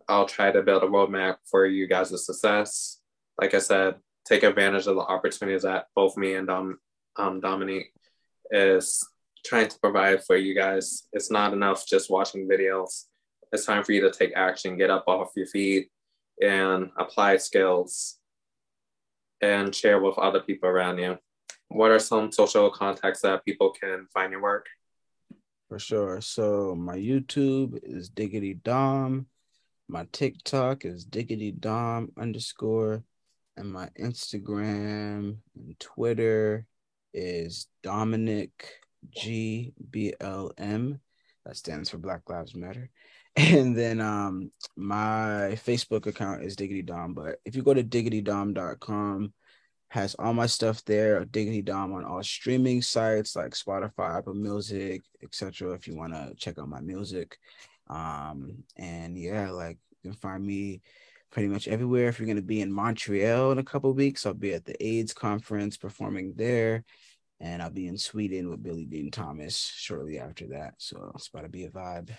I'll 0.09 0.27
try 0.27 0.51
to 0.51 0.63
build 0.63 0.83
a 0.83 0.87
roadmap 0.87 1.37
for 1.45 1.67
you 1.67 1.87
guys' 1.87 2.25
success. 2.25 3.01
Like 3.41 3.55
I 3.55 3.59
said, 3.59 3.97
take 4.25 4.43
advantage 4.43 4.87
of 4.87 4.97
the 4.97 5.03
opportunities 5.03 5.63
that 5.63 5.87
both 5.95 6.17
me 6.17 6.35
and 6.35 6.47
Dom, 6.47 6.79
um, 7.17 7.41
Dominique 7.41 7.93
is 8.51 9.07
trying 9.45 9.69
to 9.69 9.79
provide 9.79 10.25
for 10.25 10.37
you 10.37 10.55
guys. 10.55 11.09
It's 11.13 11.31
not 11.31 11.53
enough 11.53 11.87
just 11.87 12.11
watching 12.11 12.49
videos. 12.49 13.05
It's 13.53 13.65
time 13.65 13.85
for 13.85 13.93
you 13.93 14.01
to 14.03 14.11
take 14.11 14.33
action, 14.35 14.77
get 14.77 14.91
up 14.91 15.05
off 15.07 15.31
your 15.37 15.47
feet, 15.47 15.91
and 16.43 16.91
apply 16.99 17.37
skills 17.37 18.19
and 19.41 19.75
share 19.75 20.01
with 20.01 20.19
other 20.19 20.41
people 20.41 20.69
around 20.69 20.99
you. 20.99 21.19
What 21.69 21.91
are 21.91 21.99
some 21.99 22.33
social 22.33 22.71
contacts 22.71 23.23
that 23.23 23.45
people 23.45 23.71
can 23.71 24.07
find 24.13 24.33
your 24.33 24.43
work? 24.43 24.67
For 25.69 25.79
sure. 25.79 26.21
So 26.21 26.75
my 26.77 26.97
YouTube 26.97 27.79
is 27.83 28.09
Diggity 28.09 28.55
Dom. 28.55 29.27
My 29.89 30.07
TikTok 30.13 30.85
is 30.85 31.05
Diggity 31.05 31.53
Dom 31.53 32.13
underscore. 32.19 33.03
And 33.57 33.73
my 33.73 33.89
Instagram 33.99 35.39
and 35.55 35.81
Twitter 35.81 36.67
is 37.15 37.67
Dominic 37.83 38.51
G 39.17 39.73
B 39.91 40.15
L 40.21 40.53
M. 40.59 41.01
That 41.45 41.57
stands 41.57 41.91
for 41.91 41.99
Black 41.99 42.29
Lives 42.29 42.55
Matter. 42.55 42.91
And 43.39 43.77
then 43.77 44.01
um 44.01 44.51
my 44.77 45.59
Facebook 45.67 46.07
account 46.07 46.43
is 46.43 46.57
Diggity 46.57 46.83
Dom. 46.83 47.13
But 47.13 47.37
if 47.45 47.55
you 47.55 47.63
go 47.63 47.75
to 47.75 47.85
diggitydom.com, 47.85 49.33
has 49.89 50.15
all 50.17 50.35
my 50.35 50.47
stuff 50.47 50.85
there, 50.85 51.25
Diggity 51.25 51.63
Dom 51.63 51.93
on 51.93 52.05
all 52.05 52.23
streaming 52.23 52.83
sites 52.83 53.37
like 53.37 53.53
Spotify, 53.53 54.19
Apple 54.19 54.35
Music, 54.35 55.03
etc. 55.23 55.73
If 55.73 55.87
you 55.87 55.97
want 55.97 56.13
to 56.13 56.35
check 56.37 56.59
out 56.59 56.69
my 56.69 56.81
music. 56.81 57.39
Um, 57.89 58.65
and 58.77 59.17
yeah, 59.17 59.51
like 59.51 59.79
you 60.03 60.11
can 60.11 60.19
find 60.19 60.45
me 60.45 60.83
pretty 61.31 61.49
much 61.49 61.69
everywhere. 61.69 62.09
If 62.09 62.19
you're 62.19 62.27
going 62.27 62.37
to 62.37 62.43
be 62.43 62.61
in 62.61 62.73
Montreal 62.73 63.53
in 63.53 63.59
a 63.59 63.65
couple 63.65 63.93
weeks, 63.93 64.27
I'll 64.27 64.35
be 64.35 64.55
at 64.55 64.65
the 64.65 64.83
AIDS 64.85 65.13
conference 65.13 65.77
performing 65.77 66.35
there. 66.37 66.85
And 67.39 67.63
I'll 67.63 67.71
be 67.71 67.87
in 67.87 67.99
Sweden 67.99 68.49
with 68.49 68.63
Billy 68.63 68.87
Dean 68.87 69.11
Thomas 69.11 69.59
shortly 69.59 70.19
after 70.19 70.49
that. 70.49 70.75
So 70.79 71.13
it's 71.15 71.29
about 71.29 71.43
to 71.43 71.49
be 71.49 71.65
a 71.65 71.71
vibe. 71.71 72.11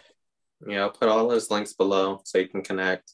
Yeah, 0.66 0.82
I'll 0.82 0.92
put 0.92 1.10
all 1.10 1.28
those 1.28 1.50
links 1.50 1.74
below 1.74 2.22
so 2.24 2.38
you 2.38 2.48
can 2.48 2.62
connect. 2.62 3.14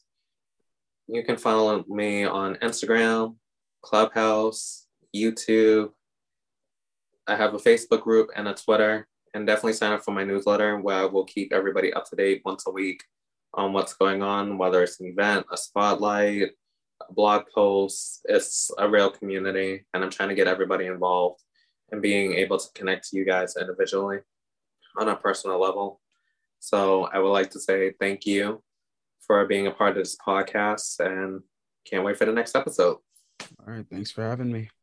You 1.08 1.22
can 1.24 1.36
follow 1.36 1.84
me 1.88 2.24
on 2.24 2.56
Instagram, 2.56 3.36
Clubhouse, 3.84 4.86
YouTube. 5.14 5.90
I 7.26 7.36
have 7.36 7.54
a 7.54 7.58
Facebook 7.58 8.00
group 8.00 8.30
and 8.34 8.48
a 8.48 8.54
Twitter. 8.54 9.06
And 9.34 9.46
definitely 9.46 9.72
sign 9.72 9.92
up 9.92 10.04
for 10.04 10.12
my 10.12 10.22
newsletter 10.22 10.78
where 10.78 10.96
I 10.96 11.04
will 11.06 11.24
keep 11.24 11.52
everybody 11.52 11.92
up 11.92 12.08
to 12.08 12.16
date 12.16 12.42
once 12.44 12.68
a 12.68 12.70
week 12.70 13.02
on 13.52 13.72
what's 13.72 13.94
going 13.94 14.22
on, 14.22 14.58
whether 14.58 14.82
it's 14.82 15.00
an 15.00 15.06
event, 15.06 15.44
a 15.52 15.56
spotlight, 15.56 16.50
a 17.02 17.12
blog 17.12 17.42
post. 17.52 18.20
It's 18.26 18.70
a 18.78 18.88
real 18.88 19.10
community, 19.10 19.84
and 19.92 20.04
I'm 20.04 20.10
trying 20.10 20.28
to 20.28 20.36
get 20.36 20.46
everybody 20.46 20.86
involved 20.86 21.40
and 21.90 22.00
being 22.00 22.34
able 22.34 22.58
to 22.58 22.68
connect 22.74 23.08
to 23.08 23.16
you 23.16 23.24
guys 23.24 23.56
individually 23.60 24.18
on 24.98 25.08
a 25.08 25.16
personal 25.16 25.60
level. 25.60 26.00
So 26.60 27.04
I 27.12 27.18
would 27.18 27.32
like 27.32 27.50
to 27.50 27.60
say 27.60 27.92
thank 27.98 28.26
you 28.26 28.62
for 29.26 29.44
being 29.46 29.66
a 29.66 29.72
part 29.72 29.90
of 29.90 29.96
this 29.96 30.16
podcast 30.16 31.00
and 31.00 31.42
can't 31.84 32.04
wait 32.04 32.18
for 32.18 32.24
the 32.24 32.32
next 32.32 32.54
episode. 32.54 32.98
All 33.66 33.74
right. 33.74 33.86
Thanks 33.90 34.10
for 34.10 34.22
having 34.22 34.52
me. 34.52 34.70